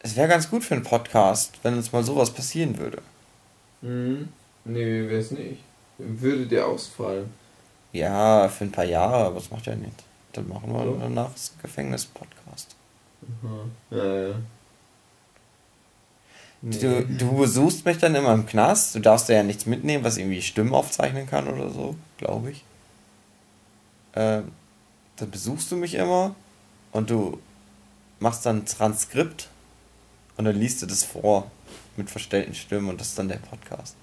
es 0.00 0.16
wäre 0.16 0.28
ganz 0.28 0.50
gut 0.50 0.64
für 0.64 0.74
einen 0.74 0.84
Podcast, 0.84 1.52
wenn 1.62 1.74
uns 1.76 1.92
mal 1.92 2.04
sowas 2.04 2.30
passieren 2.30 2.78
würde. 2.78 3.00
Mhm. 3.80 4.28
Nee, 4.64 5.08
wär's 5.08 5.30
nicht. 5.30 5.62
Würde 5.98 6.46
dir 6.46 6.66
ausfallen. 6.66 7.32
Ja, 7.92 8.48
für 8.48 8.64
ein 8.64 8.72
paar 8.72 8.84
Jahre, 8.84 9.24
aber 9.24 9.36
das 9.36 9.50
macht 9.50 9.66
ja 9.66 9.74
nichts. 9.74 10.04
Dann 10.32 10.48
machen 10.48 10.72
wir 10.72 10.84
So. 10.84 10.96
danach 11.00 11.32
das 11.32 11.52
Gefängnis-Podcast. 11.60 12.76
Mhm. 13.42 13.70
Ja, 13.90 14.28
ja. 14.28 14.34
Du, 16.62 17.06
du 17.06 17.36
besuchst 17.36 17.86
mich 17.86 17.98
dann 17.98 18.14
immer 18.14 18.34
im 18.34 18.44
Knast. 18.44 18.94
Du 18.94 19.00
darfst 19.00 19.28
ja 19.30 19.42
nichts 19.42 19.64
mitnehmen, 19.64 20.04
was 20.04 20.18
irgendwie 20.18 20.42
Stimmen 20.42 20.74
aufzeichnen 20.74 21.26
kann 21.26 21.48
oder 21.48 21.70
so, 21.70 21.96
glaube 22.18 22.50
ich. 22.50 22.64
Ähm, 24.14 24.52
dann 25.16 25.30
besuchst 25.30 25.70
du 25.72 25.76
mich 25.76 25.94
immer 25.94 26.34
und 26.92 27.08
du 27.10 27.40
machst 28.18 28.44
dann 28.44 28.58
ein 28.58 28.66
Transkript 28.66 29.48
und 30.36 30.44
dann 30.44 30.56
liest 30.56 30.82
du 30.82 30.86
das 30.86 31.02
vor 31.02 31.50
mit 31.96 32.10
verstellten 32.10 32.54
Stimmen 32.54 32.88
und 32.90 33.00
das 33.00 33.08
ist 33.08 33.18
dann 33.18 33.28
der 33.28 33.36
Podcast. 33.38 33.96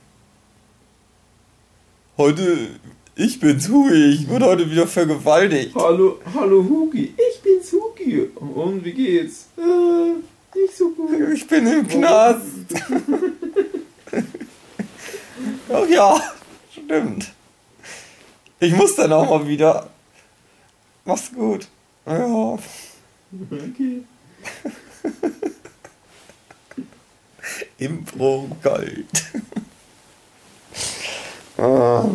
Heute, 2.17 2.79
ich 3.17 3.39
bin's 3.39 3.67
Hui, 3.69 4.13
ich 4.13 4.29
wurde 4.29 4.45
heute 4.45 4.69
wieder 4.69 4.85
vergewaltigt. 4.87 5.73
Hallo, 5.75 6.19
hallo 6.35 6.63
Hugi, 6.63 7.15
ich 7.17 7.41
bin's 7.41 7.71
Hugi. 7.71 8.29
Und 8.35 8.85
wie 8.85 8.93
geht's? 8.93 9.47
Äh, 9.57 10.13
nicht 10.57 10.77
so 10.77 10.91
gut. 10.91 11.09
Ich 11.33 11.47
bin 11.47 11.65
im 11.65 11.87
Knast. 11.87 12.43
Ach 15.73 15.89
ja, 15.89 16.21
stimmt. 16.71 17.33
Ich 18.59 18.73
muss 18.75 18.95
dann 18.95 19.13
auch 19.13 19.29
mal 19.29 19.47
wieder. 19.47 19.89
Mach's 21.05 21.31
gut. 21.33 21.67
Ja. 22.05 22.57
Okay. 23.51 24.03
Impro 27.77 28.47
Gold. 28.61 29.05
ah. 31.57 32.09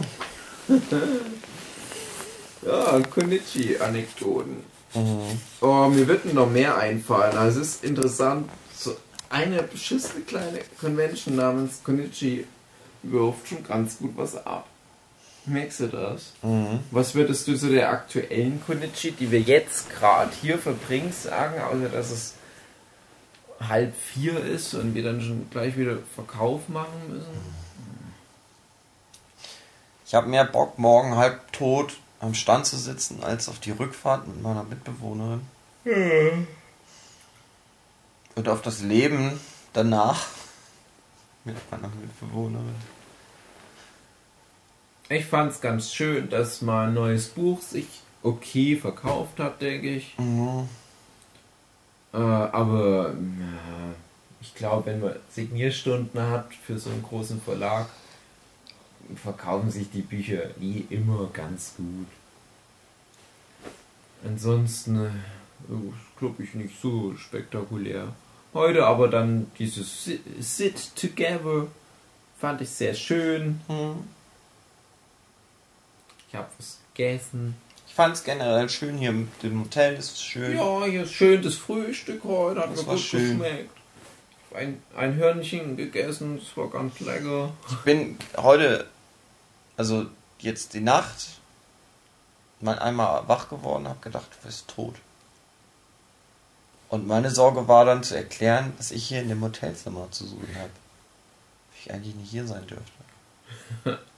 Ja, 2.64 3.00
Konichi-Anekdoten. 3.00 4.56
Mhm. 4.94 5.40
Oh, 5.60 5.88
mir 5.88 6.06
wird 6.06 6.32
noch 6.32 6.50
mehr 6.50 6.76
einfallen. 6.76 7.36
Also 7.36 7.60
es 7.60 7.76
ist 7.76 7.84
interessant. 7.84 8.48
So 8.74 8.94
eine 9.30 9.62
beschissene 9.62 10.22
kleine 10.22 10.60
Convention 10.80 11.36
namens 11.36 11.82
Konichi 11.82 12.46
wirft 13.02 13.48
schon 13.48 13.64
ganz 13.64 13.98
gut 13.98 14.12
was 14.16 14.36
ab. 14.46 14.66
Merkst 15.44 15.80
du 15.80 15.86
das? 15.88 16.34
Mhm. 16.42 16.80
Was 16.90 17.14
würdest 17.14 17.48
du 17.48 17.56
zu 17.56 17.68
der 17.68 17.90
aktuellen 17.90 18.62
Konichi, 18.64 19.12
die 19.12 19.30
wir 19.30 19.40
jetzt 19.40 19.90
gerade 19.90 20.30
hier 20.40 20.58
verbringen, 20.58 21.12
sagen, 21.12 21.60
außer 21.60 21.88
dass 21.88 22.10
es 22.10 22.34
halb 23.68 23.92
vier 23.96 24.38
ist 24.44 24.74
und 24.74 24.94
wir 24.94 25.02
dann 25.02 25.20
schon 25.20 25.48
gleich 25.50 25.76
wieder 25.76 25.98
Verkauf 26.14 26.68
machen 26.68 27.08
müssen? 27.08 27.71
Ich 30.12 30.14
habe 30.14 30.28
mehr 30.28 30.44
Bock, 30.44 30.78
morgen 30.78 31.16
halb 31.16 31.52
tot 31.52 31.96
am 32.20 32.34
Stand 32.34 32.66
zu 32.66 32.76
sitzen, 32.76 33.24
als 33.24 33.48
auf 33.48 33.60
die 33.60 33.70
Rückfahrt 33.70 34.28
mit 34.28 34.42
meiner 34.42 34.62
Mitbewohnerin. 34.62 35.40
Und 38.34 38.46
auf 38.46 38.60
das 38.60 38.82
Leben 38.82 39.40
danach 39.72 40.26
mit 41.46 41.56
meiner 41.70 41.88
Mitbewohnerin. 41.88 42.74
Ich 45.08 45.24
fand 45.24 45.52
es 45.52 45.62
ganz 45.62 45.94
schön, 45.94 46.28
dass 46.28 46.60
mein 46.60 46.92
neues 46.92 47.28
Buch 47.28 47.62
sich 47.62 47.86
okay 48.22 48.76
verkauft 48.76 49.38
hat, 49.38 49.62
denke 49.62 49.94
ich. 49.94 50.18
Mhm. 50.18 50.68
Äh, 52.12 52.18
aber 52.18 53.14
ja, 53.14 53.94
ich 54.42 54.54
glaube, 54.54 54.84
wenn 54.84 55.00
man 55.00 55.16
Signierstunden 55.30 56.20
hat 56.20 56.52
für 56.52 56.78
so 56.78 56.90
einen 56.90 57.02
großen 57.02 57.40
Verlag, 57.40 57.86
verkaufen 59.16 59.70
sich 59.70 59.90
die 59.90 60.02
Bücher 60.02 60.44
eh 60.60 60.84
immer 60.90 61.28
ganz 61.32 61.74
gut. 61.76 62.06
Ansonsten, 64.24 65.04
äh, 65.06 65.10
glaube 66.18 66.42
ich, 66.42 66.54
nicht 66.54 66.80
so 66.80 67.14
spektakulär. 67.16 68.08
Heute 68.54 68.86
aber 68.86 69.08
dann 69.08 69.50
dieses 69.58 70.04
Si- 70.04 70.20
Sit 70.40 70.94
Together 70.94 71.66
fand 72.38 72.60
ich 72.60 72.70
sehr 72.70 72.94
schön. 72.94 73.60
Mhm. 73.68 74.04
Ich 76.28 76.34
habe 76.34 76.48
was 76.58 76.78
gegessen. 76.94 77.56
Ich 77.88 77.94
fand 77.94 78.14
es 78.16 78.24
generell 78.24 78.68
schön 78.68 78.96
hier 78.96 79.10
im 79.10 79.28
dem 79.42 79.60
Hotel, 79.64 79.96
das 79.96 80.12
ist 80.12 80.22
schön. 80.24 80.56
Ja, 80.56 80.84
hier 80.86 81.02
ist 81.02 81.12
schön 81.12 81.42
das 81.42 81.56
Frühstück 81.56 82.24
heute, 82.24 82.60
hat 82.60 82.70
Das 82.70 82.86
mir 82.86 82.92
gut 82.92 83.00
schön. 83.00 83.38
geschmeckt. 83.38 83.70
Ein, 84.54 84.82
ein 84.96 85.14
Hörnchen 85.16 85.76
gegessen, 85.76 86.38
das 86.38 86.56
war 86.56 86.68
ganz 86.68 87.00
lecker. 87.00 87.52
Ich 87.70 87.76
bin 87.78 88.18
heute, 88.36 88.86
also 89.76 90.06
jetzt 90.38 90.74
die 90.74 90.80
Nacht, 90.80 91.28
mal 92.60 92.78
einmal 92.78 93.26
wach 93.28 93.48
geworden, 93.48 93.88
habe 93.88 94.00
gedacht, 94.00 94.26
du 94.30 94.46
bist 94.46 94.68
tot. 94.68 94.94
Und 96.88 97.06
meine 97.06 97.30
Sorge 97.30 97.68
war 97.68 97.84
dann 97.84 98.02
zu 98.02 98.14
erklären, 98.14 98.74
dass 98.76 98.90
ich 98.90 99.06
hier 99.06 99.22
in 99.22 99.28
dem 99.28 99.42
Hotelzimmer 99.42 100.10
zu 100.10 100.26
suchen 100.26 100.54
habe. 100.56 100.70
Ich 101.80 101.92
eigentlich 101.92 102.14
nicht 102.14 102.30
hier 102.30 102.46
sein 102.46 102.66
dürfte. 102.66 103.98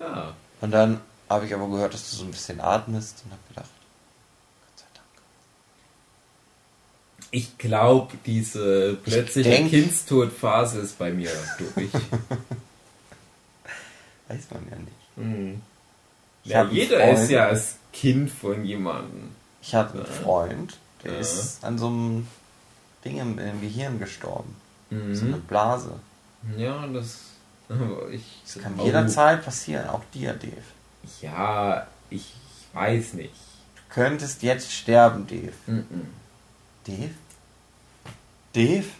Ja. 0.00 0.34
Und 0.62 0.70
dann 0.70 1.00
habe 1.28 1.46
ich 1.46 1.54
aber 1.54 1.68
gehört, 1.68 1.92
dass 1.92 2.10
du 2.10 2.16
so 2.16 2.24
ein 2.24 2.30
bisschen 2.30 2.60
atmest 2.60 3.22
und 3.24 3.32
habe 3.32 3.42
gedacht, 3.48 3.68
Ich 7.32 7.56
glaube, 7.58 8.16
diese 8.26 8.94
plötzliche 9.04 9.50
denk- 9.50 9.70
Kindstodphase 9.70 10.80
ist 10.80 10.98
bei 10.98 11.12
mir 11.12 11.30
durch. 11.58 11.88
Weiß 14.28 14.46
man 14.52 14.66
ja 14.70 14.76
nicht. 14.76 14.92
hm. 15.16 15.60
Ich 16.44 16.50
Ja, 16.50 16.64
Jeder 16.64 16.98
Freund. 17.00 17.18
ist 17.18 17.30
ja 17.30 17.50
das 17.50 17.76
Kind 17.92 18.30
von 18.30 18.64
jemandem. 18.64 19.30
Ich 19.62 19.74
hatte 19.74 19.94
einen 19.98 20.06
Freund, 20.06 20.76
der 21.04 21.12
Ja. 21.14 21.18
ist 21.20 21.62
an 21.64 21.78
so 21.78 21.88
einem 21.88 22.26
Ding 23.04 23.18
im, 23.18 23.38
im 23.38 23.60
Gehirn 23.60 23.98
gestorben. 23.98 24.54
So 24.90 24.96
eine 24.96 25.36
Mhm. 25.36 25.42
Blase. 25.42 25.92
Ja, 26.56 26.86
das. 26.88 27.18
Ich, 28.10 28.22
Das 28.44 28.60
kann 28.62 28.74
Oh. 28.78 28.84
jederzeit 28.84 29.44
passieren, 29.44 29.88
auch 29.88 30.02
dir, 30.12 30.32
Dave. 30.32 30.56
Ja, 31.22 31.86
ich 32.08 32.34
weiß 32.72 33.12
nicht. 33.14 33.32
Du 33.76 33.82
könntest 33.94 34.42
jetzt 34.42 34.72
sterben, 34.72 35.26
Dave. 35.28 35.52
Mhm. 35.68 35.84
Dave? 36.84 37.16
Dave? 38.52 38.99